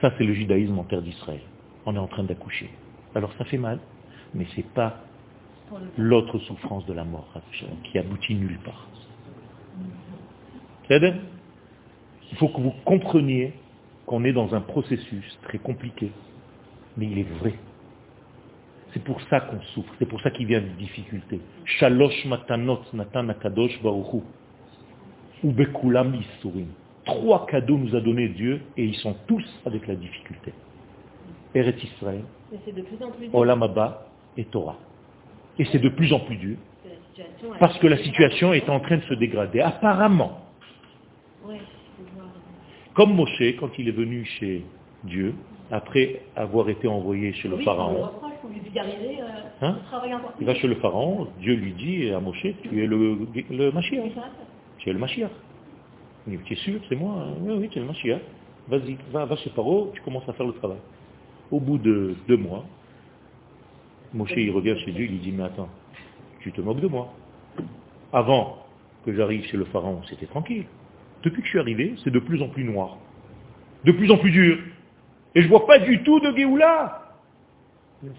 Ça, 0.00 0.12
c'est 0.16 0.24
le 0.24 0.32
judaïsme 0.32 0.78
en 0.78 0.84
terre 0.84 1.02
d'Israël. 1.02 1.40
On 1.86 1.94
est 1.94 1.98
en 1.98 2.06
train 2.06 2.22
d'accoucher. 2.22 2.70
Alors 3.14 3.32
ça 3.38 3.44
fait 3.44 3.58
mal, 3.58 3.80
mais 4.34 4.46
ce 4.52 4.58
n'est 4.58 4.66
pas 4.74 5.00
l'autre 5.96 6.38
souffrance 6.40 6.86
de 6.86 6.92
la 6.92 7.04
mort 7.04 7.28
qui 7.84 7.98
aboutit 7.98 8.34
nulle 8.34 8.58
part. 8.60 8.86
Il 10.90 12.36
faut 12.36 12.48
que 12.48 12.60
vous 12.60 12.74
compreniez 12.84 13.52
qu'on 14.08 14.24
est 14.24 14.32
dans 14.32 14.54
un 14.54 14.62
processus 14.62 15.38
très 15.42 15.58
compliqué, 15.58 16.10
mais 16.96 17.06
il 17.06 17.18
est 17.18 17.30
vrai. 17.40 17.54
C'est 18.92 19.04
pour 19.04 19.20
ça 19.28 19.40
qu'on 19.40 19.60
souffre, 19.74 19.92
c'est 19.98 20.06
pour 20.08 20.20
ça 20.22 20.30
qu'il 20.30 20.46
vient 20.46 20.60
des 20.60 20.82
difficultés. 20.84 21.40
Shalosh 21.66 22.24
matanot 22.24 22.80
natan 22.94 23.28
akadosh 23.28 23.80
baruchu. 23.82 24.22
Ubekulam 25.44 26.14
isurim. 26.14 26.68
Trois 27.04 27.46
cadeaux 27.46 27.76
nous 27.76 27.94
a 27.94 28.00
donné 28.00 28.28
Dieu 28.28 28.62
et 28.76 28.84
ils 28.84 28.96
sont 28.96 29.14
tous 29.26 29.44
avec 29.66 29.86
la 29.86 29.94
difficulté. 29.94 30.52
Eret 31.54 31.76
Israël. 31.82 32.24
Olam 33.34 33.62
Abba 33.62 34.06
et 34.36 34.44
Torah. 34.46 34.78
Et 35.58 35.66
c'est 35.66 35.78
de 35.78 35.90
plus 35.90 36.12
en 36.12 36.20
plus 36.20 36.36
dur 36.36 36.56
parce 37.60 37.78
que 37.78 37.86
la 37.86 37.98
situation 37.98 38.52
est 38.52 38.68
en 38.68 38.80
train 38.80 38.96
de 38.96 39.02
se 39.02 39.14
dégrader. 39.14 39.60
Apparemment. 39.60 40.47
Comme 42.98 43.14
Moshe, 43.14 43.54
quand 43.60 43.70
il 43.78 43.88
est 43.88 43.92
venu 43.92 44.24
chez 44.24 44.64
Dieu, 45.04 45.32
après 45.70 46.20
avoir 46.34 46.68
été 46.68 46.88
envoyé 46.88 47.32
chez 47.32 47.46
le 47.46 47.54
Oui, 47.54 47.64
Pharaon, 47.64 48.02
reproche 48.02 48.32
euh, 48.76 49.22
Hein 49.62 49.78
il 50.40 50.46
va 50.46 50.54
chez 50.56 50.66
le 50.66 50.74
Pharaon, 50.74 51.28
Dieu 51.38 51.54
lui 51.54 51.74
dit 51.74 52.10
à 52.10 52.18
Moshe, 52.18 52.44
tu 52.64 52.82
es 52.82 52.88
le, 52.88 53.18
le 53.50 53.70
Mashiach. 53.70 54.02
Tu 54.78 54.90
es 54.90 54.92
le 54.92 54.98
Mashiach. 54.98 55.30
Il 56.26 56.38
dit, 56.38 56.44
tu 56.44 56.54
es 56.54 56.56
sûr, 56.56 56.80
c'est 56.88 56.96
moi 56.96 57.22
hein 57.22 57.34
Oui, 57.40 57.54
oui, 57.60 57.68
tu 57.68 57.78
es 57.78 57.82
le 57.82 57.86
Mashiach. 57.86 58.20
Vas-y, 58.66 58.98
va, 59.12 59.26
va 59.26 59.36
chez 59.36 59.50
Pharaon, 59.50 59.92
tu 59.94 60.02
commences 60.02 60.28
à 60.28 60.32
faire 60.32 60.46
le 60.46 60.54
travail. 60.54 60.78
Au 61.52 61.60
bout 61.60 61.78
de 61.78 62.16
deux 62.26 62.36
mois, 62.36 62.64
Moshe 64.12 64.32
il 64.36 64.50
revient 64.50 64.74
chez 64.84 64.90
Dieu, 64.90 65.04
il 65.04 65.12
lui 65.12 65.18
dit, 65.18 65.30
mais 65.30 65.44
attends, 65.44 65.68
tu 66.40 66.50
te 66.50 66.60
moques 66.60 66.80
de 66.80 66.88
moi. 66.88 67.14
Avant 68.12 68.58
que 69.06 69.14
j'arrive 69.14 69.44
chez 69.44 69.56
le 69.56 69.66
Pharaon, 69.66 70.00
c'était 70.08 70.26
tranquille. 70.26 70.64
Depuis 71.22 71.40
que 71.40 71.46
je 71.46 71.50
suis 71.50 71.58
arrivé, 71.58 71.94
c'est 72.04 72.10
de 72.10 72.18
plus 72.18 72.42
en 72.42 72.48
plus 72.48 72.64
noir. 72.64 72.98
De 73.84 73.92
plus 73.92 74.10
en 74.10 74.18
plus 74.18 74.30
dur. 74.30 74.58
Et 75.34 75.42
je 75.42 75.48
vois 75.48 75.66
pas 75.66 75.78
du 75.78 76.02
tout 76.02 76.20
de 76.20 76.36
Géoula. 76.36 77.02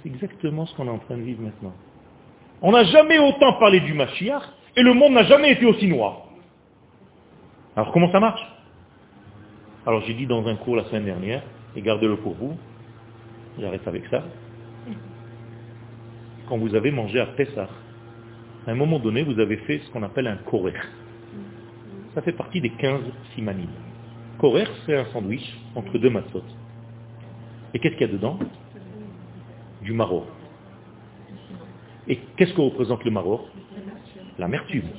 C'est 0.04 0.10
exactement 0.10 0.66
ce 0.66 0.76
qu'on 0.76 0.88
est 0.88 0.92
en 0.92 1.00
train 1.00 1.18
de 1.18 1.22
vivre 1.22 1.42
maintenant. 1.42 1.74
On 2.62 2.72
n'a 2.72 2.84
jamais 2.84 3.18
autant 3.18 3.54
parlé 3.54 3.80
du 3.80 3.94
Mashiach 3.94 4.44
et 4.76 4.82
le 4.82 4.94
monde 4.94 5.14
n'a 5.14 5.24
jamais 5.24 5.52
été 5.52 5.66
aussi 5.66 5.88
noir. 5.88 6.24
Alors 7.76 7.94
comment 7.94 8.12
ça 8.12 8.20
marche? 8.20 8.46
Alors 9.86 10.02
j'ai 10.02 10.14
dit 10.14 10.28
dans 10.28 10.46
un 10.48 10.56
cours 10.56 10.76
la 10.76 10.84
semaine 10.86 11.06
dernière, 11.06 11.42
et 11.76 11.82
gardez-le 11.82 12.18
pour 12.18 12.34
vous, 12.34 12.58
j'arrête 13.58 13.88
avec 13.88 14.06
ça, 14.08 14.24
quand 16.48 16.58
vous 16.58 16.76
avez 16.76 16.92
mangé 16.92 17.20
à 17.20 17.28
Pessah, 17.28 17.70
à 18.68 18.72
un 18.72 18.76
moment 18.76 19.00
donné, 19.00 19.24
vous 19.24 19.40
avez 19.40 19.58
fait 19.58 19.80
ce 19.80 19.92
qu'on 19.92 20.04
appelle 20.04 20.28
un 20.28 20.36
korer. 20.36 20.74
Ça 22.16 22.22
fait 22.22 22.34
partie 22.34 22.60
des 22.60 22.72
15 22.72 23.02
simanim. 23.36 23.70
Korer, 24.40 24.68
c'est 24.86 24.96
un 24.98 25.06
sandwich 25.06 25.58
entre 25.76 25.98
deux 25.98 26.10
matzot. 26.10 26.44
Et 27.74 27.80
qu'est-ce 27.80 27.96
qu'il 27.96 28.08
y 28.08 28.10
a 28.10 28.14
dedans? 28.14 28.40
Du 29.84 29.94
maror. 29.94 30.26
Et 32.08 32.18
qu'est-ce 32.36 32.54
que 32.54 32.62
représente 32.62 33.04
le 33.04 33.12
maror? 33.12 33.48
L'amertume. 34.40 34.90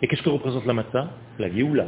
Et 0.00 0.08
qu'est-ce 0.08 0.22
que 0.22 0.30
représente 0.30 0.66
la 0.66 0.72
matzah? 0.72 1.10
La 1.38 1.50
géoula. 1.50 1.86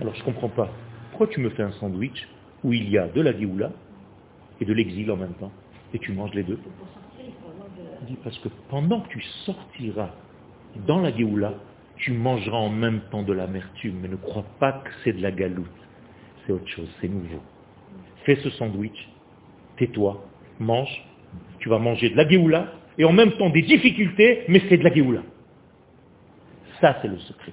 Alors 0.00 0.14
je 0.14 0.20
ne 0.20 0.24
comprends 0.24 0.48
pas. 0.48 0.70
Pourquoi 1.10 1.28
tu 1.28 1.40
me 1.40 1.50
fais 1.50 1.62
un 1.62 1.72
sandwich 1.72 2.28
où 2.64 2.72
il 2.72 2.90
y 2.90 2.98
a 2.98 3.08
de 3.08 3.20
la 3.20 3.38
géoula 3.38 3.70
et 4.60 4.64
de 4.64 4.72
l'exil 4.72 5.10
en 5.10 5.16
même 5.16 5.34
temps? 5.34 5.52
Et 5.94 5.98
tu 5.98 6.12
manges 6.12 6.34
les 6.34 6.42
deux? 6.42 6.58
Parce 8.24 8.38
que 8.40 8.48
pendant 8.68 9.00
que 9.02 9.08
tu 9.08 9.22
sortiras 9.44 10.10
dans 10.86 11.00
la 11.00 11.16
géoula, 11.16 11.54
tu 11.96 12.12
mangeras 12.12 12.58
en 12.58 12.70
même 12.70 13.00
temps 13.10 13.22
de 13.22 13.32
l'amertume, 13.32 13.98
mais 14.00 14.08
ne 14.08 14.16
crois 14.16 14.44
pas 14.58 14.72
que 14.72 14.90
c'est 15.02 15.12
de 15.12 15.22
la 15.22 15.30
galoute. 15.30 15.66
C'est 16.46 16.52
autre 16.52 16.68
chose, 16.68 16.88
c'est 17.00 17.08
nouveau. 17.08 17.40
Fais 18.24 18.36
ce 18.36 18.50
sandwich, 18.50 19.08
tais-toi, 19.78 20.24
mange, 20.58 21.04
tu 21.58 21.68
vas 21.68 21.78
manger 21.78 22.10
de 22.10 22.16
la 22.16 22.28
géoula, 22.28 22.72
et 22.98 23.04
en 23.04 23.12
même 23.12 23.32
temps 23.32 23.50
des 23.50 23.62
difficultés, 23.62 24.44
mais 24.48 24.62
c'est 24.68 24.76
de 24.76 24.84
la 24.84 24.92
géoula. 24.92 25.22
Ça, 26.80 26.98
c'est 27.02 27.08
le 27.08 27.18
secret. 27.18 27.52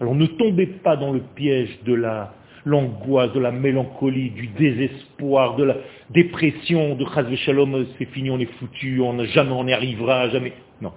Alors 0.00 0.14
ne 0.14 0.26
tombez 0.26 0.66
pas 0.66 0.96
dans 0.96 1.12
le 1.12 1.20
piège 1.20 1.78
de 1.84 1.94
la 1.94 2.34
l'angoisse, 2.64 3.32
de 3.32 3.40
la 3.40 3.50
mélancolie, 3.50 4.30
du 4.30 4.48
désespoir, 4.48 5.56
de 5.56 5.64
la 5.64 5.76
dépression, 6.10 6.96
de 6.96 7.04
Chazve 7.06 7.34
Shalom, 7.36 7.86
c'est 7.98 8.04
fini, 8.06 8.30
on 8.30 8.38
est 8.38 8.52
foutu, 8.58 9.00
on 9.00 9.24
jamais 9.24 9.52
on 9.52 9.66
y 9.66 9.72
arrivera, 9.72 10.28
jamais. 10.28 10.52
Non. 10.80 10.92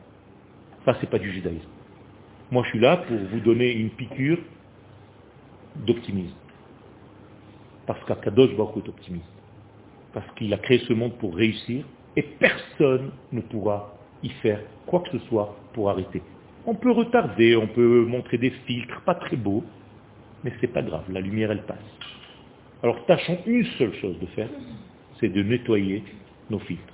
Ça, 0.86 0.98
c'est 1.00 1.10
pas 1.10 1.20
du 1.20 1.32
judaïsme. 1.32 1.70
Moi, 2.52 2.64
je 2.66 2.70
suis 2.70 2.80
là 2.80 2.98
pour 2.98 3.18
vous 3.18 3.40
donner 3.40 3.72
une 3.72 3.90
piqûre 3.90 4.38
d'optimisme. 5.76 6.36
Parce 7.88 8.04
qu'Akadosh 8.06 8.56
Baruch 8.56 8.86
est 8.86 8.90
optimiste. 8.90 9.26
Parce 10.14 10.30
qu'il 10.36 10.54
a 10.54 10.58
créé 10.58 10.80
ce 10.80 10.94
monde 10.94 11.14
pour 11.18 11.36
réussir 11.36 11.86
et 12.18 12.24
personne 12.24 13.12
ne 13.32 13.42
pourra 13.42 13.96
y 14.22 14.30
faire 14.30 14.60
quoi 14.86 15.00
que 15.00 15.18
ce 15.18 15.26
soit 15.28 15.56
pour 15.74 15.90
arrêter. 15.90 16.22
On 16.66 16.76
peut 16.76 16.92
retarder, 16.92 17.56
on 17.56 17.68
peut 17.68 18.06
montrer 18.06 18.38
des 18.38 18.52
filtres, 18.52 19.02
pas 19.02 19.16
très 19.16 19.38
beaux, 19.38 19.64
mais 20.44 20.54
c'est 20.60 20.68
pas 20.68 20.82
grave, 20.82 21.06
la 21.10 21.22
lumière 21.22 21.52
elle 21.52 21.64
passe. 21.64 21.78
Alors 22.84 23.04
tâchons 23.06 23.40
une 23.46 23.66
seule 23.78 23.94
chose 23.96 24.20
de 24.20 24.26
faire, 24.28 24.50
c'est 25.20 25.30
de 25.30 25.42
nettoyer 25.42 26.04
nos 26.50 26.60
filtres. 26.60 26.94